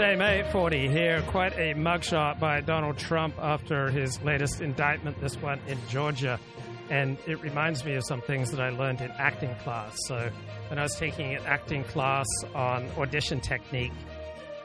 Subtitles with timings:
[0.00, 0.50] G'day, mate.
[0.50, 1.20] Ford here.
[1.26, 6.40] Quite a mugshot by Donald Trump after his latest indictment, this one in Georgia.
[6.88, 9.94] And it reminds me of some things that I learned in acting class.
[10.06, 10.30] So,
[10.68, 12.24] when I was taking an acting class
[12.54, 13.92] on audition technique,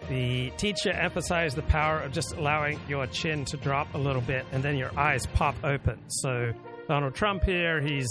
[0.08, 4.46] the teacher emphasized the power of just allowing your chin to drop a little bit
[4.54, 6.00] and then your eyes pop open.
[6.08, 6.54] So,
[6.88, 8.08] Donald Trump here, he's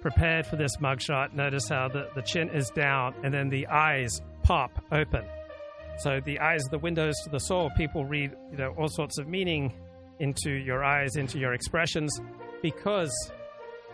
[0.00, 1.34] prepared for this mugshot.
[1.34, 5.24] Notice how the, the chin is down and then the eyes pop open.
[5.98, 7.70] So the eyes the windows to the soul.
[7.76, 9.72] People read, you know, all sorts of meaning
[10.18, 12.20] into your eyes, into your expressions,
[12.62, 13.12] because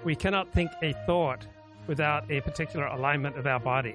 [0.05, 1.47] we cannot think a thought
[1.87, 3.95] without a particular alignment of our body.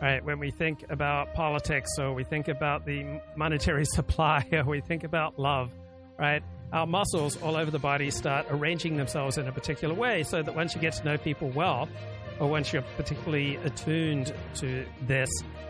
[0.00, 0.24] Right?
[0.24, 5.02] When we think about politics, or we think about the monetary supply, or we think
[5.02, 5.72] about love,
[6.18, 6.42] right?
[6.72, 10.54] Our muscles all over the body start arranging themselves in a particular way, so that
[10.54, 11.88] once you get to know people well,
[12.38, 15.28] or once you're particularly attuned to this,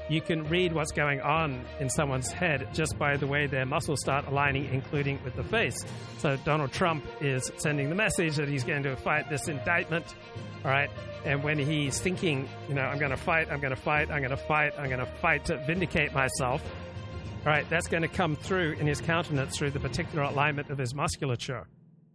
[0.08, 4.00] you can read what's going on in someone's head just by the way their muscles
[4.00, 5.76] start aligning, including with the face.
[6.18, 10.06] So Donald Trump is sending the message that he's going to fight this indictment,
[10.64, 10.90] all right?
[11.24, 14.20] And when he's thinking, you know, I'm going to fight, I'm going to fight, I'm
[14.20, 16.62] going to fight, I'm going to fight to vindicate myself,
[17.44, 20.78] all right, that's going to come through in his countenance through the particular alignment of
[20.78, 21.64] his musculature, all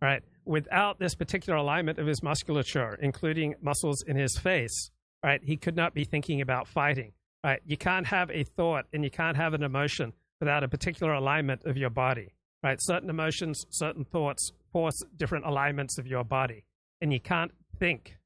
[0.02, 0.24] right?
[0.46, 4.92] Without this particular alignment of his musculature, including muscles in his face,
[5.24, 7.14] right, he could not be thinking about fighting.
[7.44, 7.62] Right?
[7.66, 11.66] You can't have a thought and you can't have an emotion without a particular alignment
[11.66, 12.34] of your body.
[12.64, 12.78] Right?
[12.82, 16.64] Certain emotions, certain thoughts force different alignments of your body.
[17.02, 18.18] And you can't think,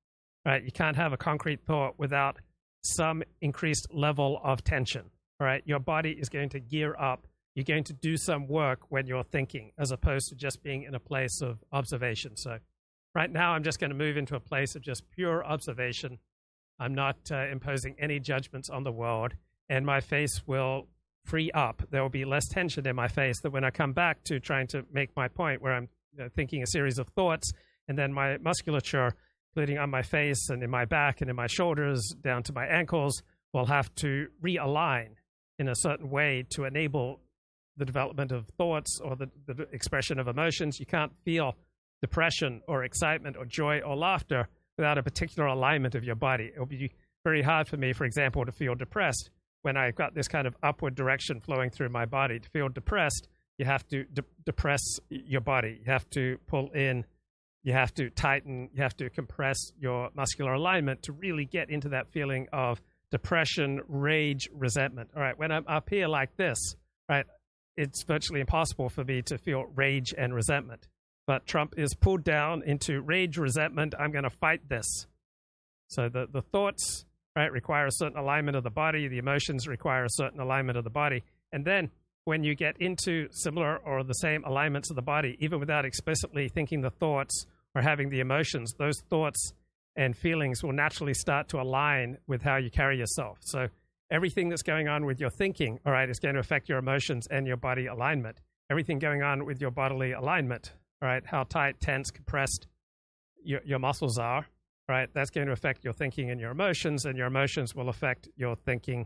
[0.46, 0.64] right?
[0.64, 2.38] You can't have a concrete thought without
[2.82, 5.10] some increased level of tension.
[5.40, 5.62] Right?
[5.66, 7.27] Your body is going to gear up.
[7.58, 10.94] You're going to do some work when you're thinking, as opposed to just being in
[10.94, 12.38] a place of observation.
[12.38, 12.60] So,
[13.16, 16.20] right now, I'm just going to move into a place of just pure observation
[16.80, 19.34] I'm not uh, imposing any judgments on the world,
[19.70, 20.88] and my face will
[21.26, 21.82] free up.
[21.90, 24.68] There will be less tension in my face that when I come back to trying
[24.68, 27.52] to make my point, where I'm you know, thinking a series of thoughts,
[27.88, 29.14] and then my musculature,
[29.52, 32.68] including on my face and in my back and in my shoulders down to my
[32.68, 35.16] ankles, will have to realign
[35.58, 37.20] in a certain way to enable
[37.78, 40.80] the development of thoughts or the, the expression of emotions.
[40.80, 41.56] You can't feel
[42.02, 46.52] depression or excitement or joy or laughter without a particular alignment of your body.
[46.56, 46.92] It will be
[47.24, 49.30] very hard for me, for example, to feel depressed
[49.64, 52.40] when I've got this kind of upward direction flowing through my body.
[52.40, 53.28] To feel depressed,
[53.58, 55.80] you have to de- depress your body.
[55.84, 57.06] You have to pull in,
[57.64, 61.90] you have to tighten, you have to compress your muscular alignment to really get into
[61.90, 65.10] that feeling of depression, rage, resentment.
[65.16, 66.76] All right, when I'm up here like this,
[67.10, 67.26] right,
[67.78, 70.88] it's virtually impossible for me to feel rage and resentment.
[71.28, 73.94] But Trump is pulled down into rage, resentment.
[73.98, 75.08] I'm going to fight this.
[75.88, 77.06] So the, the thoughts
[77.36, 79.08] right require a certain alignment of the body.
[79.08, 81.24] The emotions require a certain alignment of the body.
[81.52, 81.92] And then
[82.26, 86.50] when you get into similar or the same alignments of the body, even without explicitly
[86.50, 87.46] thinking the thoughts
[87.76, 89.54] or having the emotions, those thoughts
[89.96, 93.38] and feelings will naturally start to align with how you carry yourself.
[93.42, 93.68] So
[94.10, 97.28] everything that's going on with your thinking, all right, is going to affect your emotions
[97.28, 98.40] and your body alignment.
[98.70, 102.68] Everything going on with your bodily alignment all right, How tight, tense, compressed
[103.44, 104.48] your, your muscles are,
[104.90, 105.10] right?
[105.14, 108.56] That's going to affect your thinking and your emotions, and your emotions will affect your
[108.56, 109.06] thinking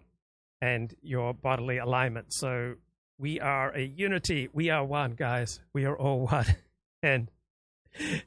[0.61, 2.31] and your bodily alignment.
[2.33, 2.75] So
[3.17, 4.47] we are a unity.
[4.53, 5.59] We are one, guys.
[5.73, 6.45] We are all one.
[7.03, 7.29] and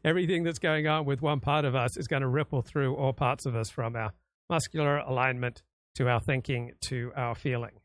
[0.05, 3.15] everything that's going on with one part of us is going to ripple through all
[3.15, 4.13] parts of us from our
[4.51, 5.63] muscular alignment
[5.95, 7.81] to our thinking to our feeling.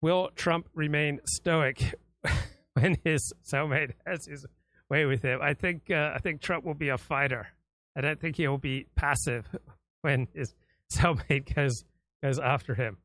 [0.00, 1.94] Will Trump remain stoic
[2.74, 4.46] when his cellmate has his
[4.88, 5.40] way with him.
[5.42, 7.48] I think uh, I think Trump will be a fighter.
[7.96, 9.46] I don't think he'll be passive
[10.02, 10.54] when his
[10.92, 11.84] cellmate goes
[12.22, 12.98] goes after him.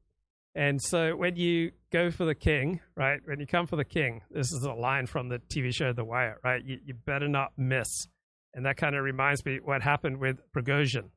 [0.55, 3.19] And so when you go for the king, right?
[3.25, 6.05] When you come for the king, this is a line from the TV show The
[6.05, 6.63] Wire, right?
[6.63, 8.07] You, you better not miss.
[8.53, 11.09] And that kind of reminds me what happened with Prigozhin,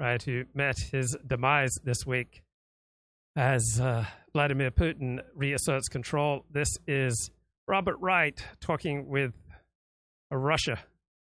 [0.00, 0.22] right?
[0.22, 2.42] Who met his demise this week
[3.36, 6.44] as uh, Vladimir Putin reasserts control.
[6.50, 7.30] This is
[7.68, 9.34] Robert Wright talking with
[10.30, 10.78] a Russia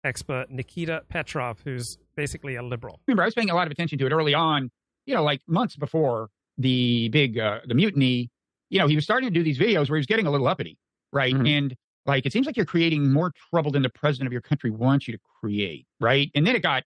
[0.02, 3.00] expert, Nikita Petrov, who's basically a liberal.
[3.06, 4.70] Remember, I was paying a lot of attention to it early on,
[5.06, 6.28] you know, like months before
[6.58, 8.28] the big, uh, the mutiny.
[8.70, 10.48] You know, he was starting to do these videos where he was getting a little
[10.48, 10.78] uppity,
[11.12, 11.32] right?
[11.32, 11.46] Mm-hmm.
[11.46, 14.70] And like, it seems like you're creating more trouble than the president of your country
[14.70, 16.30] wants you to create, right?
[16.34, 16.82] And then it got,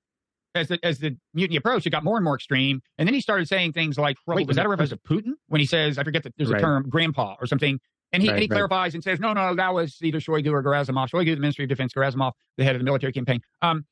[0.59, 2.81] as the, as the mutiny approached, it got more and more extreme.
[2.99, 5.33] And then he started saying things like, wait, was that a reference to Putin?
[5.47, 6.61] When he says, I forget that there's right.
[6.61, 7.81] a term, grandpa or something.
[8.13, 8.57] And he, right, and he right.
[8.57, 11.11] clarifies and says, no, no, that was either Shoigu or Gerasimov.
[11.11, 13.41] Shoigu, the Ministry of Defense, Gerasimov, the head of the military campaign.
[13.63, 13.85] Um,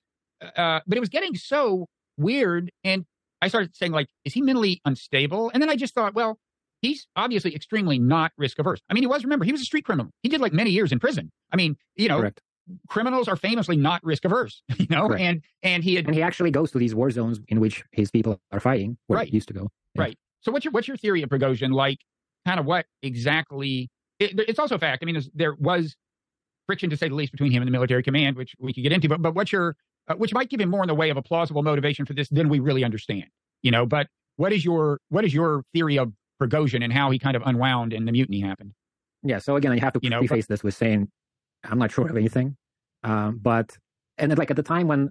[0.42, 1.86] uh, but it was getting so
[2.16, 2.70] weird.
[2.82, 3.04] And
[3.42, 5.50] I started saying, like, is he mentally unstable?
[5.52, 6.38] And then I just thought, well,
[6.80, 8.80] he's obviously extremely not risk averse.
[8.88, 10.10] I mean, he was, remember, he was a street criminal.
[10.22, 11.30] He did like many years in prison.
[11.52, 12.40] I mean, you know, Correct.
[12.88, 16.50] Criminals are famously not risk averse, you know, and, and he had, And he actually
[16.50, 19.28] goes to these war zones in which his people are fighting, where Right.
[19.28, 19.70] he used to go.
[19.94, 20.02] Yeah.
[20.02, 20.18] Right.
[20.40, 21.72] So what's your what's your theory of Prigozhin?
[21.72, 21.98] Like,
[22.46, 23.90] kind of what exactly?
[24.18, 25.02] It, it's also a fact.
[25.02, 25.96] I mean, there was
[26.66, 28.92] friction to say the least between him and the military command, which we could get
[28.92, 29.08] into.
[29.08, 29.76] But but what's your
[30.08, 32.28] uh, which might give him more in the way of a plausible motivation for this
[32.28, 33.26] than we really understand.
[33.62, 33.86] You know.
[33.86, 37.42] But what is your what is your theory of Prigozhin and how he kind of
[37.44, 38.72] unwound and the mutiny happened?
[39.22, 39.38] Yeah.
[39.38, 41.08] So again, I have to You know, preface this with saying
[41.70, 42.56] I'm not sure of anything.
[43.02, 43.76] Um, but
[44.18, 45.10] and then, like at the time when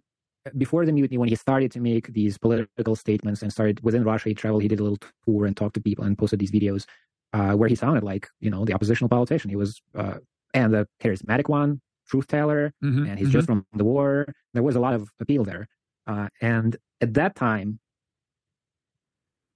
[0.57, 4.30] before the mutiny, when he started to make these political statements and started within Russia,
[4.30, 6.86] he traveled, he did a little tour and talked to people and posted these videos
[7.34, 9.50] uh, where he sounded like you know the oppositional politician.
[9.50, 10.16] He was uh,
[10.54, 13.06] and the charismatic one, truth teller, Mm-hmm.
[13.07, 14.28] and he's just from the war.
[14.54, 15.68] There was a lot of appeal there,
[16.07, 17.80] uh, and at that time,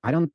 [0.04, 0.32] I don't.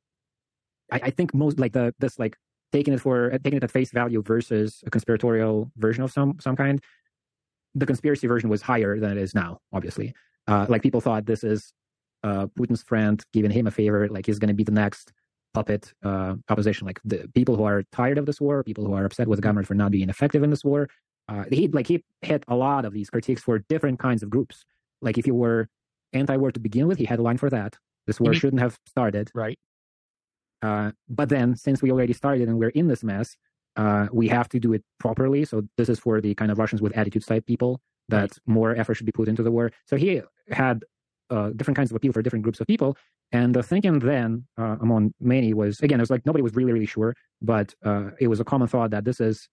[0.91, 2.37] I, I think most like the this like
[2.71, 6.55] taking it for taking it at face value versus a conspiratorial version of some some
[6.55, 6.81] kind.
[7.73, 9.59] The conspiracy version was higher than it is now.
[9.73, 10.13] Obviously,
[10.47, 11.73] uh, like people thought this is
[12.23, 15.11] uh, Putin's friend giving him a favor, like he's going to be the next
[15.53, 16.87] puppet uh, opposition.
[16.87, 19.41] Like the people who are tired of this war, people who are upset with the
[19.41, 20.87] government for not being effective in this war.
[21.27, 24.63] Uh, he like he hit a lot of these critiques for different kinds of groups.
[25.01, 25.67] Like if you were
[26.13, 27.77] anti-war to begin with, he had a line for that.
[28.07, 28.35] This war Mhm.
[28.39, 29.31] shouldn't have started.
[29.35, 29.59] Right.
[30.61, 33.35] Uh, but then, since we already started and we're in this mess,
[33.75, 35.45] uh, we have to do it properly.
[35.45, 38.95] So this is for the kind of Russians with attitudes type people that more effort
[38.95, 39.71] should be put into the war.
[39.85, 40.83] So he had
[41.29, 42.97] uh, different kinds of appeal for different groups of people.
[43.31, 46.71] And the thinking then uh, among many was again, it was like nobody was really,
[46.71, 49.49] really sure, but uh, it was a common thought that this is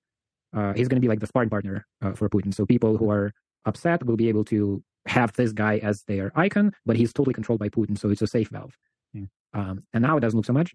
[0.54, 2.54] uh, he's going to be like the sparring partner uh, for Putin.
[2.54, 3.32] So people who are
[3.64, 7.60] upset will be able to have this guy as their icon, but he's totally controlled
[7.60, 8.76] by Putin, so it's a safe valve.
[9.14, 9.24] Yeah.
[9.54, 10.74] Um, and now it doesn't look so much.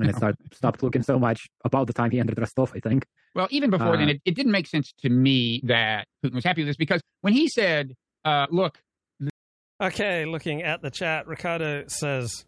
[0.00, 0.18] And it No.
[0.18, 3.06] start, stopped looking so much about the time he entered Rostov, I think.
[3.34, 6.44] Well, even before then, Uh, it, it didn't make sense to me that Putin was
[6.44, 7.94] happy with this because when he said,
[8.24, 8.80] uh, "Look,
[9.80, 12.46] Okay, looking at the chat, Ricardo says,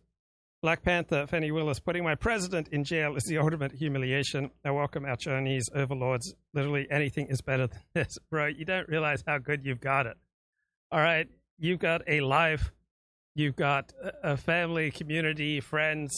[0.62, 4.50] Black Panther, Fani Willis, putting my president in jail is the ultimate humiliation.
[4.64, 6.34] I welcome our Chinese overlords.
[6.54, 8.16] Literally anything is better than this.
[8.30, 10.16] Bro, you don't realize how good you've got it.
[10.90, 11.28] All right,
[11.58, 12.72] you've got a life,
[13.34, 16.10] you've got a a family, community, friends,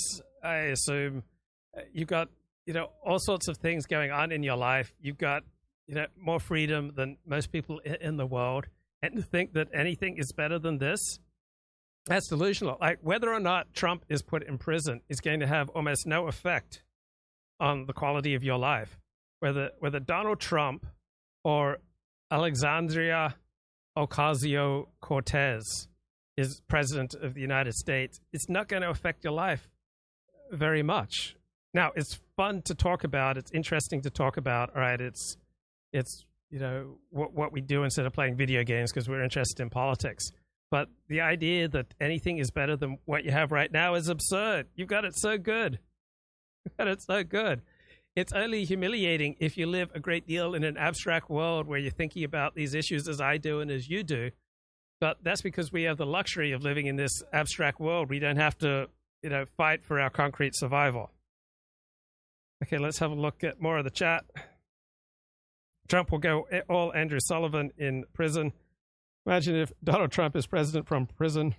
[0.43, 1.23] I assume.
[1.77, 2.29] Uh, You've got,
[2.67, 4.93] you know, all sorts of things going on in your life.
[5.01, 5.45] You've got,
[5.87, 8.67] you know, more freedom than most people in the world
[9.03, 11.19] and to think that anything is better than this
[12.07, 15.69] that's delusional like whether or not trump is put in prison is going to have
[15.71, 16.83] almost no effect
[17.59, 18.99] on the quality of your life
[19.41, 20.87] whether whether donald trump
[21.45, 21.79] or
[22.31, 23.35] alexandria
[23.97, 25.89] ocasio-cortez
[26.37, 29.69] is president of the united states it's not going to affect your life
[30.51, 31.37] very much
[31.75, 35.37] now it's fun to talk about it's interesting to talk about right it's
[35.93, 39.63] it's you know what what we do instead of playing video games because we're interested
[39.63, 40.31] in politics.
[40.71, 44.69] But the idea that anything is better than what you have right now is absurd.
[44.77, 45.81] You've got it so good.
[46.65, 47.63] You've got it so good.
[48.15, 51.91] It's only humiliating if you live a great deal in an abstract world where you're
[51.91, 54.31] thinking about these issues as I do and as you do.
[55.01, 58.11] But that's because we have the luxury of living in this abstract world.
[58.11, 58.89] We don't have to,
[59.23, 61.11] you know, fight for our concrete survival.
[62.63, 64.25] Okay, let's have a look at more of the chat.
[65.89, 68.53] Trump will go all Andrew Sullivan in prison.
[69.27, 71.55] Imagine if Donald Trump is president from prison.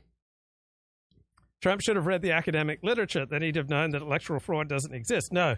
[1.61, 3.25] Trump should have read the academic literature.
[3.25, 5.31] Then he'd have known that electoral fraud doesn't exist.
[5.31, 5.57] No.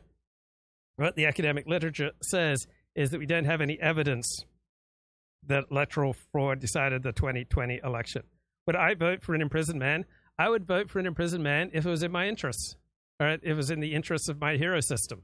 [0.97, 4.45] What the academic literature says is that we don't have any evidence
[5.47, 8.23] that electoral fraud decided the 2020 election.
[8.67, 10.05] Would I vote for an imprisoned man?
[10.37, 12.75] I would vote for an imprisoned man if it was in my interests.
[13.19, 15.23] Right, if it was in the interests of my hero system.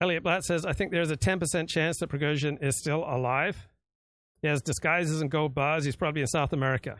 [0.00, 3.68] Elliot Blatt says, I think there's a 10% chance that Prigozhin is still alive.
[4.42, 5.84] He has disguises and gold bars.
[5.84, 6.96] He's probably in South America.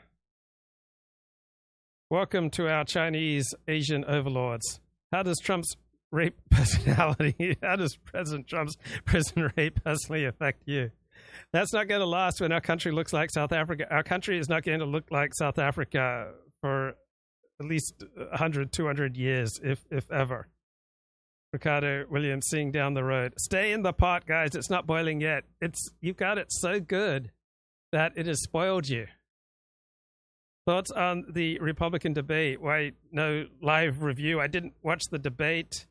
[2.11, 4.81] Welcome to our Chinese Asian overlords.
[5.11, 5.75] How does Trump's
[6.12, 10.93] rape personality, how does President Trump's prison rape personally affect you?
[11.53, 13.87] That's not going to last when our country looks like South Africa.
[13.91, 16.95] Our country is not going to look like South Africa for
[17.61, 20.49] at least 100, 200 years, if, if ever.
[21.53, 23.35] Ricardo Williams seeing down the road.
[23.39, 24.55] Stay in the pot, guys.
[24.55, 25.45] It's not boiling yet.
[25.61, 27.31] It's you've got it so good
[27.93, 29.07] that it has spoiled you.
[30.67, 32.61] Thoughts on the Republican debate?
[32.61, 34.41] Why no live review?
[34.41, 35.87] I didn't watch the debate.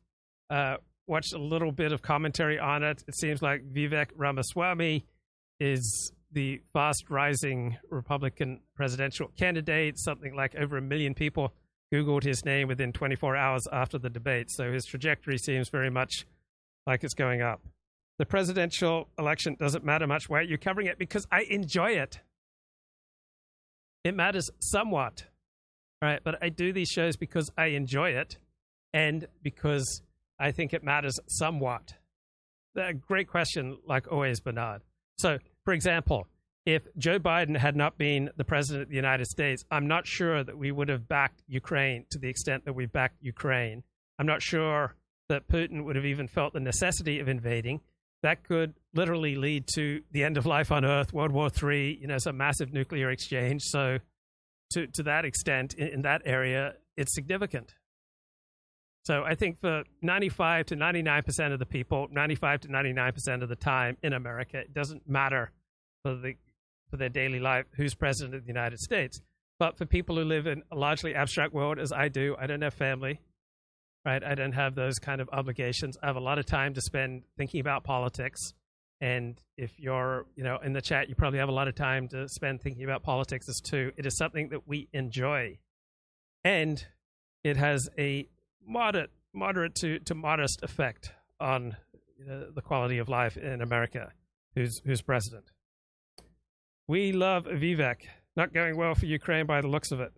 [0.50, 3.04] Uh, watched a little bit of commentary on it.
[3.06, 5.06] It seems like Vivek Ramaswamy
[5.62, 9.98] is the fast rising Republican presidential candidate.
[9.98, 11.52] Something like over a million people
[11.92, 14.50] Googled his name within 24 hours after the debate.
[14.50, 16.26] So his trajectory seems very much
[16.86, 17.60] like it's going up.
[18.18, 20.28] The presidential election doesn't matter much.
[20.28, 20.98] Why are you covering it?
[20.98, 22.20] Because I enjoy it.
[24.04, 25.26] It matters somewhat,
[26.00, 26.20] right?
[26.24, 28.38] But I do these shows because I enjoy it
[28.92, 30.02] and because
[30.40, 31.94] I think it matters somewhat.
[32.74, 34.82] A great question, like always, Bernard.
[35.18, 36.26] So, for example,
[36.64, 40.44] if Joe Biden had not been the president of the United States, I'm not sure
[40.44, 43.82] that we would have backed Ukraine to the extent that we've backed Ukraine.
[44.18, 44.94] I'm not sure
[45.28, 47.80] that Putin would have even felt the necessity of invading.
[48.22, 52.06] That could literally lead to the end of life on Earth, World War III, you
[52.06, 53.62] know, some massive nuclear exchange.
[53.64, 53.98] So,
[54.72, 57.74] to, to that extent, in, in that area, it's significant.
[59.04, 63.56] So I think for 95 to 99% of the people, 95 to 99% of the
[63.56, 65.50] time in America, it doesn't matter
[66.04, 66.34] for the
[66.92, 69.20] for their daily life who's president of the United States.
[69.58, 72.60] But for people who live in a largely abstract world, as I do, I don't
[72.60, 73.20] have family,
[74.04, 74.22] right?
[74.22, 75.96] I don't have those kind of obligations.
[76.02, 78.52] I have a lot of time to spend thinking about politics.
[79.00, 82.08] And if you're, you know, in the chat, you probably have a lot of time
[82.08, 83.90] to spend thinking about politics as too.
[83.96, 85.58] It is something that we enjoy,
[86.44, 86.84] and
[87.42, 88.28] it has a
[88.66, 91.76] moderate, moderate to, to modest effect on
[92.26, 94.12] know, the quality of life in America.
[94.54, 95.44] Who's who's president?
[96.88, 98.02] We love Vivek.
[98.36, 100.12] Not going well for Ukraine by the looks of it.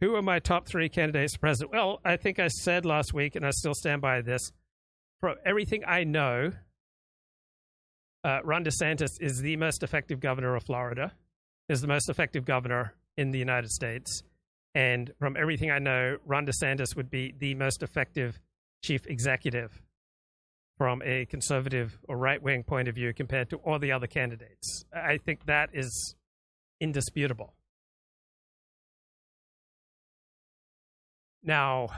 [0.00, 1.72] Who are my top three candidates for president?
[1.72, 4.50] Well, I think I said last week, and I still stand by this.
[5.20, 6.52] From everything I know,
[8.24, 11.12] uh, Ron DeSantis is the most effective governor of Florida,
[11.68, 14.22] is the most effective governor in the United States.
[14.74, 18.38] And from everything I know, Ron DeSantis would be the most effective
[18.84, 19.82] chief executive
[20.78, 24.84] from a conservative or right wing point of view compared to all the other candidates.
[24.94, 26.14] I think that is
[26.80, 27.54] indisputable.
[31.42, 31.88] Now,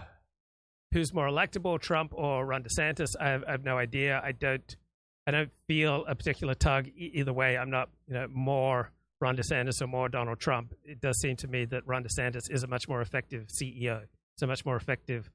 [0.93, 3.11] who's more electable, Trump or Ron DeSantis?
[3.21, 4.21] I have, I have no idea.
[4.25, 4.77] I don't.
[5.25, 7.57] I don't feel a particular tug either way.
[7.57, 8.91] I'm not, you know, more
[9.23, 10.75] Ron DeSantis or more Donald Trump.
[10.85, 14.01] It does seem to me that Ron DeSantis is a much more effective CEO.
[14.01, 15.31] He's a much more effective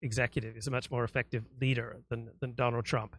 [0.00, 0.56] executive.
[0.56, 3.16] is a much more effective leader than, than Donald Trump.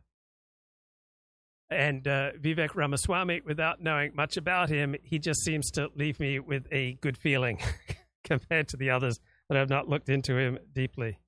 [1.70, 6.40] And uh, Vivek Ramaswamy, without knowing much about him, he just seems to leave me
[6.40, 7.60] with a good feeling
[8.24, 11.20] compared to the others that I've not looked into him deeply.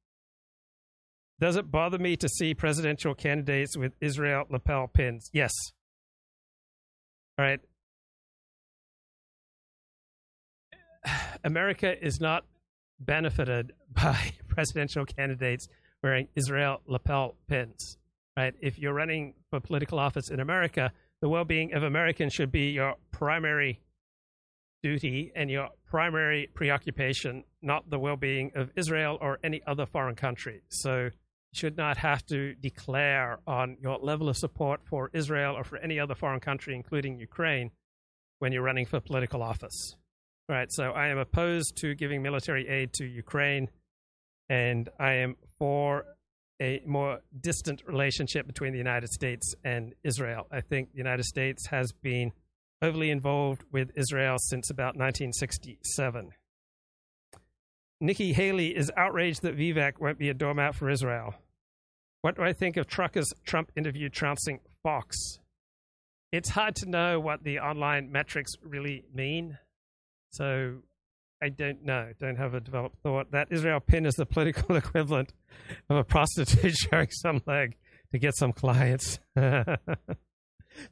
[1.42, 5.30] Does it bother me to see presidential candidates with Israel lapel pins?
[5.34, 5.52] Yes.
[7.38, 7.60] All right.
[11.44, 12.46] America is not
[13.00, 15.68] benefited by presidential candidates
[16.04, 17.98] wearing Israel lapel pins.
[18.38, 18.54] Right?
[18.62, 22.96] If you're running for political office in America, the well-being of Americans should be your
[23.12, 23.82] primary
[24.82, 30.62] duty and your primary preoccupation, not the well-being of Israel or any other foreign country.
[30.70, 31.12] So you
[31.54, 36.00] should not have to declare on your level of support for Israel or for any
[36.00, 37.72] other foreign country, including Ukraine,
[38.40, 39.98] when you're running for political office.
[40.50, 40.72] Right.
[40.72, 43.70] So I am opposed to giving military aid to Ukraine,
[44.50, 46.06] and I am for
[46.60, 50.48] a more distant relationship between the United States and Israel.
[50.52, 52.32] I think the United States has been
[52.82, 56.32] overly involved with Israel since about 1967.
[58.02, 61.36] Nikki Haley is outraged that Vivek won't be a doormat for Israel.
[62.22, 65.16] What do I think of Tucker's Trump interview trouncing Fox?
[66.32, 69.60] It's hard to know what the online metrics really mean.
[70.32, 70.80] So
[71.42, 72.12] I don't know.
[72.20, 73.32] Don't have a developed thought.
[73.32, 75.34] That Israel pin is the political equivalent
[75.90, 77.78] of a prostitute showing some leg
[78.12, 79.20] to get some clients.
[79.36, 79.76] so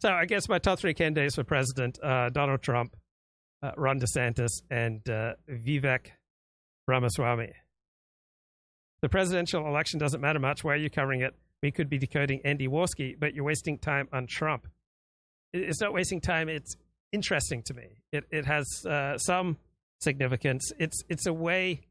[0.06, 2.96] I guess my top three candidates for president: uh, Donald Trump,
[3.62, 6.08] uh, Ron DeSantis, and uh, Vivek
[6.88, 7.54] Ramaswamy.
[9.02, 10.64] The presidential election doesn't matter much.
[10.64, 11.36] Why are you covering it?
[11.62, 14.68] We could be decoding Andy Warski, but you're wasting time on Trump.
[15.54, 16.50] It's not wasting time.
[16.50, 16.76] It's
[17.12, 18.02] interesting to me.
[18.12, 19.58] It it has uh, some
[20.00, 20.72] significance.
[20.80, 21.82] It's it's a way.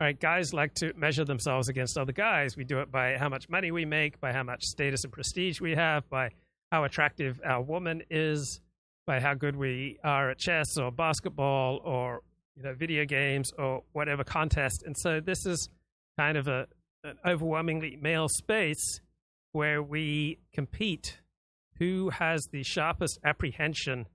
[0.00, 2.56] All right, guys like to measure themselves against other guys.
[2.56, 5.60] We do it by how much money we make, by how much status and prestige
[5.60, 6.30] we have, by
[6.70, 8.60] how attractive our woman is,
[9.06, 12.22] by how good we are at chess or basketball or
[12.56, 14.84] you know video games or whatever contest.
[14.86, 15.68] And so this is
[16.16, 16.66] kind of a
[17.04, 19.00] an overwhelmingly male space
[19.52, 21.18] where we compete
[21.78, 24.06] who has the sharpest apprehension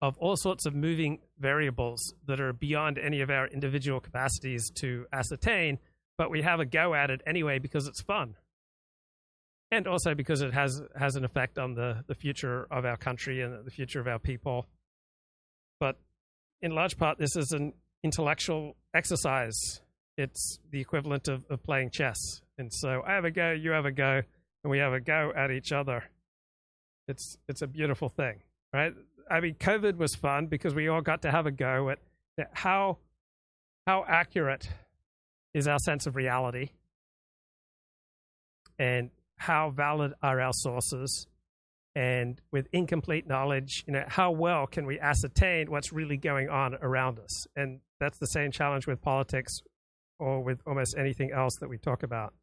[0.00, 5.06] of all sorts of moving variables that are beyond any of our individual capacities to
[5.12, 5.78] ascertain,
[6.16, 8.34] but we have a go at it anyway because it's fun.
[9.70, 13.42] And also because it has has an effect on the, the future of our country
[13.42, 14.66] and the future of our people.
[15.78, 15.96] But
[16.62, 19.80] in large part, this is an intellectual exercise.
[20.16, 22.18] It's the equivalent of, of playing chess.
[22.56, 24.22] And so I have a go, you have a go,
[24.64, 26.02] and we have a go at each other.
[27.08, 28.92] It's it's a beautiful thing, right?
[29.30, 31.98] I mean, COVID was fun because we all got to have a go at,
[32.52, 32.98] how
[33.86, 34.68] how accurate
[35.54, 36.70] is our sense of reality,
[38.78, 41.26] and how valid are our sources,
[41.94, 46.74] and with incomplete knowledge, you know, how well can we ascertain what's really going on
[46.82, 47.46] around us?
[47.56, 49.62] And that's the same challenge with politics
[50.20, 52.34] or with almost anything else that we talk about.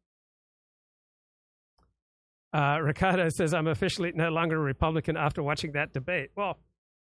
[2.52, 6.30] Uh, Ricardo says, I'm officially no longer a Republican after watching that debate.
[6.36, 6.58] Well,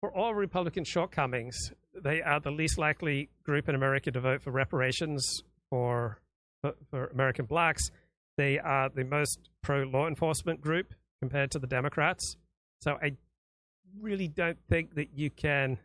[0.00, 1.57] for all Republican shortcomings,
[1.95, 6.21] they are the least likely group in America to vote for reparations for,
[6.62, 7.90] for, for American blacks.
[8.37, 12.37] They are the most pro law enforcement group compared to the Democrats.
[12.81, 13.12] So I
[14.00, 15.78] really don't think that you can,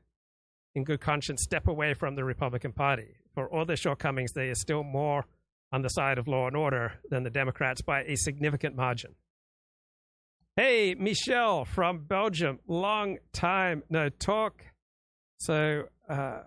[0.75, 3.15] in good conscience, step away from the Republican Party.
[3.33, 5.25] For all their shortcomings, they are still more
[5.71, 9.15] on the side of law and order than the Democrats by a significant margin.
[10.57, 12.59] Hey, Michelle from Belgium.
[12.67, 14.65] Long time no talk.
[15.39, 16.41] So, uh,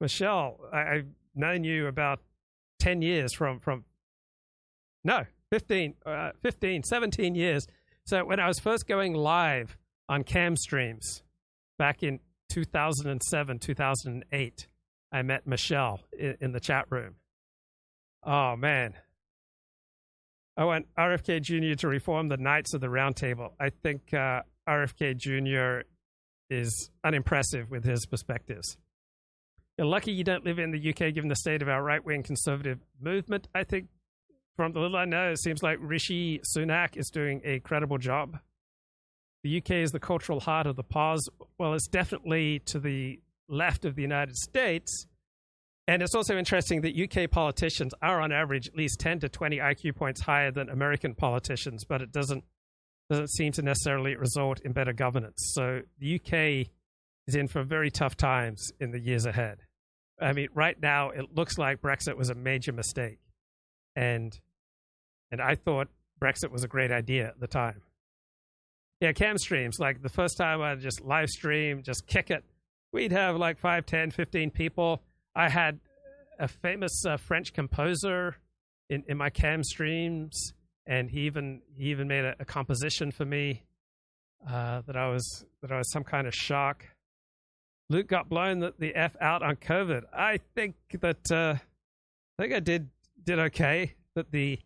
[0.00, 2.20] Michelle, I, have known you about
[2.78, 3.84] 10 years from, from
[5.02, 7.66] no, 15, uh, 15, 17 years.
[8.06, 9.76] So, when I was first going live
[10.08, 11.24] on cam streams
[11.76, 12.20] back in
[12.50, 14.68] 2007, 2008,
[15.10, 17.16] I met Michelle in, in the chat room.
[18.22, 18.94] Oh, man.
[20.58, 21.76] I want RFK Jr.
[21.78, 23.54] to reform the Knights of the Round Table.
[23.60, 25.86] I think uh, RFK Jr.
[26.50, 28.76] is unimpressive with his perspectives.
[29.78, 32.24] You're lucky you don't live in the UK given the state of our right wing
[32.24, 33.46] conservative movement.
[33.54, 33.86] I think,
[34.56, 38.40] from the little I know, it seems like Rishi Sunak is doing a credible job.
[39.44, 41.28] The UK is the cultural heart of the pause.
[41.58, 45.06] Well, it's definitely to the left of the United States
[45.88, 49.56] and it's also interesting that UK politicians are, on average, at least 10 to 20
[49.56, 52.44] IQ points higher than American politicians, but it doesn't
[53.08, 55.52] doesn't seem to necessarily result in better governance.
[55.54, 56.70] So the UK
[57.26, 59.60] is in for very tough times in the years ahead.
[60.20, 63.18] I mean, right now it looks like Brexit was a major mistake,
[63.96, 64.38] and
[65.32, 65.88] and I thought
[66.20, 67.80] Brexit was a great idea at the time.
[69.00, 69.78] Yeah, cam streams.
[69.78, 72.44] Like the first time I just live stream, just kick it.
[72.92, 75.02] We'd have like 5, 10, 15 people
[75.38, 75.78] I had
[76.40, 78.36] a famous uh, French composer
[78.90, 80.52] in, in my cam streams,
[80.84, 83.62] and he even he even made a, a composition for me
[84.50, 86.84] uh, that I was that I was some kind of shock.
[87.88, 90.02] Luke got blown the, the f out on COVID.
[90.12, 91.54] I think that uh,
[92.38, 92.88] I think I did
[93.24, 93.94] did okay.
[94.16, 94.58] That the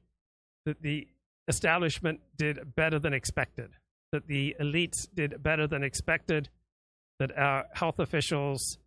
[0.65, 1.07] that the
[1.49, 3.73] establishment did better than expected.
[4.11, 6.49] That the elites did better than expected.
[7.19, 8.79] That our health officials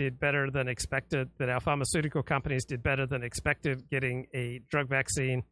[0.00, 4.88] did better than expected, that our pharmaceutical companies did better than expected getting a drug
[4.88, 5.42] vaccine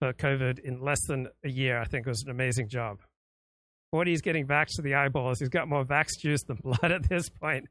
[0.00, 2.98] for COVID in less than a year, I think was an amazing job.
[3.92, 5.38] What he's getting vaxxed to the eyeballs.
[5.38, 7.68] He's got more vax juice than blood at this point.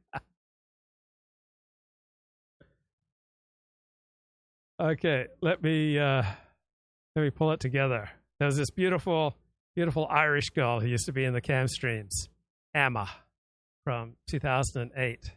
[4.82, 6.24] okay, let me uh,
[7.18, 8.10] let me pull it together.
[8.40, 9.36] There's this beautiful,
[9.76, 12.30] beautiful Irish girl who used to be in the cam streams,
[12.74, 13.10] Emma,
[13.84, 15.32] from 2008.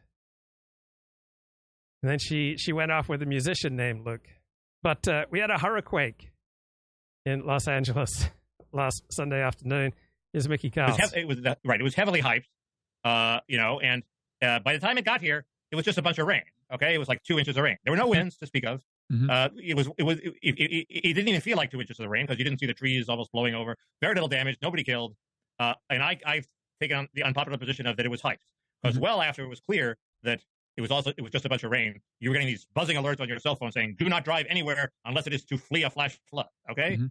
[2.05, 4.29] And then she, she went off with a musician named Luke.
[4.83, 6.13] But uh, we had a hurricane
[7.25, 8.29] in Los Angeles
[8.73, 9.95] last Sunday afternoon.
[10.35, 10.99] Is Mickey Kaus.
[11.17, 11.81] It was, it was right.
[11.81, 12.45] It was heavily hyped,
[13.05, 14.03] uh, you know, and
[14.43, 16.43] uh, by the time it got here, it was just a bunch of rain.
[16.75, 17.79] Okay, it was like two inches of rain.
[17.85, 18.83] There were no winds to speak of.
[19.11, 19.31] Mm-hmm.
[19.31, 22.11] Uh, it was it was it, it, it, didn't even feel like two inches of
[22.11, 23.79] rain because you didn't see the trees almost blowing over.
[24.03, 25.15] Very little damage, nobody killed.
[25.59, 26.47] Uh, and I I've
[26.83, 28.39] taken on the unpopular position of that it was hyped
[28.83, 29.05] because mm-hmm.
[29.05, 30.41] well after it was clear that
[30.77, 32.01] it was also it was just a bunch of rain.
[32.21, 34.93] You were getting these buzzing alerts on your cell phone saying, "Do not drive anywhere
[35.05, 37.07] unless it is to flee a flash flood." Okay, mm-hmm.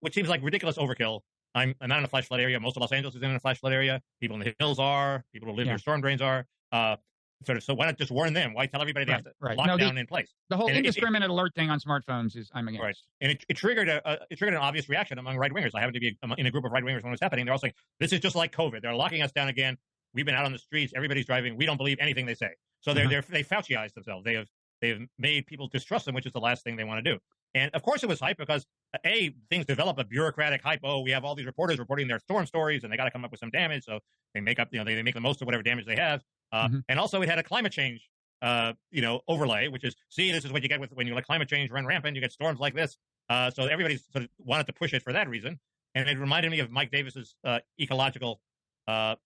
[0.00, 1.20] which seems like ridiculous overkill.
[1.54, 2.58] I'm, I'm not in a flash flood area.
[2.58, 4.00] Most of Los Angeles is in a flash flood area.
[4.20, 5.24] People in the hills are.
[5.32, 5.72] People who live yeah.
[5.72, 6.46] near storm drains are.
[6.70, 6.96] Uh,
[7.44, 7.64] sort of.
[7.64, 8.54] So why not just warn them?
[8.54, 9.56] Why tell everybody they right, have to right.
[9.56, 10.32] lock no, down the, in place?
[10.48, 12.82] The whole and indiscriminate it, it, alert thing on smartphones is I'm against.
[12.82, 15.70] Right, and it, it triggered a, it triggered an obvious reaction among right wingers.
[15.74, 17.44] I happened to be in a group of right wingers when it was happening.
[17.44, 18.82] They're all saying, "This is just like COVID.
[18.82, 19.76] They're locking us down again.
[20.14, 20.92] We've been out on the streets.
[20.94, 21.56] Everybody's driving.
[21.56, 22.50] We don't believe anything they say."
[22.82, 23.22] So they're, uh-huh.
[23.28, 24.24] they're, they Fauciized themselves.
[24.24, 24.46] They have,
[24.80, 27.18] they have made people distrust them, which is the last thing they want to do.
[27.54, 30.80] And of course, it was hype because uh, a things develop a bureaucratic hype.
[30.82, 33.24] Oh, we have all these reporters reporting their storm stories, and they got to come
[33.24, 33.84] up with some damage.
[33.84, 34.00] So
[34.34, 36.22] they make up, you know, they, they make the most of whatever damage they have.
[36.50, 36.78] Uh, mm-hmm.
[36.88, 38.08] And also, it had a climate change,
[38.40, 41.14] uh, you know, overlay, which is see, this is what you get with when you
[41.14, 42.16] let climate change run rampant.
[42.16, 42.96] You get storms like this.
[43.28, 45.58] Uh, so everybody sort of wanted to push it for that reason.
[45.94, 48.40] And it reminded me of Mike Davis's uh, ecological
[48.88, 49.16] uh,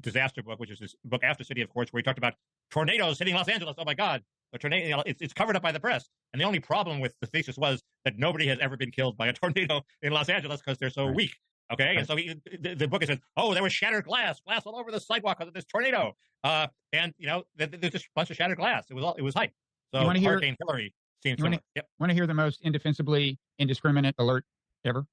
[0.00, 2.34] disaster book, which is his book After City, of course, where he talked about
[2.70, 3.76] tornadoes hitting Los Angeles.
[3.78, 4.22] Oh my God!
[4.52, 6.08] A tornado, you know, it's, it's covered up by the press.
[6.32, 9.28] And the only problem with the thesis was that nobody has ever been killed by
[9.28, 11.16] a tornado in Los Angeles because they're so right.
[11.16, 11.32] weak.
[11.72, 11.98] Okay, right.
[11.98, 14.92] and so he, the, the, book says, "Oh, there was shattered glass, glass all over
[14.92, 18.36] the sidewalk because of this tornado." Uh, and you know, there's just a bunch of
[18.36, 18.84] shattered glass.
[18.88, 19.50] It was all, it was hype.
[19.92, 21.42] So you hear, Hurricane Hilary seems.
[21.42, 22.10] Want to yep.
[22.10, 24.44] hear the most indefensibly indiscriminate alert
[24.84, 25.06] ever?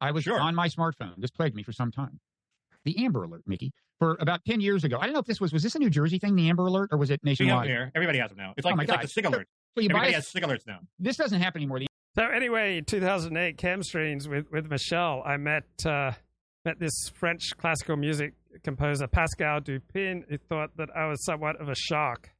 [0.00, 0.40] I was sure.
[0.40, 1.14] on my smartphone.
[1.18, 2.18] This plagued me for some time.
[2.84, 4.98] The Amber Alert, Mickey, for about 10 years ago.
[5.00, 6.90] I don't know if this was, was this a New Jersey thing, the Amber Alert,
[6.92, 7.66] or was it nationwide?
[7.66, 7.90] Here.
[7.94, 8.54] Everybody has them now.
[8.56, 9.48] It's like, oh it's like the SIG Alert.
[9.74, 10.80] So you Everybody buy a, has SIG Alerts now.
[10.98, 11.80] This doesn't happen anymore.
[11.80, 16.12] The so anyway, 2008 Chemstreams with, with Michelle, I met, uh,
[16.64, 21.68] met this French classical music composer, Pascal Dupin, who thought that I was somewhat of
[21.68, 22.30] a shark.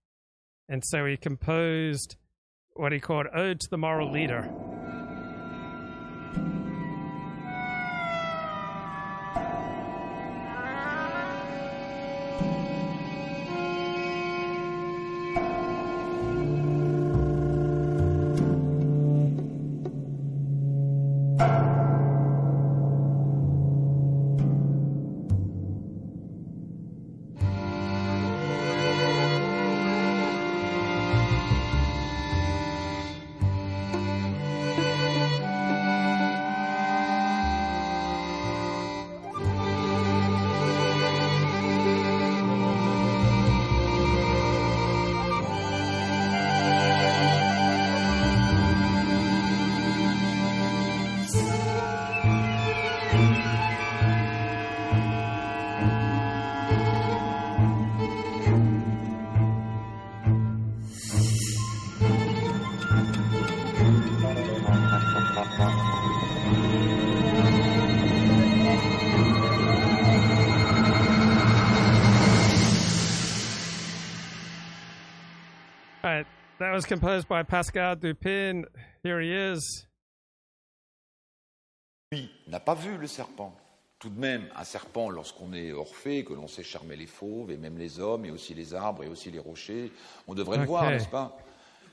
[0.69, 2.17] And so he composed
[2.75, 4.49] what he called Ode to the Moral Leader.
[76.75, 78.65] Was composed by Pascal Dupin.
[79.05, 79.87] Here he is.
[82.11, 83.55] Lui n'a pas vu le serpent.
[84.01, 87.57] Tout de même, un serpent, lorsqu'on est Orphée, que l'on sait charmer les fauves, et
[87.57, 89.91] même les hommes, et aussi les arbres, et aussi les rochers,
[90.27, 90.63] on devrait okay.
[90.63, 91.39] le voir, n'est-ce pas?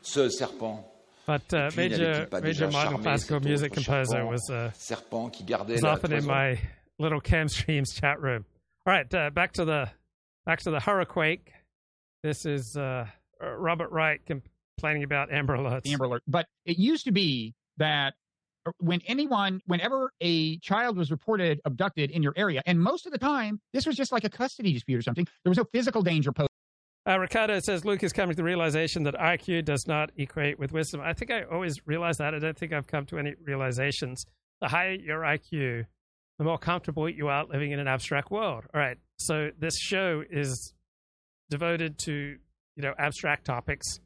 [0.02, 0.84] Ce serpent.
[1.28, 6.12] But uh, major, major modern classical music composer was, uh, serpent qui gardait was often
[6.12, 6.60] in my
[6.98, 8.44] little Cam Streams chat room.
[8.86, 9.88] All right, uh, back to the
[10.46, 11.44] back to the hurricane.
[12.24, 13.06] This is uh,
[13.40, 14.50] Robert Wright comp-
[14.82, 15.88] complaining about Amber Alerts.
[15.88, 16.24] Amber Alert.
[16.28, 18.14] But it used to be that
[18.80, 23.18] when anyone, whenever a child was reported abducted in your area, and most of the
[23.18, 26.32] time, this was just like a custody dispute or something, there was no physical danger
[26.32, 26.50] posed.
[27.08, 30.72] Uh, Ricardo says Luke is coming to the realization that IQ does not equate with
[30.72, 31.02] wisdom.
[31.02, 32.36] I think I always realized that.
[32.36, 34.26] I don't think I've come to any realizations.
[34.62, 35.86] The higher your IQ,
[36.38, 38.66] the more comfortable you are living in an abstract world.
[38.74, 38.98] All right.
[39.18, 40.76] So this show is
[41.50, 42.38] devoted to
[42.76, 44.00] you know abstract topics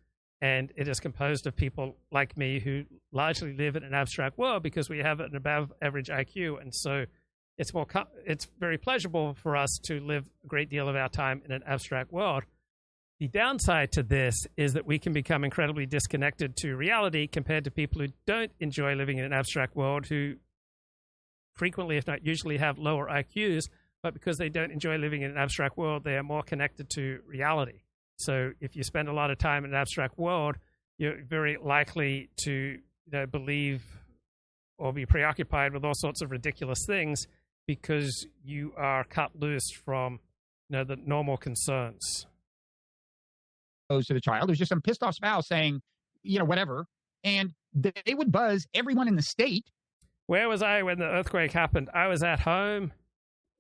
[0.45, 4.62] and it is composed of people like me who largely live in an abstract world
[4.62, 7.05] because we have an above average IQ, and so
[7.58, 7.88] it's more
[8.27, 11.63] it's very pleasurable for us to live a great deal of our time in an
[11.65, 12.43] abstract world.
[13.19, 17.71] The downside to this is that we can become incredibly disconnected to reality compared to
[17.71, 20.36] people who don't enjoy living in an abstract world, who
[21.55, 23.63] frequently, if not usually, have lower IQs,
[24.03, 27.21] but because they don't enjoy living in an abstract world, they are more connected to
[27.25, 27.85] reality.
[28.17, 30.56] So if you spend a lot of time in an abstract world,
[30.97, 32.80] you're very likely to you
[33.12, 33.84] know, believe
[34.78, 37.28] or be preoccupied with all sorts of ridiculous things
[37.67, 40.19] because you are cut loose from
[40.69, 42.28] you know the normal concerns.
[43.89, 44.49] Goes to the child.
[44.49, 45.82] There's just some pissed off spouse saying,
[46.23, 46.88] you know, whatever,
[47.23, 49.65] and they would buzz everyone in the state.
[50.28, 51.89] Where was I when the earthquake happened?
[51.93, 52.93] I was at home,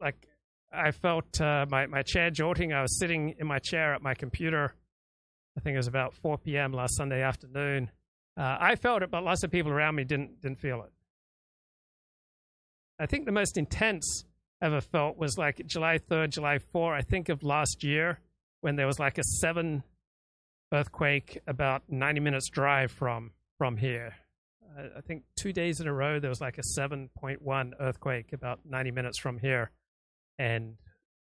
[0.01, 0.27] like
[0.71, 2.73] I felt uh, my, my chair jolting.
[2.73, 4.73] I was sitting in my chair at my computer.
[5.57, 6.73] I think it was about 4 p.m.
[6.73, 7.89] last Sunday afternoon.
[8.37, 10.91] Uh, I felt it, but lots of people around me didn't didn't feel it.
[12.99, 14.25] I think the most intense
[14.61, 16.95] I ever felt was like July 3rd, July 4.
[16.95, 18.19] I think of last year
[18.61, 19.83] when there was like a seven
[20.73, 24.13] earthquake about 90 minutes drive from from here.
[24.77, 28.91] I think two days in a row there was like a 7.1 earthquake about 90
[28.91, 29.71] minutes from here
[30.39, 30.75] and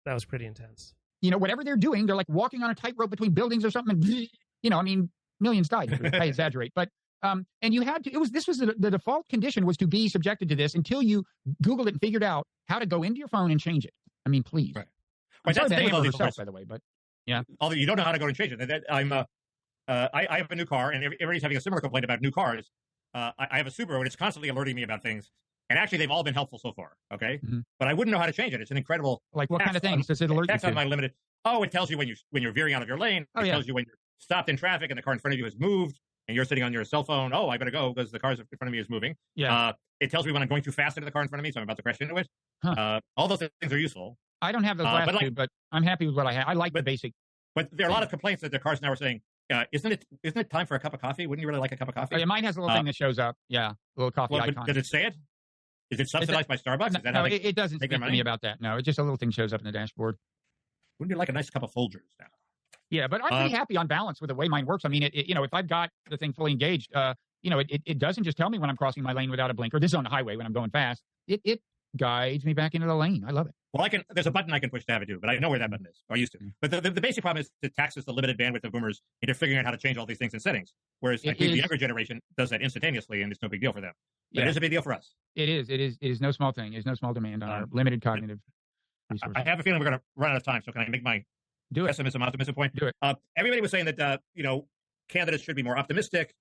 [0.05, 0.93] that was pretty intense.
[1.21, 3.95] You know, whatever they're doing, they're like walking on a tightrope between buildings or something.
[3.95, 4.05] And,
[4.63, 5.09] you know, I mean,
[5.39, 6.11] millions died.
[6.13, 6.89] I exaggerate, but
[7.23, 8.11] um, and you had to.
[8.11, 11.03] It was this was the, the, default condition was to be subjected to this until
[11.03, 11.23] you
[11.63, 13.93] Googled it and figured out how to go into your phone and change it.
[14.25, 14.73] I mean, please.
[14.75, 14.87] Right.
[15.45, 16.81] I'm sorry that Amber herself, by the way, but
[17.25, 17.43] yeah.
[17.59, 18.83] Although you don't know how to go and change it.
[18.89, 19.23] I'm uh,
[19.87, 22.31] uh, I, I, have a new car, and everybody's having a similar complaint about new
[22.31, 22.69] cars.
[23.13, 25.31] Uh, I, I, have a Subaru, and it's constantly alerting me about things.
[25.71, 26.91] And actually, they've all been helpful so far.
[27.13, 27.59] Okay, mm-hmm.
[27.79, 28.61] but I wouldn't know how to change it.
[28.61, 29.21] It's an incredible.
[29.33, 30.71] Like what kind of things on, does it alert you to?
[30.71, 31.13] my limited.
[31.45, 33.25] Oh, it tells you when you when you're veering out of your lane.
[33.35, 33.53] Oh, it yeah.
[33.53, 35.55] tells you when you're stopped in traffic and the car in front of you has
[35.57, 37.33] moved and you're sitting on your cell phone.
[37.33, 39.15] Oh, I better go because the car in front of me is moving.
[39.35, 39.55] Yeah.
[39.55, 41.43] Uh, it tells me when I'm going too fast into the car in front of
[41.43, 42.27] me, so I'm about to crash into it.
[42.63, 42.71] Huh.
[42.71, 44.17] Uh, all those things are useful.
[44.41, 46.33] I don't have those uh, last but like, two, but I'm happy with what I
[46.33, 46.47] have.
[46.47, 47.13] I like but, the basic.
[47.55, 49.91] But there are a lot of complaints that the cars now are saying, uh, isn't
[49.91, 51.27] it isn't it time for a cup of coffee?
[51.27, 52.15] Wouldn't you really like a cup of coffee?
[52.15, 53.35] Oh, yeah, mine has a little uh, thing that shows up.
[53.49, 54.65] Yeah, a little coffee well, icon.
[54.65, 55.15] Does it say it?
[55.91, 57.03] Is it subsidized by Starbucks?
[57.03, 58.61] No, no it, it, doesn't speak to me about that.
[58.61, 60.17] No, it's just a little thing shows up in the dashboard.
[60.97, 62.27] Wouldn't you like a nice cup of Folgers now?
[62.89, 64.85] Yeah, but I'm pretty uh, happy on balance with the way mine works.
[64.85, 67.49] I mean, it, it, you know, if I've got the thing fully engaged, uh, you
[67.49, 69.79] know, it, it, doesn't just tell me when I'm crossing my lane without a blinker.
[69.79, 71.01] This is on the highway when I'm going fast.
[71.27, 71.61] It it
[71.97, 73.23] guides me back into the lane.
[73.27, 73.53] I love it.
[73.73, 74.03] Well, I can.
[74.09, 75.71] There's a button I can push to have it do, but I know where that
[75.71, 76.03] button is.
[76.09, 76.39] Or I used to.
[76.39, 76.53] Mm.
[76.61, 79.33] But the, the, the, basic problem is it taxes the limited bandwidth of boomers into
[79.33, 80.73] figuring out how to change all these things in settings.
[80.99, 83.79] Whereas I think the younger generation does that instantaneously, and it's no big deal for
[83.79, 83.93] them.
[84.33, 84.47] But yeah.
[84.47, 85.13] it is a big deal for us.
[85.35, 85.69] It is.
[85.69, 85.97] It is.
[86.01, 86.73] It is no small thing.
[86.73, 88.39] It's no small demand on uh, our limited cognitive
[89.09, 89.33] resources.
[89.35, 90.61] I have a feeling we're going to run out of time.
[90.65, 91.23] So can I make my
[91.71, 91.87] do it.
[91.87, 92.75] pessimism optimism point?
[92.75, 92.95] Do it.
[93.01, 94.67] Uh, everybody was saying that uh, you know
[95.07, 96.33] candidates should be more optimistic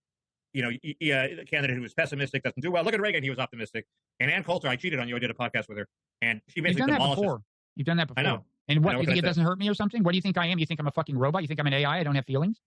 [0.53, 2.85] you know, yeah, the candidate who was pessimistic doesn't do well.
[2.85, 3.87] Look at Reagan; he was optimistic.
[4.19, 5.17] And Ann Coulter, I cheated on you.
[5.17, 5.87] I did a podcast with her,
[6.23, 7.43] and she basically You've done that before.
[7.77, 8.21] You've done that before.
[8.21, 8.45] I know.
[8.69, 8.93] And what?
[8.93, 10.03] Know, you think it doesn't hurt me or something?
[10.03, 10.59] What do you think I am?
[10.59, 11.43] You think I'm a fucking robot?
[11.43, 12.01] You think I'm an AI?
[12.01, 12.61] I don't have feelings?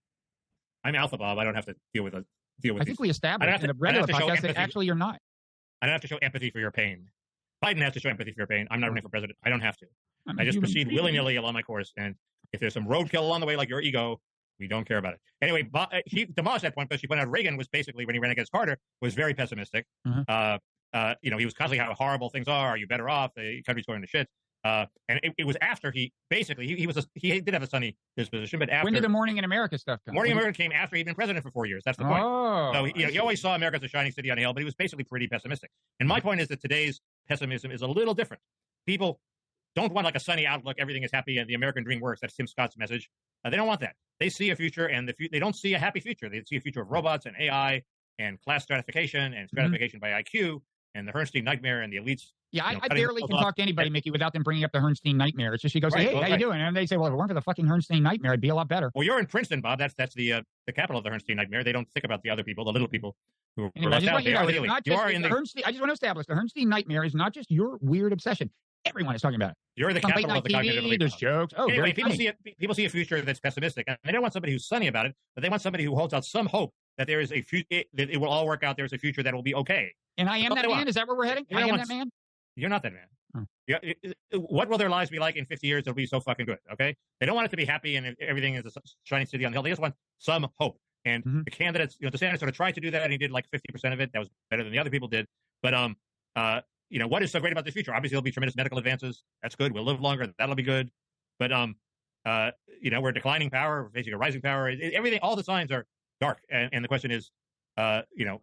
[0.84, 1.38] I'm Alpha Bob.
[1.38, 2.26] I don't have to deal with a
[2.62, 2.84] deal with.
[2.84, 5.20] I think we established in a regular podcast that actually you're not.
[5.82, 7.10] I don't have to show empathy for your pain.
[7.64, 8.68] Biden has to show empathy for your pain.
[8.72, 9.38] I'm not running for president.
[9.44, 9.86] I don't have to.
[10.28, 12.16] I'm i just proceed willy nilly along my course, and
[12.54, 14.22] if there's some roadkill along the way, like your ego,
[14.60, 15.20] we don't care about it.
[15.42, 15.70] Anyway,
[16.06, 18.52] he demolished that point, but she pointed out Reagan was basically, when he ran against
[18.52, 19.86] Carter, was very pessimistic.
[20.08, 20.22] Mm-hmm.
[20.28, 20.58] Uh,
[20.94, 22.70] uh, you know, he was constantly how horrible things are.
[22.70, 23.32] Are you better off?
[23.36, 24.28] The country's going to shit.
[24.64, 27.64] Uh, and it, it, was after he basically he, he was a, he did have
[27.64, 30.16] a sunny disposition, but after when did the Morning in America stuff come?
[30.16, 31.84] Morning in America came after he'd been president for four years.
[31.86, 32.24] That's the point.
[32.24, 34.42] Oh, so he, you know, he always saw America as a shining city on a
[34.42, 35.70] hill, but he was basically pretty pessimistic.
[36.00, 38.42] And my point is that today's pessimism is a little different.
[38.86, 39.20] People
[39.76, 42.22] don't want like a sunny outlook, everything is happy, and the American dream works.
[42.22, 43.10] That's Tim Scott's message.
[43.44, 43.96] Uh, they don't want that.
[44.20, 46.30] They see a future, and the fu- they don't see a happy future.
[46.30, 47.84] They see a future of robots and AI
[48.20, 49.48] and class stratification and mm-hmm.
[49.48, 50.14] stratification mm-hmm.
[50.14, 50.62] by IQ
[50.96, 52.32] and the Herrnstein nightmare and the elites.
[52.52, 54.78] Yeah, I, know, I barely can talk to anybody, Mickey, without them bringing up the
[54.78, 55.56] Herrnstein nightmare.
[55.56, 56.40] It's just she goes, right, "Hey, well, how right.
[56.40, 58.42] you doing?" And they say, "Well, if it weren't for the fucking Herrnstein nightmare, I'd
[58.42, 59.80] be a lot better." Well, you're in Princeton, Bob.
[59.80, 61.64] That's that's the uh, the capital of the Herrnstein nightmare.
[61.64, 63.16] They don't think about the other people, the little people
[63.56, 64.24] who anyway, are left out.
[64.24, 65.64] You, know, you are in the Herrnstein.
[65.66, 68.52] I just want to establish the Herrnstein nightmare is not just your weird obsession.
[68.86, 69.58] Everyone is talking about it.
[69.76, 71.00] You're the capital of the cognitive elite.
[71.00, 71.54] There's jokes.
[71.58, 74.34] Oh, anyway, people see, a, people see a future that's pessimistic, and they don't want
[74.34, 77.08] somebody who's sunny about it, but they want somebody who holds out some hope that
[77.08, 78.78] there is a future, that it will all work out.
[78.78, 79.94] There's a future that will be okay.
[80.18, 80.70] And I am that man.
[80.70, 80.90] Want.
[80.90, 81.46] Is that where we're heading?
[81.54, 82.10] I am that man.
[82.56, 83.08] You're not that man.
[83.36, 83.46] Oh.
[83.68, 83.80] Yeah,
[84.36, 85.82] what will their lives be like in 50 years?
[85.82, 86.60] It'll be so fucking good.
[86.74, 89.52] Okay, they don't want it to be happy and everything is a shining city on
[89.52, 89.64] the hill.
[89.64, 90.78] They just want some hope.
[91.06, 91.42] And mm-hmm.
[91.44, 93.46] the candidates, you know, DeSantis sort of tried to do that, and he did like
[93.52, 94.12] 50% of it.
[94.14, 95.26] That was better than the other people did.
[95.62, 95.98] But um,
[96.36, 97.94] uh, you know, what is so great about the future?
[97.94, 99.24] Obviously, there'll be tremendous medical advances.
[99.42, 99.74] That's good.
[99.74, 100.32] We'll live longer.
[100.38, 100.92] That'll be good.
[101.40, 101.76] But um,
[102.26, 104.70] uh, you know, we're declining power, we're facing a rising power.
[104.70, 105.86] It, everything, all the signs are
[106.22, 106.40] dark.
[106.50, 107.32] And, and the question is,
[107.78, 108.42] uh, you know,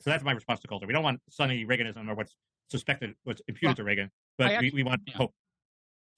[0.00, 0.86] so that's my response to Coulter.
[0.86, 2.34] We don't want sunny Reaganism or what's
[2.70, 5.16] suspected, what's imputed well, to Reagan, but actually, we, we, want yeah.
[5.16, 5.32] hope.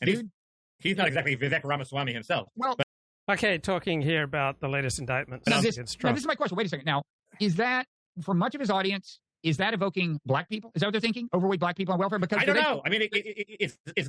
[0.00, 0.30] And Dude,
[0.78, 2.48] he's, he's not exactly Vivek Ramaswamy himself.
[2.56, 2.86] Well, but,
[3.34, 5.46] okay, talking here about the latest indictments.
[5.46, 6.56] Now this, now this is my question.
[6.56, 6.86] Wait a second.
[6.86, 7.02] Now,
[7.40, 7.86] is that
[8.22, 9.20] for much of his audience?
[9.44, 10.72] Is that evoking black people?
[10.74, 11.28] Is that what they're thinking?
[11.34, 12.18] Overweight black people on welfare?
[12.18, 12.80] Because I don't know.
[12.84, 14.08] I mean, it, it, it, it's, it's.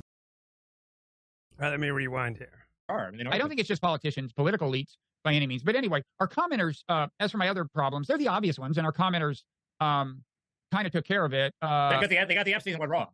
[1.58, 2.66] Right, let me rewind here.
[2.88, 5.62] I, mean, I don't think it's just politicians, political elites by any means.
[5.62, 8.86] But anyway, our commenters, uh, as for my other problems, they're the obvious ones, and
[8.86, 9.42] our commenters
[9.80, 10.22] um,
[10.72, 11.52] kind of took care of it.
[11.60, 13.08] Uh, they, got the, they got the Epstein one wrong.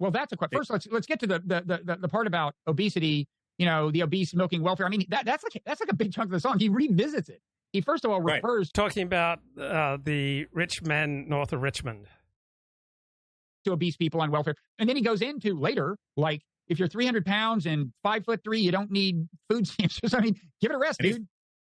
[0.00, 0.58] Well, that's a question.
[0.58, 3.28] First, let's let's get to the, the the the part about obesity.
[3.58, 4.86] You know, the obese milking welfare.
[4.86, 6.58] I mean, that that's like that's like a big chunk of the song.
[6.58, 7.40] He revisits it
[7.74, 8.72] he first of all refers right.
[8.72, 12.06] talking about uh, the rich men north of Richmond
[13.64, 17.26] to obese people on welfare, and then he goes into later like if you're 300
[17.26, 19.98] pounds and five foot three, you don't need food stamps.
[20.14, 21.26] I mean, give it a rest, dude.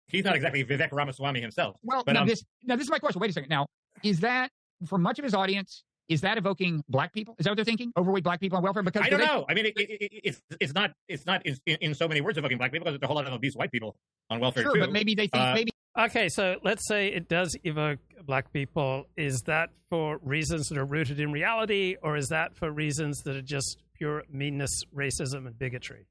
[0.08, 1.76] He's, not exactly Vivek Ramaswamy himself.
[1.82, 3.20] Well, but, now um, this now this is my question.
[3.20, 3.50] Wait a second.
[3.50, 3.66] Now,
[4.04, 4.52] is that
[4.88, 5.84] for much of his audience?
[6.08, 7.36] Is that evoking black people?
[7.40, 7.92] Is that what they're thinking?
[7.98, 8.84] Overweight black people on welfare?
[8.84, 9.44] Because I don't they, know.
[9.50, 12.60] I mean, it, it, it's it's not it's not in, in, so many words evoking
[12.60, 13.96] black people because there's a whole lot of obese white people
[14.30, 14.82] on welfare sure, too.
[14.82, 19.06] but maybe they think uh, maybe Okay, so let's say it does evoke black people.
[19.16, 23.38] Is that for reasons that are rooted in reality, or is that for reasons that
[23.38, 26.06] are just pure meanness, racism, and bigotry?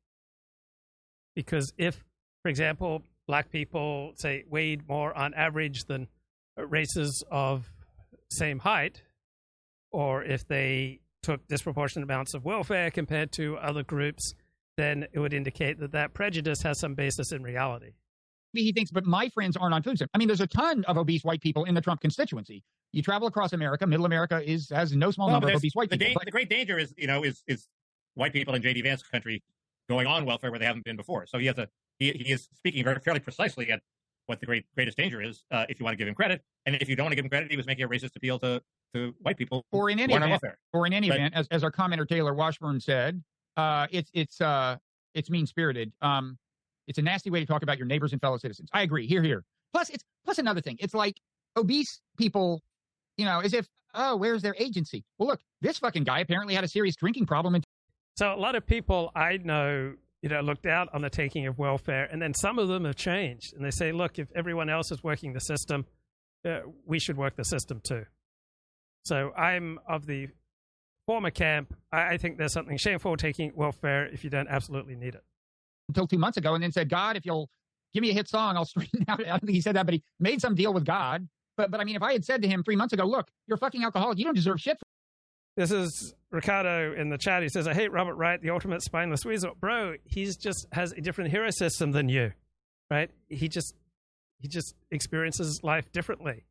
[1.37, 2.03] Because if,
[2.43, 6.09] for example, black people, say, weighed more on average than
[6.57, 7.71] races of
[8.31, 9.03] same height,
[9.93, 14.33] or if they took disproportionate amounts of welfare compared to other groups,
[14.79, 17.93] then it would indicate that that prejudice has some basis in reality
[18.63, 20.11] he thinks, but my friends aren't on food stamps.
[20.15, 22.63] I mean, there's a ton of obese white people in the Trump constituency.
[22.93, 25.91] You travel across America, middle America is has no small well, number of obese white
[25.91, 26.13] the people.
[26.13, 27.69] Da- but, the great danger is, you know, is is
[28.15, 29.43] white people in JD Vance country
[29.89, 31.27] going on welfare where they haven't been before.
[31.27, 33.81] So he has a he, he is speaking very fairly precisely at
[34.27, 36.43] what the great greatest danger is, uh, if you want to give him credit.
[36.67, 38.39] And if you don't want to give him credit, he was making a racist appeal
[38.41, 38.63] to,
[38.95, 39.65] to white people.
[39.71, 42.81] Or in any event, or in any but, event, as, as our commenter Taylor Washburn
[42.81, 43.23] said,
[43.57, 44.77] uh, it's it's uh,
[45.15, 45.93] it's mean spirited.
[46.03, 46.39] Um,
[46.87, 48.69] it's a nasty way to talk about your neighbors and fellow citizens.
[48.73, 49.07] I agree.
[49.07, 49.45] Here, here.
[49.73, 50.77] Plus, it's plus another thing.
[50.81, 51.17] It's like
[51.57, 52.63] obese people,
[53.17, 55.05] you know, as if oh, where's their agency?
[55.19, 57.55] Well, look, this fucking guy apparently had a serious drinking problem.
[57.55, 57.65] And-
[58.17, 59.95] so a lot of people I know
[60.25, 62.97] you know, looked out on the taking of welfare, and then some of them have
[62.97, 65.85] changed, and they say, look, if everyone else is working the system,
[66.47, 68.07] uh, we should work the system too.
[69.05, 70.29] So I'm of the
[71.07, 71.77] former camp.
[71.93, 75.25] I, I think there's something shameful taking welfare if you don't absolutely need it.
[75.89, 77.49] Until two months ago, and then said, God, if you'll
[77.93, 79.21] give me a hit song, I'll straighten out.
[79.21, 81.29] I don't think he said that, but he made some deal with God.
[81.57, 83.57] But but I mean, if I had said to him three months ago, look, you're
[83.57, 84.79] a fucking alcoholic, you don't deserve shit.
[85.57, 87.45] This is Ricardo in the chat.
[87.45, 89.53] He says, I hate Robert Wright, the ultimate spineless weasel.
[89.61, 92.33] Bro, he's just has a different hero system than you,
[92.91, 93.09] right?
[93.29, 93.77] He just
[94.41, 96.45] he just experiences life differently.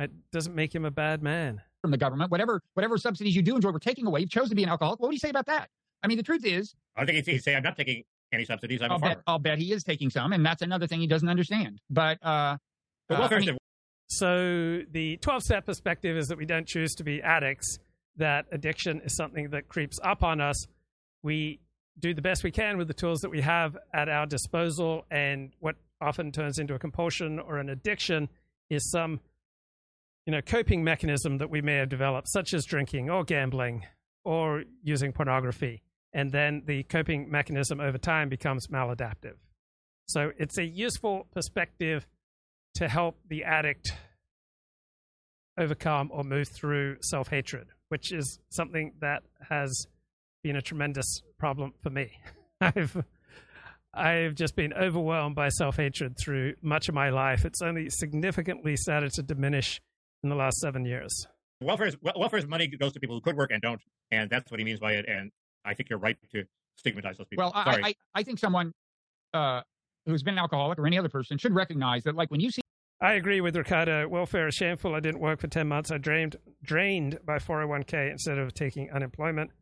[0.00, 1.60] It doesn't make him a bad man.
[1.80, 4.18] From the government, whatever whatever subsidies you do enjoy, we're taking away.
[4.18, 4.98] You've chosen to be an alcoholic.
[4.98, 5.68] What would you say about that?
[6.02, 8.82] I mean, the truth is, I think he'd say, "I'm not taking any subsidies.
[8.82, 11.06] I'm I'll a bet, I'll bet he is taking some, and that's another thing he
[11.06, 11.80] doesn't understand.
[11.88, 12.56] But, uh,
[13.08, 13.58] but uh, I mean,
[14.08, 17.78] so the 12 step perspective is that we don't choose to be addicts
[18.16, 20.66] that addiction is something that creeps up on us.
[21.22, 21.60] We
[21.98, 25.52] do the best we can with the tools that we have at our disposal, and
[25.60, 28.28] what often turns into a compulsion or an addiction
[28.68, 29.20] is some
[30.26, 33.84] you know coping mechanism that we may have developed such as drinking or gambling
[34.24, 39.36] or using pornography and then the coping mechanism over time becomes maladaptive
[40.08, 42.06] so it's a useful perspective
[42.74, 43.92] to help the addict
[45.58, 49.86] overcome or move through self-hatred which is something that has
[50.42, 52.12] been a tremendous problem for me.
[52.60, 53.04] I've
[53.92, 57.44] I've just been overwhelmed by self hatred through much of my life.
[57.44, 59.80] It's only significantly started to diminish
[60.22, 61.26] in the last seven years.
[61.62, 64.64] Welfare's welfare's money goes to people who could work and don't, and that's what he
[64.64, 65.06] means by it.
[65.08, 65.30] And
[65.64, 66.44] I think you're right to
[66.76, 67.44] stigmatize those people.
[67.44, 68.72] Well, I, I, I think someone
[69.34, 69.62] uh,
[70.06, 72.62] who's been an alcoholic or any other person should recognize that, like when you see
[73.02, 74.06] I agree with Ricardo.
[74.08, 74.94] Welfare is shameful.
[74.94, 75.90] I didn't work for 10 months.
[75.90, 79.52] I drained, drained by 401k instead of taking unemployment.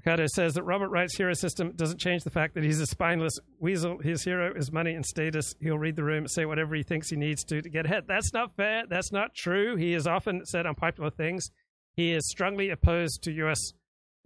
[0.00, 3.32] Ricardo says that Robert Wright's hero system doesn't change the fact that he's a spineless
[3.58, 3.98] weasel.
[3.98, 5.54] His hero is money and status.
[5.60, 8.04] He'll read the room, say whatever he thinks he needs to to get ahead.
[8.06, 8.84] That's not fair.
[8.86, 9.76] That's not true.
[9.76, 11.48] He has often said unpopular things.
[11.96, 13.72] He is strongly opposed to U.S.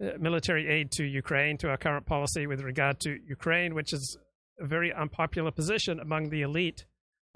[0.01, 4.17] Uh, military aid to Ukraine, to our current policy with regard to Ukraine, which is
[4.59, 6.85] a very unpopular position among the elite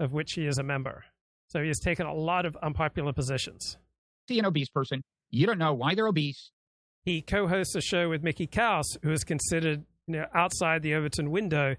[0.00, 1.04] of which he is a member.
[1.46, 3.76] So he has taken a lot of unpopular positions.
[4.28, 6.50] See an obese person, you don't know why they're obese.
[7.04, 11.30] He co-hosts a show with Mickey Kaus, who is considered you know outside the Overton
[11.30, 11.76] window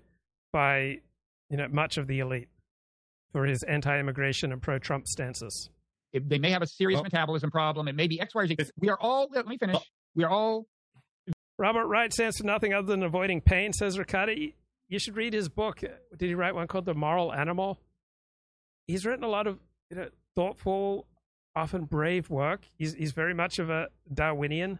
[0.53, 0.99] by
[1.49, 2.47] you know much of the elite
[3.33, 5.69] for his anti-immigration and pro-Trump stances.
[6.13, 7.89] It, they may have a serious well, metabolism problem.
[7.89, 8.47] It may be X, Y, or
[8.79, 9.27] We are all.
[9.29, 9.77] Let me finish.
[10.15, 10.65] We are all.
[11.57, 14.33] Robert Wright stands for nothing other than avoiding pain, says Ricardo.
[14.89, 15.79] You should read his book.
[15.79, 17.79] Did he write one called The Moral Animal?
[18.87, 21.05] he's written a lot of you know, thoughtful,
[21.55, 22.61] often brave work.
[22.77, 24.79] He's he's very much of a Darwinian.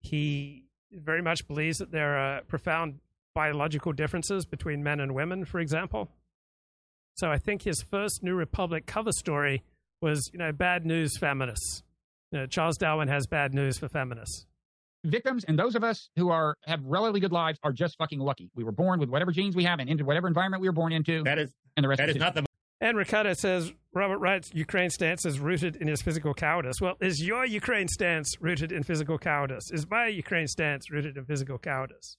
[0.00, 3.00] He very much believes that there are profound
[3.34, 6.08] biological differences between men and women, for example.
[7.14, 9.62] So I think his first New Republic cover story
[10.00, 11.82] was, you know, bad news feminists.
[12.30, 14.46] You know, Charles Darwin has bad news for feminists.
[15.04, 18.50] Victims and those of us who are have relatively good lives are just fucking lucky.
[18.54, 20.92] We were born with whatever genes we have and into whatever environment we were born
[20.92, 21.22] into.
[21.24, 22.44] That is and the rest that is not the
[22.80, 26.80] and Ricardo says Robert Wright's Ukraine stance is rooted in his physical cowardice.
[26.80, 29.70] Well, is your Ukraine stance rooted in physical cowardice?
[29.70, 32.16] Is my Ukraine stance rooted in physical cowardice?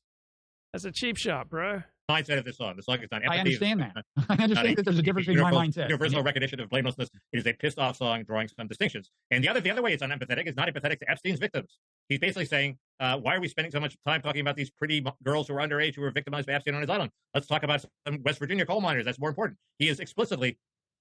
[0.72, 1.84] That's a cheap shot, bro.
[2.12, 2.76] Mindset of this song.
[2.76, 3.30] The song is not empathy.
[3.38, 4.06] I understand that.
[4.30, 5.88] I understand that there's a difference between my mindset.
[5.89, 6.26] Universal yeah.
[6.26, 7.10] recognition of blamelessness.
[7.32, 9.10] It is a pissed off song drawing some distinctions.
[9.32, 11.78] And the other the other way it's unempathetic is not empathetic to Epstein's victims.
[12.10, 15.06] He's basically saying, uh, why are we spending so much time talking about these pretty
[15.24, 17.12] girls who are underage who were victimized by Epstein on his island?
[17.34, 19.06] Let's talk about some West Virginia coal miners.
[19.06, 19.58] That's more important.
[19.80, 20.58] He is explicitly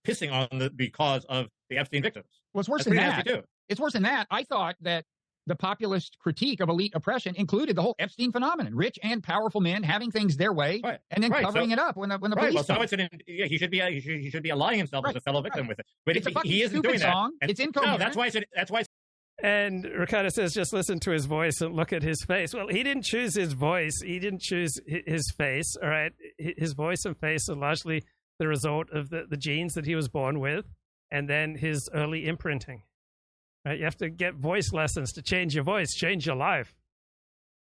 [0.06, 2.26] pissing on the because of the Epstein victims.
[2.54, 3.44] Well, worse That's than that.
[3.68, 4.26] It's worse than that.
[4.30, 5.04] I thought that
[5.46, 9.82] the populist critique of elite oppression included the whole Epstein phenomenon: rich and powerful men
[9.82, 11.00] having things their way, right.
[11.10, 11.44] and then right.
[11.44, 12.50] covering so, it up when the when the right.
[12.50, 12.68] police.
[12.68, 15.06] Well, so it's an, yeah, he should be he should, he should be allying himself
[15.08, 15.86] as a fellow victim with it.
[16.06, 17.32] But it's if, a he isn't doing song.
[17.40, 17.50] that.
[17.50, 17.98] it's incoherent.
[17.98, 18.80] No, that's why it's that's why.
[18.80, 18.88] It's,
[19.42, 22.54] and Ricardo says, just listen to his voice and look at his face.
[22.54, 24.00] Well, he didn't choose his voice.
[24.00, 25.74] He didn't choose his face.
[25.82, 26.12] All right.
[26.38, 28.04] His voice and face are largely
[28.38, 30.66] the result of the, the genes that he was born with
[31.10, 32.82] and then his early imprinting.
[33.64, 33.78] Right?
[33.78, 36.74] You have to get voice lessons to change your voice, change your life.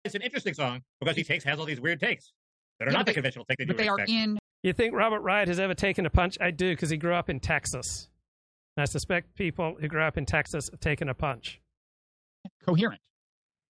[0.04, 2.32] It's an interesting song because he takes has all these weird takes.
[2.80, 3.58] that are yeah, not the conventional take.
[3.58, 4.10] They but they expect.
[4.10, 4.40] are in.
[4.64, 6.38] You think Robert Wright has ever taken a punch?
[6.40, 8.10] I do because he grew up in Texas.
[8.78, 11.60] And I suspect people who grew up in Texas have taken a punch.
[12.66, 13.00] Coherent.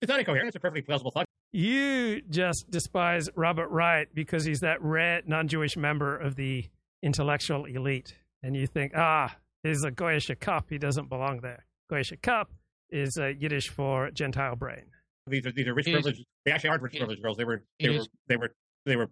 [0.02, 0.48] It's not incoherent.
[0.48, 1.26] It's a perfectly plausible thought.
[1.54, 6.66] You just despise Robert Wright because he's that rare non-Jewish member of the
[7.04, 10.64] intellectual elite, and you think, ah, he's a goyish kop.
[10.70, 11.66] He doesn't belong there.
[11.92, 12.46] Goyish kop
[12.90, 14.86] is uh, Yiddish for Gentile brain.
[15.28, 16.26] These are these are rich privileged.
[16.46, 17.38] They actually aren't rich privileged girls.
[17.38, 19.10] They were they were they were they were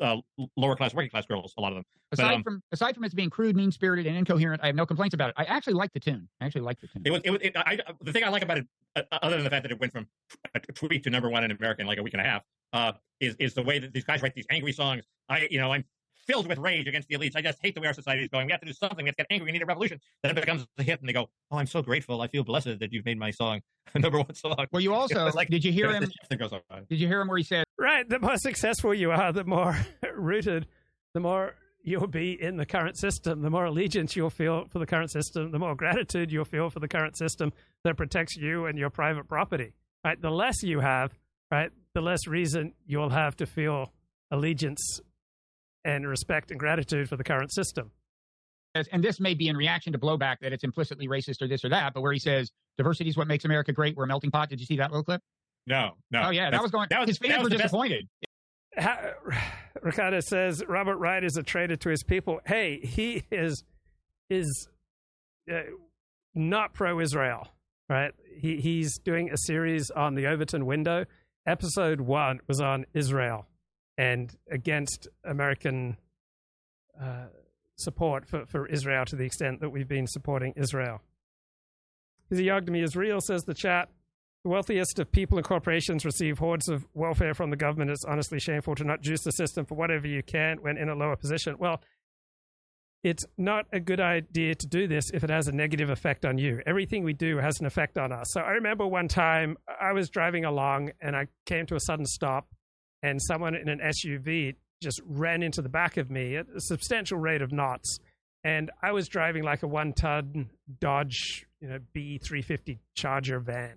[0.00, 0.16] uh,
[0.56, 1.54] lower class, working class girls.
[1.58, 1.84] A lot of them.
[2.12, 4.76] Aside but, um, from aside from it being crude, mean spirited, and incoherent, I have
[4.76, 5.34] no complaints about it.
[5.38, 6.28] I actually like the tune.
[6.40, 7.02] I actually like the tune.
[7.04, 7.22] It was.
[7.24, 7.40] It was.
[7.42, 9.80] It, I, the thing I like about it, uh, other than the fact that it
[9.80, 10.06] went from
[10.54, 12.42] a tweet to number one in America in like a week and a half,
[12.72, 15.04] uh, is is the way that these guys write these angry songs.
[15.28, 15.84] I, you know, I'm
[16.26, 17.36] filled with rage against the elites.
[17.36, 18.46] I just hate the way our society is going.
[18.46, 19.04] We have to do something.
[19.04, 19.46] We have to get angry.
[19.46, 20.00] We need a revolution.
[20.22, 22.20] Then it becomes a hit, and they go, "Oh, I'm so grateful.
[22.20, 23.60] I feel blessed that you've made my song
[23.94, 25.48] number one song." Well, you also like.
[25.48, 26.04] Did you hear him?
[26.88, 29.76] Did you hear him where he said, "Right, the more successful you are, the more
[30.16, 30.66] rooted,
[31.14, 31.54] the more."
[31.84, 33.42] You'll be in the current system.
[33.42, 36.78] The more allegiance you'll feel for the current system, the more gratitude you'll feel for
[36.78, 37.52] the current system
[37.82, 39.72] that protects you and your private property.
[40.04, 40.22] Right?
[40.22, 41.12] The less you have,
[41.50, 43.92] right, the less reason you'll have to feel
[44.30, 45.00] allegiance
[45.84, 47.90] and respect and gratitude for the current system.
[48.74, 51.68] And this may be in reaction to blowback that it's implicitly racist or this or
[51.68, 54.48] that, but where he says diversity is what makes America great, we're a melting pot.
[54.48, 55.20] Did you see that little clip?
[55.66, 56.22] No, no.
[56.24, 56.88] Oh yeah, that was going.
[56.90, 58.08] That was, his fans were disappointed.
[59.82, 62.40] Ricardo says Robert Wright is a traitor to his people.
[62.46, 63.62] Hey, he is
[64.30, 64.68] is
[65.52, 65.60] uh,
[66.34, 67.48] not pro-Israel,
[67.90, 68.12] right?
[68.38, 71.04] He he's doing a series on the Overton window.
[71.46, 73.46] Episode one was on Israel
[73.98, 75.96] and against American
[77.00, 77.26] uh,
[77.76, 81.00] support for, for Israel to the extent that we've been supporting Israel.
[82.28, 83.88] Physiognomy is real, says the chat.
[84.44, 87.90] The wealthiest of people and corporations receive hordes of welfare from the government.
[87.90, 90.94] It's honestly shameful to not juice the system for whatever you can when in a
[90.94, 91.56] lower position.
[91.58, 91.80] Well,
[93.04, 96.38] it's not a good idea to do this if it has a negative effect on
[96.38, 96.60] you.
[96.66, 98.28] Everything we do has an effect on us.
[98.30, 102.06] So I remember one time I was driving along and I came to a sudden
[102.06, 102.46] stop
[103.02, 107.18] and someone in an SUV just ran into the back of me at a substantial
[107.18, 107.98] rate of knots.
[108.44, 110.50] And I was driving like a one ton
[110.80, 113.74] Dodge, you know, B350 Charger van.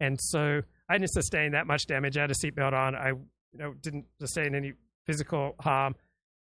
[0.00, 2.16] And so I didn't sustain that much damage.
[2.16, 2.94] I had a seatbelt on.
[2.94, 3.08] I
[3.54, 4.74] you know, didn't sustain any
[5.06, 5.94] physical harm.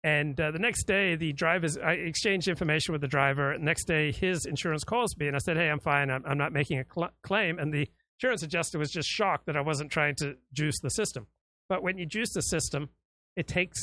[0.04, 3.54] And uh, the next day, the drivers, I exchanged information with the driver.
[3.56, 6.10] The next day, his insurance calls me, and I said, Hey, I'm fine.
[6.10, 7.58] I'm, I'm not making a cl- claim.
[7.58, 11.26] And the insurance adjuster was just shocked that I wasn't trying to juice the system.
[11.72, 12.90] But when you juice the system,
[13.34, 13.80] it takes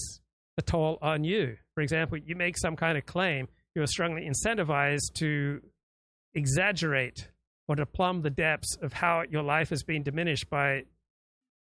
[0.59, 1.57] a toll on you.
[1.73, 5.59] For example, you make some kind of claim, you're strongly incentivized to
[6.35, 7.29] exaggerate
[7.67, 10.83] or to plumb the depths of how your life has been diminished by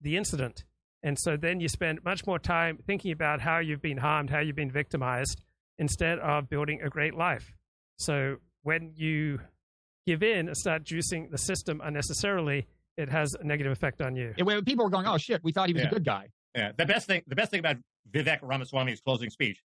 [0.02, 0.62] the incident.
[1.02, 4.38] And so then you spend much more time thinking about how you've been harmed, how
[4.38, 5.42] you've been victimized,
[5.78, 7.52] instead of building a great life.
[7.98, 9.40] So when you
[10.06, 14.32] give in and start juicing the system unnecessarily, it has a negative effect on you.
[14.36, 15.88] It, people were going, "Oh shit, we thought he was yeah.
[15.88, 17.76] a good guy." Yeah, the best thing, the best thing about
[18.12, 19.60] Vivek Ramaswamy's closing speech,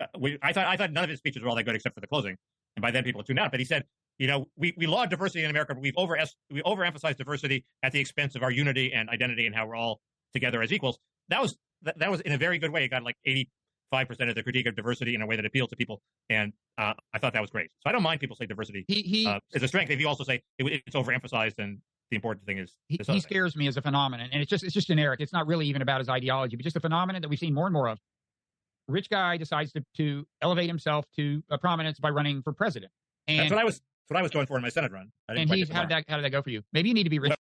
[0.00, 1.94] uh, we, I thought, I thought none of his speeches were all that good except
[1.94, 2.36] for the closing,
[2.76, 3.50] and by then people tuned out.
[3.50, 3.84] But he said,
[4.18, 6.18] you know, we, we laud diversity in America, but we've over
[6.50, 10.00] we overemphasized diversity at the expense of our unity and identity and how we're all
[10.32, 10.98] together as equals.
[11.28, 12.84] That was that, that was in a very good way.
[12.84, 13.48] It got like eighty
[13.90, 16.00] five percent of the critique of diversity in a way that appealed to people,
[16.30, 17.70] and uh, I thought that was great.
[17.80, 19.90] So I don't mind people say diversity he, he, uh, is a strength.
[19.90, 21.78] If you also say it, it's overemphasized and
[22.10, 24.74] the important thing is he, he scares me as a phenomenon, and it's just it's
[24.74, 25.20] just generic.
[25.20, 27.66] It's not really even about his ideology, but just a phenomenon that we've seen more
[27.66, 27.98] and more of.
[28.86, 32.92] Rich guy decides to, to elevate himself to a prominence by running for president.
[33.26, 33.74] And, that's what I was.
[33.74, 35.10] That's what I was going for in my Senate run.
[35.28, 36.62] And he's how did that how did that go for you?
[36.72, 37.32] Maybe you need to be rich.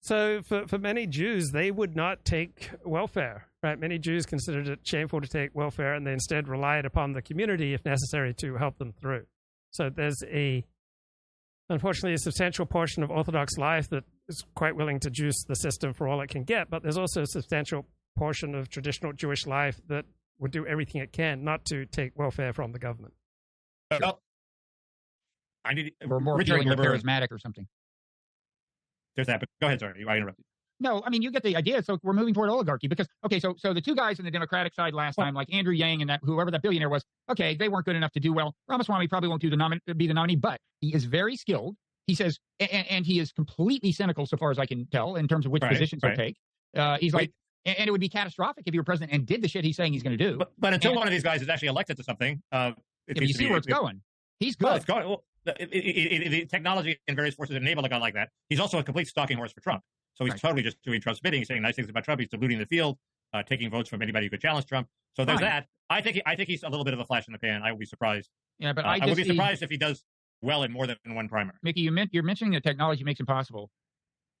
[0.00, 3.48] So for, for many Jews, they would not take welfare.
[3.62, 3.78] Right?
[3.78, 7.72] Many Jews considered it shameful to take welfare, and they instead relied upon the community
[7.72, 9.24] if necessary to help them through.
[9.70, 10.64] So there's a
[11.70, 15.92] unfortunately a substantial portion of Orthodox life that is quite willing to juice the system
[15.92, 17.86] for all it can get, but there's also a substantial
[18.16, 20.04] portion of traditional Jewish life that
[20.38, 23.14] would do everything it can not to take welfare from the government.
[23.90, 24.20] Well,
[25.64, 27.66] I need or more feeling charismatic or something.
[29.16, 29.80] There's that, but go ahead.
[29.80, 30.44] Sorry, I interrupted.
[30.80, 31.82] No, I mean you get the idea.
[31.82, 34.74] So we're moving toward oligarchy because okay, so so the two guys in the Democratic
[34.74, 37.86] side last time, like Andrew Yang and that whoever that billionaire was, okay, they weren't
[37.86, 38.54] good enough to do well.
[38.68, 41.76] Ramaswamy probably won't do the nomin- be the nominee, but he is very skilled.
[42.06, 45.26] He says, and, and, he is completely cynical, so far as I can tell, in
[45.26, 46.10] terms of which right, positions right.
[46.10, 46.36] he'll take.
[46.76, 47.32] Uh, he's like,
[47.64, 49.94] and, it would be catastrophic if you were president and did the shit he's saying
[49.94, 50.36] he's going to do.
[50.36, 52.72] But, but until and, one of these guys is actually elected to something, uh,
[53.08, 54.02] yeah, you see where it's going.
[54.38, 54.66] He's good.
[54.66, 55.08] Well, it's going.
[55.08, 58.30] Well, it, it, it, technology and various forces enable a guy like that.
[58.48, 59.82] He's also a complete stalking horse for Trump.
[60.14, 60.40] So he's right.
[60.40, 61.40] totally just doing Trump's bidding.
[61.40, 62.20] He's saying nice things about Trump.
[62.20, 62.98] He's diluting the field.
[63.34, 64.88] uh, taking votes from anybody who could challenge Trump.
[65.14, 65.48] So there's Fine.
[65.48, 65.66] that.
[65.90, 67.62] I think he, I think he's a little bit of a flash in the pan.
[67.62, 68.30] I would be surprised.
[68.58, 70.04] Yeah, but uh, I, I would be surprised if he does
[70.40, 71.56] well in more than one primary.
[71.62, 73.70] Mickey, you meant, you're mentioning that technology makes it possible.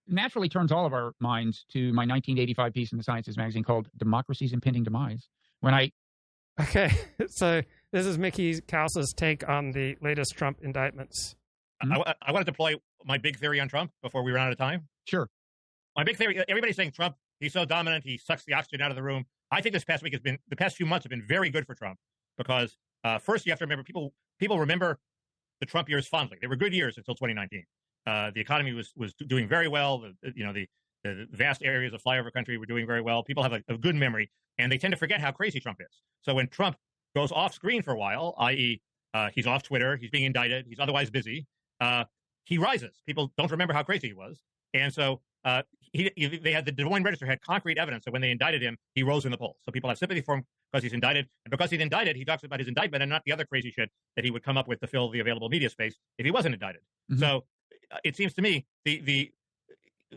[0.06, 3.88] Naturally, turns all of our minds to my 1985 piece in the Sciences magazine called
[3.96, 5.28] "Democracy's Impending Demise."
[5.60, 5.92] When I
[6.60, 6.92] okay,
[7.28, 11.34] so this is Mickey Kaus's take on the latest Trump indictments.
[11.82, 12.02] Mm-hmm.
[12.06, 14.58] I, I want to deploy my big theory on Trump before we run out of
[14.58, 14.88] time.
[15.06, 15.28] Sure.
[15.96, 18.96] My big theory: everybody's saying Trump, he's so dominant, he sucks the oxygen out of
[18.96, 19.24] the room.
[19.50, 21.66] I think this past week has been, the past few months have been very good
[21.66, 21.98] for Trump
[22.36, 24.98] because uh, first you have to remember people people remember
[25.60, 26.38] the Trump years fondly.
[26.40, 27.64] They were good years until 2019.
[28.06, 29.98] Uh, the economy was was doing very well.
[29.98, 30.66] The, you know the,
[31.04, 33.22] the vast areas of flyover country were doing very well.
[33.22, 36.02] People have a, a, good memory, and they tend to forget how crazy Trump is.
[36.22, 36.76] So when Trump
[37.14, 38.82] goes off screen for a while, i.e.,
[39.14, 41.46] uh, he's off Twitter, he's being indicted, he's otherwise busy,
[41.80, 42.04] uh,
[42.44, 43.00] he rises.
[43.06, 44.42] People don't remember how crazy he was,
[44.74, 45.62] and so uh,
[45.94, 48.60] he, he, they had the Des Moines Register had concrete evidence that when they indicted
[48.60, 49.56] him, he rose in the polls.
[49.64, 52.42] So people have sympathy for him because he's indicted, and because he's indicted, he talks
[52.42, 54.80] about his indictment and not the other crazy shit that he would come up with
[54.80, 56.82] to fill the available media space if he wasn't indicted.
[57.10, 57.20] Mm-hmm.
[57.20, 57.44] So
[57.92, 59.30] uh, it seems to me the the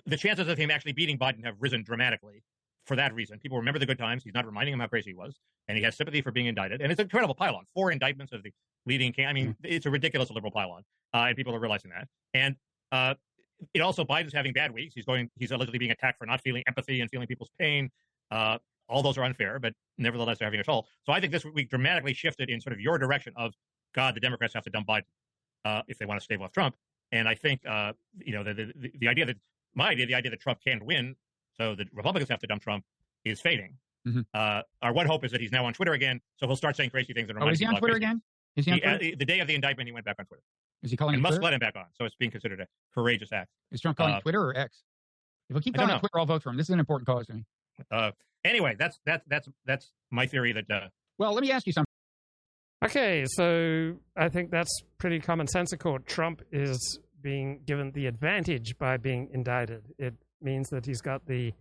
[0.05, 2.43] the chances of him actually beating Biden have risen dramatically
[2.86, 3.38] for that reason.
[3.38, 4.23] People remember the good times.
[4.23, 6.82] He's not reminding him how crazy he was, and he has sympathy for being indicted.
[6.82, 7.65] And it's an incredible pylon.
[7.75, 8.51] Four indictments of the
[8.88, 9.13] leading.
[9.13, 9.65] Can- I mean, mm-hmm.
[9.65, 12.07] it's a ridiculous liberal pylon, uh, and people are realizing that.
[12.34, 12.55] And
[12.91, 13.15] uh,
[13.73, 14.93] it also Biden's having bad weeks.
[14.95, 15.29] He's going.
[15.35, 17.89] He's allegedly being attacked for not feeling empathy and feeling people's pain.
[18.31, 18.57] Uh,
[18.89, 20.87] all those are unfair, but nevertheless, they're having a toll.
[21.05, 23.53] So I think this week dramatically shifted in sort of your direction of
[23.93, 24.15] God.
[24.15, 25.03] The Democrats have to dump Biden
[25.65, 26.75] uh, if they want to stave off Trump.
[27.11, 29.37] And I think uh, you know the, the the idea that
[29.75, 31.15] my idea, the idea that Trump can't win,
[31.55, 32.83] so the Republicans have to dump Trump,
[33.25, 33.75] is fading.
[34.07, 34.21] Mm-hmm.
[34.33, 36.89] Uh, our one hope is that he's now on Twitter again, so he'll start saying
[36.89, 37.29] crazy things.
[37.29, 38.21] And oh, is he on Twitter again?
[38.55, 39.03] Is he on Twitter?
[39.03, 40.43] He, uh, the day of the indictment, he went back on Twitter.
[40.84, 41.43] Is he calling and it must Twitter?
[41.43, 41.86] let him back on.
[41.93, 43.49] So it's being considered a courageous act.
[43.71, 44.84] Is Trump calling uh, Twitter or X?
[45.49, 46.57] If we keep calling it Twitter, I'll vote for him.
[46.57, 47.45] This is an important cause to me.
[47.91, 48.11] Uh,
[48.43, 50.53] anyway, that's that's that's that's my theory.
[50.53, 51.88] That uh, well, let me ask you something.
[52.86, 56.05] Okay, so I think that's pretty commonsensical.
[56.05, 59.84] Trump is being given the advantage by being indicted.
[59.97, 61.53] It means that he's got the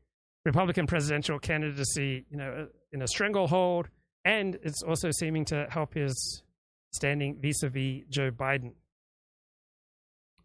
[0.45, 3.89] Republican presidential candidacy, you know, in a stranglehold,
[4.25, 6.43] and it's also seeming to help his
[6.93, 8.73] standing vis-a-vis Joe Biden.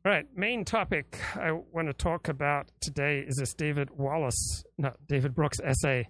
[0.04, 4.98] All right, main topic I want to talk about today is this David Wallace, not
[5.08, 6.10] David Brooks essay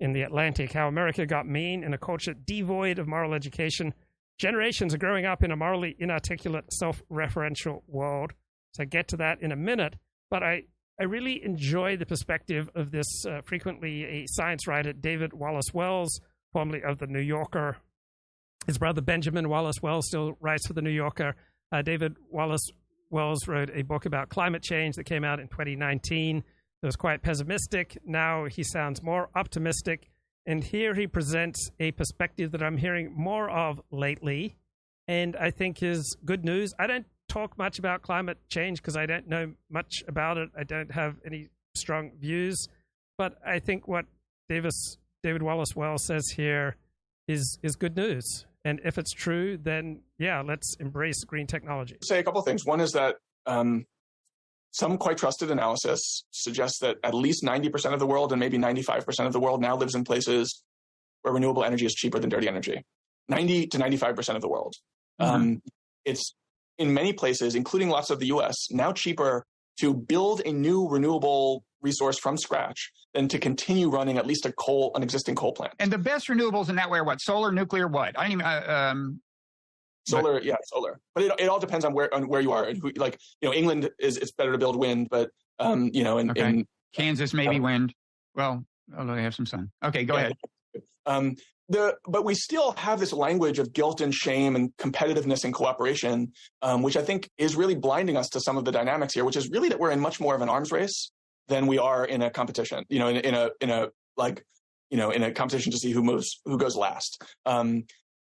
[0.00, 3.94] in The Atlantic How America Got Mean in a Culture Devoid of Moral Education.
[4.38, 8.32] Generations are growing up in a morally inarticulate, self referential world.
[8.72, 9.94] So I get to that in a minute,
[10.30, 10.64] but I,
[10.98, 16.20] I really enjoy the perspective of this uh, frequently a science writer, David Wallace Wells,
[16.52, 17.76] formerly of The New Yorker.
[18.66, 21.36] His brother Benjamin Wallace Wells still writes for The New Yorker.
[21.70, 22.68] Uh, David Wallace
[23.10, 26.42] Wells wrote a book about climate change that came out in 2019
[26.80, 27.98] that was quite pessimistic.
[28.04, 30.10] Now he sounds more optimistic.
[30.46, 34.56] And here he presents a perspective that I'm hearing more of lately.
[35.06, 36.72] And I think is good news.
[36.78, 40.50] I don't talk much about climate change because I don't know much about it.
[40.56, 42.68] I don't have any strong views.
[43.16, 44.06] But I think what
[44.48, 46.76] Davis, David Wallace Wells says here
[47.26, 48.46] is, is good news.
[48.64, 51.96] And if it's true, then yeah, let's embrace green technology.
[52.02, 52.64] Say a couple of things.
[52.64, 53.86] One is that um,
[54.72, 59.26] some quite trusted analysis suggests that at least 90% of the world and maybe 95%
[59.26, 60.62] of the world now lives in places
[61.22, 62.84] where renewable energy is cheaper than dirty energy.
[63.28, 64.74] 90 to 95% of the world.
[65.20, 65.34] Mm-hmm.
[65.34, 65.62] Um,
[66.04, 66.34] it's
[66.78, 69.44] in many places, including lots of the US, now cheaper
[69.80, 74.52] to build a new renewable resource from scratch than to continue running at least a
[74.52, 75.72] coal, an existing coal plant.
[75.78, 77.20] And the best renewables in that way are what?
[77.20, 78.18] Solar, nuclear, what?
[78.18, 78.44] I don't even.
[78.44, 79.20] Uh, um,
[80.06, 81.00] solar, but, yeah, solar.
[81.14, 82.90] But it, it all depends on where on where you are and who.
[82.96, 86.30] Like you know, England is it's better to build wind, but um, you know, in,
[86.30, 86.48] okay.
[86.48, 87.94] in Kansas maybe um, wind.
[88.34, 88.64] Well,
[88.96, 89.70] although they have some sun.
[89.84, 90.20] Okay, go yeah.
[90.20, 90.36] ahead.
[91.06, 91.36] Um,
[91.68, 96.32] the but we still have this language of guilt and shame and competitiveness and cooperation,
[96.62, 99.36] um, which I think is really blinding us to some of the dynamics here, which
[99.36, 101.10] is really that we're in much more of an arms race
[101.48, 102.84] than we are in a competition.
[102.88, 104.44] You know, in, in a in a like
[104.90, 107.22] you know in a competition to see who moves who goes last.
[107.44, 107.84] Um,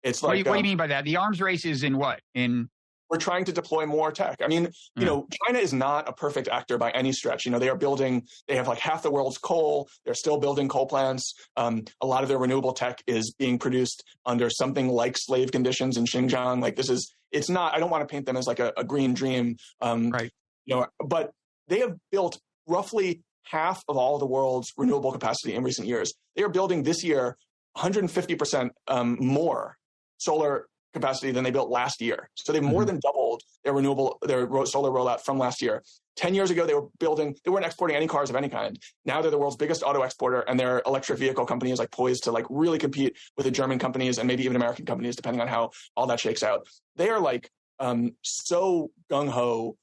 [0.02, 1.04] it's like what do, you, what do you mean by that?
[1.04, 2.68] The arms race is in what in
[3.10, 4.40] we're trying to deploy more tech.
[4.42, 4.64] I mean,
[4.96, 5.06] you mm.
[5.06, 7.44] know, China is not a perfect actor by any stretch.
[7.44, 9.88] You know, they are building, they have like half the world's coal.
[10.04, 11.34] They're still building coal plants.
[11.56, 15.96] Um, a lot of their renewable tech is being produced under something like slave conditions
[15.96, 16.60] in Xinjiang.
[16.60, 18.84] Like this is, it's not, I don't want to paint them as like a, a
[18.84, 19.56] green dream.
[19.80, 20.30] Um, right.
[20.64, 21.30] You know, but
[21.68, 26.12] they have built roughly half of all the world's renewable capacity in recent years.
[26.34, 27.36] They are building this year
[27.76, 29.76] 150% um, more
[30.18, 30.66] solar
[30.96, 32.30] capacity than they built last year.
[32.34, 32.86] So they've more mm-hmm.
[32.86, 35.82] than doubled their renewable, their solar rollout from last year.
[36.16, 38.78] 10 years ago, they were building, they weren't exporting any cars of any kind.
[39.04, 42.24] Now they're the world's biggest auto exporter and their electric vehicle company is like poised
[42.24, 45.48] to like really compete with the German companies and maybe even American companies, depending on
[45.48, 46.66] how all that shakes out.
[46.96, 49.76] They are like um, so gung ho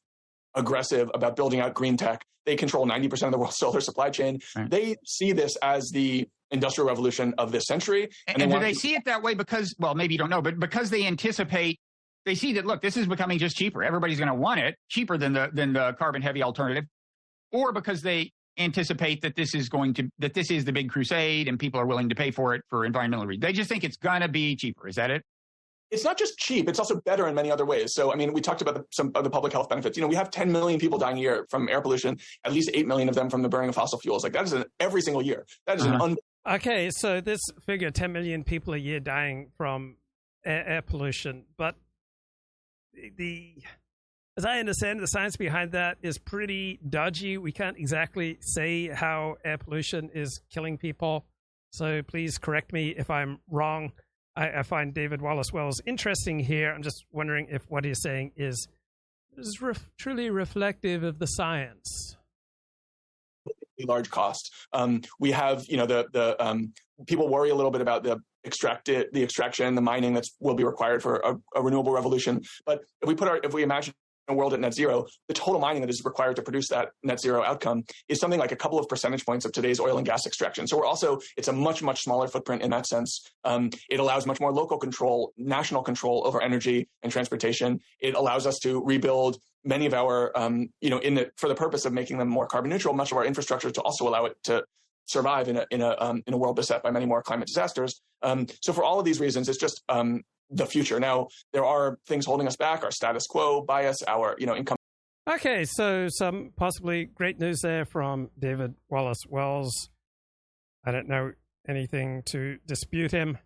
[0.56, 2.24] aggressive about building out green tech.
[2.46, 4.40] They control 90% of the world's solar supply chain.
[4.56, 4.70] Right.
[4.70, 8.10] They see this as the industrial revolution of this century.
[8.28, 10.30] And, and, they, do they to- see it that way because, well, maybe you don't
[10.30, 11.80] know, but because they anticipate
[12.26, 13.84] they see that look, this is becoming just cheaper.
[13.84, 16.86] Everybody's going to want it cheaper than the than the carbon heavy alternative,
[17.52, 21.48] or because they anticipate that this is going to that this is the big crusade
[21.48, 23.42] and people are willing to pay for it for environmental reasons.
[23.42, 24.88] They just think it's going to be cheaper.
[24.88, 25.24] Is that it?
[25.94, 27.94] It's not just cheap; it's also better in many other ways.
[27.94, 29.96] So, I mean, we talked about the, some of the public health benefits.
[29.96, 32.18] You know, we have 10 million people dying a year from air pollution.
[32.44, 34.24] At least 8 million of them from the burning of fossil fuels.
[34.24, 35.46] Like that is an, every single year.
[35.68, 35.96] That is uh-huh.
[35.96, 36.90] an un- okay.
[36.92, 39.98] So this figure, 10 million people a year dying from
[40.46, 41.76] air, air pollution, but
[43.18, 43.56] the
[44.36, 47.38] as I understand the science behind that is pretty dodgy.
[47.38, 51.26] We can't exactly say how air pollution is killing people.
[51.72, 53.92] So please correct me if I'm wrong.
[54.36, 56.72] I, I find David Wallace Wells interesting here.
[56.72, 58.68] I'm just wondering if what he's saying is
[59.38, 62.18] is ref, truly reflective of the science.
[63.80, 64.52] Large cost.
[64.72, 66.74] Um, we have, you know, the the um,
[67.06, 70.54] people worry a little bit about the extract it, the extraction, the mining that will
[70.54, 72.42] be required for a, a, renewable revolution.
[72.66, 73.94] But if we put our, if we imagine
[74.32, 77.44] world at net zero, the total mining that is required to produce that net zero
[77.44, 80.68] outcome is something like a couple of percentage points of today's oil and gas extraction.
[80.68, 83.30] So we're also, it's a much, much smaller footprint in that sense.
[83.44, 87.80] Um, it allows much more local control, national control over energy and transportation.
[88.00, 91.56] It allows us to rebuild many of our, um, you know, in the, for the
[91.56, 94.36] purpose of making them more carbon neutral, much of our infrastructure to also allow it
[94.44, 94.64] to
[95.06, 98.02] survive in a in a um, in a world beset by many more climate disasters.
[98.22, 101.00] Um, so for all of these reasons, it's just um, the future.
[101.00, 104.78] Now there are things holding us back: our status quo bias, our you know income.
[105.30, 109.90] Okay, so some possibly great news there from David Wallace Wells.
[110.86, 111.32] I don't know
[111.68, 113.38] anything to dispute him.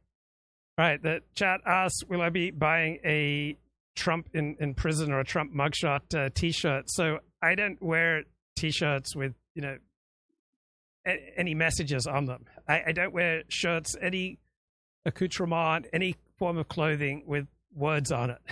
[0.78, 3.58] Right, the chat asks, "Will I be buying a
[3.95, 8.24] Trump in, in prison or a Trump mugshot uh, T-shirt?" So I don't wear
[8.55, 9.78] T-shirts with you know
[11.36, 12.45] any messages on them.
[12.68, 14.39] I, I don't wear shirts, any
[15.05, 18.39] accoutrement, any form of clothing with words on it.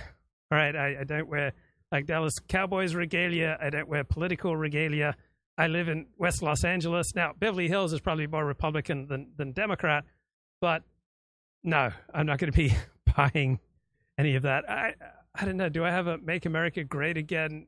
[0.51, 1.53] All right, I, I don't wear
[1.91, 3.58] like Dallas Cowboys regalia.
[3.62, 5.16] I don't wear political regalia.
[5.58, 7.16] I live in West Los Angeles.
[7.16, 10.03] Now, Beverly Hills is probably more Republican than, than Democrat,
[10.60, 10.84] but
[11.64, 12.74] no, I'm not going to be
[13.16, 13.60] buying
[14.18, 14.70] any of that.
[14.70, 14.93] I
[15.34, 15.70] I don't know.
[15.70, 17.68] Do I have a "Make America Great Again"?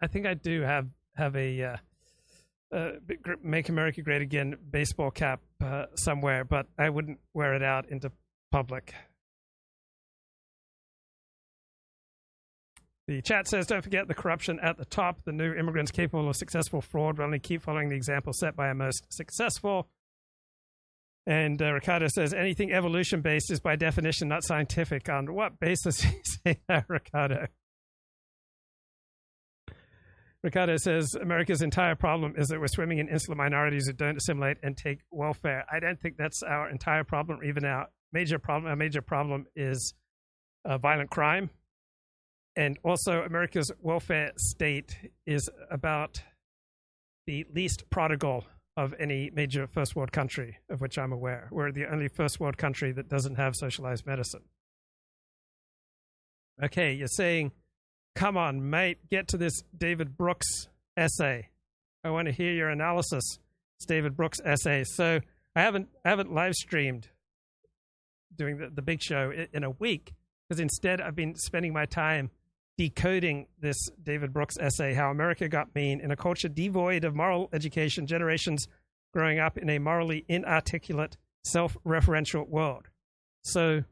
[0.00, 1.76] I think I do have have a uh,
[2.72, 2.92] uh,
[3.42, 8.10] "Make America Great Again" baseball cap uh, somewhere, but I wouldn't wear it out into
[8.50, 8.94] public.
[13.08, 15.24] The chat says, "Don't forget the corruption at the top.
[15.24, 18.68] The new immigrants capable of successful fraud will only keep following the example set by
[18.68, 19.88] our most successful."
[21.26, 25.98] And uh, Ricardo says, "Anything evolution based is by definition not scientific." On what basis
[26.00, 27.48] do you say that, Ricardo?
[30.42, 34.56] Ricardo says America's entire problem is that we're swimming in insular minorities who don't assimilate
[34.62, 35.64] and take welfare.
[35.72, 38.68] I don't think that's our entire problem, or even our major problem.
[38.68, 39.94] Our major problem is
[40.64, 41.50] uh, violent crime.
[42.56, 46.22] And also, America's welfare state is about
[47.26, 48.44] the least prodigal
[48.76, 51.48] of any major first world country of which I'm aware.
[51.50, 54.42] We're the only first world country that doesn't have socialized medicine.
[56.62, 57.52] Okay, you're saying
[58.14, 61.48] Come on, mate, get to this David Brooks essay.
[62.04, 63.38] I want to hear your analysis.
[63.78, 64.84] It's David Brooks essay.
[64.84, 65.20] So
[65.56, 67.08] I haven't I haven't live streamed
[68.34, 70.12] doing the, the big show in a week
[70.48, 72.30] because instead I've been spending my time
[72.78, 77.48] decoding this David Brooks essay, How America Got Mean in a Culture Devoid of Moral
[77.52, 78.66] Education, Generations
[79.12, 82.88] Growing Up in a Morally Inarticulate, Self Referential World.
[83.42, 83.84] So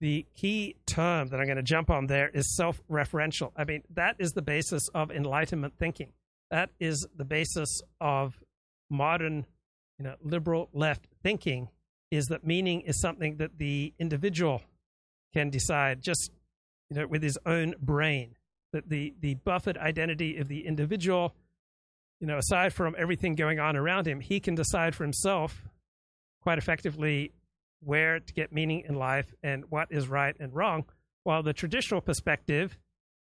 [0.00, 3.52] the key term that I'm going to jump on there is self referential.
[3.56, 6.12] I mean, that is the basis of Enlightenment thinking.
[6.50, 8.38] That is the basis of
[8.90, 9.46] modern,
[9.98, 11.68] you know, liberal left thinking
[12.10, 14.62] is that meaning is something that the individual
[15.34, 16.30] can decide just,
[16.90, 18.36] you know, with his own brain.
[18.72, 21.34] That the, the buffered identity of the individual,
[22.20, 25.62] you know, aside from everything going on around him, he can decide for himself
[26.42, 27.32] quite effectively
[27.80, 30.84] where to get meaning in life and what is right and wrong,
[31.24, 32.78] while the traditional perspective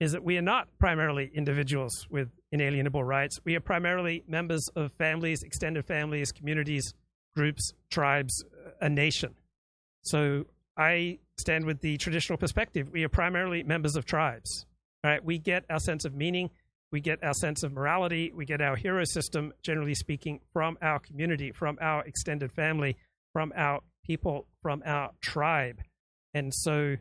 [0.01, 3.41] is that we are not primarily individuals with inalienable rights.
[3.45, 6.95] We are primarily members of families, extended families, communities,
[7.35, 9.35] groups, tribes, uh, a nation.
[10.03, 10.47] So
[10.77, 12.91] I stand with the traditional perspective.
[12.93, 14.67] We are primarily members of tribes.
[15.05, 15.25] Right?
[15.25, 16.51] We get our sense of meaning,
[16.91, 20.99] we get our sense of morality, we get our hero system, generally speaking, from our
[20.99, 22.97] community, from our extended family,
[23.33, 25.81] from our people, from our tribe.
[26.35, 26.97] And so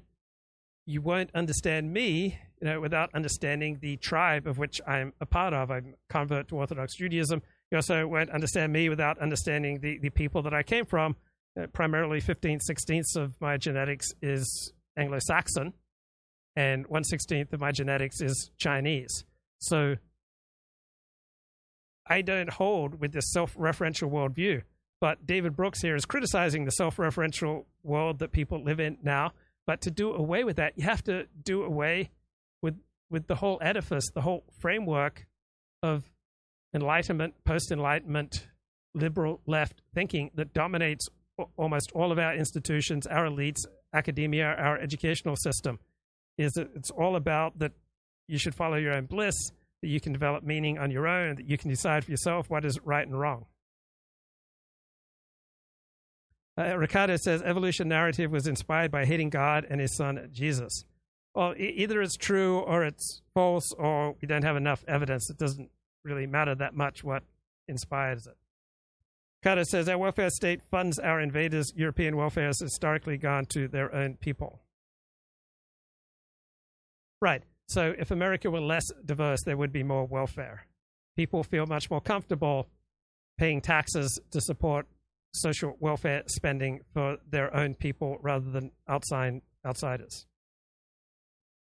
[0.86, 5.54] you won't understand me, you know, without understanding the tribe of which I'm a part
[5.54, 5.72] of.
[5.72, 7.42] I'm a convert to Orthodox Judaism.
[7.72, 11.16] You also won't understand me without understanding the, the people that I came from.
[11.60, 15.74] Uh, primarily 15 sixteenths of my genetics is Anglo-Saxon,
[16.56, 19.24] and 1 16th of my genetics is Chinese.
[19.60, 19.96] So
[22.08, 24.62] I don't hold with this self referential worldview.
[25.00, 29.34] But David Brooks here is criticizing the self referential world that people live in now.
[29.66, 32.10] But to do away with that, you have to do away
[32.62, 32.76] with,
[33.10, 35.28] with the whole edifice, the whole framework
[35.84, 36.04] of
[36.74, 38.48] enlightenment, post enlightenment,
[38.94, 41.08] liberal left thinking that dominates
[41.58, 43.60] almost all of our institutions, our elites,
[43.94, 45.80] academia, our educational system
[46.38, 47.72] is it's all about that
[48.28, 49.36] you should follow your own bliss,
[49.82, 52.66] that you can develop meaning on your own, that you can decide for yourself what
[52.66, 53.46] is right and wrong.
[56.58, 60.86] Uh, Ricardo says evolution narrative was inspired by hating God and his son Jesus.
[61.36, 65.30] Well, e- either it's true or it's false, or we don't have enough evidence.
[65.30, 65.70] It doesn't
[66.04, 67.24] really matter that much what
[67.68, 68.36] inspires it.
[69.44, 71.72] Ricardo says our welfare state funds our invaders.
[71.76, 74.60] European welfare has historically gone to their own people.
[77.22, 77.44] Right.
[77.68, 80.66] So if America were less diverse, there would be more welfare.
[81.16, 82.68] People feel much more comfortable
[83.38, 84.88] paying taxes to support
[85.38, 90.26] social welfare spending for their own people rather than outside outsiders.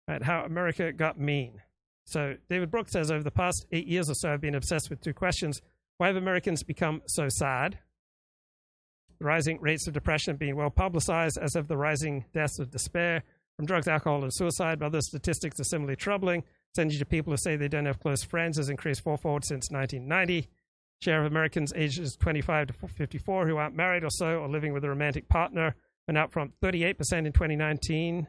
[0.07, 1.61] Right, how America got mean.
[2.05, 5.01] So David Brooks says over the past eight years or so, I've been obsessed with
[5.01, 5.61] two questions:
[5.99, 7.79] Why have Americans become so sad?
[9.19, 13.25] The rising rates of depression being well publicized, as have the rising deaths of despair
[13.57, 14.79] from drugs, alcohol, and suicide.
[14.79, 16.45] But other statistics are similarly troubling.
[16.75, 20.49] Percentage of people who say they don't have close friends has increased fourfold since 1990.
[21.01, 24.85] Share of Americans ages 25 to 54 who aren't married or so or living with
[24.85, 25.75] a romantic partner
[26.09, 28.27] went up from 38% in 2019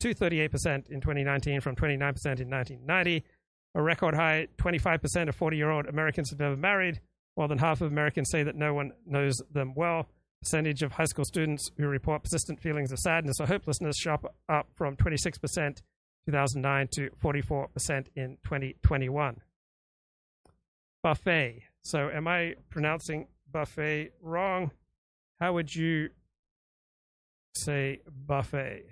[0.00, 3.24] to 38% in 2019 from 29% in 1990.
[3.74, 7.00] A record high 25% of 40 year old Americans have never married.
[7.36, 10.08] More than half of Americans say that no one knows them well
[10.40, 14.68] percentage of high school students who report persistent feelings of sadness or hopelessness shot up
[14.74, 15.82] from 26%
[16.26, 19.40] 2009 to 44% in 2021.
[21.02, 21.62] Buffet.
[21.88, 24.72] So, am I pronouncing buffet wrong?
[25.40, 26.10] How would you
[27.56, 28.84] say buffet?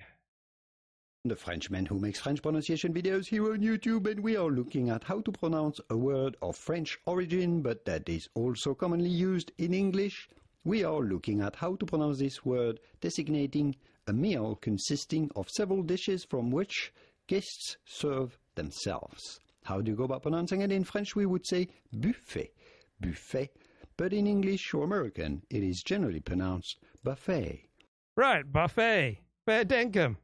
[1.27, 5.05] The Frenchman who makes French pronunciation videos here on YouTube, and we are looking at
[5.05, 9.75] how to pronounce a word of French origin, but that is also commonly used in
[9.75, 10.31] English
[10.65, 13.77] we are looking at how to pronounce this word designating
[14.07, 16.95] a meal consisting of several dishes from which
[17.27, 19.39] guests serve themselves.
[19.65, 20.73] How do you go about pronouncing it?
[20.73, 22.53] In French, we would say buffet,
[23.01, 23.51] buffet,
[23.97, 27.69] but in English or American, it is generally pronounced buffet.
[28.17, 29.21] Right, buffet.
[29.45, 30.17] Fair dinkum.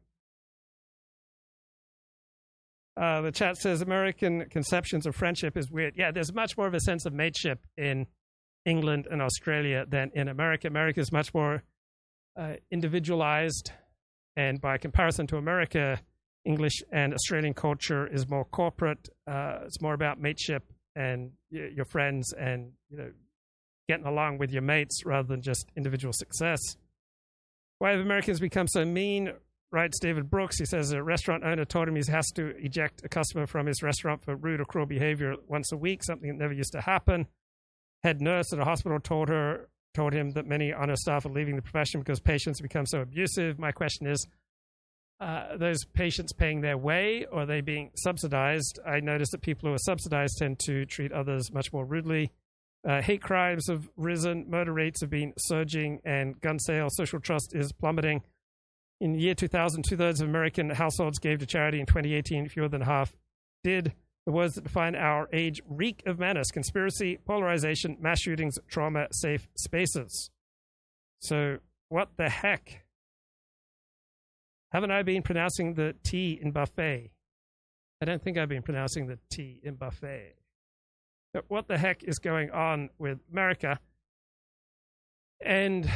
[2.97, 5.95] Uh, the chat says American conceptions of friendship is weird.
[5.97, 8.07] Yeah, there's much more of a sense of mateship in
[8.66, 10.68] England and Australia than in America.
[10.68, 11.62] America is much more
[12.39, 13.73] uh, individualized,
[14.37, 16.01] and by comparison to America,
[16.45, 19.09] English and Australian culture is more corporate.
[19.27, 20.64] Uh, it's more about mateship
[20.95, 23.11] and your friends and you know
[23.88, 26.61] getting along with your mates rather than just individual success.
[27.78, 29.32] Why have Americans become so mean?
[29.72, 30.59] Writes David Brooks.
[30.59, 33.82] He says a restaurant owner told him he has to eject a customer from his
[33.82, 37.26] restaurant for rude or cruel behavior once a week, something that never used to happen
[38.03, 41.55] head nurse at a hospital told her told him that many on staff are leaving
[41.55, 43.59] the profession because patients become so abusive.
[43.59, 44.26] My question is,
[45.20, 48.80] uh, those patients paying their way or are they being subsidized?
[48.86, 52.32] I noticed that people who are subsidized tend to treat others much more rudely.
[52.88, 57.54] Uh, hate crimes have risen, murder rates have been surging, and gun sales, social trust
[57.54, 58.22] is plummeting.
[59.00, 61.80] In the year 2000, two thirds of American households gave to charity.
[61.80, 63.16] In 2018, fewer than half
[63.62, 63.92] did.
[64.26, 69.48] The words that define our age reek of menace, conspiracy, polarization, mass shootings, trauma, safe
[69.56, 70.30] spaces.
[71.20, 71.58] So,
[71.88, 72.84] what the heck?
[74.73, 77.11] Haven't I been pronouncing the T in buffet?
[78.01, 80.35] I don't think I've been pronouncing the T in buffet.
[81.35, 83.79] But what the heck is going on with America?
[85.45, 85.91] And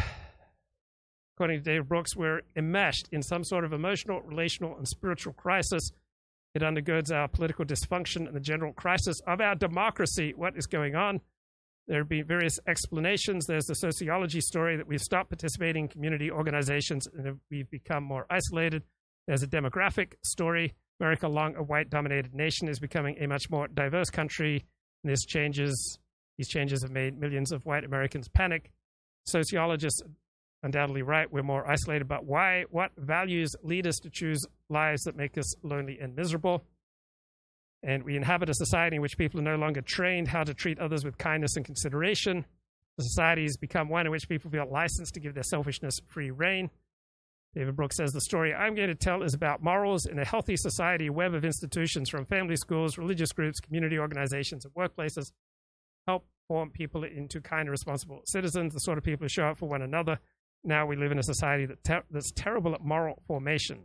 [1.35, 5.91] according to David Brooks, we're enmeshed in some sort of emotional, relational, and spiritual crisis
[6.57, 10.33] it undergirds our political dysfunction and the general crisis of our democracy.
[10.35, 11.21] What is going on?
[11.89, 13.47] There have been various explanations.
[13.47, 18.27] There's the sociology story that we've stopped participating in community organizations and we've become more
[18.29, 18.83] isolated.
[19.27, 20.75] There's a demographic story.
[21.01, 24.65] America, long a white dominated nation, is becoming a much more diverse country.
[25.05, 25.99] And this changes,
[26.39, 28.73] these changes have made millions of white Americans panic.
[29.27, 30.03] Sociologists
[30.63, 31.31] undoubtedly right.
[31.31, 32.65] We're more isolated, but why?
[32.71, 36.65] What values lead us to choose lives that make us lonely and miserable?
[37.83, 40.79] And we inhabit a society in which people are no longer trained how to treat
[40.79, 42.45] others with kindness and consideration.
[42.99, 46.31] The society has become one in which people feel licensed to give their selfishness free
[46.31, 46.71] rein.
[47.55, 50.57] David Brooks says the story I'm going to tell is about morals in a healthy
[50.57, 55.33] society, web of institutions from family schools, religious groups, community organizations, and workplaces
[56.07, 59.59] help form people into kind and responsible citizens, the sort of people who show up
[59.59, 60.19] for one another.
[60.65, 63.85] Now we live in a society that ter- that's terrible at moral formation.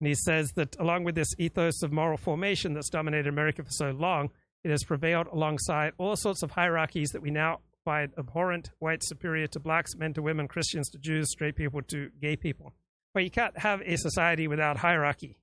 [0.00, 3.70] And he says that along with this ethos of moral formation that's dominated America for
[3.70, 4.30] so long,
[4.62, 9.46] it has prevailed alongside all sorts of hierarchies that we now find abhorrent, white superior
[9.46, 12.74] to blacks, men to women, Christians to Jews, straight people to gay people.
[13.14, 15.38] But you can't have a society without hierarchy.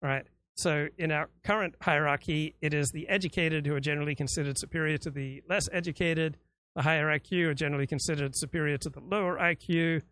[0.00, 0.24] Right?
[0.54, 5.10] So in our current hierarchy, it is the educated who are generally considered superior to
[5.10, 6.38] the less educated.
[6.76, 10.02] The higher IQ are generally considered superior to the lower IQ.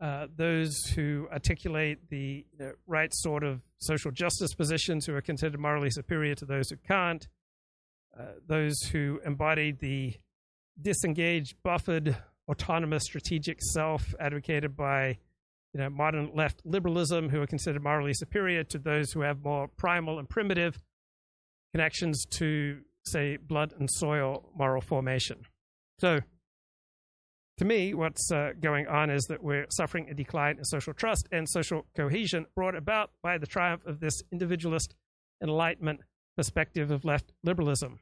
[0.00, 5.58] Uh, those who articulate the, the, right sort of social justice positions who are considered
[5.58, 7.28] morally superior to those who can't,
[8.18, 10.14] uh, those who embody the
[10.80, 12.16] disengaged, buffered,
[12.48, 15.16] autonomous strategic self advocated by
[15.72, 19.68] you know, modern left liberalism who are considered morally superior to those who have more
[19.68, 20.80] primal and primitive
[21.72, 25.40] connections to, say, blood and soil moral formation.
[25.98, 26.20] So,
[27.58, 31.28] to me, what's uh, going on is that we're suffering a decline in social trust
[31.30, 34.94] and social cohesion brought about by the triumph of this individualist
[35.42, 36.00] enlightenment
[36.36, 38.00] perspective of left liberalism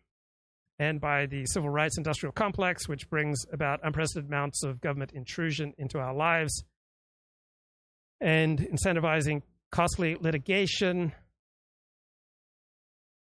[0.79, 5.75] and by the civil rights industrial complex, which brings about unprecedented amounts of government intrusion
[5.77, 6.65] into our lives
[8.21, 11.13] and incentivizing costly litigation,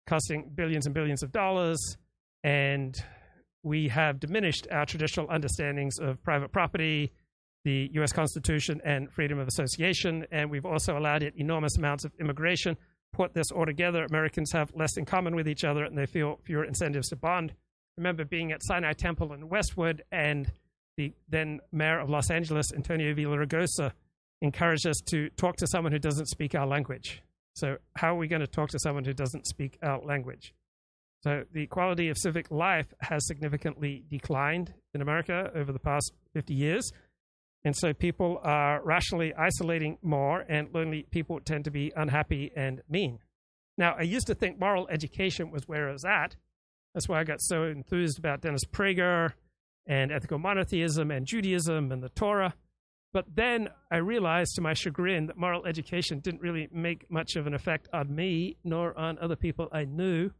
[0.06, 1.78] costing billions and billions of dollars,
[2.42, 2.96] and
[3.66, 7.12] we have diminished our traditional understandings of private property,
[7.64, 10.24] the US Constitution, and freedom of association.
[10.30, 12.76] And we've also allowed it enormous amounts of immigration.
[13.12, 16.38] Put this all together, Americans have less in common with each other and they feel
[16.44, 17.54] fewer incentives to bond.
[17.96, 20.52] remember being at Sinai Temple in Westwood, and
[20.96, 23.90] the then mayor of Los Angeles, Antonio Villaraigosa,
[24.42, 27.20] encouraged us to talk to someone who doesn't speak our language.
[27.56, 30.52] So, how are we going to talk to someone who doesn't speak our language?
[31.26, 36.54] So the quality of civic life has significantly declined in America over the past 50
[36.54, 36.92] years.
[37.64, 42.80] And so people are rationally isolating more, and lonely people tend to be unhappy and
[42.88, 43.18] mean.
[43.76, 46.36] Now, I used to think moral education was where I was at.
[46.94, 49.32] That's why I got so enthused about Dennis Prager
[49.84, 52.54] and ethical monotheism and Judaism and the Torah.
[53.12, 57.48] But then I realized to my chagrin that moral education didn't really make much of
[57.48, 60.30] an effect on me nor on other people I knew.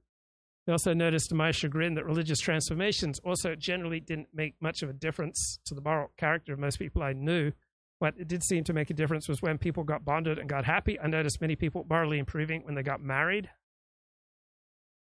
[0.68, 4.90] I also noticed to my chagrin that religious transformations also generally didn't make much of
[4.90, 7.52] a difference to the moral character of most people I knew.
[8.00, 10.64] What it did seem to make a difference was when people got bonded and got
[10.64, 10.98] happy.
[10.98, 13.48] I noticed many people morally improving when they got married.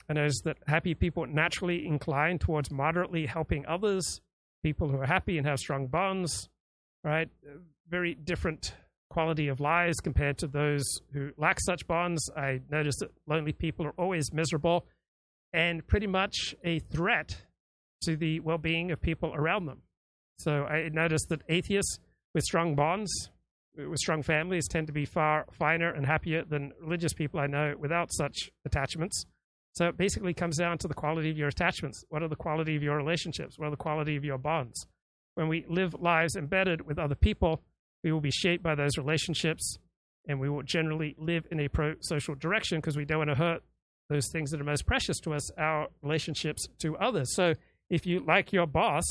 [0.10, 4.22] I noticed that happy people naturally incline towards moderately helping others,
[4.64, 6.50] people who are happy and have strong bonds,
[7.04, 7.30] right?
[7.90, 8.74] Very different
[9.10, 12.30] quality of lives compared to those who lack such bonds.
[12.36, 14.86] I noticed that lonely people are always miserable
[15.54, 17.36] and pretty much a threat
[18.02, 19.82] to the well being of people around them.
[20.38, 22.00] So I noticed that atheists
[22.34, 23.30] with strong bonds,
[23.76, 27.76] with strong families, tend to be far finer and happier than religious people I know
[27.78, 29.26] without such attachments.
[29.74, 32.04] So it basically comes down to the quality of your attachments.
[32.10, 33.58] What are the quality of your relationships?
[33.58, 34.86] What are the quality of your bonds?
[35.36, 37.62] When we live lives embedded with other people,
[38.04, 39.78] we will be shaped by those relationships
[40.28, 43.36] and we will generally live in a pro social direction because we don't want to
[43.36, 43.64] hurt
[44.12, 47.34] those things that are most precious to us, our relationships to others.
[47.34, 47.54] So
[47.90, 49.04] if you like your boss,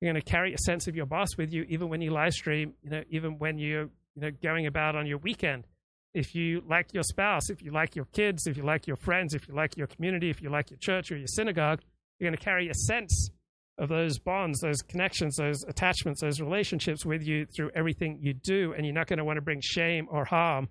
[0.00, 2.32] you're going to carry a sense of your boss with you even when you live
[2.32, 5.66] stream, you know, even when you're you know going about on your weekend.
[6.14, 9.34] If you like your spouse, if you like your kids, if you like your friends,
[9.34, 11.80] if you like your community, if you like your church or your synagogue,
[12.18, 13.30] you're going to carry a sense
[13.78, 18.72] of those bonds, those connections, those attachments, those relationships with you through everything you do,
[18.76, 20.68] and you're not going to want to bring shame or harm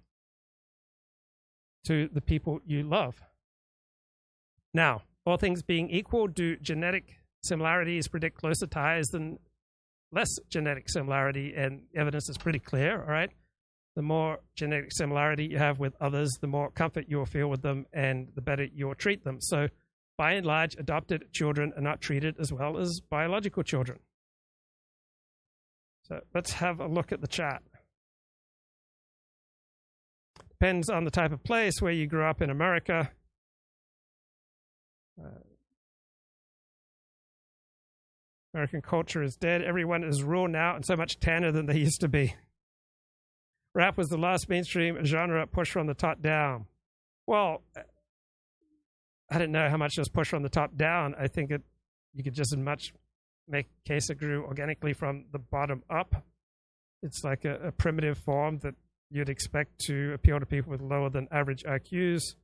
[1.88, 3.22] to the people you love.
[4.74, 9.40] Now, all things being equal, do genetic similarities predict closer ties than
[10.12, 11.54] less genetic similarity?
[11.56, 13.30] And evidence is pretty clear, all right?
[13.96, 17.62] The more genetic similarity you have with others, the more comfort you will feel with
[17.62, 19.40] them and the better you will treat them.
[19.40, 19.68] So,
[20.18, 24.00] by and large, adopted children are not treated as well as biological children.
[26.04, 27.64] So let's have a look at the chat.
[30.50, 33.12] Depends on the type of place where you grew up in America.
[35.20, 35.30] Uh,
[38.54, 39.64] American culture is dead.
[39.64, 42.36] Everyone is raw now and so much tanner than they used to be.
[43.74, 46.66] Rap was the last mainstream genre pushed from the top down.
[47.26, 47.64] Well,
[49.32, 51.16] I didn't know how much it was pushed from the top down.
[51.18, 51.64] I think it
[52.14, 52.94] you could just as much
[53.48, 56.24] make case it grew organically from the bottom up.
[57.02, 58.76] It's like a, a primitive form that
[59.10, 62.36] you'd expect to appeal to people with lower than average IQs.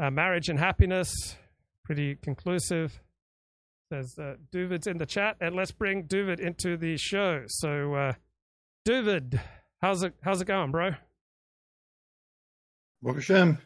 [0.00, 1.36] Uh, marriage and happiness,
[1.84, 3.00] pretty conclusive.
[3.92, 7.42] Says uh, Duvid's in the chat, and let's bring Duvid into the show.
[7.48, 8.12] So, uh,
[8.86, 9.40] Duvid,
[9.82, 10.90] how's it how's it going, bro?
[13.02, 13.58] Baruch Hashem.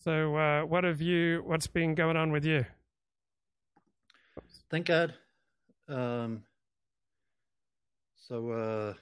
[0.00, 1.42] So, uh, what have you?
[1.44, 2.64] What's been going on with you?
[4.70, 5.14] Thank God.
[5.88, 6.42] Um,
[8.16, 8.94] so, uh,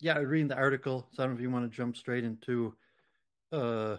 [0.00, 1.06] yeah, I reading the article.
[1.12, 2.74] So I don't know if you want to jump straight into
[3.52, 3.96] uh,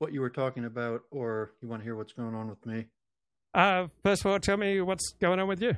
[0.00, 2.86] what you were talking about, or you want to hear what's going on with me.
[3.52, 5.76] Uh, first of all, tell me what's going on with you.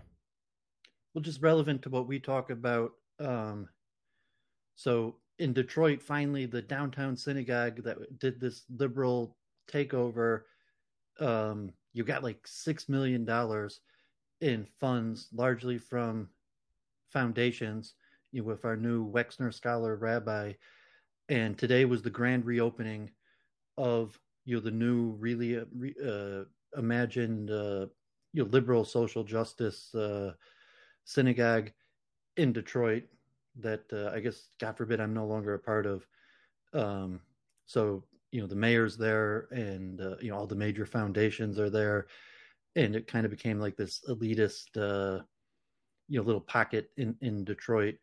[1.12, 2.93] Well, just relevant to what we talk about.
[3.18, 3.68] Um,
[4.77, 9.37] so in Detroit, finally, the downtown synagogue that did this liberal
[9.70, 10.43] takeover,
[11.18, 13.81] um, you got like six million dollars
[14.41, 16.29] in funds, largely from
[17.12, 17.95] foundations.
[18.31, 20.53] You know, with our new Wexner Scholar Rabbi,
[21.29, 23.11] and today was the grand reopening
[23.79, 25.64] of you know the new really uh,
[26.07, 26.45] uh
[26.77, 27.87] imagined uh,
[28.33, 30.33] you know liberal social justice uh,
[31.05, 31.70] synagogue
[32.37, 33.05] in Detroit
[33.61, 36.07] that uh, I guess God forbid I'm no longer a part of.
[36.73, 37.20] Um,
[37.66, 41.70] so you know the mayor's there, and uh, you know all the major foundations are
[41.70, 42.07] there,
[42.77, 44.75] and it kind of became like this elitist,
[46.09, 47.97] you know, little pocket in in Detroit.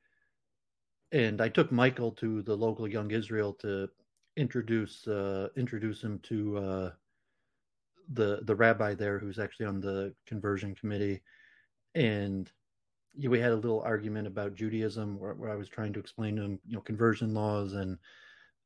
[1.11, 3.89] And I took Michael to the local Young Israel to
[4.39, 6.91] introduce uh, introduce him to uh,
[8.13, 11.21] the the rabbi there, who's actually on the conversion committee,
[11.93, 12.51] and
[13.27, 16.43] we had a little argument about Judaism where, where, I was trying to explain to
[16.43, 17.97] him, you know, conversion laws and,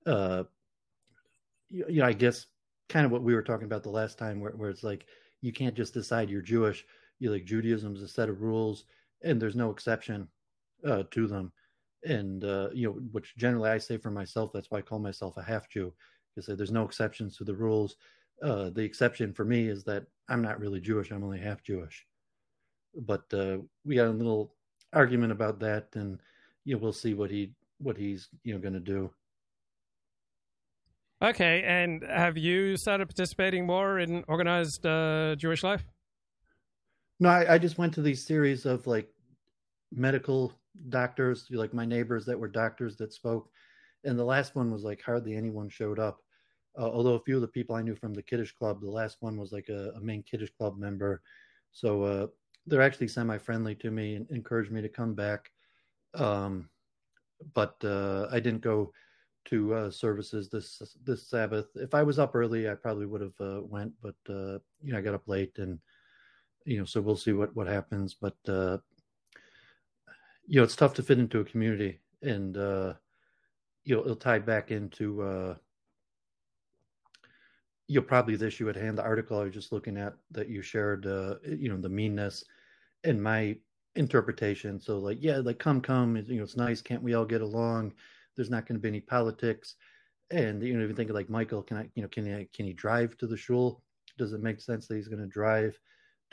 [0.05, 0.43] uh,
[1.69, 2.45] you, know, I guess
[2.89, 5.05] kind of what we were talking about the last time, where, where it's like
[5.41, 6.85] you can't just decide you're Jewish.
[7.19, 8.85] You like Judaism is a set of rules,
[9.23, 10.27] and there's no exception
[10.85, 11.51] uh, to them.
[12.05, 15.37] And uh, you know, which generally I say for myself, that's why I call myself
[15.37, 15.93] a half Jew,
[16.35, 17.95] because there's no exceptions to the rules.
[18.41, 22.05] Uh, the exception for me is that I'm not really Jewish; I'm only half Jewish
[22.95, 24.53] but uh, we got a little
[24.93, 26.19] argument about that, and
[26.65, 29.11] you know we'll see what he what he's you know going to do.
[31.21, 35.85] Okay, and have you started participating more in organized uh, Jewish life?
[37.19, 39.07] No, I, I, just went to these series of like
[39.93, 40.53] medical
[40.89, 43.49] doctors, like my neighbors that were doctors that spoke,
[44.03, 46.19] and the last one was like hardly anyone showed up.
[46.77, 49.17] Uh, although a few of the people I knew from the kiddush Club, the last
[49.19, 51.21] one was like a, a main kiddush Club member.
[51.71, 52.27] So uh,
[52.65, 55.51] they're actually semi-friendly to me and encouraged me to come back.
[56.15, 56.69] Um,
[57.53, 58.91] but uh, I didn't go
[59.45, 61.67] to uh, services this this Sabbath.
[61.75, 64.97] If I was up early, I probably would have uh, went, but uh, you know
[64.97, 65.79] I got up late, and
[66.65, 68.15] you know so we'll see what what happens.
[68.19, 68.37] But
[70.45, 72.93] you know it's tough to fit into a community, and uh,
[73.83, 75.55] you know it'll tie back into uh
[77.87, 80.47] you know probably the issue at hand the article i was just looking at that
[80.47, 82.45] you shared uh you know the meanness
[83.03, 83.55] and my
[83.95, 84.79] interpretation.
[84.79, 86.81] So like yeah like come come you know it's nice.
[86.81, 87.93] Can't we all get along?
[88.35, 89.75] There's not going to be any politics.
[90.31, 92.47] And you know if you think of like michael can i you know can he
[92.53, 93.81] can he drive to the shul?
[94.17, 95.77] Does it make sense that he's going to drive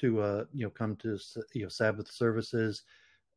[0.01, 1.19] to uh you know come to
[1.53, 2.85] you know sabbath services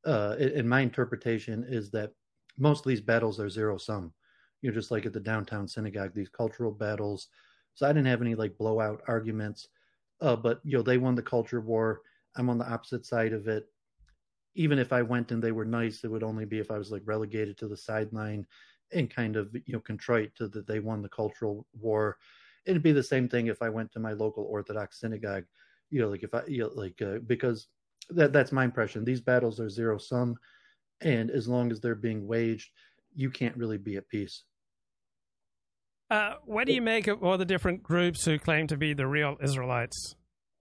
[0.06, 2.12] uh and my interpretation is that
[2.58, 4.14] most of these battles are zero sum
[4.62, 7.30] you know just like at the downtown synagogue these cultural battles
[7.76, 9.68] so I didn't have any like blowout arguments.
[10.22, 12.02] Uh, but you know, they won the culture war.
[12.36, 13.66] I'm on the opposite side of it.
[14.56, 16.92] Even if I went and they were nice, it would only be if I was
[16.92, 18.46] like relegated to the sideline
[18.92, 22.18] and kind of you know contrite to that they won the cultural war.
[22.66, 25.46] It'd be the same thing if I went to my local Orthodox synagogue.
[25.90, 27.68] You know, like if I you know, like uh, because
[28.10, 29.04] that that's my impression.
[29.04, 30.36] These battles are zero sum,
[31.02, 32.70] and as long as they're being waged,
[33.16, 34.44] you can't really be at peace.
[36.10, 39.08] Uh, what do you make of all the different groups who claim to be the
[39.08, 40.16] real Israelites?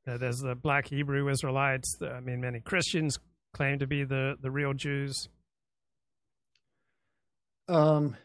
[0.06, 1.96] Uh, there's the Black Hebrew Israelites.
[2.00, 3.18] The, I mean, many Christians
[3.54, 5.28] claim to be the the real Jews.
[7.68, 8.16] Um,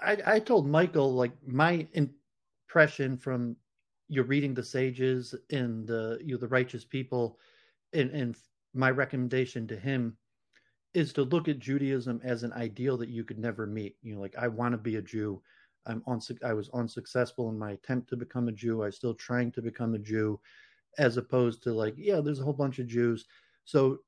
[0.00, 3.56] I, I told Michael like my impression from
[4.08, 7.38] you're reading the sages and the you know the righteous people,
[7.92, 8.36] and and
[8.74, 10.16] my recommendation to him
[10.94, 13.96] is to look at Judaism as an ideal that you could never meet.
[14.02, 15.42] You know, like I want to be a Jew.
[15.86, 16.20] I'm on.
[16.44, 18.82] I was unsuccessful in my attempt to become a Jew.
[18.82, 20.40] I'm still trying to become a Jew,
[20.98, 23.26] as opposed to like, yeah, there's a whole bunch of Jews.
[23.64, 23.98] So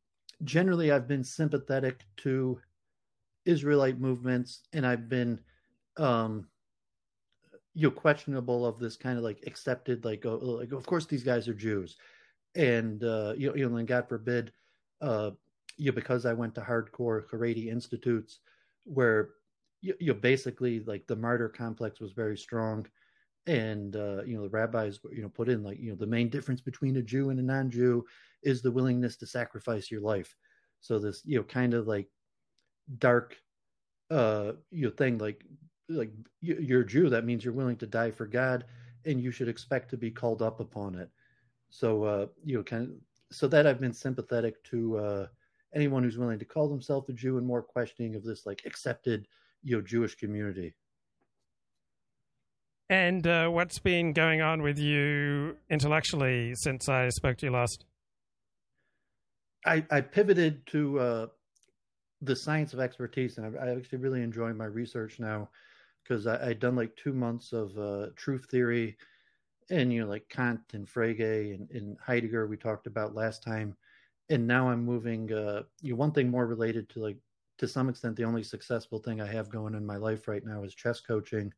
[0.44, 2.60] generally, I've been sympathetic to
[3.44, 5.40] Israelite movements, and I've been,
[5.96, 6.48] um,
[7.74, 11.22] you know, questionable of this kind of like accepted, like, oh, like of course these
[11.22, 11.96] guys are Jews,
[12.54, 14.52] and uh, you you know, and God forbid,
[15.00, 15.30] uh,
[15.76, 18.40] you because I went to hardcore Haredi institutes
[18.84, 19.30] where
[19.80, 22.86] you, you know, basically like the martyr complex was very strong
[23.46, 26.28] and uh, you know the rabbis you know put in like you know the main
[26.28, 28.04] difference between a jew and a non-jew
[28.42, 30.34] is the willingness to sacrifice your life.
[30.80, 32.08] So this you know kind of like
[32.98, 33.36] dark
[34.10, 35.44] uh you know thing like
[35.88, 38.64] like you're a jew that means you're willing to die for god
[39.04, 41.10] and you should expect to be called up upon it
[41.70, 42.90] so uh you know kind of
[43.30, 45.26] so that i've been sympathetic to uh
[45.74, 49.26] anyone who's willing to call themselves a jew and more questioning of this like accepted
[49.62, 50.74] you know Jewish community.
[52.90, 57.84] And uh, what's been going on with you intellectually since I spoke to you last?
[59.66, 61.26] I, I pivoted to uh,
[62.22, 65.50] the science of expertise, and I, I, actually really enjoy my research now
[66.02, 68.96] because I, had done like two months of uh, truth theory,
[69.70, 73.76] and you know like Kant and Frege and, and, Heidegger we talked about last time,
[74.30, 75.32] and now I'm moving.
[75.32, 77.18] Uh, you know, one thing more related to like
[77.58, 80.62] to some extent the only successful thing I have going in my life right now
[80.62, 81.52] is chess coaching.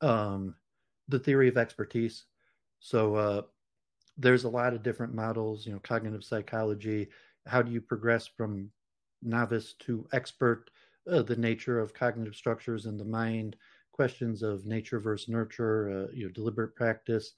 [0.00, 0.54] Um,
[1.08, 2.24] the theory of expertise.
[2.80, 3.42] So uh,
[4.16, 5.66] there's a lot of different models.
[5.66, 7.08] You know, cognitive psychology.
[7.46, 8.70] How do you progress from
[9.22, 10.70] novice to expert?
[11.10, 13.56] Uh, the nature of cognitive structures in the mind.
[13.92, 15.90] Questions of nature versus nurture.
[15.90, 17.32] Uh, you know, deliberate practice.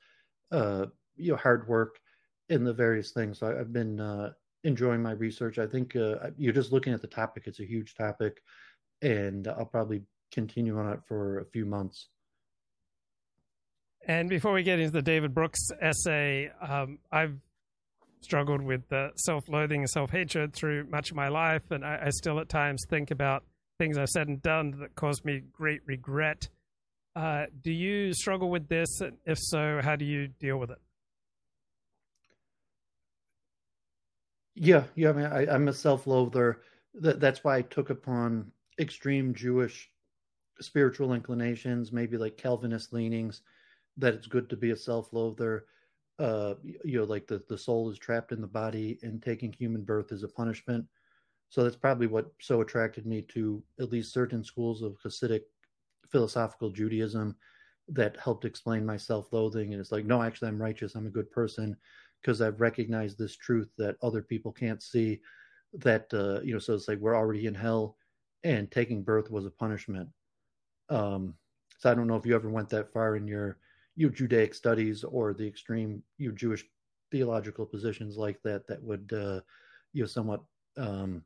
[0.51, 0.87] Uh,
[1.17, 1.99] you know, hard work,
[2.49, 3.39] in the various things.
[3.39, 4.33] So I've been uh,
[4.65, 5.59] enjoying my research.
[5.59, 8.43] I think you're just looking at the topic; it's a huge topic,
[9.03, 10.03] and I'll probably
[10.33, 12.09] continue on it for a few months.
[14.07, 17.39] And before we get into the David Brooks essay, um, I've
[18.21, 22.39] struggled with uh, self-loathing and self-hatred through much of my life, and I, I still
[22.41, 23.45] at times think about
[23.79, 26.49] things I've said and done that caused me great regret.
[27.17, 28.89] Uh, do you struggle with this?
[29.25, 30.79] If so, how do you deal with it?
[34.55, 35.11] Yeah, yeah.
[35.11, 36.61] I mean, I, am a self-loather.
[36.95, 39.91] That, that's why I took upon extreme Jewish
[40.61, 43.43] spiritual inclinations, maybe like Calvinist leanings.
[43.97, 45.67] That it's good to be a self-loather.
[46.19, 49.83] Uh, you know, like the the soul is trapped in the body, and taking human
[49.83, 50.87] birth is a punishment.
[51.55, 55.43] So that's probably what so attracted me to at least certain schools of Hasidic
[56.11, 57.37] philosophical Judaism
[57.87, 59.71] that helped explain my self-loathing.
[59.71, 60.97] And it's like, no, actually, I'm righteous.
[60.97, 61.77] I'm a good person
[62.21, 65.21] because I've recognized this truth that other people can't see.
[65.75, 67.99] That uh, you know, so it's like we're already in hell,
[68.43, 70.09] and taking birth was a punishment.
[70.89, 71.35] Um,
[71.79, 73.59] so I don't know if you ever went that far in your
[73.95, 76.65] you Judaic studies or the extreme you Jewish
[77.13, 79.39] theological positions like that that would uh,
[79.93, 80.43] you know somewhat.
[80.77, 81.23] Um,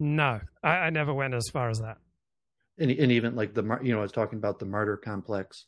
[0.00, 1.98] no, I, I never went as far as that.
[2.78, 5.66] And, and even like the you know I was talking about the martyr complex.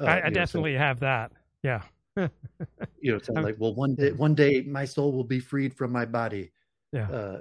[0.00, 1.32] Uh, I, I definitely know, so, have that.
[1.62, 1.82] Yeah.
[2.16, 5.92] you know, it's like, well, one day, one day, my soul will be freed from
[5.92, 6.50] my body.
[6.92, 7.08] Yeah.
[7.10, 7.40] Uh,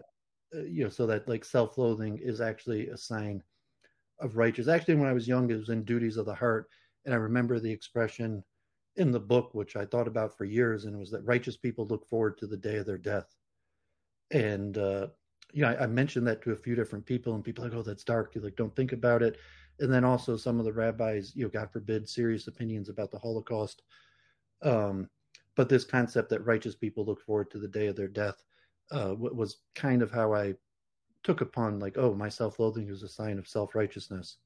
[0.54, 3.42] uh, you know, so that like self-loathing is actually a sign
[4.20, 4.68] of righteous.
[4.68, 6.68] Actually, when I was young, it was in Duties of the Heart,
[7.06, 8.44] and I remember the expression
[8.98, 11.86] in the book, which I thought about for years, and it was that righteous people
[11.88, 13.34] look forward to the day of their death.
[14.32, 15.08] And uh,
[15.54, 17.82] you know, I, I mentioned that to a few different people, and people like, "Oh,
[17.82, 19.38] that's dark." You like, don't think about it.
[19.80, 23.20] And then also some of the rabbis, you know, God forbid, serious opinions about the
[23.20, 23.82] Holocaust
[24.62, 25.10] um,
[25.56, 28.44] but this concept that righteous people look forward to the day of their death
[28.92, 30.56] uh, was kind of how I
[31.24, 34.38] took upon like, oh, my self-loathing is a sign of self-righteousness.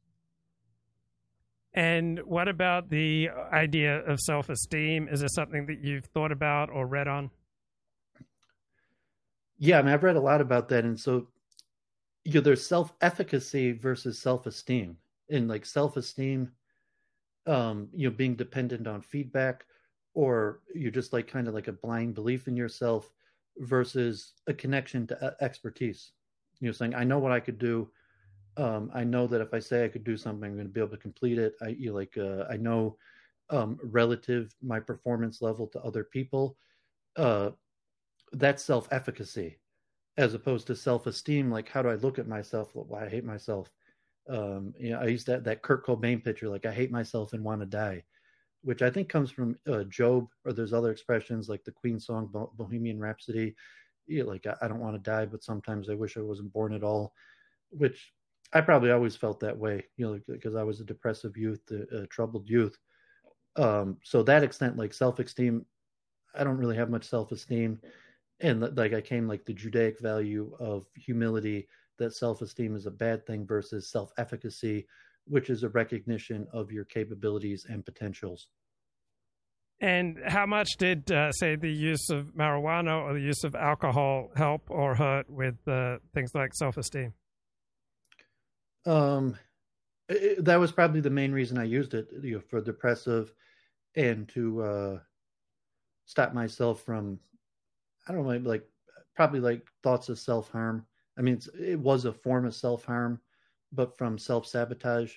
[1.73, 5.07] And what about the idea of self-esteem?
[5.09, 7.31] Is this something that you've thought about or read on?
[9.59, 11.27] Yeah, I mean, I've read a lot about that, and so
[12.25, 14.97] you know, there's self-efficacy versus self-esteem,
[15.29, 16.51] and like self-esteem,
[17.47, 19.65] um, you know, being dependent on feedback
[20.15, 23.11] or you're just like kind of like a blind belief in yourself
[23.59, 26.11] versus a connection to expertise.
[26.61, 27.89] You know saying i know what i could do.
[28.57, 30.81] Um, i know that if i say i could do something i'm going to be
[30.81, 31.53] able to complete it.
[31.61, 32.97] I you know, like uh, i know
[33.51, 36.57] um, relative my performance level to other people
[37.17, 37.51] uh,
[38.33, 39.57] that's self-efficacy
[40.17, 42.71] as opposed to self-esteem like how do i look at myself?
[42.73, 43.71] Why i hate myself.
[44.29, 47.43] Um, you know, I used that that Kurt Cobain picture, like I hate myself and
[47.43, 48.03] want to die,
[48.61, 52.29] which I think comes from uh, Job, or there's other expressions like the Queen song
[52.55, 53.55] Bohemian Rhapsody,
[54.05, 56.53] you know, like I, I don't want to die, but sometimes I wish I wasn't
[56.53, 57.13] born at all,
[57.69, 58.13] which
[58.53, 62.01] I probably always felt that way, you know, because I was a depressive youth, a,
[62.01, 62.77] a troubled youth.
[63.55, 65.65] Um, so that extent, like self-esteem,
[66.35, 67.79] I don't really have much self-esteem,
[68.39, 71.67] and like I came like the Judaic value of humility
[71.97, 74.87] that self-esteem is a bad thing versus self-efficacy,
[75.25, 78.47] which is a recognition of your capabilities and potentials.
[79.81, 84.29] And how much did, uh, say, the use of marijuana or the use of alcohol
[84.35, 87.13] help or hurt with uh, things like self-esteem?
[88.85, 89.37] Um,
[90.09, 93.31] it, that was probably the main reason I used it, you know, for depressive,
[93.95, 94.99] and to uh,
[96.05, 97.19] stop myself from,
[98.09, 98.67] I don't know, like
[99.15, 100.85] probably like thoughts of self harm.
[101.17, 103.21] I mean, it was a form of self harm,
[103.71, 105.15] but from self sabotage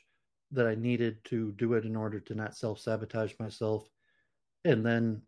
[0.52, 3.90] that I needed to do it in order to not self sabotage myself.
[4.64, 5.22] And then,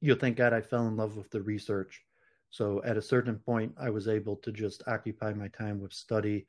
[0.00, 2.02] you know, thank God I fell in love with the research.
[2.50, 6.46] So at a certain point, I was able to just occupy my time with study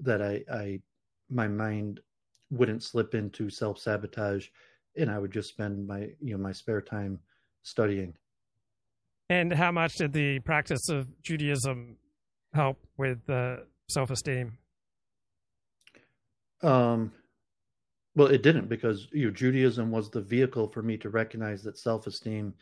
[0.00, 0.82] that I, I
[1.30, 2.00] my mind
[2.50, 4.48] wouldn't slip into self sabotage,
[4.96, 7.20] and I would just spend my you know my spare time
[7.62, 8.14] studying.
[9.30, 11.96] And how much did the practice of Judaism
[12.54, 13.56] help with uh,
[13.88, 14.58] self esteem?
[16.62, 17.12] Um,
[18.16, 21.78] well, it didn't because you know, Judaism was the vehicle for me to recognize that
[21.78, 22.54] self esteem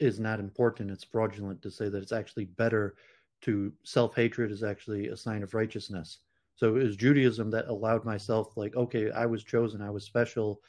[0.00, 0.90] is not important.
[0.90, 2.96] It's fraudulent to say that it's actually better
[3.42, 6.18] to self hatred is actually a sign of righteousness.
[6.56, 10.60] So it was Judaism that allowed myself, like, okay, I was chosen, I was special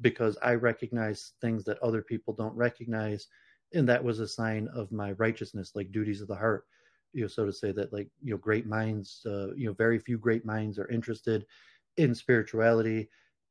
[0.00, 3.28] because I recognize things that other people don't recognize.
[3.74, 6.66] And that was a sign of my righteousness, like duties of the heart,
[7.12, 9.98] you know, so to say that, like, you know, great minds, uh, you know, very
[9.98, 11.46] few great minds are interested
[11.96, 13.08] in spirituality.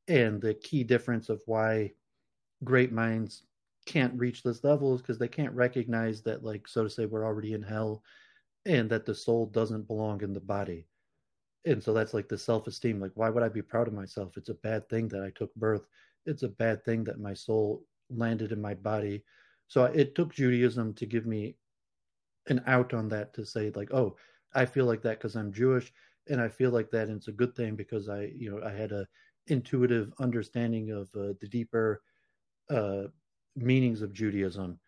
[0.08, 1.94] And the key difference of why
[2.64, 3.44] great minds
[3.86, 7.26] can't reach this level is because they can't recognize that, like, so to say, we're
[7.26, 8.04] already in hell
[8.66, 10.88] and that the soul doesn't belong in the body.
[11.66, 14.38] And so that's like the self-esteem like why would i be proud of myself?
[14.38, 15.88] It's a bad thing that i took birth.
[16.26, 19.24] It's a bad thing that my soul landed in my body
[19.68, 21.56] so it took judaism to give me
[22.48, 24.16] an out on that to say like oh
[24.54, 25.92] i feel like that because i'm jewish
[26.30, 28.72] and i feel like that and it's a good thing because i you know i
[28.72, 29.06] had a
[29.48, 32.02] intuitive understanding of uh, the deeper
[32.70, 33.04] uh,
[33.56, 34.80] meanings of judaism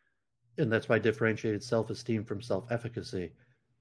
[0.58, 3.32] and that's why i differentiated self-esteem from self-efficacy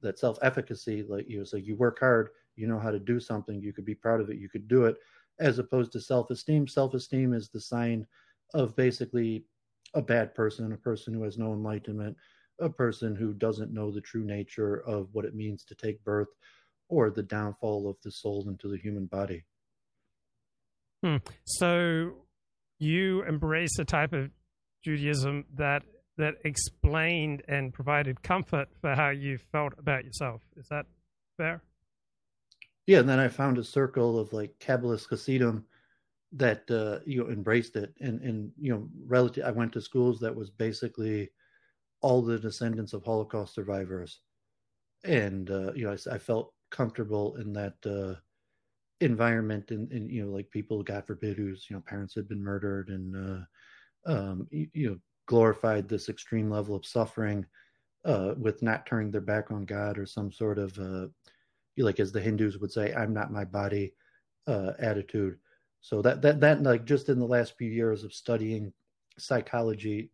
[0.03, 3.61] that self-efficacy like you know so you work hard you know how to do something,
[3.61, 4.97] you could be proud of it, you could do it,
[5.39, 6.67] as opposed to self esteem.
[6.67, 8.07] Self esteem is the sign
[8.55, 9.45] of basically
[9.97, 12.17] a bad person, a person who has no enlightenment,
[12.61, 16.29] a person who doesn't know the true nature of what it means to take birth
[16.89, 19.45] or the downfall of the soul into the human body.
[21.03, 21.17] Hmm.
[21.45, 22.13] So
[22.79, 24.31] you embrace a type of
[24.85, 25.83] Judaism that
[26.19, 30.41] that explained and provided comfort for how you felt about yourself.
[30.57, 30.87] Is that
[31.37, 31.63] fair?
[32.87, 35.65] yeah, and then I found a circle of like Kabbalist Hasidim
[36.33, 39.45] that uh, you know embraced it, and and you know, relative.
[39.45, 41.31] I went to schools that was basically
[42.01, 44.21] all the descendants of Holocaust survivors,
[45.05, 48.19] and uh, you know, I, I, felt comfortable in that uh,
[49.01, 52.43] environment, and, and you know, like people, God forbid, whose you know parents had been
[52.43, 53.47] murdered, and
[54.07, 57.47] uh, um, you, you, know, glorified this extreme level of suffering
[58.05, 61.07] uh, with not turning their back on God or some sort of uh,
[61.79, 63.95] like as the Hindus would say, "I'm not my body"
[64.49, 65.39] attitude.
[65.87, 68.73] So that that that like just in the last few years of studying
[69.19, 70.11] psychology,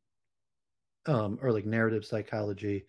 [1.07, 2.85] um, or like narrative psychology,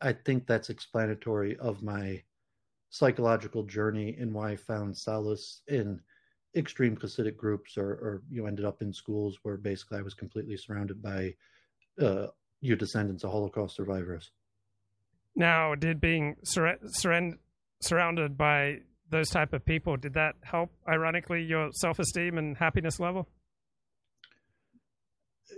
[0.00, 2.22] I think that's explanatory of my
[2.90, 6.00] psychological journey and why I found solace in
[6.54, 10.14] extreme Hasidic groups, or or you know ended up in schools where basically I was
[10.14, 11.34] completely surrounded by
[12.00, 12.28] uh,
[12.60, 14.30] you descendants of Holocaust survivors.
[15.34, 21.70] Now, did being sur- surrounded by those type of people, did that help, ironically, your
[21.72, 23.28] self esteem and happiness level?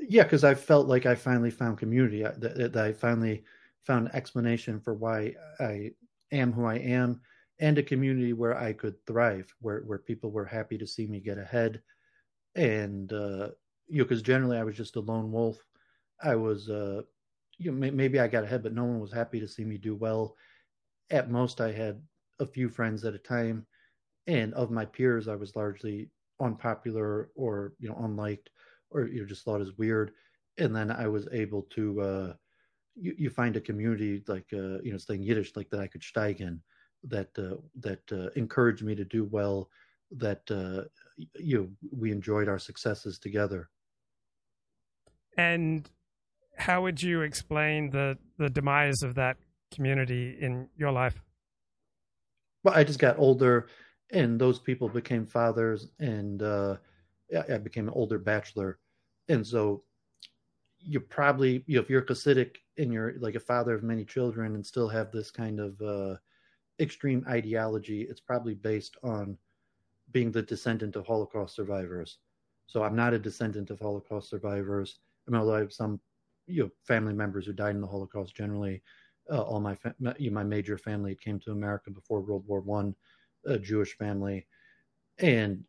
[0.09, 2.23] Yeah, because I felt like I finally found community.
[2.23, 3.45] That, that I finally
[3.85, 5.91] found an explanation for why I
[6.31, 7.21] am who I am,
[7.61, 11.21] and a community where I could thrive, where where people were happy to see me
[11.21, 11.83] get ahead,
[12.55, 13.49] and uh,
[13.89, 15.65] you know, because generally I was just a lone wolf.
[16.23, 17.03] I was, uh,
[17.59, 19.95] you know, maybe I got ahead, but no one was happy to see me do
[19.95, 20.37] well.
[21.11, 22.01] At most, I had
[22.41, 23.67] a few friends at a time,
[24.27, 26.11] and of my peers, I was largely
[26.41, 28.51] unpopular or you know unliked
[28.91, 30.13] or you know just thought as weird.
[30.59, 32.33] And then I was able to uh,
[32.95, 36.03] you, you find a community like uh, you know saying Yiddish like that I could
[36.03, 36.61] steigen
[37.05, 39.69] that uh, that uh, encouraged me to do well,
[40.11, 40.89] that uh,
[41.39, 43.69] you know, we enjoyed our successes together.
[45.37, 45.89] And
[46.57, 49.37] how would you explain the the demise of that
[49.73, 51.23] community in your life?
[52.63, 53.69] Well, I just got older,
[54.13, 56.77] and those people became fathers, and uh,
[57.51, 58.79] I became an older bachelor,
[59.29, 59.85] and so
[60.79, 64.05] you probably you know, if you're a Hasidic and you're like a father of many
[64.05, 66.17] children and still have this kind of uh,
[66.81, 69.39] extreme ideology, it's probably based on
[70.11, 72.19] being the descendant of Holocaust survivors.
[72.67, 74.99] So I'm not a descendant of Holocaust survivors.
[75.27, 76.01] I mean, although I have some
[76.47, 78.35] you know family members who died in the Holocaust.
[78.35, 78.83] Generally,
[79.31, 82.95] uh, all my fa- my major family came to America before World War One,
[83.47, 84.47] a Jewish family,
[85.19, 85.65] and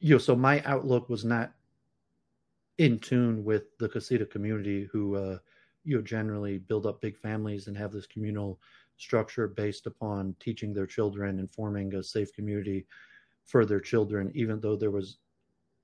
[0.00, 1.52] you know, so my outlook was not
[2.78, 5.38] in tune with the Hasidic community, who uh,
[5.84, 8.60] you know generally build up big families and have this communal
[8.96, 12.86] structure based upon teaching their children and forming a safe community
[13.44, 15.18] for their children, even though there was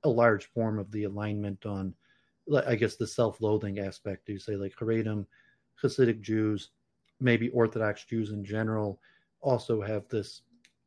[0.04, 1.94] a large form of the alignment on,
[2.66, 4.28] I guess, the self-loathing aspect.
[4.28, 5.26] You say like Haredim,
[5.82, 6.70] Hasidic Jews,
[7.20, 9.00] maybe Orthodox Jews in general,
[9.40, 10.42] also have this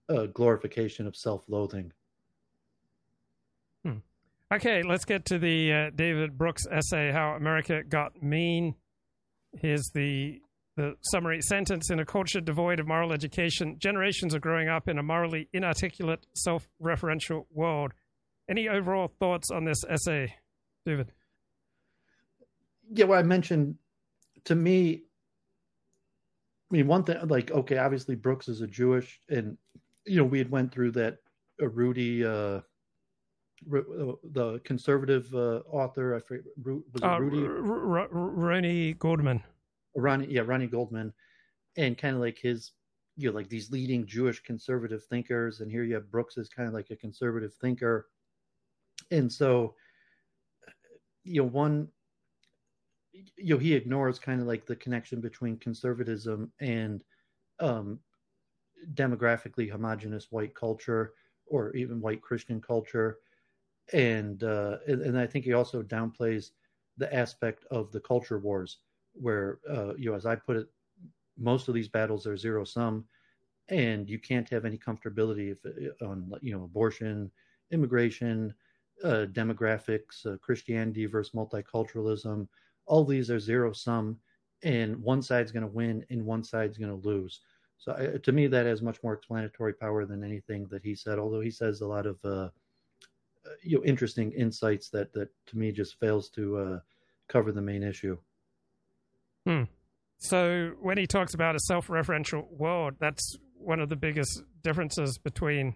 [0.09, 1.91] uh, glorification of self-loathing.
[3.83, 3.97] Hmm.
[4.53, 8.75] Okay, let's get to the uh, David Brooks essay, How America Got Mean.
[9.53, 10.41] Here's the
[10.77, 14.99] the summary sentence in a culture devoid of moral education, generations are growing up in
[14.99, 17.93] a morally inarticulate, self referential world.
[18.47, 20.35] Any overall thoughts on this essay,
[20.85, 21.11] David?
[22.93, 23.75] Yeah, well, I mentioned
[24.45, 25.03] to me,
[26.69, 29.57] I mean, one thing, like, okay, obviously Brooks is a Jewish, and,
[30.05, 31.17] you know, we had went through that
[31.61, 32.61] uh, Rudy, uh,
[33.69, 37.45] the conservative uh, author, I forget, was it uh, Rudy?
[37.45, 39.43] R- R- Ronnie Goldman.
[39.95, 41.13] Ronnie, yeah, Ronnie Goldman,
[41.77, 42.71] and kind of like his,
[43.15, 46.67] you know, like these leading Jewish conservative thinkers, and here you have Brooks as kind
[46.67, 48.09] of like a conservative thinker,
[49.09, 49.73] and so,
[51.23, 51.87] you know, one,
[53.37, 57.03] you know, he ignores kind of like the connection between conservatism and
[57.59, 57.99] um,
[58.93, 61.13] demographically homogenous white culture
[61.47, 63.19] or even white Christian culture,
[63.93, 66.51] and uh, and, and I think he also downplays
[66.97, 68.79] the aspect of the culture wars
[69.13, 70.67] where uh, you know, as I put it,
[71.37, 73.05] most of these battles are zero sum,
[73.69, 77.31] and you can't have any comfortability if, uh, on you know abortion,
[77.71, 78.53] immigration,
[79.03, 82.47] uh, demographics, uh, Christianity versus multiculturalism.
[82.87, 84.17] All these are zero sum,
[84.63, 87.41] and one side's going to win and one side's going to lose.
[87.77, 91.19] So uh, to me, that has much more explanatory power than anything that he said.
[91.19, 92.49] Although he says a lot of uh, uh,
[93.61, 96.81] you know interesting insights that that to me just fails to
[97.27, 98.17] cover the main issue.
[99.45, 99.63] Hmm.
[100.17, 105.75] So when he talks about a self-referential world, that's one of the biggest differences between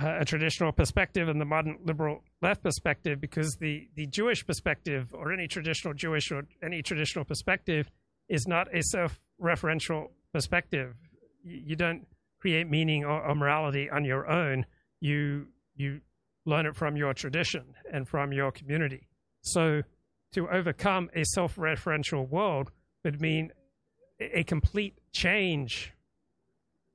[0.00, 5.14] uh, a traditional perspective and the modern liberal left perspective, because the, the Jewish perspective,
[5.14, 7.90] or any traditional Jewish or any traditional perspective,
[8.28, 10.94] is not a self-referential perspective.
[11.42, 12.06] You, you don't
[12.40, 14.66] create meaning or, or morality on your own.
[15.00, 16.00] You you
[16.44, 19.08] learn it from your tradition and from your community.
[19.42, 19.82] So
[20.32, 22.70] to overcome a self referential world
[23.04, 23.52] would mean
[24.20, 25.92] a complete change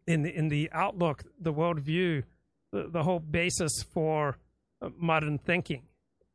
[0.07, 2.23] in the, in the outlook, the worldview,
[2.71, 4.37] the, the whole basis for
[4.81, 5.83] uh, modern thinking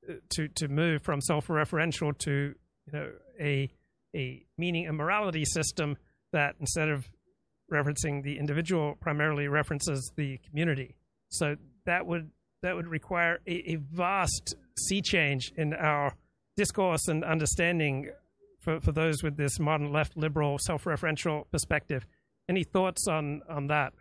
[0.08, 2.54] uh, to, to move from self referential to
[2.86, 3.10] you know,
[3.40, 3.70] a,
[4.14, 5.96] a meaning and morality system
[6.32, 7.08] that instead of
[7.72, 10.94] referencing the individual primarily references the community.
[11.28, 12.30] So that would
[12.62, 16.14] that would require a, a vast sea change in our
[16.56, 18.10] discourse and understanding
[18.60, 22.06] for, for those with this modern left liberal self referential perspective.
[22.48, 23.92] Any thoughts on, on that?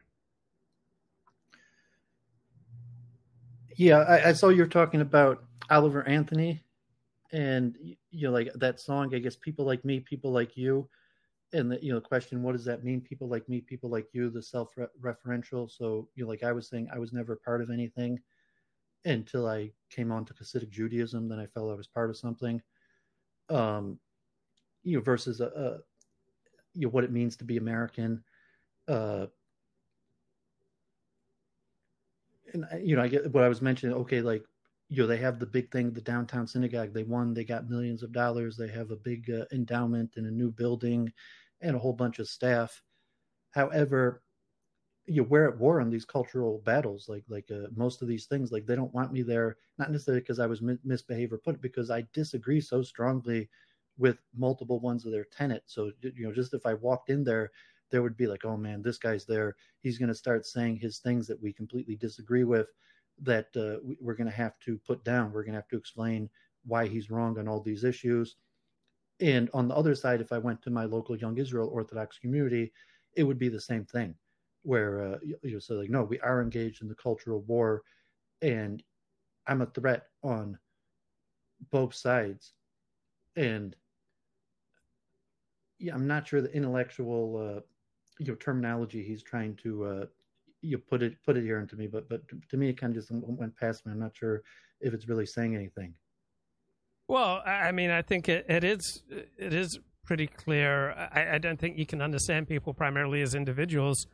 [3.76, 6.64] Yeah, I, I, saw you're talking about Oliver Anthony
[7.34, 7.76] and
[8.12, 10.88] you know like that song I guess people like me, people like you
[11.54, 14.30] and the you know question what does that mean people like me, people like you
[14.30, 17.70] the self referential so you know like I was saying I was never part of
[17.70, 18.20] anything
[19.06, 21.30] until I came on to Hasidic Judaism.
[21.30, 22.62] Then I felt I was part of something.
[23.50, 24.00] Um,
[24.84, 25.78] you know, versus a, a,
[26.74, 28.24] you know what it means to be American.
[28.88, 29.28] Uh,
[32.56, 33.96] and you know, I get what I was mentioning.
[33.98, 34.46] Okay, like
[34.90, 36.94] you know, they have the big thing, the downtown synagogue.
[36.94, 37.34] They won.
[37.34, 38.58] They got millions of dollars.
[38.58, 41.12] They have a big uh, endowment and a new building,
[41.62, 42.82] and a whole bunch of staff.
[43.52, 44.24] However,
[45.06, 48.26] you know, we're at war on these cultural battles like like uh, most of these
[48.26, 51.38] things like they don't want me there not necessarily because i was mi- misbehaved or
[51.38, 53.50] put because i disagree so strongly
[53.98, 57.52] with multiple ones of their tenets so you know just if i walked in there
[57.92, 59.56] there would be like, oh man, this guy's there.
[59.82, 62.68] He's going to start saying his things that we completely disagree with
[63.22, 65.32] that uh, we're going to have to put down.
[65.32, 66.30] We're going to have to explain
[66.66, 68.36] why he's wrong on all these issues.
[69.22, 72.74] And on the other side, if I went to my local Young Israel Orthodox community,
[73.16, 74.14] it would be the same thing,
[74.64, 77.84] where uh, you, say like, no, we are engaged in the cultural war,
[78.42, 78.84] and
[79.48, 80.58] I'm a threat on
[81.72, 82.54] both sides,
[83.38, 83.74] and
[85.80, 87.62] yeah, I'm not sure the intellectual uh,
[88.20, 90.06] you know terminology he's trying to uh,
[90.62, 93.02] you put it put it here into me, but but to me it kind of
[93.02, 93.92] just went past me.
[93.92, 94.44] I'm not sure
[94.82, 95.94] if it's really saying anything.
[97.08, 99.04] Well, I mean, I think it, it is
[99.38, 100.92] it is pretty clear.
[100.92, 104.06] I, I, don't think you can understand people primarily as individuals.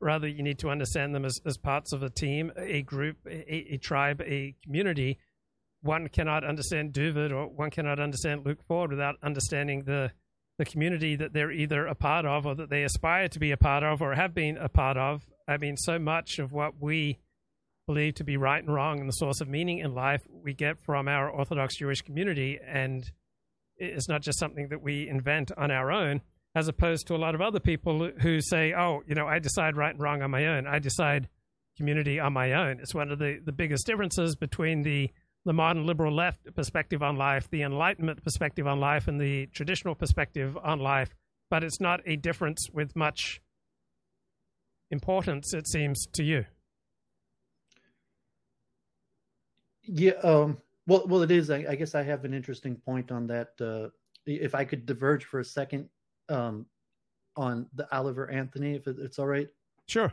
[0.00, 3.74] Rather, you need to understand them as, as parts of a team, a group, a,
[3.74, 5.18] a tribe, a community.
[5.82, 10.12] One cannot understand Duvid or one cannot understand Luke Ford without understanding the
[10.58, 13.56] the community that they're either a part of or that they aspire to be a
[13.56, 15.22] part of or have been a part of.
[15.48, 17.18] I mean, so much of what we
[17.86, 20.78] believe to be right and wrong and the source of meaning in life we get
[20.80, 22.58] from our Orthodox Jewish community.
[22.66, 23.04] And
[23.76, 26.22] it's not just something that we invent on our own,
[26.54, 29.76] as opposed to a lot of other people who say, oh, you know, I decide
[29.76, 30.66] right and wrong on my own.
[30.66, 31.28] I decide
[31.76, 32.78] community on my own.
[32.80, 35.10] It's one of the, the biggest differences between the
[35.44, 39.94] the modern liberal left perspective on life, the Enlightenment perspective on life, and the traditional
[39.94, 41.14] perspective on life.
[41.50, 43.40] But it's not a difference with much
[44.90, 46.46] importance, it seems to you.
[49.82, 50.12] Yeah.
[50.22, 51.50] Um, well, well, it is.
[51.50, 53.48] I, I, guess I have an interesting point on that.
[53.60, 53.88] Uh,
[54.26, 55.88] if I could diverge for a second
[56.28, 56.66] um,
[57.36, 59.48] on the Oliver Anthony, if it's all right.
[59.86, 60.12] Sure.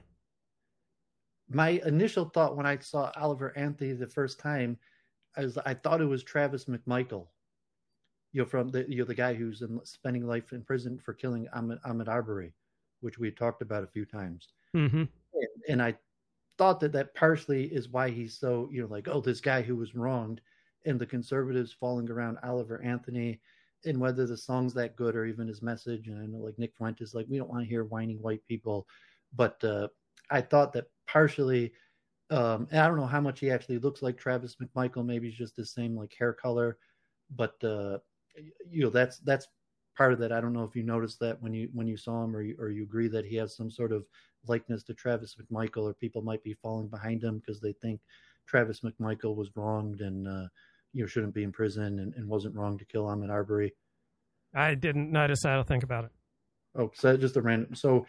[1.50, 4.78] My initial thought when I saw Oliver Anthony the first time
[5.38, 7.28] I was I thought it was Travis McMichael,
[8.34, 11.14] you know, from the you know the guy who's in, spending life in prison for
[11.14, 12.54] killing Ahmaud, Ahmaud Arbery,
[13.02, 14.50] which we talked about a few times.
[14.76, 15.04] Mm-hmm.
[15.34, 15.96] And, and I
[16.58, 19.76] thought that that partially is why he's so you know like oh this guy who
[19.76, 20.42] was wronged,
[20.86, 23.40] and the conservatives falling around Oliver Anthony,
[23.86, 26.08] and whether the song's that good or even his message.
[26.08, 28.46] And I know like Nick Fuentes is like we don't want to hear whining white
[28.48, 28.88] people,
[29.36, 29.88] but uh,
[30.30, 31.74] I thought that partially
[32.32, 35.06] um, and I don't know how much he actually looks like Travis McMichael.
[35.06, 36.78] Maybe he's just the same like hair color,
[37.36, 37.98] but uh,
[38.70, 39.48] you know that's that's
[39.98, 40.32] part of that.
[40.32, 42.56] I don't know if you noticed that when you when you saw him, or you,
[42.58, 44.06] or you agree that he has some sort of
[44.48, 48.00] likeness to Travis McMichael, or people might be falling behind him because they think
[48.48, 50.48] Travis McMichael was wronged and uh,
[50.94, 53.74] you know shouldn't be in prison and, and wasn't wrong to kill Ahmaud Arbery.
[54.56, 55.52] I didn't notice that.
[55.52, 56.12] I'll think about it.
[56.76, 57.76] Oh, so just a random.
[57.76, 58.06] So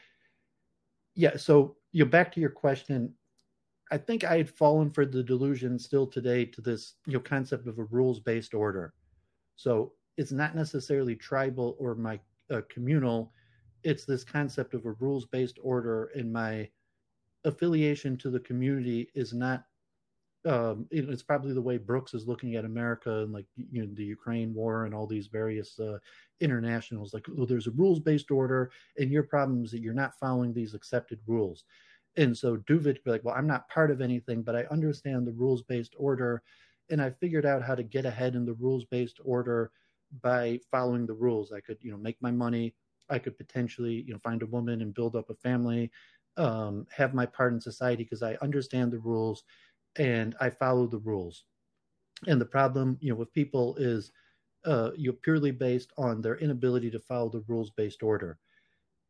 [1.16, 3.14] yeah, so you know, back to your question
[3.92, 7.68] I think I had fallen for the delusion still today to this you know concept
[7.68, 8.94] of a rules based order.
[9.56, 12.18] So it's not necessarily tribal or my
[12.50, 13.32] uh, communal.
[13.84, 16.70] It's this concept of a rules based order, and my
[17.44, 19.64] affiliation to the community is not.
[20.44, 24.04] Um, it's probably the way Brooks is looking at America and like you know the
[24.04, 25.98] Ukraine war and all these various uh,
[26.40, 27.12] internationals.
[27.12, 30.54] Like, oh, there's a rules based order, and your problem is that you're not following
[30.54, 31.64] these accepted rules
[32.16, 35.26] and so Duvid could be like, well, I'm not part of anything, but I understand
[35.26, 36.42] the rules based order.
[36.90, 39.70] And I figured out how to get ahead in the rules based order
[40.22, 41.52] by following the rules.
[41.52, 42.74] I could, you know, make my money.
[43.08, 45.90] I could potentially, you know, find a woman and build up a family,
[46.36, 49.44] um, have my part in society because I understand the rules
[49.96, 51.44] and I follow the rules.
[52.26, 54.12] And the problem, you know, with people is
[54.64, 58.38] uh, you're purely based on their inability to follow the rules based order,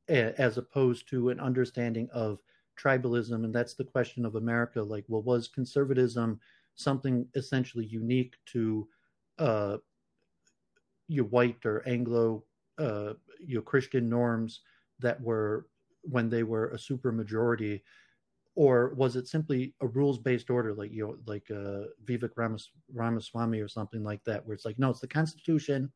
[0.09, 2.41] as opposed to an understanding of
[2.77, 4.82] tribalism, and that's the question of America.
[4.82, 6.40] Like, well, was conservatism
[6.74, 8.89] something essentially unique to
[9.39, 9.77] uh,
[11.09, 12.44] your white or Anglo,
[12.78, 14.61] uh, your Christian norms
[15.01, 15.66] that were
[16.03, 17.82] when they were a super majority,
[18.55, 23.61] or was it simply a rules-based order, like you know, like uh, Vivek Ramas, Ramaswamy
[23.61, 25.93] or something like that, where it's like, no, it's the Constitution,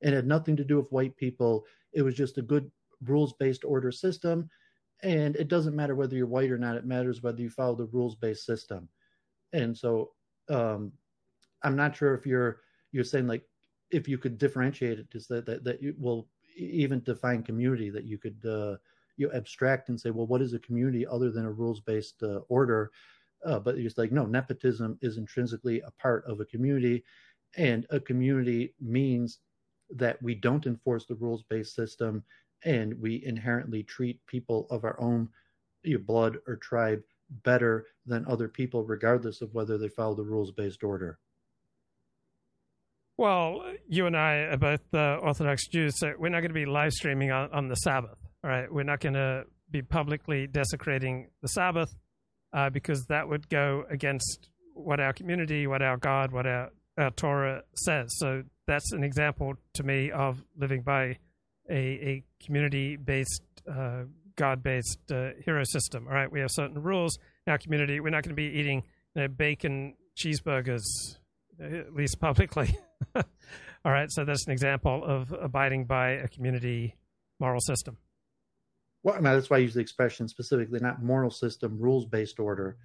[0.00, 1.64] it had nothing to do with white people.
[1.92, 2.70] It was just a good
[3.04, 4.48] rules-based order system
[5.02, 7.86] and it doesn't matter whether you're white or not it matters whether you follow the
[7.86, 8.88] rules based system.
[9.52, 10.12] And so
[10.48, 10.92] um,
[11.62, 12.60] i'm not sure if you're
[12.90, 13.44] you're saying like
[13.90, 16.26] if you could differentiate it just that that, that you will
[16.56, 18.76] even define community that you could uh,
[19.16, 22.40] you abstract and say well what is a community other than a rules based uh,
[22.48, 22.90] order?
[23.44, 27.02] Uh, but you're just like no nepotism is intrinsically a part of a community.
[27.56, 29.40] And a community means
[29.90, 32.22] that we don't enforce the rules based system
[32.64, 35.28] and we inherently treat people of our own
[36.06, 37.02] blood or tribe
[37.44, 41.18] better than other people, regardless of whether they follow the rules based order.
[43.16, 46.66] Well, you and I are both uh, Orthodox Jews, so we're not going to be
[46.66, 48.18] live streaming on, on the Sabbath.
[48.42, 51.94] All right, we're not going to be publicly desecrating the Sabbath
[52.52, 57.10] uh, because that would go against what our community, what our God, what our, our
[57.10, 58.12] Torah says.
[58.18, 61.18] So that's an example to me of living by
[61.72, 64.02] a, a community based, uh,
[64.36, 66.06] God based uh, hero system.
[66.06, 68.00] All right, we have certain rules our community.
[68.00, 68.82] We're not going to be eating
[69.14, 70.82] you know, bacon cheeseburgers,
[71.60, 72.78] at least publicly.
[73.16, 76.96] All right, so that's an example of abiding by a community
[77.40, 77.96] moral system.
[79.02, 82.38] Well, I mean, that's why I use the expression specifically, not moral system, rules based
[82.38, 82.76] order.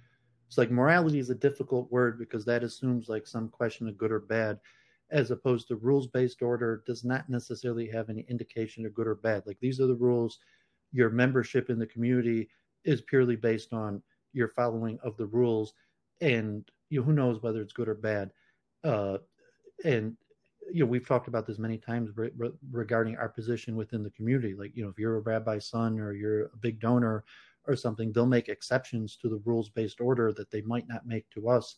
[0.48, 4.10] It's like morality is a difficult word because that assumes like some question of good
[4.10, 4.58] or bad,
[5.10, 9.14] as opposed to rules based order does not necessarily have any indication of good or
[9.14, 9.42] bad.
[9.46, 10.38] Like these are the rules.
[10.92, 12.48] Your membership in the community
[12.84, 14.02] is purely based on
[14.32, 15.74] your following of the rules,
[16.20, 18.30] and you know, who knows whether it's good or bad.
[18.84, 19.18] Uh,
[19.84, 20.16] and
[20.70, 24.10] you know we've talked about this many times re- re- regarding our position within the
[24.10, 27.24] community like you know if you're a rabbi's son or you're a big donor
[27.66, 31.28] or something they'll make exceptions to the rules based order that they might not make
[31.30, 31.76] to us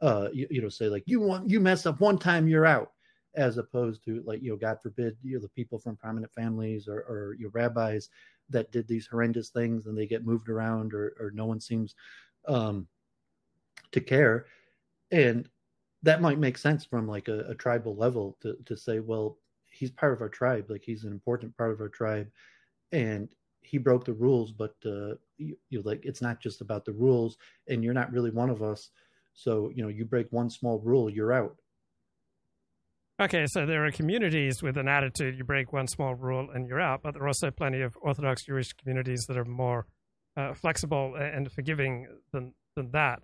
[0.00, 2.92] uh you, you know say like you want you mess up one time you're out
[3.34, 6.88] as opposed to like you know god forbid you know the people from prominent families
[6.88, 8.08] or, or your rabbis
[8.48, 11.94] that did these horrendous things and they get moved around or, or no one seems
[12.46, 12.86] um
[13.90, 14.46] to care
[15.10, 15.48] and
[16.02, 19.38] that might make sense from like a, a, tribal level to, to say, well,
[19.70, 22.28] he's part of our tribe, like he's an important part of our tribe,
[22.92, 23.28] and
[23.62, 27.36] he broke the rules, but uh, you, you like it's not just about the rules,
[27.68, 28.90] and you're not really one of us.
[29.36, 31.56] So you know, you break one small rule, you're out.
[33.20, 36.80] Okay, so there are communities with an attitude: you break one small rule and you're
[36.80, 37.02] out.
[37.02, 39.86] But there are also plenty of Orthodox Jewish communities that are more
[40.36, 43.22] uh, flexible and forgiving than than that.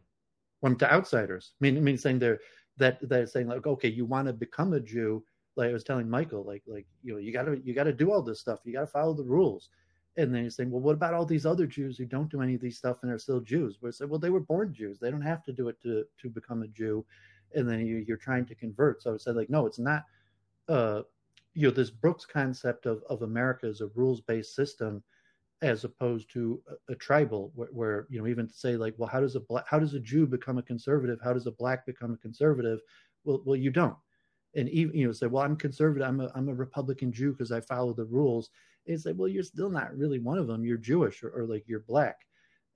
[0.61, 2.41] When to outsiders, I mean, I mean, saying they're
[2.77, 5.25] that that is saying like, okay, you want to become a Jew.
[5.57, 8.23] Like I was telling Michael, like like you know, you gotta you gotta do all
[8.23, 8.61] this stuff.
[8.65, 9.71] You gotta follow the rules.
[10.17, 12.55] And then he's saying, well, what about all these other Jews who don't do any
[12.55, 13.79] of these stuff and are still Jews?
[13.91, 14.99] Said, well, they were born Jews.
[14.99, 17.05] They don't have to do it to to become a Jew.
[17.55, 19.03] And then you, you're trying to convert.
[19.03, 20.05] So I said, like, no, it's not.
[20.69, 21.03] Uh,
[21.55, 25.03] you know, this Brooks concept of of America as a rules based system
[25.63, 29.09] as opposed to a, a tribal where, where, you know even to say like well
[29.09, 31.87] how does a black how does a jew become a conservative how does a black
[31.87, 32.81] become a conservative
[33.25, 33.97] well well you don't
[34.57, 37.53] and even you know say well i'm conservative i'm a, I'm a republican jew because
[37.53, 38.51] i follow the rules
[38.87, 40.65] and say well you're still not really one of them.
[40.65, 42.17] You're jewish or, or like you're black.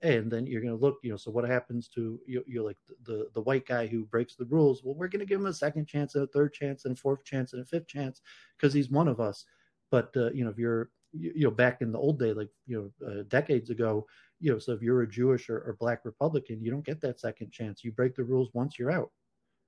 [0.03, 2.77] And then you're going to look you know so what happens to you you're like
[2.87, 4.83] the, the, the white guy who breaks the rules?
[4.83, 6.99] Well we're going to give him a second chance and a third chance and a
[6.99, 8.21] fourth chance and a fifth chance
[8.57, 9.45] because he's one of us.
[9.89, 12.49] But uh, you know if you're you, you know back in the old day like
[12.65, 14.05] you know uh, decades ago
[14.39, 17.19] you know so if you're a jewish or, or, black republican you don't get that
[17.19, 17.83] second chance.
[17.83, 19.11] You break the rules once you're out.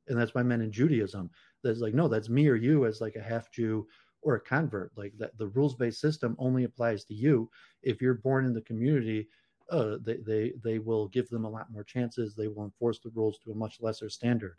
[0.08, 1.30] And that's why men in judaism.
[1.64, 3.88] That's like no that's me or you as like a half jew
[4.22, 7.50] or a convert like that the rules based system only applies to you
[7.84, 9.28] if you're born in the community
[9.72, 13.12] uh, they, they they will give them a lot more chances they will enforce the
[13.14, 14.56] rules to a much lesser standard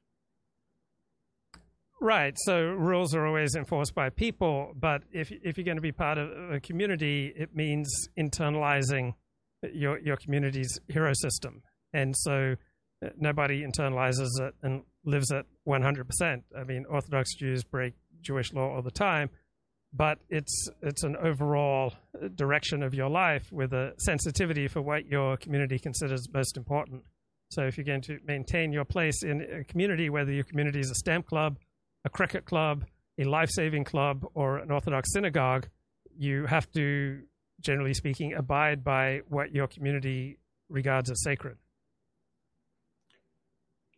[2.02, 2.34] Right.
[2.38, 6.16] So rules are always enforced by people, but if if you're going to be part
[6.16, 9.12] of a community, it means internalizing
[9.70, 11.62] your your community's hero system,
[11.92, 12.56] and so
[13.04, 16.42] uh, nobody internalizes it and lives it 100%.
[16.58, 19.30] I mean, Orthodox Jews break Jewish law all the time,
[19.92, 21.92] but it's it's an overall
[22.34, 27.02] direction of your life with a sensitivity for what your community considers most important.
[27.50, 30.90] So if you're going to maintain your place in a community, whether your community is
[30.90, 31.56] a stamp club
[32.04, 32.84] a cricket club,
[33.18, 35.68] a life saving club, or an Orthodox synagogue,
[36.16, 37.22] you have to,
[37.60, 40.38] generally speaking, abide by what your community
[40.68, 41.56] regards as sacred.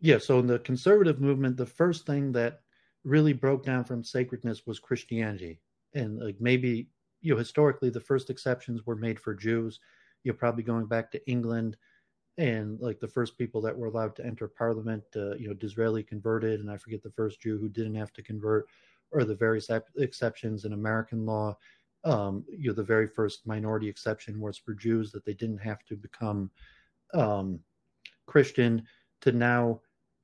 [0.00, 2.60] Yeah, so in the conservative movement, the first thing that
[3.04, 5.60] really broke down from sacredness was Christianity.
[5.94, 6.88] And like maybe,
[7.20, 9.80] you know, historically the first exceptions were made for Jews.
[10.24, 11.76] You're probably going back to England
[12.38, 16.02] and like the first people that were allowed to enter parliament, uh, you know, Disraeli
[16.02, 18.66] converted, and I forget the first Jew who didn't have to convert,
[19.10, 21.56] or the various exceptions in American law.
[22.04, 25.84] Um, you know, the very first minority exception was for Jews that they didn't have
[25.84, 26.50] to become
[27.14, 27.60] um,
[28.26, 28.82] Christian.
[29.20, 29.80] To now,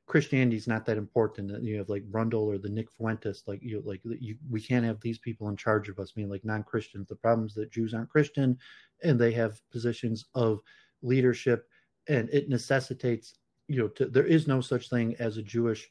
[0.08, 1.62] Christianity is not that important.
[1.62, 5.00] You have like Rundle or the Nick Fuentes, like you like you, we can't have
[5.00, 7.08] these people in charge of us, meaning like non-Christians.
[7.08, 8.58] The problem is that Jews aren't Christian,
[9.04, 10.60] and they have positions of
[11.02, 11.68] leadership
[12.08, 13.34] and it necessitates
[13.68, 15.88] you know to, there is no such thing as a Jewish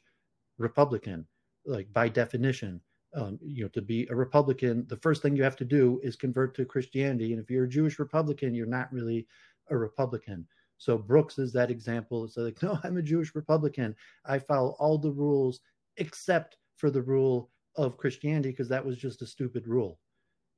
[0.58, 1.26] Republican,
[1.64, 2.80] like by definition.
[3.14, 6.14] Um, you know, to be a Republican, the first thing you have to do is
[6.14, 7.32] convert to Christianity.
[7.32, 9.26] And if you're a Jewish Republican, you're not really
[9.70, 10.46] a Republican.
[10.78, 12.24] So Brooks is that example.
[12.24, 13.94] It's like, no, I'm a Jewish Republican.
[14.24, 15.60] I follow all the rules
[15.96, 19.98] except for the rule of Christianity because that was just a stupid rule.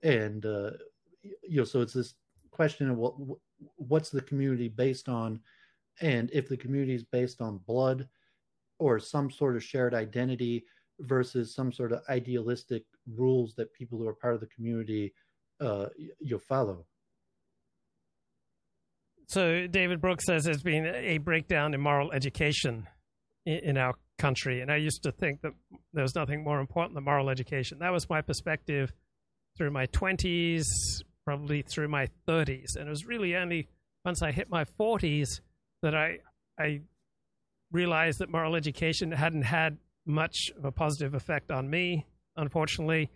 [0.03, 0.73] And uh,
[1.23, 2.15] you know, so it's this
[2.51, 3.15] question of what
[3.77, 5.41] what's the community based on,
[6.01, 8.09] and if the community is based on blood
[8.79, 10.65] or some sort of shared identity
[11.01, 12.85] versus some sort of idealistic
[13.15, 15.13] rules that people who are part of the community
[15.61, 15.87] uh,
[16.19, 16.87] you'll follow.
[19.31, 22.89] So David Brooks says there's been a breakdown in moral education
[23.47, 25.53] in, our country, and I used to think that
[25.93, 27.79] there was nothing more important than moral education.
[27.79, 28.93] That was my perspective
[29.57, 30.65] through my 20s,
[31.25, 33.69] probably through my 30s, and it was really only
[34.05, 35.41] once I hit my 40s
[35.83, 36.19] that I
[36.59, 36.81] I
[37.71, 42.05] realized that moral education hadn't had much of a positive effect on me,
[42.37, 43.11] unfortunately,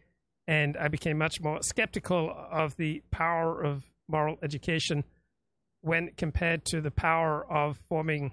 [0.46, 5.02] and I became much more skeptical of the power of moral education
[5.84, 8.32] when compared to the power of forming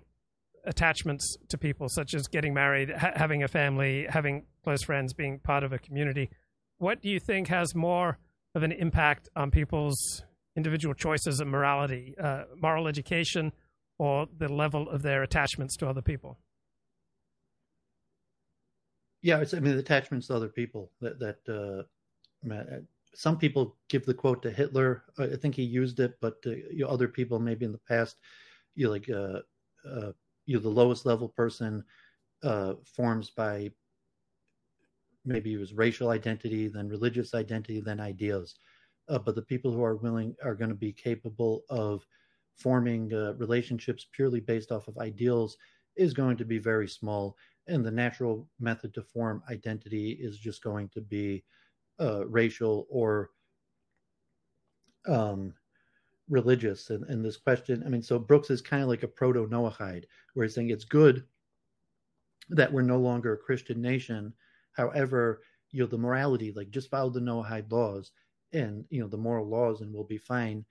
[0.65, 5.38] attachments to people, such as getting married, ha- having a family, having close friends, being
[5.40, 6.30] part of a community.
[6.78, 8.18] What do you think has more
[8.56, 10.23] of an impact on people's
[10.56, 13.52] individual choices and morality, uh, moral education,
[13.98, 16.38] or the level of their attachments to other people?
[19.22, 21.84] Yeah, it's I mean attachments to other people that that uh,
[23.13, 25.03] some people give the quote to Hitler.
[25.17, 28.17] I think he used it, but uh, you know, other people maybe in the past,
[28.75, 29.39] you like uh,
[29.88, 30.11] uh,
[30.45, 31.83] you the lowest level person
[32.43, 33.71] uh, forms by
[35.25, 38.55] maybe it was racial identity, then religious identity, then ideas.
[39.09, 42.05] Uh, but the people who are willing are going to be capable of
[42.55, 45.57] forming uh, relationships purely based off of ideals
[45.95, 47.35] is going to be very small,
[47.67, 51.43] and the natural method to form identity is just going to be
[52.02, 53.30] uh, racial or
[55.07, 55.53] um,
[56.30, 56.90] religious.
[56.90, 60.45] And, this question, I mean, so Brooks is kind of like a proto Noahide, where
[60.45, 61.23] he's saying it's good
[62.49, 64.34] that we're no longer a Christian nation.
[64.73, 65.41] However,
[65.72, 68.11] you know, the morality, like just follow the Noahide laws
[68.52, 70.65] and, you know, the moral laws and we'll be fine.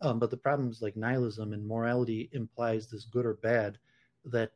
[0.00, 3.78] Um, but the problem is like nihilism and morality implies this good or bad
[4.24, 4.50] that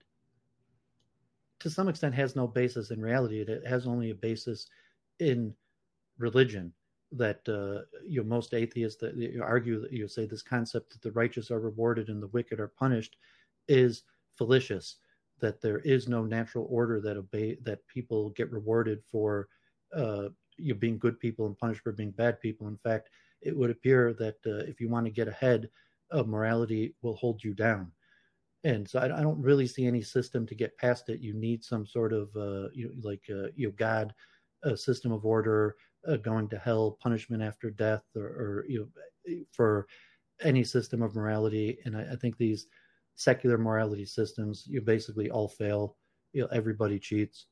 [1.60, 3.40] to some extent has no basis in reality.
[3.40, 4.66] It has only a basis
[5.20, 5.54] in
[6.18, 6.72] religion
[7.12, 11.02] that uh, you know most atheists that you argue that you say this concept that
[11.02, 13.16] the righteous are rewarded and the wicked are punished
[13.68, 14.02] is
[14.36, 14.96] fallacious
[15.40, 19.48] that there is no natural order that obey that people get rewarded for
[19.94, 22.66] uh, you being good people and punished for being bad people.
[22.66, 23.10] In fact
[23.42, 25.68] it would appear that uh, if you want to get ahead
[26.10, 27.92] of morality will hold you down.
[28.64, 31.20] And so I, I, don't really see any system to get past it.
[31.20, 34.14] You need some sort of uh, you know, like uh, you know god
[34.62, 35.76] a system of order
[36.08, 38.90] uh, going to hell, punishment after death, or, or, you
[39.26, 39.86] know, for
[40.42, 41.78] any system of morality.
[41.84, 42.66] And I, I, think these
[43.14, 45.96] secular morality systems, you basically all fail.
[46.32, 47.46] You know, everybody cheats.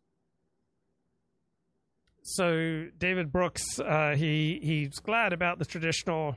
[2.22, 6.36] So David Brooks, uh, he he's glad about the traditional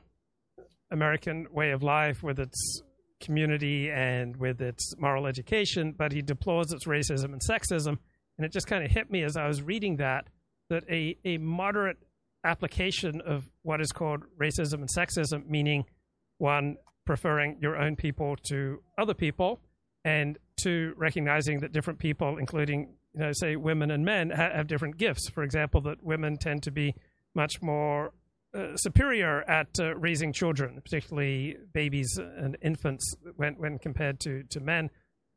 [0.90, 2.82] American way of life with its
[3.20, 7.98] community and with its moral education, but he deplores its racism and sexism.
[8.36, 10.28] And it just kind of hit me as I was reading that
[10.68, 11.98] that a, a moderate
[12.46, 15.84] application of what is called racism and sexism, meaning
[16.38, 19.60] one, preferring your own people to other people,
[20.04, 24.66] and two, recognizing that different people, including, you know, say women and men, ha- have
[24.66, 25.28] different gifts.
[25.28, 26.94] For example, that women tend to be
[27.34, 28.12] much more
[28.56, 34.60] uh, superior at uh, raising children, particularly babies and infants, when, when compared to, to
[34.60, 34.90] men.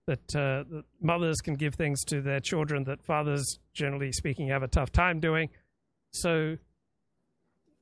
[0.08, 4.64] That, uh, that mothers can give things to their children that fathers, generally speaking, have
[4.64, 5.50] a tough time doing.
[6.14, 6.58] So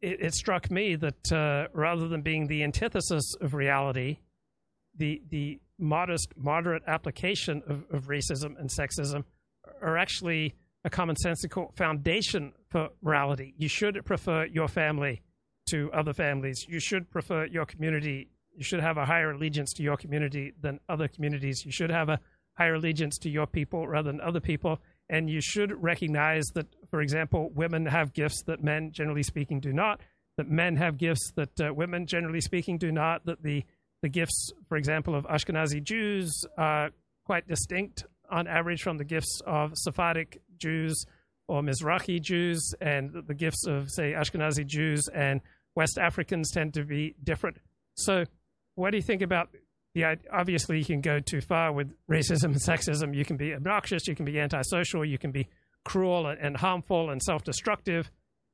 [0.01, 4.19] it, it struck me that uh, rather than being the antithesis of reality,
[4.95, 9.23] the the modest, moderate application of, of racism and sexism
[9.81, 13.53] are actually a commonsensical foundation for morality.
[13.57, 15.21] You should prefer your family
[15.67, 16.65] to other families.
[16.67, 18.29] You should prefer your community.
[18.55, 21.63] You should have a higher allegiance to your community than other communities.
[21.65, 22.19] You should have a
[22.53, 24.79] higher allegiance to your people rather than other people.
[25.09, 29.71] And you should recognize that, for example, women have gifts that men, generally speaking, do
[29.71, 30.01] not.
[30.38, 33.25] That men have gifts that uh, women, generally speaking, do not.
[33.25, 33.63] That the
[34.03, 36.91] the gifts, for example, of Ashkenazi Jews are
[37.25, 41.05] quite distinct on average from the gifts of Sephardic Jews
[41.47, 45.41] or Mizrahi Jews, and the gifts of, say, Ashkenazi Jews and
[45.75, 47.57] West Africans tend to be different.
[47.95, 48.25] So,
[48.75, 49.49] what do you think about
[49.93, 53.15] yeah, obviously you can go too far with racism and sexism.
[53.15, 55.47] You can be obnoxious, you can be antisocial, you can be
[55.85, 58.11] cruel and, harmful and self-destructive,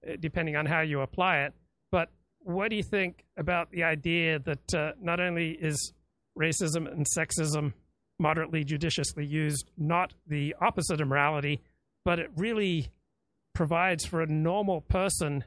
[0.08, 1.54] uh, depending on how you apply it.
[1.92, 5.94] But what do you think about the idea that uh, not only is
[6.38, 7.74] racism and sexism
[8.20, 11.62] moderately judiciously used, not the opposite of morality,
[12.06, 12.90] but it really
[13.54, 15.44] provides for a normal person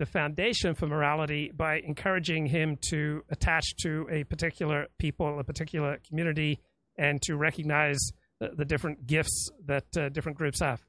[0.00, 5.98] the foundation for morality by encouraging him to attach to a particular people, a particular
[6.08, 6.58] community,
[6.96, 7.98] and to recognize
[8.38, 10.80] the, the different gifts that uh, different groups have.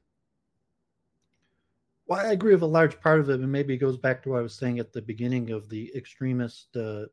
[2.06, 4.30] Well, I agree with a large part of it, and maybe it goes back to
[4.30, 7.04] what I was saying at the beginning of the extremist uh,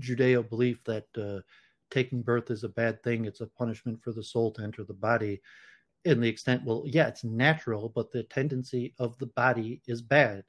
[0.00, 1.42] Judeo belief that uh,
[1.90, 4.94] taking birth is a bad thing; it's a punishment for the soul to enter the
[4.94, 5.42] body.
[6.06, 10.44] In the extent, well, yeah, it's natural, but the tendency of the body is bad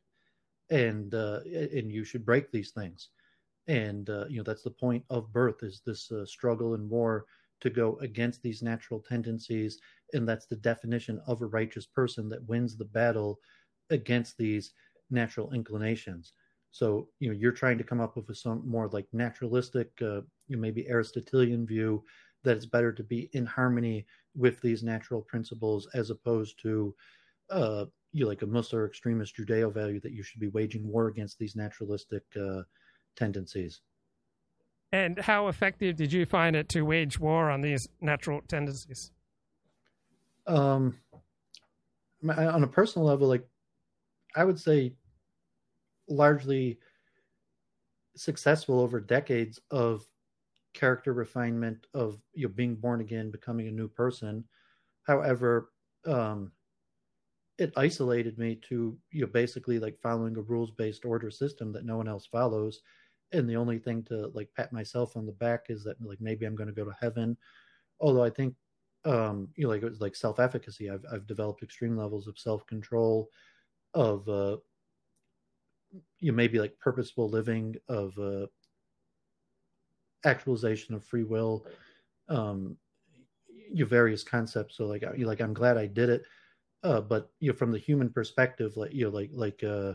[0.74, 3.10] and uh, and you should break these things.
[3.68, 7.26] And uh, you know that's the point of birth is this uh, struggle and war
[7.62, 9.80] to go against these natural tendencies.
[10.14, 13.40] And that's the definition of a righteous person that wins the battle
[13.90, 14.74] against these
[15.10, 16.34] natural inclinations.
[16.72, 20.56] So you know you're trying to come up with some more like naturalistic uh, you
[20.58, 22.04] know, maybe aristotelian view
[22.44, 24.06] that it's better to be in harmony
[24.36, 26.95] with these natural principles as opposed to
[28.14, 31.40] you like a Muslim or extremist Judeo value that you should be waging war against
[31.40, 32.61] these naturalistic uh,
[33.15, 33.81] tendencies.
[34.91, 39.11] And how effective did you find it to wage war on these natural tendencies?
[40.45, 40.99] Um,
[42.30, 43.48] on a personal level, like
[44.35, 44.94] I would say,
[46.07, 46.77] largely
[48.15, 50.06] successful over decades of
[50.73, 54.44] character refinement of you know being born again, becoming a new person.
[55.07, 55.72] However,
[56.06, 56.52] um,
[57.57, 61.85] it isolated me to you know basically like following a rules based order system that
[61.85, 62.81] no one else follows.
[63.31, 66.45] And the only thing to like pat myself on the back is that like maybe
[66.45, 67.38] i'm going to go to heaven.
[67.99, 68.55] Although i think
[69.05, 72.39] um you know like it was like self efficacy i've i've developed extreme levels of
[72.39, 73.30] self control
[73.93, 74.55] of uh
[76.19, 78.47] you know, maybe like purposeful living of uh
[80.25, 81.65] actualization of free will
[82.30, 82.77] um
[83.71, 84.77] your various concepts.
[84.77, 86.23] So like you like i'm glad i did it
[86.84, 89.93] uh, but you know, from the human perspective, like you know, like like uh,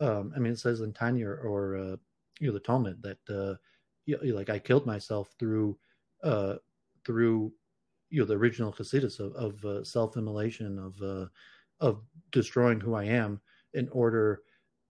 [0.00, 1.96] um, I mean, it says in Tanya or uh,
[2.40, 3.56] you know the Talmud that uh,
[4.06, 5.76] you know, like I killed myself through
[6.22, 6.56] uh,
[7.04, 7.52] through
[8.10, 11.26] you know the original Hasidus of, of uh, self-immolation of uh,
[11.80, 13.40] of destroying who I am
[13.74, 14.42] in order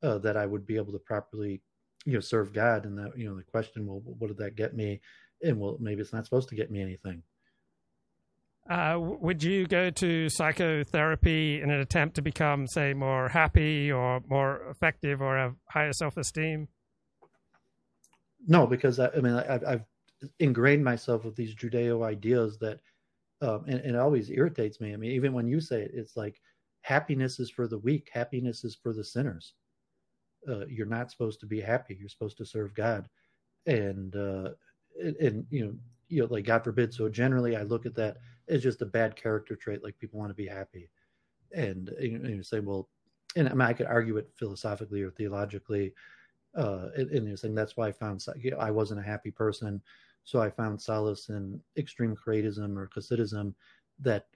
[0.03, 1.63] uh, that I would be able to properly
[2.05, 2.85] you know serve God.
[2.85, 5.01] And that you know the question, well, what did that get me?
[5.43, 7.23] And well, maybe it's not supposed to get me anything.
[8.69, 14.23] Uh, would you go to psychotherapy in an attempt to become, say, more happy or
[14.27, 16.69] more effective or have higher self esteem?
[18.47, 19.85] No, because I, I mean, I've, I've,
[20.39, 22.81] ingrained myself with these Judeo ideas that,
[23.43, 24.95] um, and, and, it always irritates me.
[24.95, 26.41] I mean, even when you say it, it's like
[26.81, 29.55] happiness is for the weak, happiness is for the sinners.
[30.49, 31.97] Uh, you're not supposed to be happy.
[31.99, 33.09] You're supposed to serve God,
[33.67, 34.51] and uh,
[34.99, 35.75] and, and you know,
[36.09, 36.93] you know, like God forbid.
[36.93, 39.83] So generally, I look at that it's just a bad character trait.
[39.83, 40.91] Like people want to be happy,
[41.53, 42.89] and you, know, you say, well,
[43.37, 45.95] and I, mean, I could argue it philosophically or theologically.
[46.57, 48.25] Uh, and, you're saying that's why I found
[48.59, 49.83] I wasn't a happy person,
[50.23, 53.55] so I found solace in extreme creatism or Hasidism.
[53.99, 54.27] That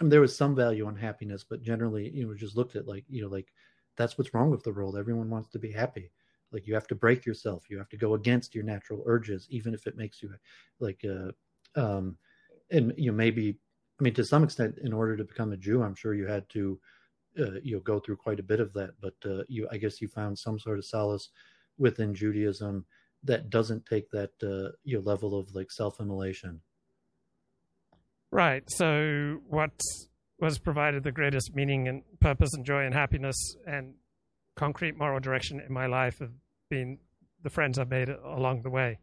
[0.00, 2.88] I mean, there was some value on happiness, but generally, you know, just looked at
[2.88, 3.52] like you know, like
[3.96, 4.96] that's what's wrong with the world.
[4.96, 6.10] Everyone wants to be happy.
[6.50, 7.64] Like you have to break yourself.
[7.68, 10.30] You have to go against your natural urges, even if it makes you
[10.80, 12.16] like uh, um,
[12.70, 13.58] and you know maybe
[14.00, 16.48] I mean to some extent in order to become a Jew, I'm sure you had
[16.50, 16.78] to
[17.38, 18.90] uh, you know go through quite a bit of that.
[19.00, 21.30] But uh, you I guess you found some sort of solace
[21.78, 22.84] within Judaism
[23.24, 26.60] that doesn't take that uh, level of like self immolation.
[28.30, 28.62] Right.
[28.68, 29.72] So what
[30.40, 33.94] was provided the greatest meaning and purpose and joy and happiness and
[34.54, 36.32] concrete moral direction in my life have
[36.68, 36.98] been
[37.42, 38.98] the friends I've made along the way.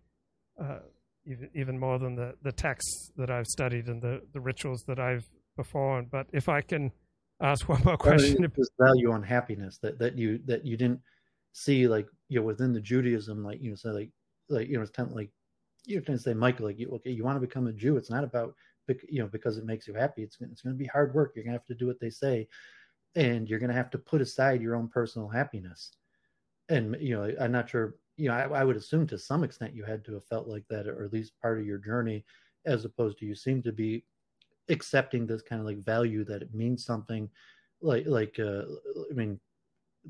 [0.61, 0.79] Uh,
[1.25, 4.99] even even more than the the texts that I've studied and the the rituals that
[4.99, 5.25] I've
[5.55, 6.09] performed.
[6.11, 6.91] But if I can
[7.41, 11.01] ask one more question, this value on happiness that that you that you didn't
[11.53, 14.09] see like you know within the Judaism, like you know, say like
[14.49, 15.31] like you know, it's kind of like
[15.85, 17.97] you can say, Michael, like you okay, you want to become a Jew.
[17.97, 18.53] It's not about
[19.09, 20.23] you know because it makes you happy.
[20.23, 21.33] It's it's going to be hard work.
[21.35, 22.47] You're going to have to do what they say,
[23.15, 25.91] and you're going to have to put aside your own personal happiness.
[26.69, 29.75] And you know, I'm not sure you know, I, I, would assume to some extent
[29.75, 32.23] you had to have felt like that, or at least part of your journey,
[32.65, 34.03] as opposed to you seem to be
[34.69, 37.29] accepting this kind of like value that it means something,
[37.81, 38.63] like like uh,
[39.09, 39.39] I mean,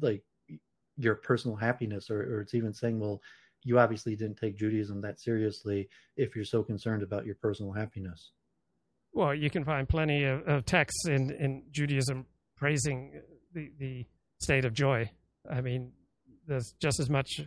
[0.02, 0.24] like
[0.98, 3.22] your personal happiness, or, or it's even saying, well,
[3.64, 8.32] you obviously didn't take Judaism that seriously if you're so concerned about your personal happiness.
[9.12, 12.26] Well, you can find plenty of, of texts in, in Judaism
[12.58, 13.22] praising
[13.54, 14.06] the, the
[14.42, 15.10] state of joy.
[15.50, 15.92] I mean,
[16.48, 17.42] there's just as much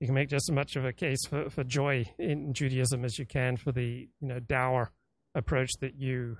[0.00, 3.18] you can make just as much of a case for, for joy in Judaism as
[3.18, 4.92] you can for the you know dour
[5.34, 6.36] approach that you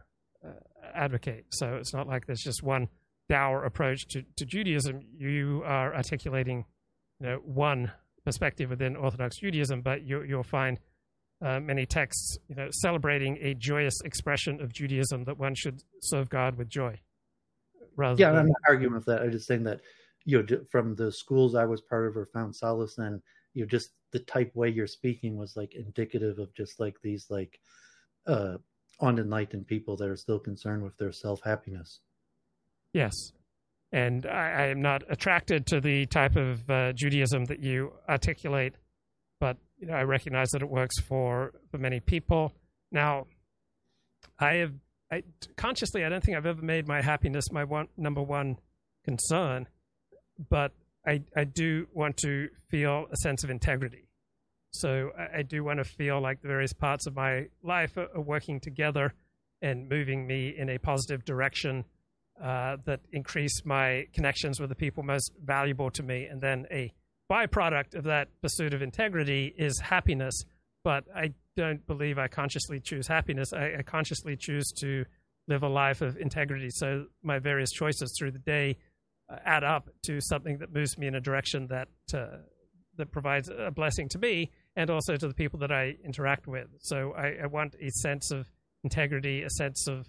[0.47, 0.51] uh,
[0.95, 1.47] advocate.
[1.51, 2.89] So it's not like there's just one
[3.29, 5.01] dour approach to, to Judaism.
[5.17, 6.65] You are articulating
[7.21, 7.91] you know one
[8.25, 10.79] perspective within Orthodox Judaism, but you, will find
[11.45, 16.29] uh, many texts you know celebrating a joyous expression of Judaism that one should serve
[16.29, 17.01] God with joy.
[17.97, 18.41] Rather yeah, than...
[18.41, 19.23] I'm not arguing with that.
[19.23, 19.81] I'm just saying that
[20.25, 23.21] you know from the schools I was part of or found solace in,
[23.55, 27.27] you know, just the type way you're speaking was like indicative of just like these
[27.31, 27.59] like
[28.27, 28.57] uh
[29.01, 32.01] unenlightened people that are still concerned with their self happiness.
[32.93, 33.15] Yes.
[33.93, 38.75] And I, I, am not attracted to the type of uh, Judaism that you articulate,
[39.41, 42.53] but you know, I recognize that it works for, for many people.
[42.93, 43.27] Now,
[44.39, 44.75] I have
[45.11, 45.23] I,
[45.57, 48.59] consciously, I don't think I've ever made my happiness my one, number one
[49.05, 49.67] concern,
[50.51, 50.73] but
[51.09, 54.09] I, I do want to feel a sense of integrity.
[54.73, 58.09] So I, I do want to feel like the various parts of my life are,
[58.15, 59.15] are working together
[59.63, 61.85] and moving me in a positive direction
[62.43, 66.27] uh, that increase my connections with the people most valuable to me.
[66.27, 66.93] And then a
[67.31, 70.45] byproduct of that pursuit of integrity is happiness.
[70.85, 73.53] But I don't believe I consciously choose happiness.
[73.53, 75.05] I, I consciously choose to
[75.49, 76.69] live a life of integrity.
[76.71, 78.77] So my various choices through the day
[79.45, 82.39] add up to something that moves me in a direction that uh,
[82.97, 86.67] that provides a blessing to me and also to the people that I interact with.
[86.81, 88.51] So I, I want a sense of
[88.85, 90.09] integrity, a sense of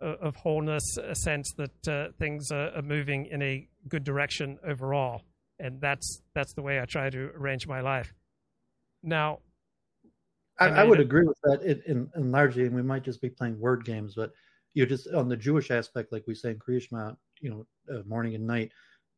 [0.00, 5.22] of wholeness, a sense that uh, things are, are, moving in a good direction overall,
[5.58, 8.12] and that's that's the way I try to arrange my life.
[9.02, 9.38] Now,
[10.58, 13.22] I, I, I would agree with that in, in, in, largely, and we might just
[13.22, 14.32] be playing word games, but
[14.74, 18.02] you just on the Jewish aspect, like we say in Kriya Shema, you know, uh,
[18.06, 18.72] morning and night,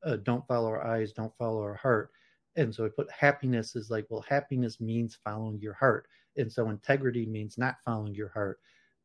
[0.04, 2.10] uh, don't follow our eyes, don't follow our heart
[2.58, 6.08] and so I put happiness is like, well, happiness means following your heart.
[6.36, 8.58] And so integrity means not following your heart.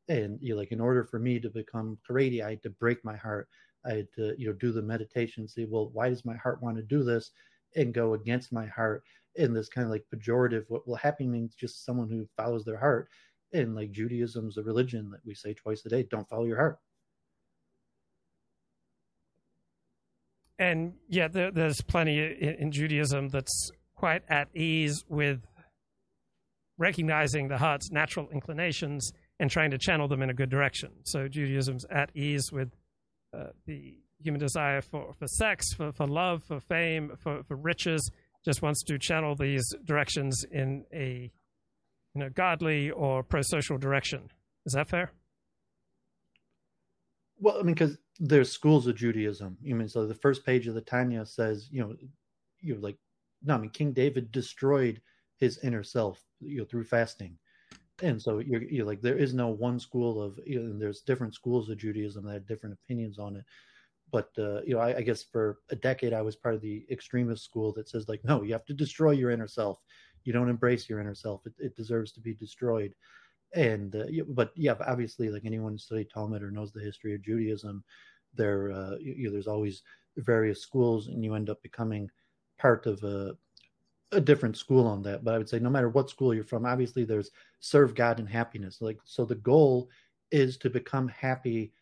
[0.10, 3.15] And you like in order for me to become Haredi, I had to break my
[3.15, 3.48] heart.
[3.85, 6.77] I had to, you know, do the meditation, say, well, why does my heart want
[6.77, 7.30] to do this?
[7.76, 9.03] And go against my heart
[9.35, 12.80] in this kind of like pejorative, what well, happy means just someone who follows their
[12.80, 13.07] heart.
[13.53, 16.80] And like Judaism's a religion that we say twice a day, don't follow your heart.
[20.59, 25.41] And yeah, there, there's plenty in, in, Judaism that's quite at ease with
[26.77, 30.91] recognizing the heart's natural inclinations and trying to channel them in a good direction.
[31.03, 32.69] So Judaism's at ease with
[33.35, 38.09] uh, the human desire for, for sex, for, for love, for fame, for, for riches,
[38.45, 41.31] just wants to channel these directions in a
[42.13, 44.30] you know, godly or pro-social direction.
[44.65, 45.11] Is that fair?
[47.39, 49.57] Well, I mean, because there's schools of Judaism.
[49.61, 51.95] You mean so the first page of the Tanya says, you know,
[52.61, 52.98] you know, like
[53.44, 55.02] no, I mean King David destroyed
[55.38, 57.38] his inner self, you know, through fasting.
[58.02, 61.34] And so you're, you're like there is no one school of you know, there's different
[61.34, 63.45] schools of Judaism that have different opinions on it.
[64.11, 66.85] But uh, you know, I, I guess for a decade I was part of the
[66.91, 69.80] extremist school that says like, no, you have to destroy your inner self.
[70.23, 71.45] You don't embrace your inner self.
[71.45, 72.94] It, it deserves to be destroyed
[73.53, 77.84] and uh, but yeah, obviously, like anyone studied Talmud or knows the history of Judaism,
[78.34, 79.84] there uh, you know, there's always
[80.17, 82.09] various schools, and you end up becoming
[82.57, 83.35] part of a
[84.11, 85.23] a different school on that.
[85.23, 88.30] But I would say no matter what school you're from, obviously there's serve God and
[88.30, 88.81] happiness.
[88.81, 89.89] Like so, the goal
[90.31, 91.73] is to become happy,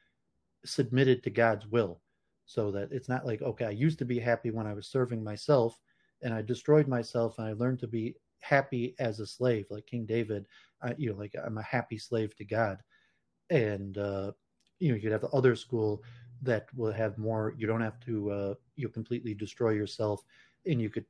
[0.65, 2.01] submitted to God's will,
[2.45, 5.23] so that it's not like okay, I used to be happy when I was serving
[5.23, 5.79] myself,
[6.21, 10.05] and I destroyed myself, and I learned to be happy as a slave, like King
[10.05, 10.45] David.
[10.81, 12.79] I, you know, like I'm a happy slave to God,
[13.49, 14.31] and uh,
[14.79, 16.03] you know, you could have the other school
[16.41, 17.53] that will have more.
[17.57, 20.23] You don't have to uh, you completely destroy yourself,
[20.65, 21.05] and you could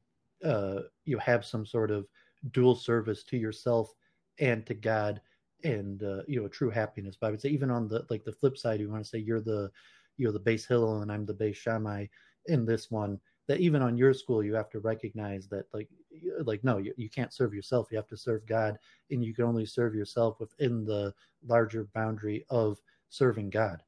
[0.45, 2.07] uh, you have some sort of
[2.51, 3.93] dual service to yourself
[4.39, 5.21] and to God,
[5.63, 7.17] and uh, you know, true happiness.
[7.19, 9.19] But I would say even on the like the flip side, you want to say
[9.19, 9.71] you're the
[10.17, 12.05] you're the Beis Hillel and I'm the Beis Shammai
[12.47, 15.89] in this one that even on your school you have to recognize that like
[16.43, 17.87] like no you, you can't serve yourself.
[17.91, 18.77] You have to serve god
[19.09, 21.13] and you can only serve yourself within the
[21.45, 22.79] larger boundary of
[23.09, 23.83] serving god.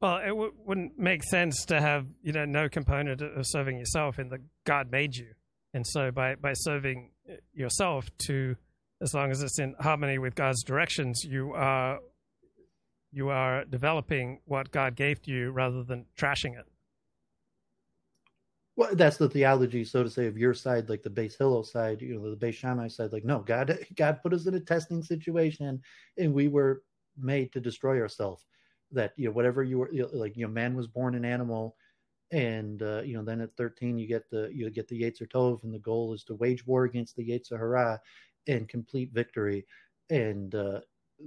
[0.00, 4.18] Well it w- wouldn't make sense to have you know no component of serving yourself
[4.18, 5.28] in that god made you.
[5.74, 8.56] And so by by serving eh, yourself to
[9.00, 11.98] as long as it's in harmony with god's directions you are
[13.12, 16.66] you are developing what god gave to you rather than trashing it
[18.76, 22.02] well, that's the theology, so to say, of your side, like the Beis Hillel side,
[22.02, 23.10] you know, the Beis Shammai side.
[23.10, 25.80] Like, no, God, God put us in a testing situation,
[26.18, 26.82] and we were
[27.18, 28.44] made to destroy ourselves.
[28.92, 31.24] That you know, whatever you were, you know, like you know, man was born an
[31.24, 31.74] animal,
[32.30, 35.64] and uh, you know, then at thirteen, you get the you get the Yetzer Tov,
[35.64, 38.00] and the goal is to wage war against the Yetzer Hara
[38.46, 39.66] and complete victory.
[40.10, 40.80] And uh,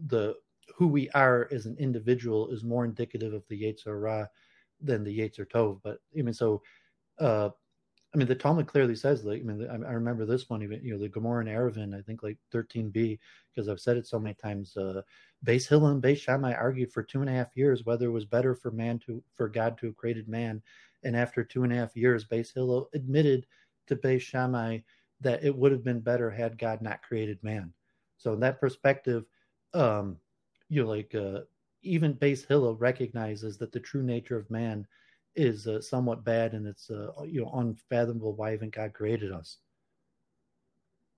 [0.08, 0.36] the
[0.76, 4.30] who we are as an individual is more indicative of the Yetzer Hara
[4.82, 5.82] than the Yetzer Tov.
[5.84, 6.62] But I mean, so
[7.20, 7.50] uh,
[8.14, 10.84] I mean, the Talmud clearly says, like, I mean, I, I remember this one, even,
[10.84, 13.20] you know, the Gemara and Eruvin, I think like 13b,
[13.54, 14.76] because I've said it so many times.
[14.76, 15.04] Uh,
[15.46, 18.26] Beis Hillel and Beis Shammai argued for two and a half years whether it was
[18.26, 20.62] better for man to, for God to have created man.
[21.04, 23.46] And after two and a half years, Beis Hillel admitted
[23.88, 24.80] to Beis Shammai
[25.22, 27.74] that it would have been better had God not created man.
[28.18, 29.26] So in that perspective,
[29.74, 30.18] um,
[30.68, 31.42] you know, like, uh,
[31.84, 34.88] even Beis Hillel recognizes that the true nature of man
[35.40, 39.58] is uh, somewhat bad and it's uh, you know unfathomable why even God created us.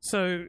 [0.02, 0.46] So,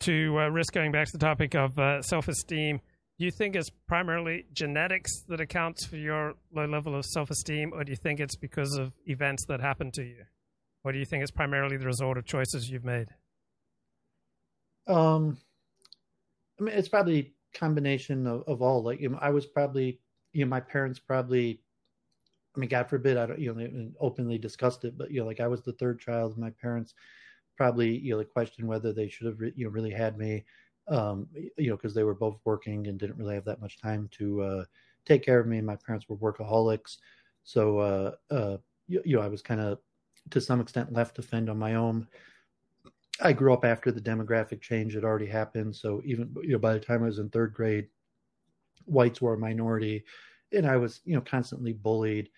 [0.00, 2.80] to uh, risk going back to the topic of uh, self-esteem,
[3.18, 7.84] do you think it's primarily genetics that accounts for your low level of self-esteem, or
[7.84, 10.24] do you think it's because of events that happen to you,
[10.82, 13.08] or do you think it's primarily the result of choices you've made?
[14.86, 15.38] Um,
[16.60, 18.82] I mean, it's probably combination of, of all.
[18.82, 20.00] Like, you know, I was probably,
[20.32, 21.60] you know, my parents probably
[22.54, 25.40] I mean, God forbid, I don't, you know, openly discussed it, but you know, like
[25.40, 26.38] I was the third child.
[26.38, 26.94] My parents
[27.56, 30.44] probably, you know, like questioned whether they should have, you know, really had me,
[30.88, 31.26] um,
[31.56, 34.42] you know, because they were both working and didn't really have that much time to
[34.42, 34.64] uh,
[35.04, 35.60] take care of me.
[35.60, 36.98] My parents were workaholics,
[37.42, 38.56] so uh, uh,
[38.86, 39.78] you, you know, I was kind of
[40.30, 42.06] to some extent left to fend on my own.
[43.20, 46.74] I grew up after the demographic change had already happened, so even you know, by
[46.74, 47.88] the time I was in third grade,
[48.86, 50.04] whites were a minority,
[50.54, 52.30] and I was, you know, constantly bullied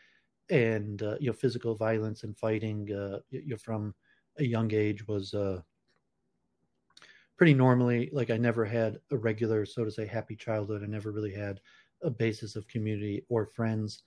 [0.51, 3.95] and uh, you know physical violence and fighting uh, you know, from
[4.39, 5.61] a young age was uh,
[7.37, 10.83] pretty normally like I never had a regular so to say happy childhood.
[10.83, 11.61] I never really had
[12.03, 14.03] a basis of community or friends,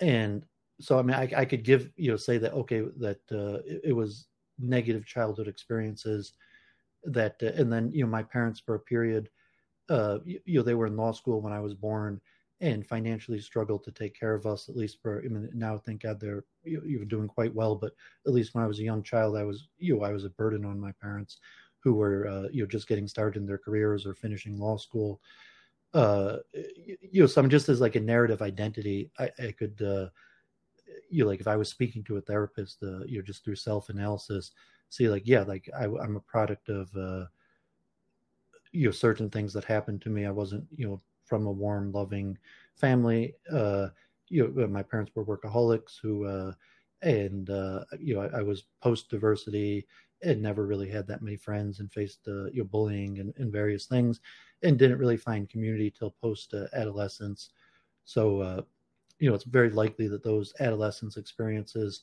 [0.00, 0.44] and
[0.80, 3.80] so I mean I, I could give you know say that okay that uh, it,
[3.84, 4.26] it, was
[4.58, 6.32] negative childhood experiences
[7.04, 9.30] that uh, and then you know my parents for a period
[9.88, 12.20] uh, you, you know they were in law school when I was born
[12.64, 16.02] and financially struggled to take care of us at least for I mean now thank
[16.02, 17.92] God they're you, you doing quite well but
[18.26, 20.30] at least when I was a young child I was you know I was a
[20.30, 21.38] burden on my parents
[21.80, 25.20] who were uh, you know just getting started in their careers or finishing law school.
[25.92, 26.38] Uh
[27.12, 30.08] you know some just as like a narrative identity I, I could uh
[31.10, 33.56] you know like if I was speaking to a therapist uh you know just through
[33.56, 34.52] self analysis
[34.88, 37.26] see like yeah like I, I'm a product of uh
[38.72, 40.26] you know certain things that happened to me.
[40.26, 42.38] I wasn't you know from a warm, loving
[42.76, 43.34] family.
[43.52, 43.88] Uh,
[44.28, 46.52] you know, my parents were workaholics who, uh,
[47.02, 49.86] and uh, you know, I, I was post diversity
[50.22, 53.52] and never really had that many friends and faced uh, you know bullying and, and,
[53.52, 54.20] various things,
[54.62, 57.50] and didn't really find community till post uh, adolescence.
[58.04, 58.62] So, uh,
[59.18, 62.02] you know, it's very likely that those adolescence experiences.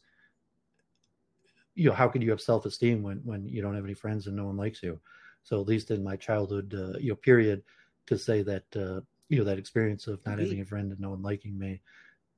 [1.75, 4.27] You know, how could you have self esteem when when you don't have any friends
[4.27, 4.99] and no one likes you?
[5.43, 7.63] So, at least in my childhood, uh, you know, period,
[8.07, 9.01] to say that uh,
[9.31, 11.81] you know that experience of not having a friend and no one liking me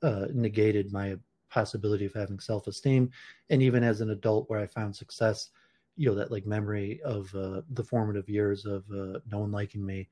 [0.03, 1.18] uh, negated my
[1.49, 3.10] possibility of having self esteem,
[3.49, 5.49] and even as an adult where I found success,
[5.95, 9.84] you know that like memory of uh, the formative years of uh, no one liking
[9.84, 10.07] me,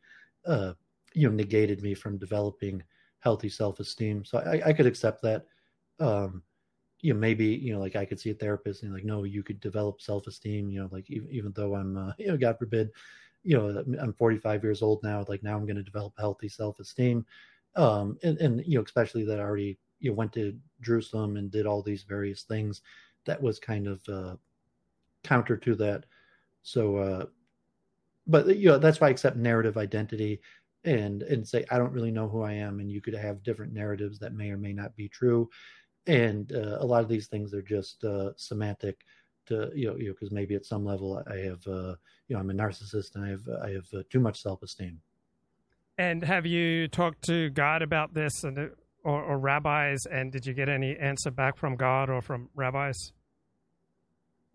[0.48, 0.74] uh,
[1.14, 2.82] you know negated me from developing
[3.20, 4.26] healthy self esteem.
[4.26, 5.46] So I, I could accept that.
[6.00, 6.42] Um,
[7.02, 9.44] you know, maybe you know, like I could see a therapist and like, no, you
[9.44, 10.72] could develop self esteem.
[10.72, 12.90] You know, like even, even though I'm, uh, you know, God forbid,
[13.44, 15.26] you know, I'm 45 years old now.
[15.28, 17.26] Like now I'm going to develop healthy self esteem.
[17.76, 21.50] Um, and, and, you know, especially that I already, you know, went to Jerusalem and
[21.50, 22.82] did all these various things
[23.26, 24.36] that was kind of, uh,
[25.24, 26.06] counter to that.
[26.64, 27.26] So, uh,
[28.28, 30.42] but you know, that's why I accept narrative identity
[30.84, 32.80] and, and say, I don't really know who I am.
[32.80, 35.50] And you could have different narratives that may or may not be true.
[36.08, 39.02] And, uh, a lot of these things are just, uh, semantic
[39.52, 41.96] to you know you know because maybe at some level I have uh,
[42.28, 45.00] you know I'm a narcissist and I have I have uh, too much self esteem.
[45.98, 48.72] And have you talked to God about this and
[49.04, 50.06] or, or, rabbis?
[50.10, 53.14] And did you get any answer back from God or from rabbis?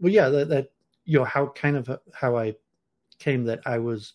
[0.01, 0.73] Well, yeah, that, that
[1.05, 2.55] you know how kind of how I
[3.19, 4.15] came that I was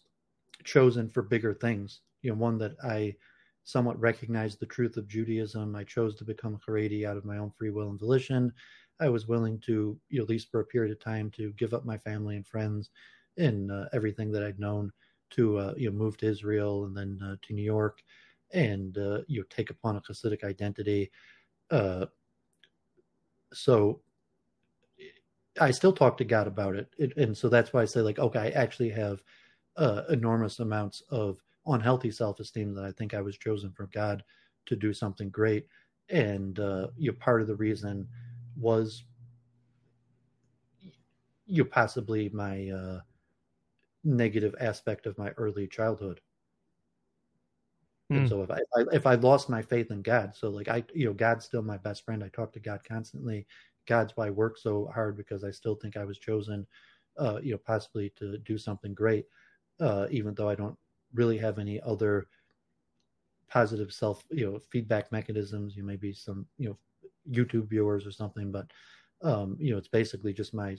[0.63, 2.01] chosen for bigger things.
[2.21, 3.15] You know, one that I
[3.63, 5.75] somewhat recognized the truth of Judaism.
[5.75, 8.51] I chose to become a Haredi out of my own free will and volition.
[9.01, 11.73] I was willing to, you know, at least for a period of time, to give
[11.73, 12.91] up my family and friends
[13.37, 14.91] and uh, everything that I'd known
[15.31, 18.03] to, uh, you know, move to Israel and then uh, to New York
[18.53, 21.09] and, uh, you know, take upon a Hasidic identity.
[21.71, 22.05] Uh,
[23.53, 24.01] so
[25.59, 26.93] I still talk to God about it.
[26.97, 27.17] it.
[27.17, 29.23] And so that's why I say, like, okay, I actually have
[29.77, 34.23] uh, enormous amounts of unhealthy self esteem that I think I was chosen from God
[34.67, 35.65] to do something great.
[36.09, 36.59] And,
[36.97, 38.07] you part of the reason
[38.57, 39.03] was
[41.45, 42.99] you know, possibly my uh,
[44.03, 46.21] negative aspect of my early childhood.
[48.11, 48.17] Mm.
[48.17, 48.27] And hmm.
[48.27, 51.13] so if I, if I lost my faith in God, so like I you know
[51.13, 52.23] God's still my best friend.
[52.23, 53.45] I talk to God constantly.
[53.87, 56.67] God's why I work so hard because I still think I was chosen,
[57.17, 59.25] uh, you know, possibly to do something great,
[59.79, 60.77] uh, even though I don't
[61.13, 62.27] really have any other
[63.49, 65.75] positive self, you know, feedback mechanisms.
[65.75, 66.77] You may be some, you know,
[67.29, 68.71] YouTube viewers or something, but
[69.23, 70.75] um, you know, it's basically just my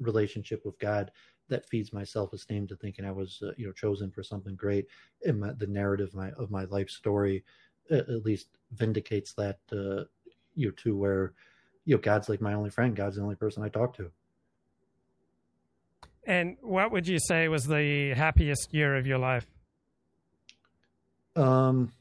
[0.00, 1.10] relationship with God
[1.48, 4.86] that feeds my self-esteem to thinking I was, uh, you know, chosen for something great.
[5.24, 7.44] And my, the narrative of my, of my life story
[7.90, 10.04] at, at least vindicates that, uh,
[10.54, 11.34] you know, to where,
[11.84, 12.96] you know, God's like my only friend.
[12.96, 14.10] God's the only person I talk to.
[16.26, 19.46] And what would you say was the happiest year of your life?
[21.36, 21.92] Um,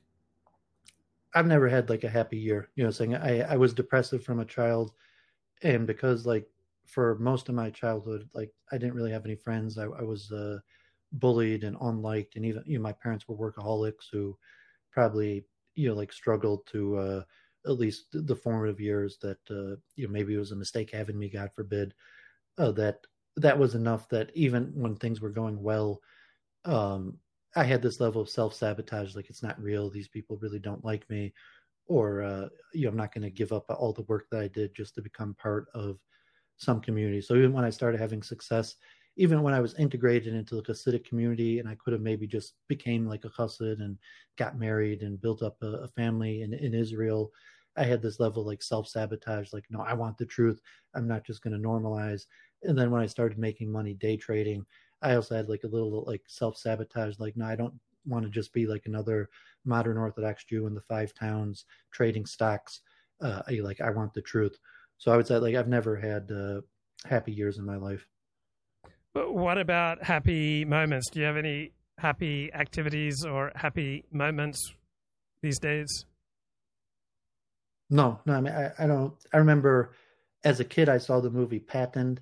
[1.36, 2.70] I've never had like a happy year.
[2.76, 4.92] You know, saying I I was depressive from a child,
[5.64, 6.48] and because like
[6.88, 9.78] for most of my childhood, like I didn't really have any friends.
[9.78, 10.60] I, I was uh,
[11.14, 14.38] bullied and unliked, and even you know my parents were workaholics who
[14.92, 15.46] probably
[15.76, 17.24] you know like struggled to uh,
[17.68, 21.20] at least the formative years that uh, you know maybe it was a mistake having
[21.20, 21.94] me, God forbid.
[22.58, 23.06] Uh, that
[23.38, 26.02] that was enough that even when things were going well,
[26.66, 27.20] um,
[27.56, 29.90] I had this level of self sabotage, like it's not real.
[29.90, 31.34] These people really don't like me,
[31.88, 34.48] or uh, you know, I'm not going to give up all the work that I
[34.48, 36.00] did just to become part of
[36.58, 37.22] some community.
[37.22, 38.76] So even when I started having success,
[39.18, 42.56] even when I was integrated into the Hasidic community, and I could have maybe just
[42.68, 43.98] became like a Hasid and
[44.38, 47.32] got married and built up a, a family in, in Israel,
[47.76, 49.54] I had this level like self sabotage.
[49.54, 50.62] Like, no, I want the truth.
[50.96, 52.24] I'm not just going to normalize.
[52.64, 54.66] And then when I started making money day trading,
[55.04, 57.20] I also had like a little like self sabotage.
[57.20, 57.74] Like, no, I don't
[58.06, 59.30] want to just be like another
[59.66, 62.82] modern Orthodox Jew in the five towns trading stocks.
[63.22, 64.58] Uh, I, like, I want the truth.
[64.98, 66.62] So I would say like I've never had uh,
[67.06, 68.08] happy years in my life.
[69.14, 71.10] But what about happy moments?
[71.12, 74.74] Do you have any happy activities or happy moments
[75.42, 76.06] these days?
[77.90, 78.34] No, no.
[78.34, 79.14] I mean, I, I don't.
[79.34, 79.92] I remember
[80.44, 82.20] as a kid, I saw the movie Patton,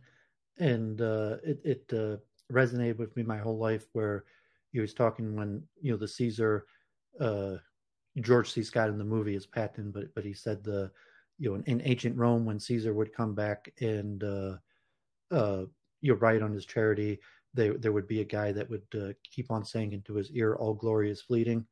[0.57, 2.17] and uh, it it uh,
[2.51, 4.25] resonated with me my whole life where
[4.71, 6.65] he was talking when you know the Caesar
[7.19, 7.55] uh,
[8.19, 8.63] George C.
[8.63, 10.91] Scott in the movie is Patton, but but he said the
[11.37, 14.55] you know in, in ancient Rome when Caesar would come back and uh,
[15.31, 15.65] uh,
[16.01, 17.19] you know write on his charity,
[17.53, 20.55] there there would be a guy that would uh, keep on saying into his ear,
[20.55, 21.65] "All glory is fleeting."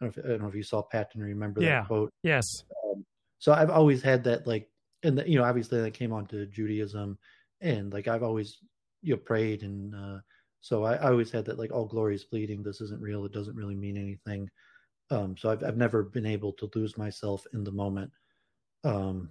[0.00, 1.22] I don't, if, I don't know if you saw Patton.
[1.22, 1.80] Remember yeah.
[1.80, 2.12] that quote?
[2.22, 2.64] Yes.
[2.84, 3.04] Um,
[3.38, 4.68] so I've always had that like,
[5.02, 7.18] and the, you know, obviously that came on to Judaism,
[7.60, 8.58] and like I've always
[9.02, 10.18] you know prayed and uh,
[10.60, 13.24] so I, I, always had that like all glory is fleeting this isn't real.
[13.24, 14.48] It doesn't really mean anything.
[15.10, 18.10] Um, so I've, I've never been able to lose myself in the moment.
[18.84, 19.30] Um,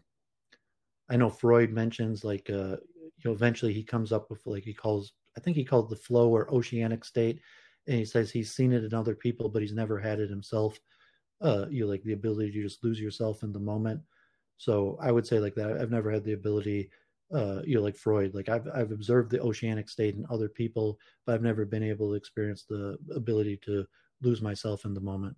[1.09, 4.73] i know freud mentions like uh, you know eventually he comes up with like he
[4.73, 7.41] calls i think he called the flow or oceanic state
[7.87, 10.79] and he says he's seen it in other people but he's never had it himself.
[11.41, 13.99] Uh, you know, like the ability to just lose yourself in the moment.
[14.57, 16.91] So i would say like that i've never had the ability
[17.33, 18.33] uh, you know, like Freud.
[18.33, 22.09] Like I've I've observed the oceanic state in other people, but I've never been able
[22.09, 23.85] to experience the ability to
[24.21, 25.35] lose myself in the moment.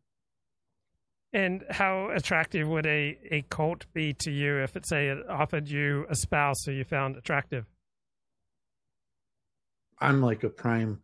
[1.34, 5.68] And how attractive would a, a cult be to you if it say it offered
[5.68, 7.66] you a spouse who you found attractive?
[10.00, 11.00] I'm like a prime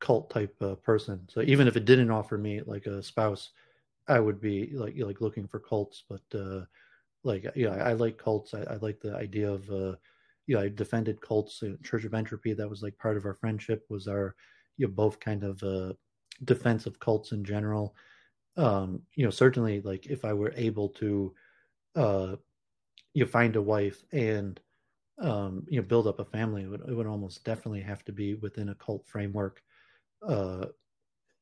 [0.00, 1.28] cult type uh, person.
[1.28, 3.50] So even if it didn't offer me like a spouse,
[4.08, 6.04] I would be like like looking for cults.
[6.08, 6.64] But uh,
[7.22, 8.54] like yeah, I, I like cults.
[8.54, 9.96] I, I, like the idea of uh,
[10.46, 12.52] you know, I defended cults, Church of Entropy.
[12.52, 13.84] That was like part of our friendship.
[13.88, 14.34] Was our,
[14.76, 15.94] you know, both kind of uh,
[16.44, 17.94] defense of cults in general.
[18.56, 21.34] Um, you know, certainly, like if I were able to,
[21.96, 22.36] uh,
[23.14, 24.60] you know, find a wife and,
[25.18, 28.12] um, you know, build up a family, it would, it would almost definitely have to
[28.12, 29.62] be within a cult framework.
[30.26, 30.66] Uh,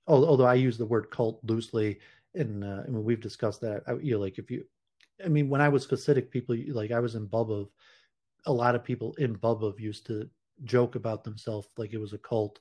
[0.06, 1.98] although I use the word cult loosely,
[2.34, 3.82] and uh, I mean, we've discussed that.
[3.86, 4.64] I, you know, like if you,
[5.24, 7.68] I mean, when I was Hasidic, people like I was in Bobov
[8.46, 10.28] a lot of people in Bobov used to
[10.64, 12.60] joke about themselves like it was a cult.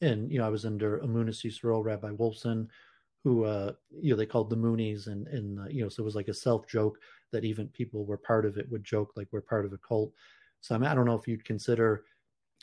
[0.00, 2.68] And, you know, I was under a Emunas Yisrael, Rabbi Wolfson,
[3.24, 5.06] who, uh, you know, they called the Moonies.
[5.06, 6.98] And, and uh, you know, so it was like a self joke
[7.32, 10.12] that even people were part of it would joke like we're part of a cult.
[10.60, 12.04] So I, mean, I don't know if you'd consider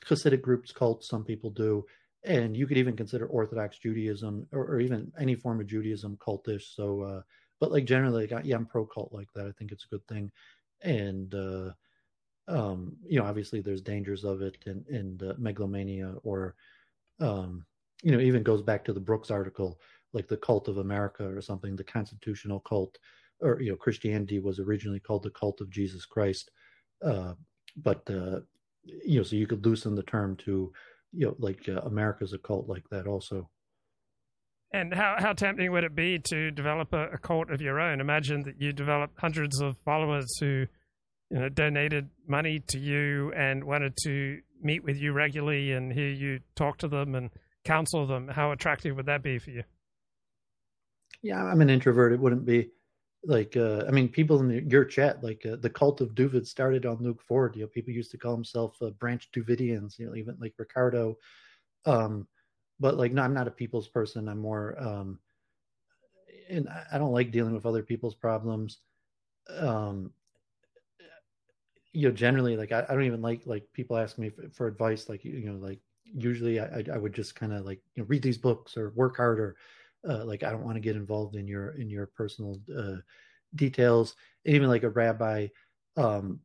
[0.05, 1.07] Hasidic groups cults.
[1.07, 1.85] Some people do.
[2.23, 6.75] And you could even consider Orthodox Judaism or, or even any form of Judaism cultish.
[6.75, 7.21] So, uh,
[7.59, 9.47] but like generally, like, yeah, I'm pro cult like that.
[9.47, 10.31] I think it's a good thing.
[10.81, 11.71] And, uh,
[12.47, 16.55] um, you know, obviously there's dangers of it and, and uh, megalomania or,
[17.19, 17.65] um,
[18.01, 19.79] you know, even goes back to the Brooks article,
[20.11, 22.97] like the cult of America or something, the constitutional cult,
[23.39, 26.51] or, you know, Christianity was originally called the cult of Jesus Christ.
[27.01, 27.33] Uh,
[27.77, 28.41] but, uh,
[28.83, 30.71] you know, so you could loosen the term to,
[31.13, 33.49] you know, like uh, America's a cult like that also.
[34.71, 38.01] And how, how tempting would it be to develop a, a cult of your own?
[38.01, 40.65] Imagine that you develop hundreds of followers who
[41.33, 46.07] you know, donated money to you and wanted to meet with you regularly and hear
[46.07, 47.31] you talk to them and
[47.65, 49.63] counsel them, how attractive would that be for you?
[51.23, 52.13] Yeah, I'm an introvert.
[52.13, 52.69] It wouldn't be
[53.25, 56.45] like uh, I mean, people in the, your chat, like uh, the cult of Dooovid
[56.45, 57.55] started on Luke Ford.
[57.55, 59.97] You know, people used to call themselves uh, branch Dooovidians.
[59.97, 61.17] You know, even like Ricardo.
[61.87, 62.27] Um,
[62.79, 64.27] but like, no, I'm not a people's person.
[64.27, 65.19] I'm more, um,
[66.49, 68.79] and I don't like dealing with other people's problems.
[69.57, 70.11] Um,
[71.93, 74.67] you know, generally, like I, I don't even like like people ask me for, for
[74.67, 75.09] advice.
[75.09, 78.23] Like you know, like usually I I would just kind of like you know read
[78.23, 79.55] these books or work harder.
[80.07, 82.97] Uh, like I don't want to get involved in your in your personal uh,
[83.55, 84.15] details.
[84.45, 85.47] And even like a rabbi,
[85.97, 86.39] um,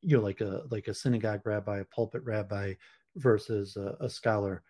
[0.00, 2.74] you know, like a like a synagogue rabbi, a pulpit rabbi
[3.16, 4.62] versus a, a scholar.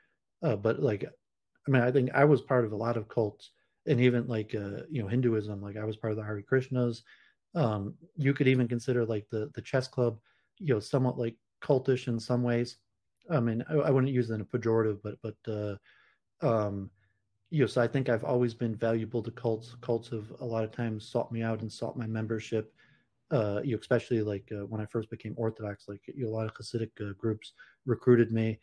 [0.42, 3.50] Uh, but like, I mean, I think I was part of a lot of cults,
[3.86, 5.62] and even like uh, you know Hinduism.
[5.62, 7.02] Like I was part of the Hare Krishnas.
[7.54, 10.18] Um, you could even consider like the the chess club,
[10.58, 12.78] you know, somewhat like cultish in some ways.
[13.30, 15.76] I mean, I, I wouldn't use it in a pejorative, but but uh,
[16.46, 16.90] um,
[17.50, 19.76] you know, so I think I've always been valuable to cults.
[19.82, 22.72] Cults have a lot of times sought me out and sought my membership.
[23.30, 26.34] Uh, you know, especially like uh, when I first became Orthodox, like you know, a
[26.34, 27.52] lot of Hasidic uh, groups
[27.86, 28.58] recruited me,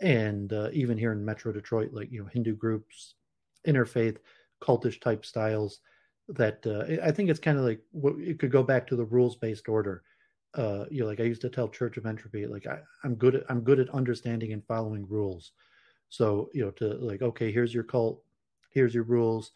[0.00, 3.14] and uh, even here in Metro Detroit, like you know, Hindu groups,
[3.66, 4.18] interfaith,
[4.62, 5.80] cultish type styles
[6.28, 9.04] that uh, I think it's kind of like what it could go back to the
[9.04, 10.02] rules based order.
[10.54, 13.34] Uh, you know, like I used to tell Church of Entropy, like I, I'm good
[13.34, 15.52] at I'm good at understanding and following rules.
[16.08, 18.22] So you know, to like, okay, here's your cult,
[18.70, 19.50] here's your rules.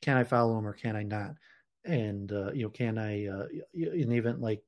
[0.00, 1.34] Can I follow them or can I not?
[1.84, 3.26] And uh, you know, can I?
[3.26, 4.62] Uh, and even like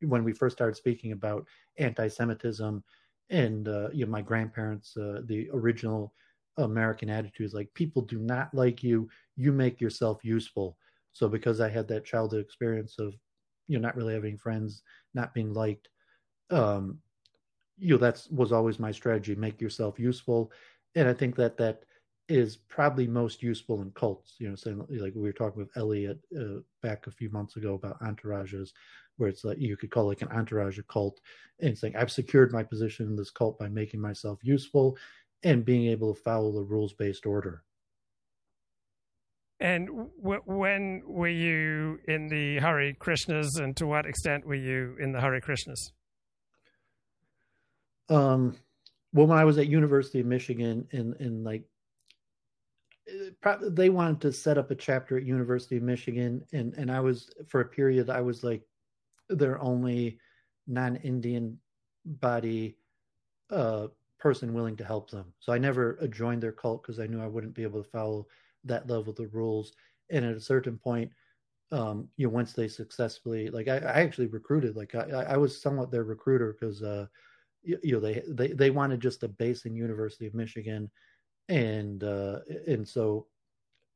[0.00, 1.46] when we first started speaking about
[1.78, 2.82] anti-Semitism,
[3.30, 6.12] and uh, you know, my grandparents, uh, the original
[6.56, 7.54] American attitudes.
[7.54, 9.08] Like people do not like you.
[9.36, 10.76] You make yourself useful.
[11.12, 13.14] So because I had that childhood experience of,
[13.68, 14.82] you know, not really having friends,
[15.14, 15.88] not being liked,
[16.50, 16.98] um,
[17.78, 19.34] you know, that's was always my strategy.
[19.34, 20.52] Make yourself useful,
[20.94, 21.84] and I think that that
[22.28, 24.36] is probably most useful in cults.
[24.38, 27.74] You know, saying like we were talking with Elliot uh, back a few months ago
[27.74, 28.70] about entourages,
[29.16, 31.20] where it's like you could call like an entourage a cult,
[31.60, 34.96] and saying I've secured my position in this cult by making myself useful
[35.44, 37.62] and being able to follow the rules based order.
[39.60, 39.86] And
[40.20, 45.12] w- when were you in the Hare Krishnas, and to what extent were you in
[45.12, 45.92] the Hare Krishnas?
[48.08, 48.56] Um,
[49.12, 51.64] well, when I was at University of Michigan, in in like,
[53.70, 57.30] they wanted to set up a chapter at University of Michigan, and and I was
[57.46, 58.62] for a period I was like
[59.28, 60.18] their only
[60.66, 61.58] non-Indian
[62.04, 62.76] body
[63.50, 63.86] uh
[64.24, 65.26] person willing to help them.
[65.38, 68.26] So I never joined their cult because I knew I wouldn't be able to follow
[68.64, 69.74] that level of the rules.
[70.08, 71.10] And at a certain point,
[71.72, 75.60] um, you know, once they successfully, like I, I actually recruited, like I, I was
[75.60, 77.04] somewhat their recruiter because, uh,
[77.62, 80.90] you, you, know, they, they, they wanted just a base in University of Michigan.
[81.50, 83.26] And, uh, and so,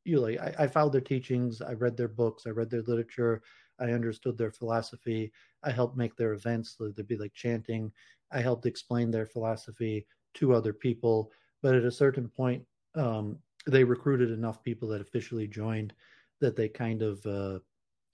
[0.05, 1.59] you know, like I, I followed their teachings.
[1.59, 2.43] I read their books.
[2.45, 3.41] I read their literature.
[3.79, 5.31] I understood their philosophy.
[5.63, 6.75] I helped make their events.
[6.77, 7.91] So there'd be like chanting.
[8.31, 11.31] I helped explain their philosophy to other people.
[11.61, 12.63] But at a certain point,
[12.95, 13.37] um,
[13.67, 15.93] they recruited enough people that officially joined
[16.39, 17.59] that they kind of, uh,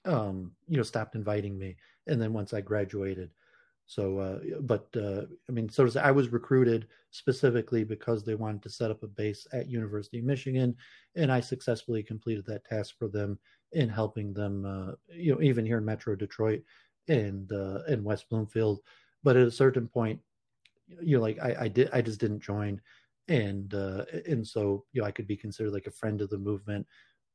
[0.05, 1.77] um, you know, stopped inviting me.
[2.07, 3.31] And then once I graduated,
[3.87, 8.69] so, uh, but uh, I mean, so I was recruited specifically because they wanted to
[8.69, 10.75] set up a base at University of Michigan,
[11.15, 13.37] and I successfully completed that task for them
[13.73, 16.63] in helping them, uh, you know, even here in Metro Detroit
[17.07, 18.79] and uh, in West Bloomfield.
[19.23, 20.19] But at a certain point,
[21.01, 22.81] you know, like I, I did, I just didn't join,
[23.27, 26.37] and uh, and so you know, I could be considered like a friend of the
[26.37, 26.85] movement,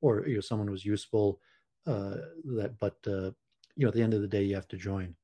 [0.00, 1.40] or you know, someone was useful.
[1.86, 3.30] Uh, that, but uh,
[3.76, 5.14] you know, at the end of the day, you have to join.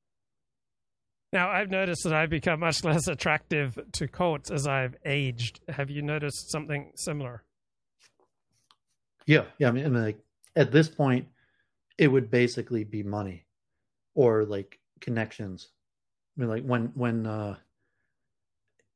[1.33, 5.59] Now, I've noticed that I've become much less attractive to cults as I've aged.
[5.67, 7.43] Have you noticed something similar?
[9.25, 9.67] Yeah, yeah.
[9.67, 10.19] I mean, I mean, like
[10.55, 11.27] at this point,
[11.97, 13.45] it would basically be money,
[14.15, 15.67] or like connections.
[16.37, 17.57] I mean, like when when uh,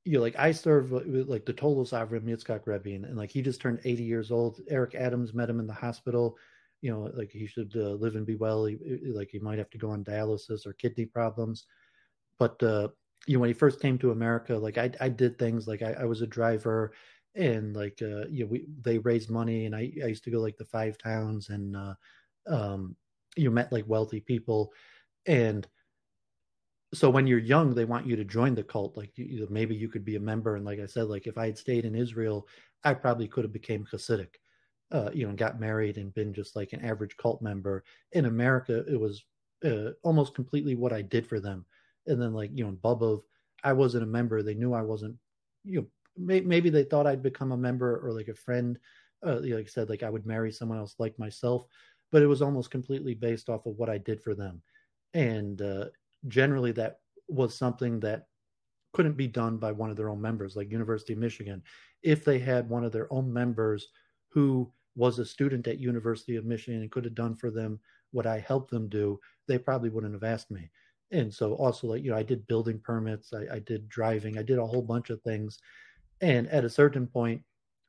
[0.03, 3.61] you know, like I serve like the Toldos Avram Yitzchak and, and, like he just
[3.61, 4.59] turned 80 years old.
[4.67, 6.37] Eric Adams met him in the hospital.
[6.81, 8.65] You know, like he should uh, live and be well.
[8.65, 11.65] He, like he might have to go on dialysis or kidney problems.
[12.39, 12.87] But uh,
[13.27, 15.93] you know, when he first came to America, like I, I did things like I,
[15.93, 16.93] I was a driver,
[17.35, 20.39] and like uh, you know, we they raised money, and I, I used to go
[20.39, 21.93] like the five towns, and uh,
[22.47, 22.95] um,
[23.35, 24.73] you met like wealthy people,
[25.27, 25.67] and
[26.93, 29.87] so when you're young they want you to join the cult like you, maybe you
[29.87, 32.47] could be a member and like i said like if i had stayed in israel
[32.83, 34.35] i probably could have became hasidic
[34.91, 38.83] uh, you know got married and been just like an average cult member in america
[38.91, 39.23] it was
[39.63, 41.65] uh, almost completely what I did for them.
[42.07, 43.21] And then like you know, Bobov,
[43.63, 44.41] I wasn't a member.
[44.41, 45.15] They knew I wasn't.
[45.63, 45.87] You know,
[46.17, 48.77] may, maybe they thought I'd become a member or like a friend.
[49.25, 51.65] Uh, like I said, like I would marry someone else like myself,
[52.11, 54.63] but it was almost completely based off of what I did for them.
[55.13, 55.85] And uh,
[56.27, 58.27] generally, that was something that
[58.93, 61.61] couldn't be done by one of their own members, like University of Michigan.
[62.03, 63.87] If they had one of their own members
[64.29, 67.79] who was a student at University of Michigan and could have done for them
[68.11, 70.69] what I helped them do, they probably wouldn't have asked me.
[71.11, 74.43] And so also like, you know, I did building permits, I, I did driving, I
[74.43, 75.59] did a whole bunch of things.
[76.21, 77.41] And at a certain point,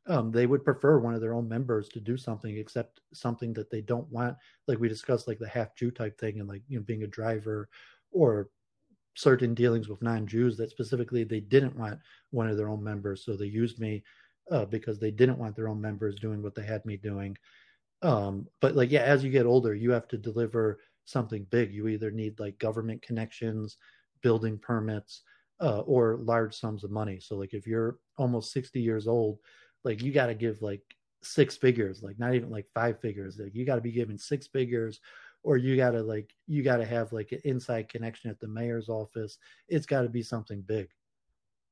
[0.09, 3.71] um, they would prefer one of their own members to do something except something that
[3.71, 4.37] they don't want.
[4.67, 7.09] Like we discussed, like the half Jew type thing and like, you know, being a
[7.09, 7.69] driver
[8.13, 8.49] or
[9.15, 11.99] certain dealings with non-Jews that specifically they didn't want
[12.31, 13.25] one of their own members.
[13.25, 14.03] So they used me
[14.51, 17.37] uh, because they didn't want their own members doing what they had me doing.
[18.03, 21.73] Um, but like, yeah, as you get older, you have to deliver something big.
[21.73, 23.77] You either need like government connections,
[24.23, 25.23] building permits,
[25.61, 27.21] uh, or large sums of money.
[27.21, 29.39] So like, if you're almost 60 years old,
[29.85, 30.83] like you got to give like
[31.23, 33.39] six figures, like not even like five figures.
[33.39, 35.01] Like you got to be giving six figures
[35.43, 38.49] or you got to like you got to have like an inside connection at the
[38.49, 39.39] mayor's office.
[39.69, 40.89] It's got to be something big.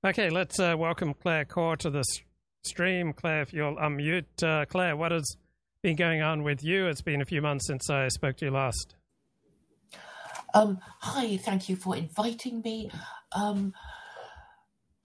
[0.05, 2.07] Okay, let's uh, welcome Claire Khaw to this
[2.65, 3.13] stream.
[3.13, 4.43] Claire, if you'll unmute.
[4.43, 5.37] Uh, Claire, what has
[5.83, 6.87] been going on with you?
[6.87, 8.95] It's been a few months since I spoke to you last.
[10.53, 12.91] Um, hi, thank you for inviting me.
[13.33, 13.73] Um,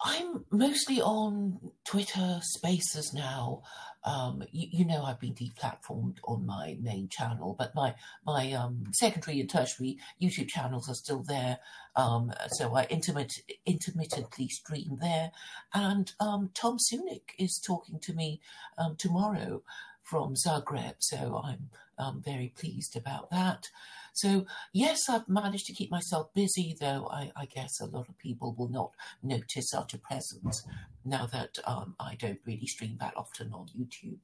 [0.01, 3.63] I'm mostly on Twitter Spaces now.
[4.05, 7.95] Um, you, you, know, I've been deplatformed on my main channel, but my
[8.25, 11.57] my um, secondary and tertiary YouTube channels are still there.
[11.95, 15.31] Um, so I intermit- intermittently stream there,
[15.73, 18.41] and um, Tom Sunic is talking to me
[18.77, 19.63] um, tomorrow
[20.03, 20.95] from Zagreb.
[20.99, 23.69] So I'm um, very pleased about that.
[24.15, 28.17] So, yes, I've managed to keep myself busy, though I, I guess a lot of
[28.17, 30.65] people will not notice such a presence
[31.03, 34.19] now that um, I don't really stream that often on YouTube.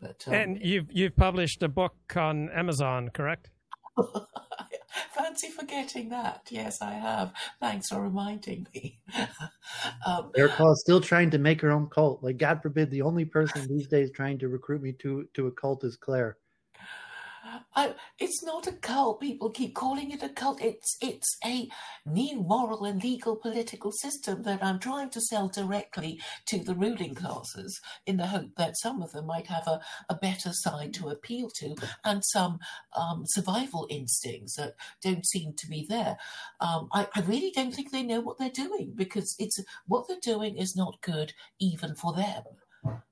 [0.00, 3.50] But um, And you've, you've published a book on Amazon, correct?
[5.12, 6.48] Fancy forgetting that.
[6.50, 7.32] Yes, I have.
[7.60, 8.98] Thanks for reminding me.
[10.04, 12.24] um, Erica still trying to make her own cult.
[12.24, 15.52] Like, God forbid, the only person these days trying to recruit me to to a
[15.52, 16.38] cult is Claire.
[17.74, 19.20] I, it's not a cult.
[19.20, 20.62] People keep calling it a cult.
[20.62, 21.68] It's it's a
[22.06, 27.14] new moral and legal political system that I'm trying to sell directly to the ruling
[27.14, 31.08] classes in the hope that some of them might have a, a better side to
[31.08, 31.74] appeal to
[32.04, 32.58] and some
[32.96, 36.16] um, survival instincts that don't seem to be there.
[36.60, 40.16] Um, I, I really don't think they know what they're doing because it's what they're
[40.22, 42.42] doing is not good even for them.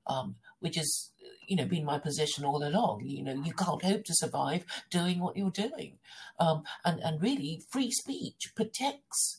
[0.09, 1.13] Um, which is
[1.51, 3.03] you know been my position all along.
[3.05, 5.99] You know, you can't hope to survive doing what you're doing,
[6.39, 9.39] um, and and really, free speech protects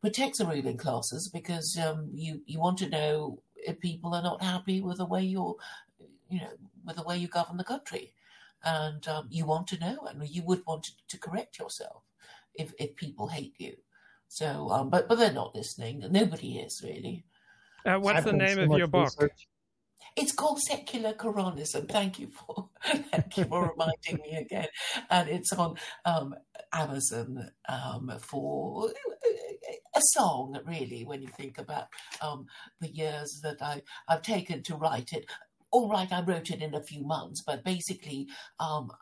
[0.00, 4.44] protects the ruling classes because um, you you want to know if people are not
[4.44, 5.56] happy with the way you're,
[6.30, 6.52] you know,
[6.84, 8.12] with the way you govern the country,
[8.62, 12.04] and um, you want to know, and you would want to, to correct yourself
[12.54, 13.74] if if people hate you.
[14.28, 16.04] So, um, but but they're not listening.
[16.10, 17.24] Nobody is really.
[17.84, 19.12] Uh, what's I've the name so of your book?
[19.18, 19.48] Research.
[20.16, 21.88] It's called secular Koranism.
[21.90, 24.68] Thank you for thank you for reminding me again.
[25.10, 26.34] And it's on um,
[26.72, 28.90] Amazon um, for
[29.94, 31.04] a song, really.
[31.04, 31.88] When you think about
[32.20, 32.46] um,
[32.80, 35.26] the years that I I've taken to write it.
[35.70, 38.28] All right, I wrote it in a few months, but basically,
[38.60, 38.92] um,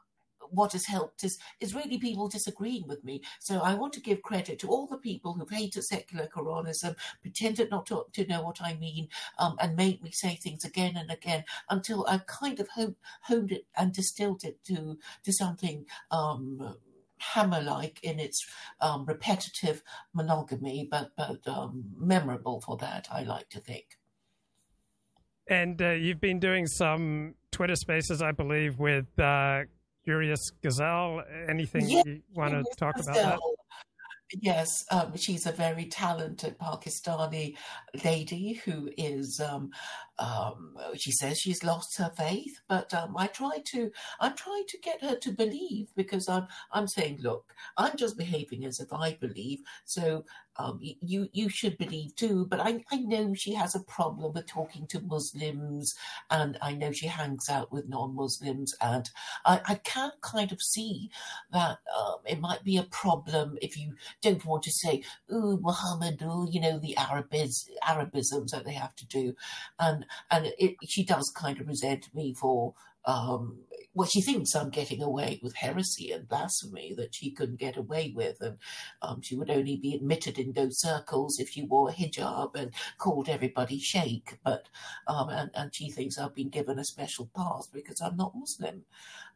[0.53, 3.23] what has helped is is really people disagreeing with me.
[3.41, 7.71] So I want to give credit to all the people who've hated secular Koranism, pretended
[7.71, 9.09] not to, to know what I mean,
[9.39, 13.53] um, and made me say things again and again until I kind of honed, honed
[13.53, 15.87] it and distilled it to to something.
[16.11, 16.77] Um,
[17.35, 18.45] hammer-like in its
[18.81, 19.81] um, repetitive
[20.13, 23.07] monogamy, but but um, memorable for that.
[23.13, 23.97] I like to think.
[25.49, 29.65] And uh, you've been doing some Twitter Spaces, I believe, with uh,
[30.05, 31.23] Curious Gazelle.
[31.49, 33.15] Anything yes, you want to talk Gazelle.
[33.15, 33.39] about that?
[34.41, 37.55] Yes, um, she's a very talented Pakistani
[38.03, 39.41] lady who is.
[39.41, 39.71] Um,
[40.19, 43.91] um, she says she's lost her faith, but um, I try to.
[44.21, 46.47] I'm trying to get her to believe because I'm.
[46.73, 49.61] I'm saying, look, I'm just behaving as if I believe.
[49.85, 50.25] So
[50.57, 52.47] um, you you should believe too.
[52.47, 55.95] But I I know she has a problem with talking to Muslims,
[56.31, 59.09] and I know she hangs out with non-Muslims, and
[59.45, 61.11] I I can kind of see
[61.53, 65.03] that um, it might be a problem if you don't want to say,
[65.33, 69.35] "Ooh, Muhammad," ooh, you know, the Arabis, Arabisms that they have to do,
[69.79, 72.75] and and it, she does kind of resent me for
[73.05, 73.59] um,
[73.95, 78.13] well, she thinks I'm getting away with heresy and blasphemy that she couldn't get away
[78.15, 78.57] with, and
[79.03, 82.73] um, she would only be admitted in those circles if she wore a hijab and
[82.99, 84.39] called everybody sheikh.
[84.45, 84.69] But
[85.07, 88.85] um, and, and she thinks I've been given a special pass because I'm not Muslim.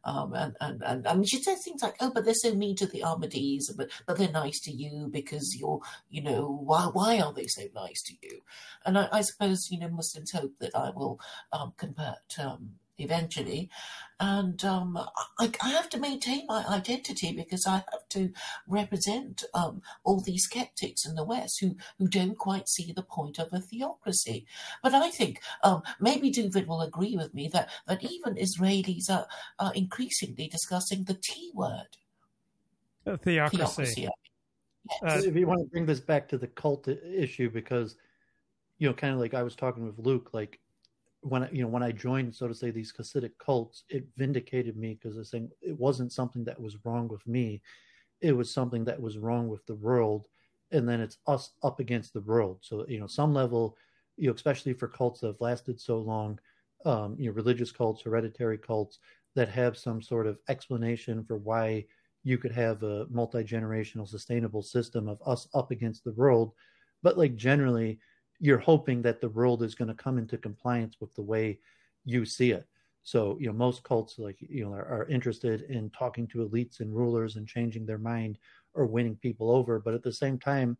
[0.05, 3.03] Um, and, and, and she says things like, "Oh, but they're so mean to the
[3.03, 7.49] Ahmadis, but but they're nice to you because you're, you know, why why are they
[7.49, 8.41] so nice to you?"
[8.85, 11.21] And I, I suppose you know Muslims hope that I will
[11.53, 13.71] um, convert um, eventually.
[14.19, 14.99] And um,
[15.39, 18.33] I, I, have to maintain my identity because I have to
[18.67, 23.39] represent um, all these skeptics in the West who, who don't quite see the point
[23.39, 24.47] of a theocracy.
[24.83, 29.27] But I think um, maybe David will agree with me that, that even Israelis are,
[29.59, 31.99] are increasingly discussing the T word.
[33.05, 33.59] theocracy.
[33.59, 34.09] theocracy.
[35.03, 35.25] Yes.
[35.25, 37.97] Uh, if you want to bring this back to the cult issue, because
[38.79, 40.59] you know, kind of like I was talking with Luke, like
[41.29, 44.77] when I, you know when I joined, so to say, these Hasidic cults, it vindicated
[44.77, 47.63] me because I was saying it wasn't something that was wrong with me,
[48.21, 50.29] it was something that was wrong with the world,
[50.71, 52.59] and then it's us up against the world.
[52.63, 53.77] So you know, some level,
[54.17, 56.39] you know, especially for cults that have lasted so long,
[56.85, 58.99] um, you know, religious cults, hereditary cults
[59.35, 61.85] that have some sort of explanation for why
[62.25, 66.53] you could have a multi generational sustainable system of us up against the world,
[67.03, 67.99] but like generally
[68.41, 71.59] you're hoping that the world is going to come into compliance with the way
[72.05, 72.67] you see it.
[73.03, 76.81] So, you know, most cults like you know are, are, interested in talking to elites
[76.81, 78.39] and rulers and changing their mind
[78.75, 79.79] or winning people over.
[79.79, 80.77] But at the same time,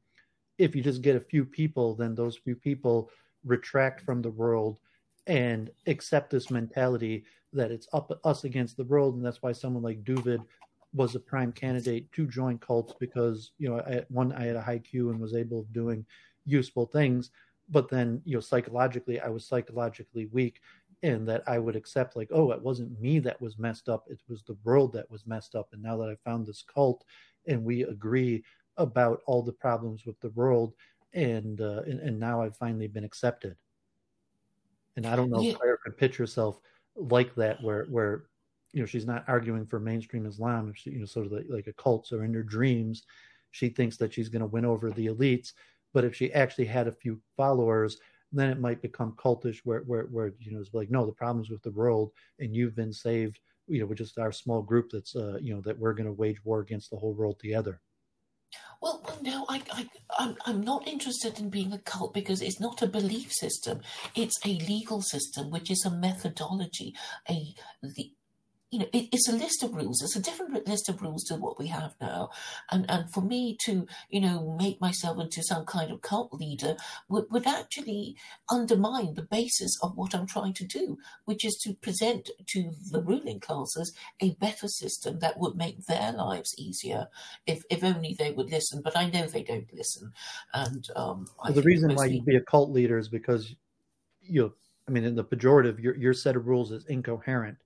[0.59, 3.11] if you just get a few people, then those few people
[3.45, 4.79] retract from the world
[5.29, 9.83] and accept this mentality that it's up us against the world, and that's why someone
[9.83, 10.45] like Dooovid
[10.95, 14.63] was a prime candidate to join cults because you know at one I had a
[14.63, 16.05] high Q and was able of doing
[16.47, 17.31] useful things
[17.69, 20.61] but then you know psychologically i was psychologically weak
[21.03, 24.21] and that i would accept like oh it wasn't me that was messed up it
[24.29, 25.69] was the world that was messed up.
[25.73, 27.05] And now that i found this cult
[27.47, 28.43] and we agree
[28.77, 30.75] about all the problems with the world
[31.13, 33.57] and uh, and, and now i've finally been accepted.
[34.97, 35.53] And i don't know yeah.
[35.53, 36.61] if claire could pitch herself
[36.97, 38.25] like that where where
[38.73, 41.67] you know she's not arguing for mainstream islam she, you know sort of like, like
[41.67, 43.05] a cult so in her dreams
[43.51, 45.53] she thinks that she's going to win over the elites
[45.97, 47.97] but if she actually had a few followers,
[48.31, 51.49] then it might become cultish where, where, where, you know, it's like, no, the problem's
[51.49, 55.17] with the world and you've been saved, you know, with just our small group that's,
[55.17, 57.81] uh, you know, that we're going to wage war against the whole world together.
[58.83, 62.83] Well, no, I, I, I'm, I'm not interested in being a cult because it's not
[62.83, 63.81] a belief system.
[64.15, 66.95] It's a legal system, which is a methodology,
[67.31, 68.13] a the
[68.77, 70.03] you know, it, it's a list of rules.
[70.03, 72.29] It's a different list of rules to what we have now.
[72.71, 76.77] And and for me to, you know, make myself into some kind of cult leader
[77.09, 78.17] would, would actually
[78.51, 83.03] undermine the basis of what I'm trying to do, which is to present to the
[83.03, 87.09] ruling classes a better system that would make their lives easier
[87.47, 88.83] if, if only they would listen.
[88.85, 90.13] But I know they don't listen.
[90.53, 93.55] And um, well, the reason why you'd be a cult leader is because
[94.21, 94.53] you
[94.87, 97.57] I mean, in the pejorative, your your set of rules is incoherent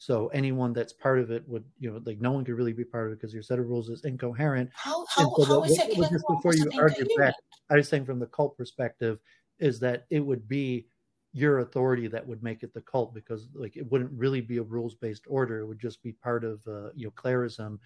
[0.00, 2.84] so anyone that's part of it would, you know, like no one could really be
[2.84, 4.70] part of it because your set of rules is incoherent.
[4.72, 7.34] How, how, so how the, is it just before you argue back,
[7.68, 9.18] I was saying from the cult perspective
[9.58, 10.86] is that it would be
[11.34, 14.62] your authority that would make it the cult because like it wouldn't really be a
[14.62, 15.58] rules based order.
[15.58, 17.78] It would just be part of, uh, you know, clarism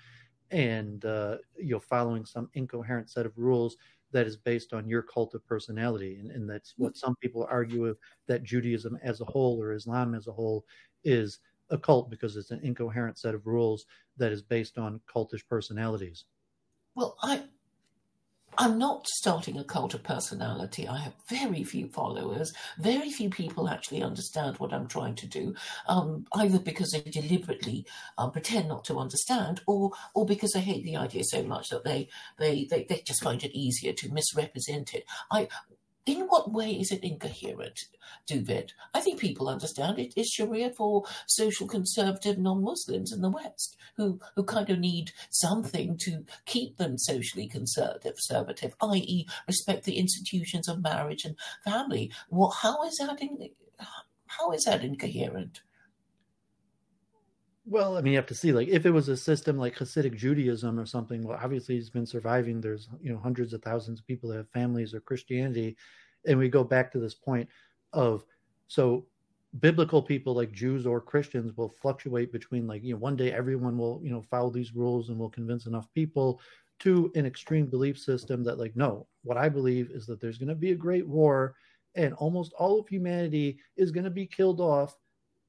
[0.53, 3.77] and, uh, you know, following some incoherent set of rules
[4.13, 6.19] that is based on your cult of personality.
[6.21, 7.93] And, and that's what some people argue
[8.29, 10.65] that Judaism as a whole or Islam as a whole
[11.03, 13.87] is a cult because it's an incoherent set of rules
[14.17, 16.25] that is based on cultish personalities.
[16.95, 17.43] Well, I
[18.59, 20.87] I'm not starting a cult of personality.
[20.87, 22.53] I have very few followers.
[22.79, 25.55] Very few people actually understand what I'm trying to do,
[25.89, 27.87] um, either because they deliberately
[28.19, 31.85] um, pretend not to understand, or or because they hate the idea so much that
[31.85, 32.09] they,
[32.39, 35.05] they they they just find it easier to misrepresent it.
[35.31, 35.49] I
[36.07, 37.87] in what way is it incoherent,
[38.27, 38.73] David?
[38.93, 44.21] I think people understand it is Sharia for social conservative non-Muslims in the West who,
[44.37, 50.69] who kind of need something to keep them socially conservative, conservative, i.e., respect the institutions
[50.69, 52.13] of marriage and family.
[52.29, 52.57] What?
[52.63, 53.21] How is that?
[53.21, 53.51] In,
[54.27, 55.63] how is that incoherent?
[57.67, 60.17] Well, I mean, you have to see, like, if it was a system like Hasidic
[60.17, 62.61] Judaism or something, well, obviously it's been surviving.
[62.61, 65.77] There's, you know, hundreds of thousands of people that have families or Christianity.
[66.27, 67.49] And we go back to this point
[67.93, 68.25] of,
[68.69, 69.07] so
[69.61, 73.79] biblical people like Jews or Christians will fluctuate between, like, you know, one day everyone
[73.79, 76.41] will, you know, follow these rules and will convince enough people
[76.81, 80.49] to an extreme belief system that, like, no, what I believe is that there's going
[80.49, 81.55] to be a great war
[81.95, 84.97] and almost all of humanity is going to be killed off.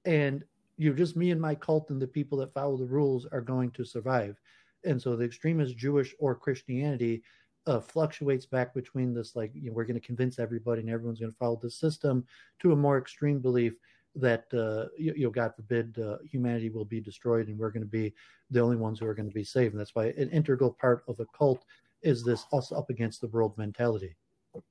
[0.06, 0.46] And
[0.78, 3.72] you just me and my cult and the people that follow the rules are going
[3.72, 4.40] to survive.
[4.84, 7.24] And so the extremist Jewish or Christianity
[7.68, 11.20] uh, fluctuates back between this like you know, we're going to convince everybody and everyone's
[11.20, 12.24] going to follow the system
[12.60, 13.74] to a more extreme belief
[14.14, 17.84] that uh, you, you, know God forbid uh, humanity will be destroyed and we're going
[17.84, 18.14] to be
[18.52, 19.74] the only ones who are going to be saved.
[19.74, 21.66] And that's why an integral part of a cult
[22.02, 24.16] is this us up against the world mentality.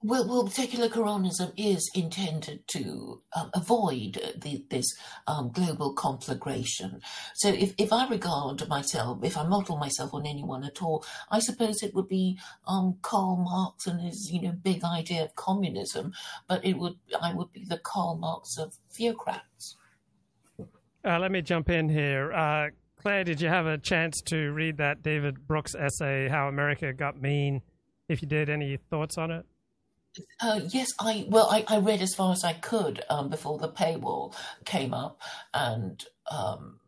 [0.02, 4.86] Well, well, secular Koranism is intended to um, avoid the, this
[5.26, 7.00] um, global conflagration.
[7.34, 11.40] So, if, if I regard myself, if I model myself on anyone at all, I
[11.40, 16.12] suppose it would be um, Karl Marx and his, you know, big idea of communism.
[16.48, 19.76] But it would, I would be the Karl Marx of theocrats.
[21.04, 22.32] Uh, let me jump in here.
[22.32, 22.68] Uh,
[23.00, 27.20] Claire, did you have a chance to read that David Brooks essay, "How America Got
[27.20, 27.60] Mean"?
[28.08, 29.44] If you did, any thoughts on it?
[30.40, 33.68] Uh, yes, I well, I, I read as far as I could um, before the
[33.68, 34.34] paywall
[34.64, 35.20] came up,
[35.52, 36.78] and um,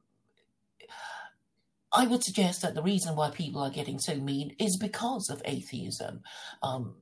[1.93, 5.43] I would suggest that the reason why people are getting so mean is because of
[5.44, 6.20] atheism.
[6.62, 6.97] Um,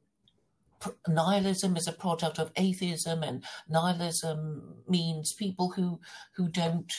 [1.09, 6.01] nihilism is a product of atheism, and nihilism means people who
[6.37, 6.93] who don't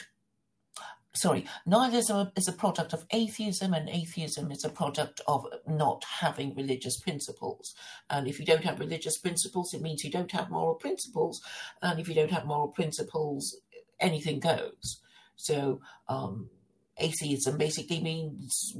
[1.15, 6.55] sorry, nihilism is a product of atheism, and atheism is a product of not having
[6.55, 7.73] religious principles.
[8.09, 11.41] And if you don't have religious principles, it means you don't have moral principles.
[11.81, 13.57] And if you don't have moral principles,
[13.99, 15.01] anything goes.
[15.35, 16.49] So, um,
[16.97, 18.75] atheism basically means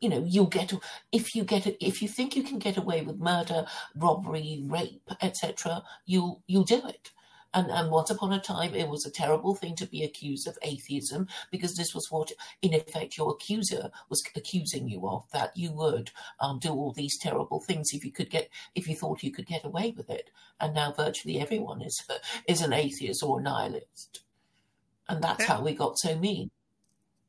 [0.00, 0.72] you know you'll get
[1.10, 5.82] if you get if you think you can get away with murder robbery rape etc
[6.04, 7.10] you'll you'll do it
[7.56, 10.58] and, and once upon a time, it was a terrible thing to be accused of
[10.60, 12.30] atheism because this was what,
[12.60, 17.18] in effect, your accuser was accusing you of that you would um, do all these
[17.18, 20.28] terrible things if you could get if you thought you could get away with it.
[20.60, 22.04] And now virtually everyone is
[22.46, 24.22] is an atheist or a nihilist,
[25.08, 26.50] and that's how we got so mean.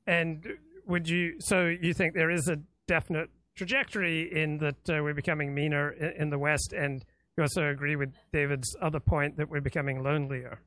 [0.05, 0.45] And
[0.85, 1.35] would you?
[1.39, 6.23] So you think there is a definite trajectory in that uh, we're becoming meaner in,
[6.23, 7.05] in the West and
[7.37, 10.59] you also agree with David's other point that we're becoming lonelier.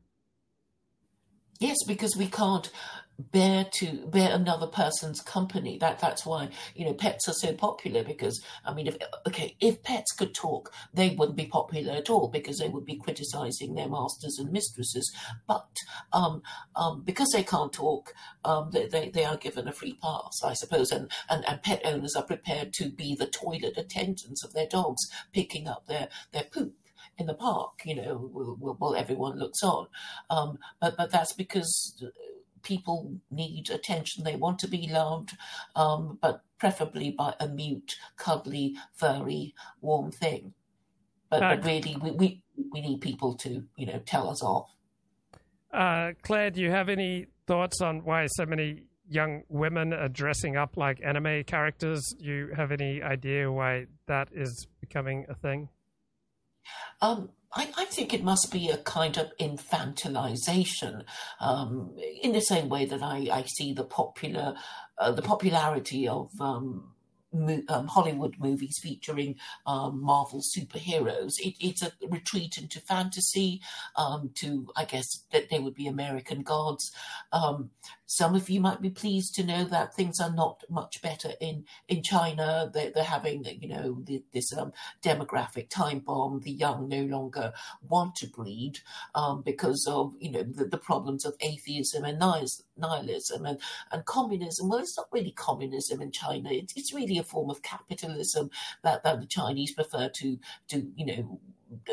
[1.60, 2.70] Yes, because we can't
[3.18, 5.76] bear to bear another person's company.
[5.76, 8.96] That that's why you know pets are so popular because I mean if
[9.26, 12.96] okay if pets could talk they wouldn't be popular at all because they would be
[12.96, 15.14] criticizing their masters and mistresses.
[15.46, 15.68] But
[16.14, 16.42] um,
[16.76, 18.14] um, because they can't talk,
[18.46, 21.82] um, they, they, they are given a free pass, I suppose, and, and and pet
[21.84, 25.02] owners are prepared to be the toilet attendants of their dogs,
[25.34, 26.74] picking up their their poop
[27.20, 28.16] in the park, you know,
[28.78, 29.86] while, everyone looks on.
[30.30, 32.02] Um, but but that's because
[32.62, 34.24] people need attention.
[34.24, 35.36] They want to be loved,
[35.76, 40.54] um, but preferably by a mute, cuddly, furry, warm thing.
[41.28, 42.42] But, uh, but really, we, we
[42.72, 44.70] we need people to you know tell us off.
[45.72, 50.56] Uh, Claire, do you have any thoughts on why so many young women are dressing
[50.56, 52.14] up like anime characters?
[52.18, 55.68] Do you have any idea why that is becoming a thing?
[57.00, 61.04] Um, I, I, think it must be a kind of infantilization,
[61.40, 64.54] um, in the same way that I, I see the popular,
[64.98, 66.92] uh, the popularity of um,
[67.32, 69.36] um, Hollywood movies featuring
[69.66, 71.38] um, Marvel superheroes.
[71.38, 73.60] It, it's a retreat into fantasy.
[73.96, 76.92] Um, to I guess that they would be American gods.
[77.32, 77.70] Um,
[78.06, 81.64] some of you might be pleased to know that things are not much better in
[81.88, 82.70] in China.
[82.72, 86.40] They're, they're having you know the, this um, demographic time bomb.
[86.40, 87.52] The young no longer
[87.88, 88.80] want to breed
[89.14, 93.58] um, because of you know the, the problems of atheism and nihilism and,
[93.92, 94.68] and communism.
[94.68, 96.50] Well, it's not really communism in China.
[96.50, 98.50] It, it's really a form of capitalism
[98.82, 100.38] that, that the Chinese prefer to,
[100.68, 101.40] to you know,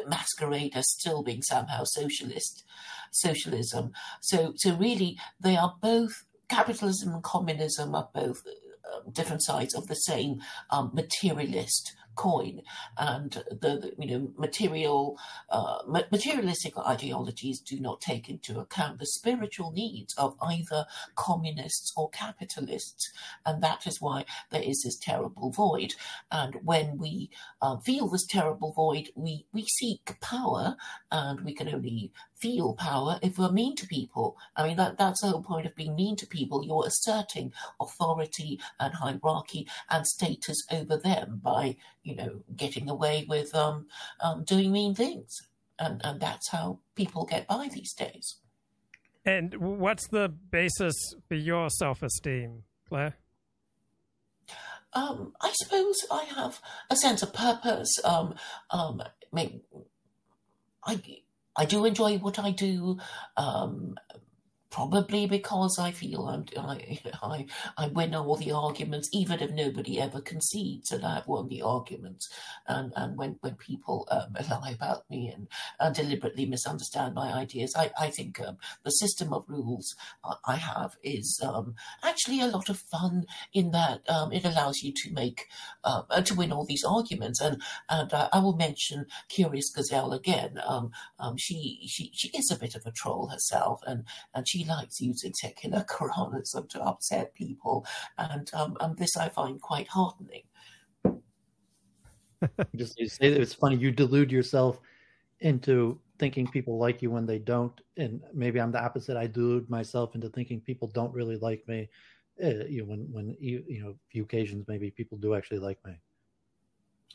[0.07, 2.64] masquerade as still being somehow socialist
[3.11, 3.91] socialism.
[4.22, 9.88] So so really they are both capitalism and communism are both uh, different sides of
[9.88, 12.61] the same um, materialist coin,
[12.98, 15.18] and the, the you know material
[15.49, 15.80] uh,
[16.11, 20.85] materialistic ideologies do not take into account the spiritual needs of either
[21.15, 23.11] communists or capitalists,
[23.45, 25.94] and that is why there is this terrible void.
[26.31, 27.30] And when we
[27.61, 30.76] uh, feel this terrible void, we we seek power,
[31.11, 34.38] and we can only feel power if we're mean to people.
[34.55, 36.64] I mean, that, that's the whole point of being mean to people.
[36.64, 43.53] You're asserting authority and hierarchy and status over them by, you know, getting away with
[43.55, 43.88] um,
[44.22, 45.31] um, doing mean things.
[45.80, 48.38] And, and that's how people get by these days.
[49.26, 50.95] And what's the basis
[51.27, 53.18] for your self esteem, Claire?
[54.93, 57.91] Um, I suppose I have a sense of purpose.
[58.03, 58.35] Um,
[58.72, 59.03] um,
[60.85, 61.01] I,
[61.58, 62.98] I do enjoy what I do.
[63.36, 63.96] Um,
[64.69, 67.45] probably because I feel I'm, I, I,
[67.77, 72.30] I win all the arguments, even if nobody ever concedes that I've won the arguments.
[72.68, 75.48] And, and when, when people um, lie about me and,
[75.80, 79.95] and deliberately misunderstand my ideas, I, I think um, the system of rules
[80.45, 84.94] I have is um, actually a lot of fun in that um, it allows you
[84.94, 85.48] to make,
[85.84, 87.41] uh, to win all these arguments.
[87.41, 90.60] And, and uh, I will mention Curious Gazelle again.
[90.65, 94.03] Um, um, she, she, she is a bit of a troll herself and,
[94.34, 97.86] and she likes using secular Koranism to upset people.
[98.18, 100.44] And, um, and this I find quite heartening.
[102.76, 103.78] Just you say that it's funny.
[103.78, 104.80] You delude yourself
[105.40, 109.18] into thinking people like you when they don't, and maybe I'm the opposite.
[109.18, 111.90] I delude myself into thinking people don't really like me.
[112.44, 115.80] Uh, you know, when when you you know, few occasions maybe people do actually like
[115.86, 115.94] me.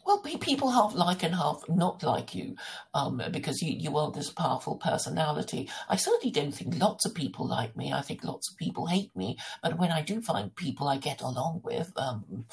[0.04, 2.56] Well, people half like and half not like you,
[2.92, 5.70] um, because you, you are this powerful personality.
[5.88, 7.92] I certainly don't think lots of people like me.
[7.92, 9.38] I think lots of people hate me.
[9.62, 12.46] But when I do find people I get along with, um,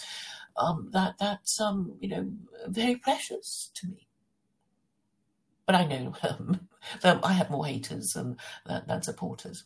[0.57, 2.31] um, that that's um, you know
[2.67, 4.07] very precious to me.
[5.65, 6.67] But I know um,
[7.01, 9.65] that I have more haters than than supporters.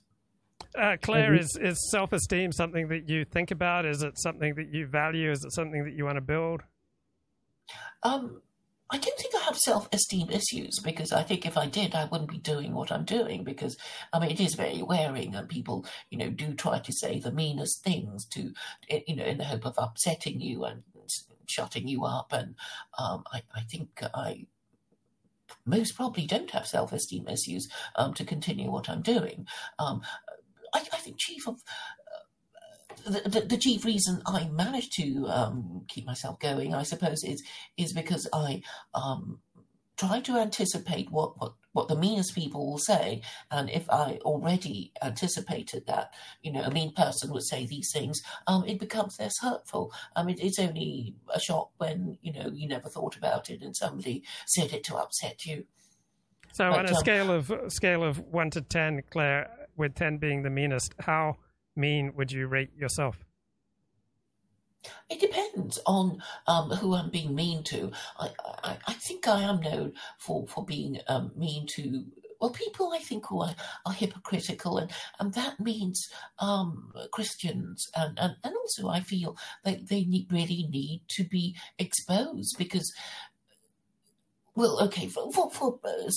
[0.79, 3.85] Uh, Claire, is, is self esteem something that you think about?
[3.85, 5.29] Is it something that you value?
[5.29, 6.61] Is it something that you want to build?
[8.03, 8.41] Um,
[8.89, 12.05] I don't think I have self esteem issues because I think if I did, I
[12.05, 13.77] wouldn't be doing what I'm doing because,
[14.11, 17.31] I mean, it is very wearing and people, you know, do try to say the
[17.31, 18.53] meanest things to,
[19.07, 20.83] you know, in the hope of upsetting you and
[21.47, 22.31] shutting you up.
[22.33, 22.55] And
[22.99, 24.45] um, I, I think I
[25.65, 29.47] most probably don't have self esteem issues um, to continue what I'm doing.
[29.79, 30.01] Um,
[30.73, 31.61] I, I, think chief of
[33.05, 37.43] the, the, the, chief reason I managed to um, keep myself going, I suppose, is
[37.77, 38.61] is because I
[38.93, 39.39] um,
[39.97, 43.21] try to anticipate what, what, what the meanest people will say.
[43.51, 48.21] And if I already anticipated that, you know, a mean person would say these things,
[48.47, 49.93] um, it becomes less hurtful.
[50.15, 53.75] I mean, it's only a shock when, you know, you never thought about it and
[53.75, 55.65] somebody said it to upset you.
[56.53, 60.17] So but, on a um, scale of scale of one to ten, Claire, with ten
[60.17, 61.37] being the meanest, how
[61.75, 63.23] mean would you rate yourself?
[65.09, 67.91] It depends on um, who I'm being mean to.
[68.19, 68.29] I,
[68.63, 72.03] I, I, think I am known for, for being um, mean to
[72.43, 78.19] well, people I think who are, are hypocritical, and, and that means um, Christians, and,
[78.19, 82.93] and, and also I feel that they need, really need to be exposed because
[84.55, 86.11] well, okay, for for for, uh,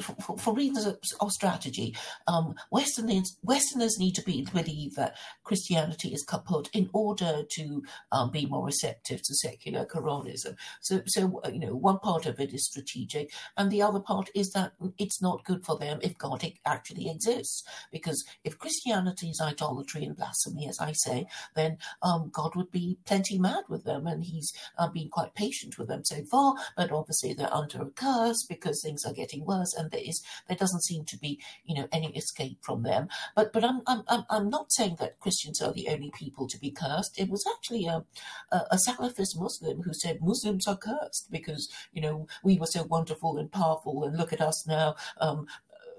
[0.00, 0.86] for, for reasons
[1.20, 1.94] of, strategy,
[2.26, 7.82] um, Westerners Westerners need to be believe that Christianity is kaput in order to
[8.12, 10.56] um, be more receptive to secular Koranism.
[10.80, 14.30] So, so uh, you know, one part of it is strategic, and the other part
[14.34, 17.62] is that it's not good for them if God actually exists.
[17.92, 22.98] Because if Christianity is idolatry and blasphemy, as I say, then um, God would be
[23.04, 26.54] plenty mad with them, and He's uh, been quite patient with them so far.
[26.76, 30.56] But obviously, they're under a curse because things are getting worse, and there is there
[30.56, 33.08] doesn't seem to be you know any escape from them.
[33.34, 36.70] But but I'm I'm I'm not saying that Christians are the only people to be
[36.70, 37.18] cursed.
[37.18, 38.04] It was actually a
[38.52, 42.84] a, a Salafist Muslim who said Muslims are cursed because you know we were so
[42.84, 44.94] wonderful and powerful, and look at us now.
[45.20, 45.46] Um,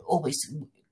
[0.06, 0.50] always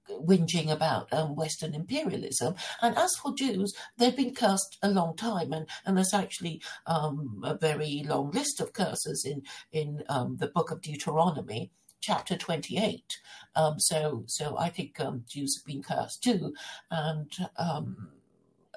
[0.09, 2.56] whinging about um, Western imperialism.
[2.82, 7.42] And as for Jews, they've been cursed a long time, and, and there's actually um,
[7.43, 11.72] a very long list of curses in in um, the book of Deuteronomy.
[12.01, 13.19] Chapter twenty-eight.
[13.56, 16.53] Um, so, so I think um, Jews have been cursed too,
[16.92, 18.09] and um,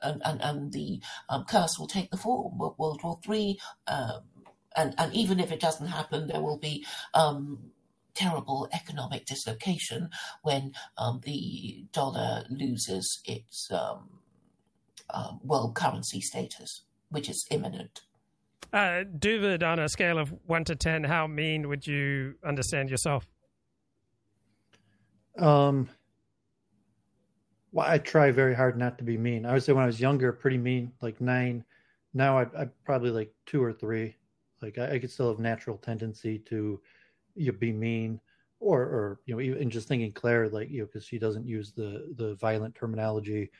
[0.02, 1.02] and, and, and the
[1.46, 3.58] curse will take the form of World War Three.
[4.78, 7.58] and, and even if it doesn't happen, there will be um,
[8.18, 10.10] terrible economic dislocation
[10.42, 14.08] when um, the dollar loses its um,
[15.14, 18.00] um, world currency status, which is imminent.
[18.72, 23.26] Uh, Dooovid, on a scale of one to ten, how mean would you understand yourself?
[25.38, 25.88] Um,
[27.72, 29.46] well, I try very hard not to be mean.
[29.46, 31.64] I would say when I was younger, pretty mean, like nine.
[32.12, 34.16] Now I, I probably like two or three.
[34.60, 36.80] Like I, I could still have natural tendency to
[37.38, 38.20] you know, be mean
[38.60, 41.72] or or you know even just thinking claire like you know because she doesn't use
[41.72, 43.50] the the violent terminology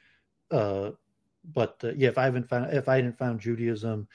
[0.50, 0.90] uh
[1.54, 4.08] but uh, yeah if i haven't found if i hadn't found judaism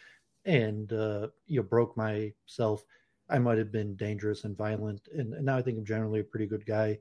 [0.46, 2.86] and uh you know broke myself
[3.30, 5.08] i might have been dangerous and violent.
[5.18, 7.00] And, and now i think i'm generally a pretty good guy.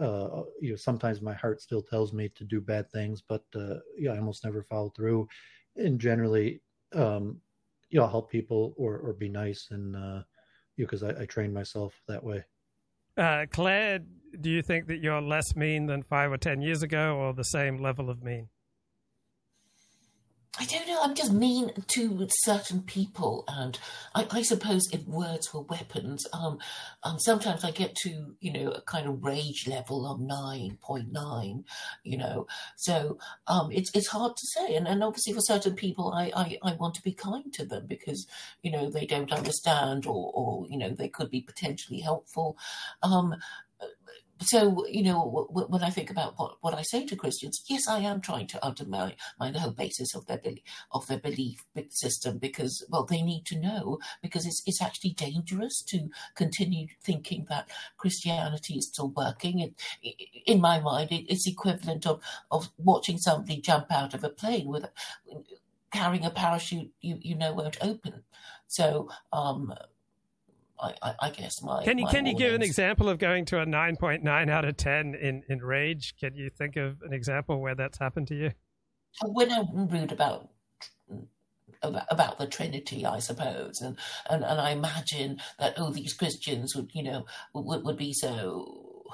[0.00, 3.76] Uh you know sometimes my heart still tells me to do bad things but uh
[3.96, 5.28] yeah i almost never follow through.
[5.76, 6.62] And generally
[6.94, 7.40] um
[7.90, 10.22] you know help people or or be nice and uh
[10.76, 12.44] you because I, I train myself that way.
[13.16, 14.00] Uh, Claire,
[14.40, 17.44] do you think that you're less mean than five or ten years ago, or the
[17.44, 18.48] same level of mean?
[20.56, 21.00] I don't know.
[21.02, 23.76] I'm just mean to certain people, and
[24.14, 26.58] I, I suppose if words were weapons, um,
[27.02, 31.10] um, sometimes I get to you know a kind of rage level of nine point
[31.10, 31.64] nine,
[32.04, 32.46] you know.
[32.76, 33.18] So
[33.48, 36.74] um, it's it's hard to say, and, and obviously for certain people, I, I, I
[36.74, 38.24] want to be kind to them because
[38.62, 42.56] you know they don't understand, or or you know they could be potentially helpful.
[43.02, 43.34] Um,
[44.46, 48.00] so you know when I think about what, what I say to Christians, yes, I
[48.00, 50.40] am trying to undermine the whole basis of their
[50.92, 55.82] of their belief system because well they need to know because it's it's actually dangerous
[55.82, 59.74] to continue thinking that Christianity is still working.
[60.46, 64.66] In my mind, it, it's equivalent of of watching somebody jump out of a plane
[64.68, 64.86] with
[65.92, 68.22] carrying a parachute you you know won't open.
[68.66, 69.72] So um,
[70.80, 71.84] I, I, guess my.
[71.84, 74.50] Can you my can you give an example of going to a nine point nine
[74.50, 76.14] out of ten in in rage?
[76.18, 78.50] Can you think of an example where that's happened to you?
[79.24, 80.50] When I'm rude about
[81.82, 83.96] about the Trinity, I suppose, and,
[84.28, 89.02] and and I imagine that oh, these Christians would you know would would be so.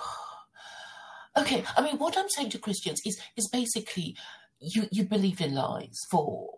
[1.38, 4.16] Okay, I mean, what I'm saying to Christians is is basically
[4.58, 6.50] you you believed in lies for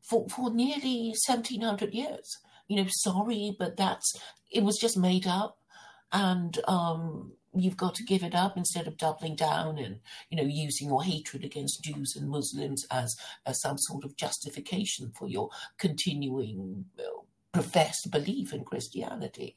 [0.00, 2.38] for for nearly seventeen hundred years
[2.68, 4.14] you know, sorry, but that's
[4.50, 5.58] it was just made up,
[6.12, 10.48] and um, you've got to give it up instead of doubling down and you know
[10.48, 13.16] using your hatred against Jews and Muslims as,
[13.46, 19.56] as some sort of justification for your continuing well, professed belief in Christianity.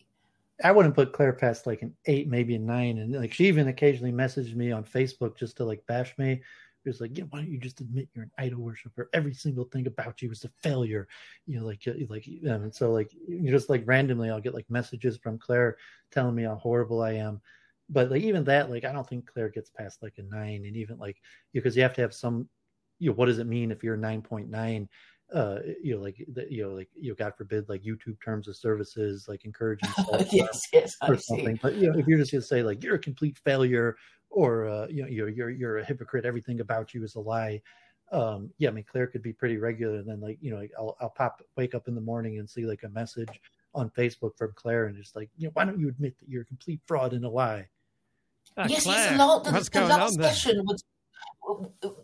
[0.64, 3.68] I wouldn't put Claire past like an eight, maybe a nine, and like she even
[3.68, 6.42] occasionally messaged me on Facebook just to like bash me
[6.86, 9.10] it's like, yeah, why don't you just admit you're an idol worshiper?
[9.14, 11.08] Every single thing about you is a failure.
[11.46, 14.70] You know, like, uh, like, um, so like, you just like randomly, I'll get like
[14.70, 15.78] messages from Claire
[16.12, 17.42] telling me how horrible I am.
[17.90, 20.66] But like, even that, like, I don't think Claire gets past like a nine.
[20.66, 21.18] And even like,
[21.54, 22.48] because you have to have some,
[23.00, 24.88] you know, what does it mean if you're 9.9?
[25.34, 26.20] uh you know like
[26.50, 29.90] you know like you know god forbid like youtube terms of services like encouraging
[30.32, 33.00] yes yes or something but you know if you're just gonna say like you're a
[33.00, 33.96] complete failure
[34.32, 36.26] or uh, you know you're you're you're a hypocrite.
[36.26, 37.62] Everything about you is a lie.
[38.12, 40.72] Um, yeah, I mean Claire could be pretty regular, and then like you know like
[40.78, 43.42] I'll I'll pop wake up in the morning and see like a message
[43.74, 46.44] on Facebook from Claire, and it's like you know why don't you admit that you're
[46.44, 47.68] a complete fraud and a lie?
[48.58, 49.44] Uh, yes, Claire, yes, a lot.
[49.44, 50.84] The, what's the going last on session was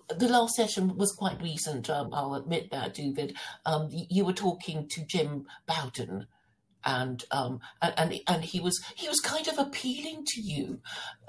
[0.10, 1.90] the last session was quite recent.
[1.90, 3.36] Um, I'll admit that, David.
[3.66, 6.28] Um, you were talking to Jim Bouton,
[6.88, 10.80] and um and, and he was he was kind of appealing to you,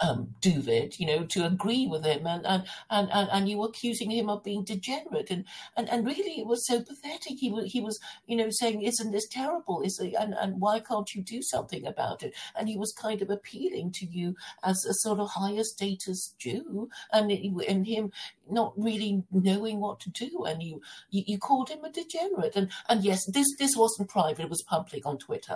[0.00, 4.10] um, David, you know, to agree with him and and, and, and, you were accusing
[4.10, 5.44] him of being degenerate and,
[5.76, 7.38] and, and really it was so pathetic.
[7.38, 9.82] He was he was, you know, saying, Isn't this terrible?
[9.82, 12.34] Is and, and why can't you do something about it?
[12.56, 16.88] And he was kind of appealing to you as a sort of higher status Jew
[17.12, 18.12] and and him
[18.50, 20.80] not really knowing what to do and you,
[21.10, 24.62] you, you called him a degenerate and and yes this this wasn't private it was
[24.62, 25.47] public on twitter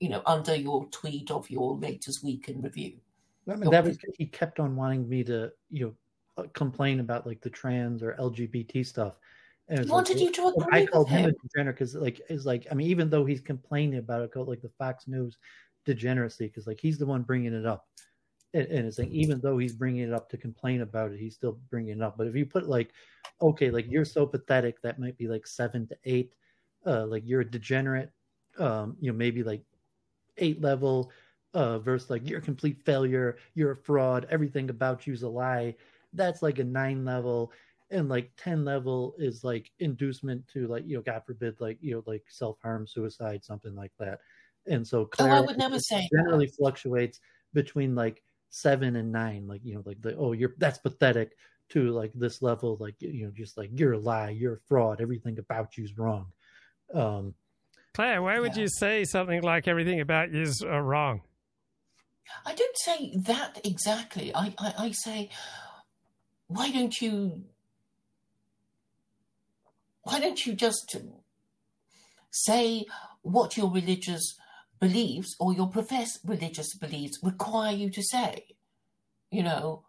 [0.00, 2.94] you know under your tweet of your latest week in review
[3.48, 5.94] I mean, that was he kept on wanting me to you
[6.36, 9.14] know complain about like the trans or lgbt stuff
[9.68, 12.20] and he wanted like, you to agree I called him, him a degenerate because like
[12.28, 15.38] is like I mean even though he's complaining about it called like the Fox News
[15.84, 17.86] degeneracy because like he's the one bringing it up
[18.56, 21.34] and, and it's like even though he's bringing it up to complain about it, he's
[21.34, 22.16] still bringing it up.
[22.16, 22.90] But if you put like,
[23.42, 26.32] okay, like you're so pathetic, that might be like seven to eight.
[26.86, 28.12] Uh, like you're a degenerate,
[28.58, 29.62] um, you know, maybe like
[30.38, 31.10] eight level.
[31.54, 35.74] Uh, versus like you're a complete failure, you're a fraud, everything about you's a lie.
[36.12, 37.50] That's like a nine level,
[37.90, 41.94] and like 10 level is like inducement to like you know god forbid like you
[41.94, 44.18] know like self-harm suicide something like that
[44.66, 47.20] and so Claire oh, i would never say generally fluctuates
[47.54, 51.36] between like seven and nine, like you know, like the oh you're that's pathetic
[51.70, 55.00] to like this level, like you know, just like you're a lie, you're a fraud,
[55.00, 56.26] everything about you's wrong.
[56.94, 57.34] Um,
[57.96, 58.64] Claire, why would yeah.
[58.64, 61.22] you say something like everything about you's uh, wrong?
[62.44, 64.34] I don't say that exactly.
[64.34, 65.30] I, I, I say,
[66.46, 67.44] why don't you
[70.02, 70.94] why don't you just
[72.30, 72.84] say
[73.22, 74.36] what your religious
[74.78, 78.44] beliefs or your professed religious beliefs require you to say.
[79.30, 79.84] You know,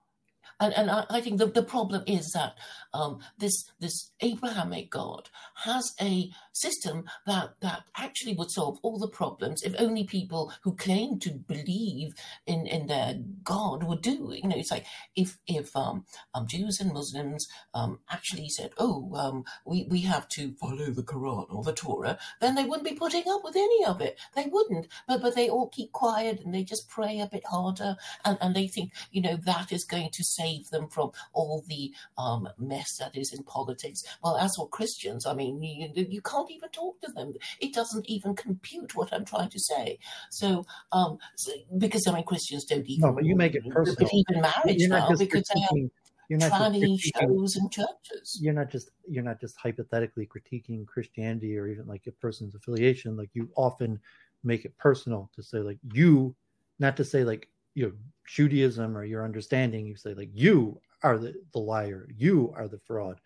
[0.61, 2.55] and and I, I think the, the problem is that
[2.93, 5.29] um, this this Abrahamic God
[5.65, 10.75] has a system that that actually would solve all the problems if only people who
[10.75, 12.13] claim to believe
[12.45, 14.33] in in their God would do.
[14.33, 19.11] You know, it's like if if um, um Jews and Muslims um actually said, oh
[19.15, 22.95] um we we have to follow the Quran or the Torah, then they wouldn't be
[22.95, 24.19] putting up with any of it.
[24.35, 24.87] They wouldn't.
[25.07, 27.95] But but they all keep quiet and they just pray a bit harder
[28.25, 31.93] and and they think you know that is going to save them from all the
[32.17, 34.03] um mess that is in politics.
[34.23, 37.34] Well, as for Christians, I mean, you, you can't even talk to them.
[37.59, 40.00] It doesn't even compute what I'm trying to say.
[40.30, 43.09] So, um, so, because I mean, Christians don't even.
[43.09, 44.09] No, but you make it personal.
[44.14, 45.90] Even marriage you're now because they have
[46.30, 48.40] you're not tranny shows and churches.
[48.42, 53.16] You're not just you're not just hypothetically critiquing Christianity or even like a person's affiliation.
[53.16, 54.00] Like you often
[54.43, 56.35] make it personal to say like you,
[56.80, 57.93] not to say like you know
[58.27, 59.85] Judaism or your understanding.
[59.85, 63.22] You say like you are the, the liar, you are the fraud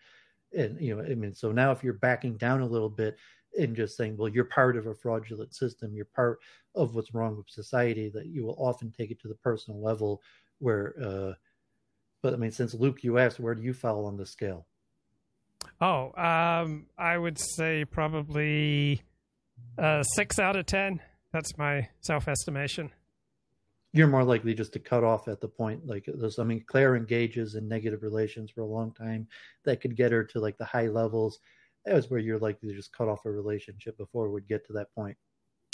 [0.56, 3.16] and you know i mean so now if you're backing down a little bit
[3.58, 6.38] and just saying well you're part of a fraudulent system you're part
[6.74, 10.22] of what's wrong with society that you will often take it to the personal level
[10.58, 11.32] where uh
[12.22, 14.66] but i mean since luke you asked where do you fall on the scale?
[15.80, 19.02] Oh um i would say probably
[19.78, 21.00] uh six out of ten.
[21.32, 22.92] That's my self-estimation
[23.92, 26.38] you're more likely just to cut off at the point like this.
[26.38, 29.26] I mean, Claire engages in negative relations for a long time
[29.64, 31.40] that could get her to like the high levels.
[31.84, 34.66] That was where you're likely to just cut off a relationship before it would get
[34.66, 35.16] to that point.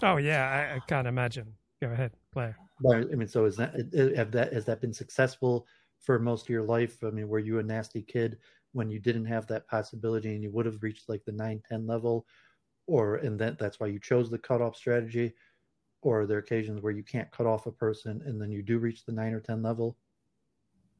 [0.03, 1.55] Oh yeah, I, I can't imagine.
[1.81, 2.57] Go ahead, Claire.
[2.81, 3.75] But I mean, so is that
[4.17, 5.67] have that has that been successful
[6.01, 7.03] for most of your life?
[7.05, 8.39] I mean, were you a nasty kid
[8.73, 11.87] when you didn't have that possibility and you would have reached like the nine ten
[11.87, 12.27] level,
[12.87, 15.35] or and that that's why you chose the cutoff strategy?
[16.03, 18.79] Or are there occasions where you can't cut off a person and then you do
[18.79, 19.97] reach the nine or ten level?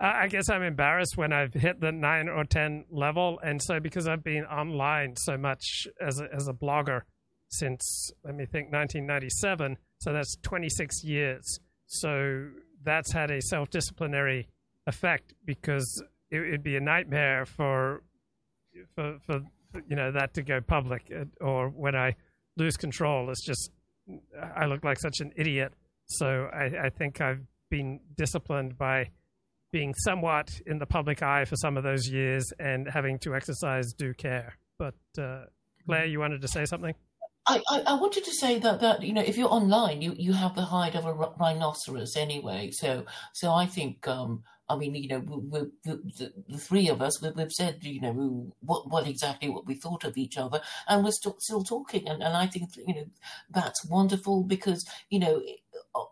[0.01, 4.07] I guess I'm embarrassed when I've hit the nine or ten level, and so because
[4.07, 7.03] I've been online so much as a, as a blogger
[7.49, 11.59] since let me think 1997, so that's 26 years.
[11.87, 12.51] So
[12.85, 14.49] that's had a self disciplinary
[14.87, 18.03] effect because it would be a nightmare for,
[18.95, 19.41] for for
[19.89, 22.15] you know that to go public, uh, or when I
[22.57, 23.71] lose control, it's just
[24.57, 25.73] I look like such an idiot.
[26.07, 29.11] So I, I think I've been disciplined by
[29.73, 33.93] being somewhat in the public eye for some of those years and having to exercise
[33.93, 34.57] due care.
[34.79, 35.45] But uh,
[35.85, 36.95] Claire, you wanted to say something?
[37.47, 40.35] I, I, I, wanted to say that, that you know if you're online you, you
[40.35, 45.09] have the hide of a rhinoceros anyway so so I think um, I mean, you
[45.09, 49.07] know, we, we, the, the, three of us, we, have said, you know, what, what
[49.07, 52.09] exactly what we thought of each other, and we're still, still talking.
[52.09, 53.07] And, and I think, you know,
[53.51, 55.43] that's wonderful because, you know,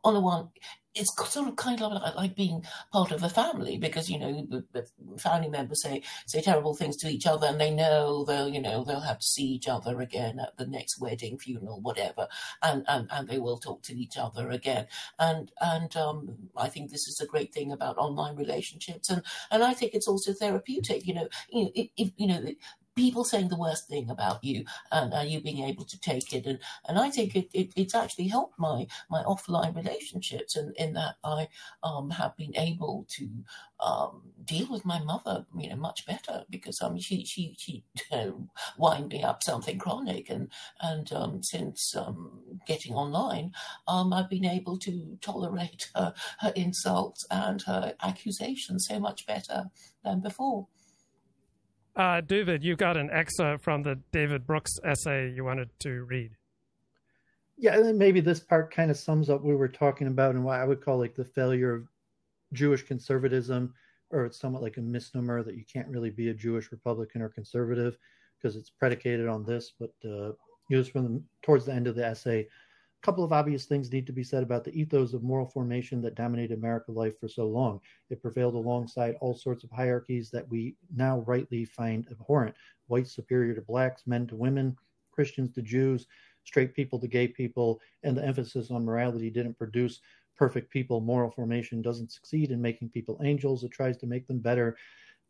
[0.05, 0.49] on the one,
[0.97, 4.87] it's sort of kind of like being part of a family because you know the
[5.19, 8.83] family members say say terrible things to each other and they know they'll you know
[8.83, 12.27] they'll have to see each other again at the next wedding funeral whatever
[12.63, 14.87] and and, and they will talk to each other again.
[15.19, 19.63] And and um, I think this is a great thing about online relationships and and
[19.63, 22.41] I think it's also therapeutic you know you know if, you know
[22.97, 26.47] people saying the worst thing about you and uh, you being able to take it
[26.47, 26.59] and
[26.89, 30.95] and I think it, it it's actually helped my my offline relationships and in, in
[30.95, 31.49] that I
[31.83, 33.29] um have been able to
[33.81, 37.85] um deal with my mother you know much better because um she she she
[38.79, 40.51] wind me up something chronic and
[40.81, 43.53] and um since um getting online
[43.87, 49.67] um I've been able to tolerate her her insults and her accusations so much better
[50.03, 50.69] than before.
[51.97, 56.33] Uh, David, you got an excerpt from the David Brooks essay you wanted to read.
[57.57, 60.45] Yeah, and maybe this part kind of sums up what we were talking about and
[60.45, 61.89] what I would call like the failure of
[62.53, 63.73] Jewish conservatism,
[64.11, 67.31] or it's somewhat like a misnomer that you can't really be a Jewish Republican or
[67.31, 67.97] conservative
[68.37, 69.73] because it's predicated on this.
[69.81, 70.33] But uh,
[70.69, 72.47] was from the, towards the end of the essay
[73.03, 76.15] couple of obvious things need to be said about the ethos of moral formation that
[76.15, 77.81] dominated American life for so long.
[78.11, 82.57] It prevailed alongside all sorts of hierarchies that we now rightly find abhorrent
[82.89, 84.77] whites superior to blacks, men to women,
[85.13, 86.07] Christians to Jews,
[86.45, 90.01] straight people to gay people, and the emphasis on morality didn't produce
[90.37, 91.01] perfect people.
[91.01, 94.77] Moral formation doesn't succeed in making people angels, it tries to make them better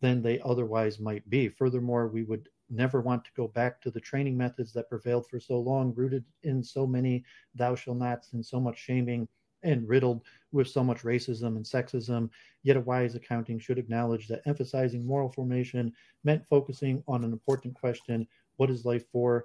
[0.01, 1.49] than they otherwise might be.
[1.49, 5.39] Furthermore, we would never want to go back to the training methods that prevailed for
[5.41, 9.29] so long, rooted in so many thou shall nots and so much shaming
[9.63, 10.23] and riddled
[10.53, 12.31] with so much racism and sexism.
[12.63, 15.93] Yet a wise accounting should acknowledge that emphasizing moral formation
[16.25, 19.45] meant focusing on an important question what is life for?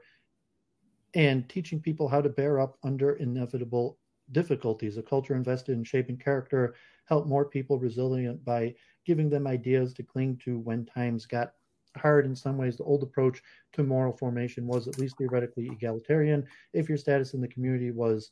[1.14, 3.98] And teaching people how to bear up under inevitable
[4.32, 4.98] difficulties.
[4.98, 6.76] A culture invested in shaping character
[7.06, 8.74] helped more people resilient by
[9.06, 11.54] giving them ideas to cling to when times got
[11.98, 12.78] hard in some ways.
[12.78, 13.42] The old approach
[13.74, 16.46] to moral formation was at least theoretically egalitarian.
[16.74, 18.32] If your status in the community was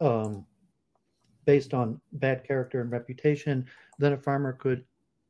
[0.00, 0.46] um,
[1.44, 3.66] based on bad character and reputation,
[3.98, 4.84] then a farmer could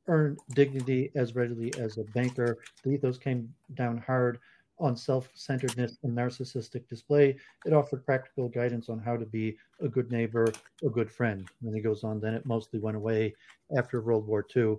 [0.07, 2.59] earn dignity as readily as a banker.
[2.83, 4.39] The ethos came down hard
[4.81, 7.37] on self-centeredness and narcissistic display.
[7.67, 10.51] It offered practical guidance on how to be a good neighbor,
[10.83, 11.41] a good friend.
[11.61, 13.35] And then he goes on, then it mostly went away
[13.77, 14.77] after World War II.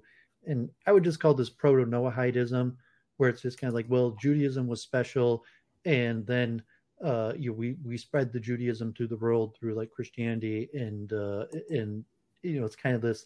[0.48, 2.76] And I would just call this proto-Noahidism,
[3.18, 5.44] where it's just kind of like, well, Judaism was special,
[5.86, 6.64] and then
[7.04, 11.12] uh, you know, we we spread the Judaism to the world through like Christianity, and
[11.14, 12.04] uh, and
[12.44, 13.26] you know, it's kind of this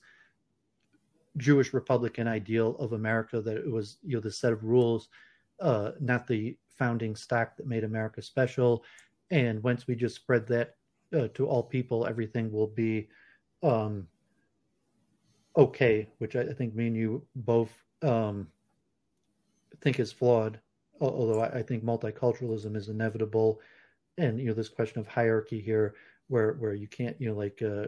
[1.38, 5.10] Jewish Republican ideal of America that it was you know the set of rules,
[5.60, 8.84] uh, not the founding stock that made America special.
[9.32, 10.76] And once we just spread that
[11.14, 13.10] uh, to all people, everything will be
[13.64, 14.08] um,
[15.58, 16.08] okay.
[16.20, 17.72] Which I, think me and you both
[18.04, 18.48] um,
[19.82, 20.60] think is flawed.
[21.02, 23.60] Although I, I think multiculturalism is inevitable,
[24.18, 25.96] and you know this question of hierarchy here,
[26.28, 27.88] where where you can't you know like uh,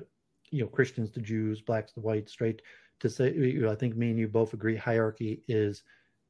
[0.52, 2.62] you know Christians to Jews, blacks to whites, straight
[3.00, 3.34] to say.
[3.34, 5.84] You know, I think me and you both agree hierarchy is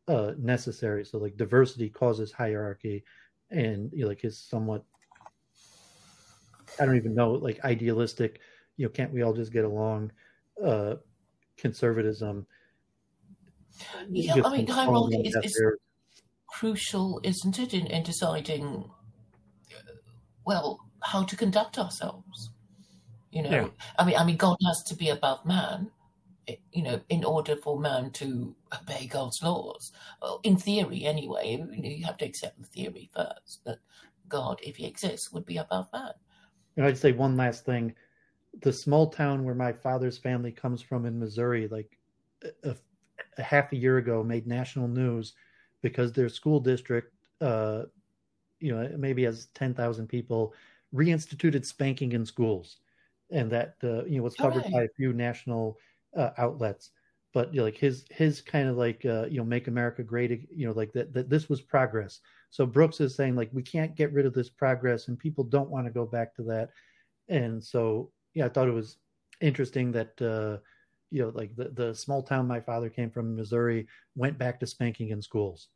[0.08, 1.04] uh, necessary.
[1.04, 3.04] So like diversity causes hierarchy,
[3.50, 4.84] and you know, like is somewhat.
[6.80, 8.40] I don't even know, like idealistic.
[8.78, 10.12] You know, can't we all just get along?
[10.64, 10.96] Uh,
[11.58, 12.46] conservatism.
[14.10, 15.62] Yeah, I mean, hierarchy is, is
[16.48, 18.90] crucial, isn't it, in, in deciding,
[19.76, 19.92] uh,
[20.46, 22.52] well, how to conduct ourselves?
[23.32, 23.68] You know, yeah.
[24.00, 25.92] I mean, I mean, God has to be above man,
[26.48, 29.92] eh, you know, in order for man to obey God's laws.
[30.22, 33.80] Well, in theory, anyway, you have to accept the theory first that
[34.28, 36.14] God, if he exists, would be above man.
[36.78, 37.94] And I'd say one last thing.
[38.62, 41.98] The small town where my father's family comes from in Missouri, like
[42.64, 42.76] a,
[43.38, 45.34] a half a year ago, made national news
[45.82, 47.84] because their school district, uh,
[48.60, 50.54] you know, maybe has 10,000 people,
[50.94, 52.78] reinstituted spanking in schools.
[53.30, 55.78] And that, uh, you know, was covered by a few national
[56.16, 56.92] uh, outlets
[57.38, 60.48] but you know, like his his kind of like uh, you know make America great
[60.50, 62.20] you know like that that this was progress.
[62.50, 65.70] So Brooks is saying like we can't get rid of this progress and people don't
[65.70, 66.70] want to go back to that.
[67.30, 68.98] And so yeah, I thought it was
[69.40, 70.58] interesting that uh,
[71.12, 74.68] you know like the the small town my father came from Missouri went back to
[74.68, 75.70] spanking in schools.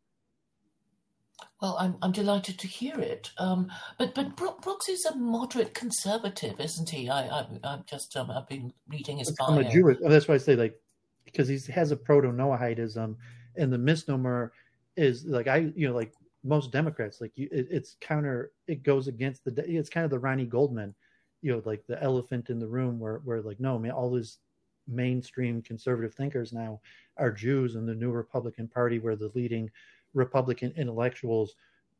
[1.61, 3.31] Well, I'm I'm delighted to hear it.
[3.37, 7.09] Um, but but Brooks is a moderate conservative, isn't he?
[7.09, 9.35] I I I'm just um, I've been reading his.
[9.39, 9.97] I'm a Jewish.
[10.01, 10.79] That's why I say like
[11.25, 13.15] because he has a proto Noahidism,
[13.55, 14.53] and the misnomer
[14.97, 19.07] is like I you know like most Democrats like you, it, it's counter it goes
[19.07, 20.95] against the it's kind of the Ronnie Goldman,
[21.41, 24.39] you know like the elephant in the room where where like no man all these
[24.87, 26.79] mainstream conservative thinkers now
[27.17, 29.69] are Jews in the new Republican Party where the leading
[30.13, 31.55] Republican intellectuals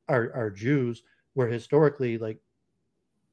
[0.10, 1.04] are are Jews
[1.34, 2.40] where historically like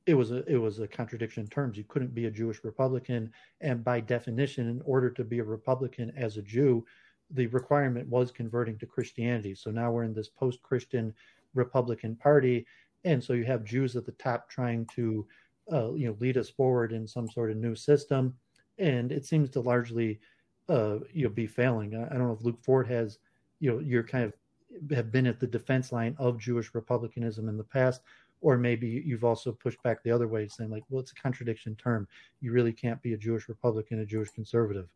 [0.07, 1.77] it was a it was a contradiction in terms.
[1.77, 6.13] You couldn't be a Jewish Republican, and by definition, in order to be a Republican
[6.17, 6.87] as a Jew,
[7.31, 9.55] the requirement was converting to Christianity.
[9.55, 11.13] So now we're in this post-Christian
[11.55, 12.67] Republican Party,
[13.05, 15.27] and so you have Jews at the top trying to,
[15.71, 18.35] uh, you know, lead us forward in some sort of new system,
[18.79, 20.21] and it seems to largely,
[20.69, 21.95] uh, you know, be failing.
[21.95, 23.19] I, I don't know if Luke Ford has,
[23.61, 24.33] you know, you're kind of
[24.95, 28.03] have been at the defense line of Jewish republicanism in the past
[28.41, 31.75] or maybe you've also pushed back the other way saying like well it's a contradiction
[31.77, 32.07] term
[32.41, 34.89] you really can't be a jewish republican a jewish conservative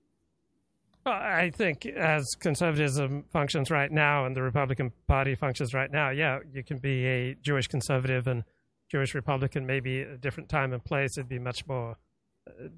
[1.04, 6.10] well, I think as conservatism functions right now and the Republican Party functions right now,
[6.10, 8.44] yeah, you can be a Jewish conservative and
[8.88, 9.66] Jewish Republican.
[9.66, 11.96] Maybe a different time and place, it'd be much more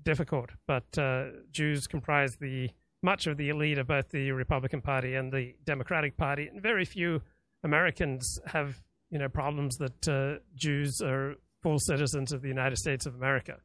[0.02, 0.50] difficult.
[0.66, 2.70] But uh, Jews comprise the
[3.02, 6.84] much of the elite of both the Republican Party and the Democratic Party, and very
[6.84, 7.20] few
[7.62, 13.06] Americans have you know problems that uh, Jews are full citizens of the United States
[13.06, 13.56] of America.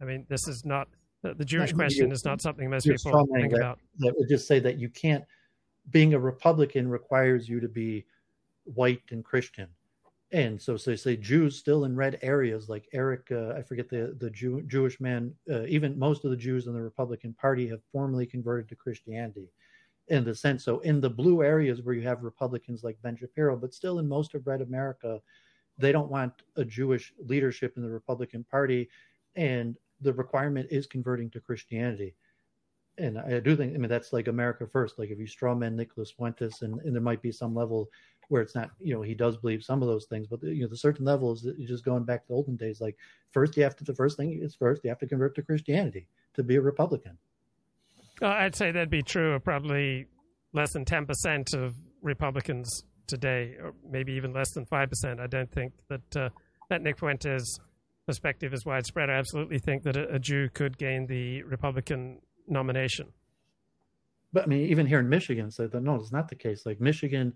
[0.00, 0.88] I mean, this is not
[1.22, 3.78] the Jewish question is not something most people think about.
[3.98, 5.24] That would just say that you can't.
[5.90, 8.04] Being a Republican requires you to be
[8.64, 9.68] white and Christian,
[10.32, 13.28] and so so they say Jews still in red areas like Eric.
[13.30, 15.34] Uh, I forget the the Jew, Jewish man.
[15.50, 19.48] Uh, even most of the Jews in the Republican Party have formally converted to Christianity
[20.08, 20.64] in the sense.
[20.64, 24.08] So in the blue areas where you have Republicans like Ben Shapiro, but still in
[24.08, 25.20] most of red America,
[25.78, 28.88] they don't want a Jewish leadership in the Republican Party,
[29.36, 32.14] and the requirement is converting to Christianity.
[32.98, 34.98] And I do think, I mean, that's like America first.
[34.98, 37.88] Like if you strawman Nicholas Fuentes, and, and there might be some level
[38.28, 40.68] where it's not, you know, he does believe some of those things, but you know,
[40.68, 42.80] the certain levels that you're just going back to olden days.
[42.80, 42.96] Like
[43.32, 46.06] first, you have to, the first thing is first, you have to convert to Christianity
[46.34, 47.18] to be a Republican.
[48.20, 50.06] I'd say that'd be true of probably
[50.52, 55.20] less than 10% of Republicans today, or maybe even less than 5%.
[55.20, 56.28] I don't think that, uh,
[56.70, 57.58] that Nick Fuentes'
[58.06, 59.10] perspective is widespread.
[59.10, 63.08] I absolutely think that a, a Jew could gain the Republican nomination.
[64.32, 66.64] But I mean, even here in Michigan, so that no, it's not the case.
[66.64, 67.34] Like Michigan,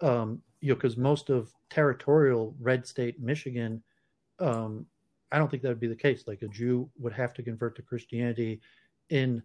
[0.00, 3.82] um, you know, because most of territorial red state Michigan,
[4.38, 4.86] um,
[5.32, 6.24] I don't think that would be the case.
[6.26, 8.60] Like a Jew would have to convert to Christianity
[9.10, 9.42] in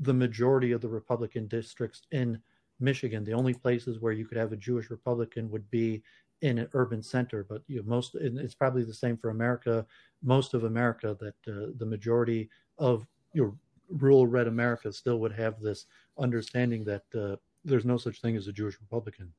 [0.00, 2.40] the majority of the Republican districts in
[2.78, 3.24] Michigan.
[3.24, 6.02] The only places where you could have a Jewish Republican would be
[6.42, 7.44] in an urban center.
[7.48, 9.86] But you know, most it's probably the same for America.
[10.22, 13.54] Most of America, that uh, the majority of your
[13.88, 15.86] rural red America still would have this
[16.18, 19.32] understanding that uh, there's no such thing as a Jewish Republican.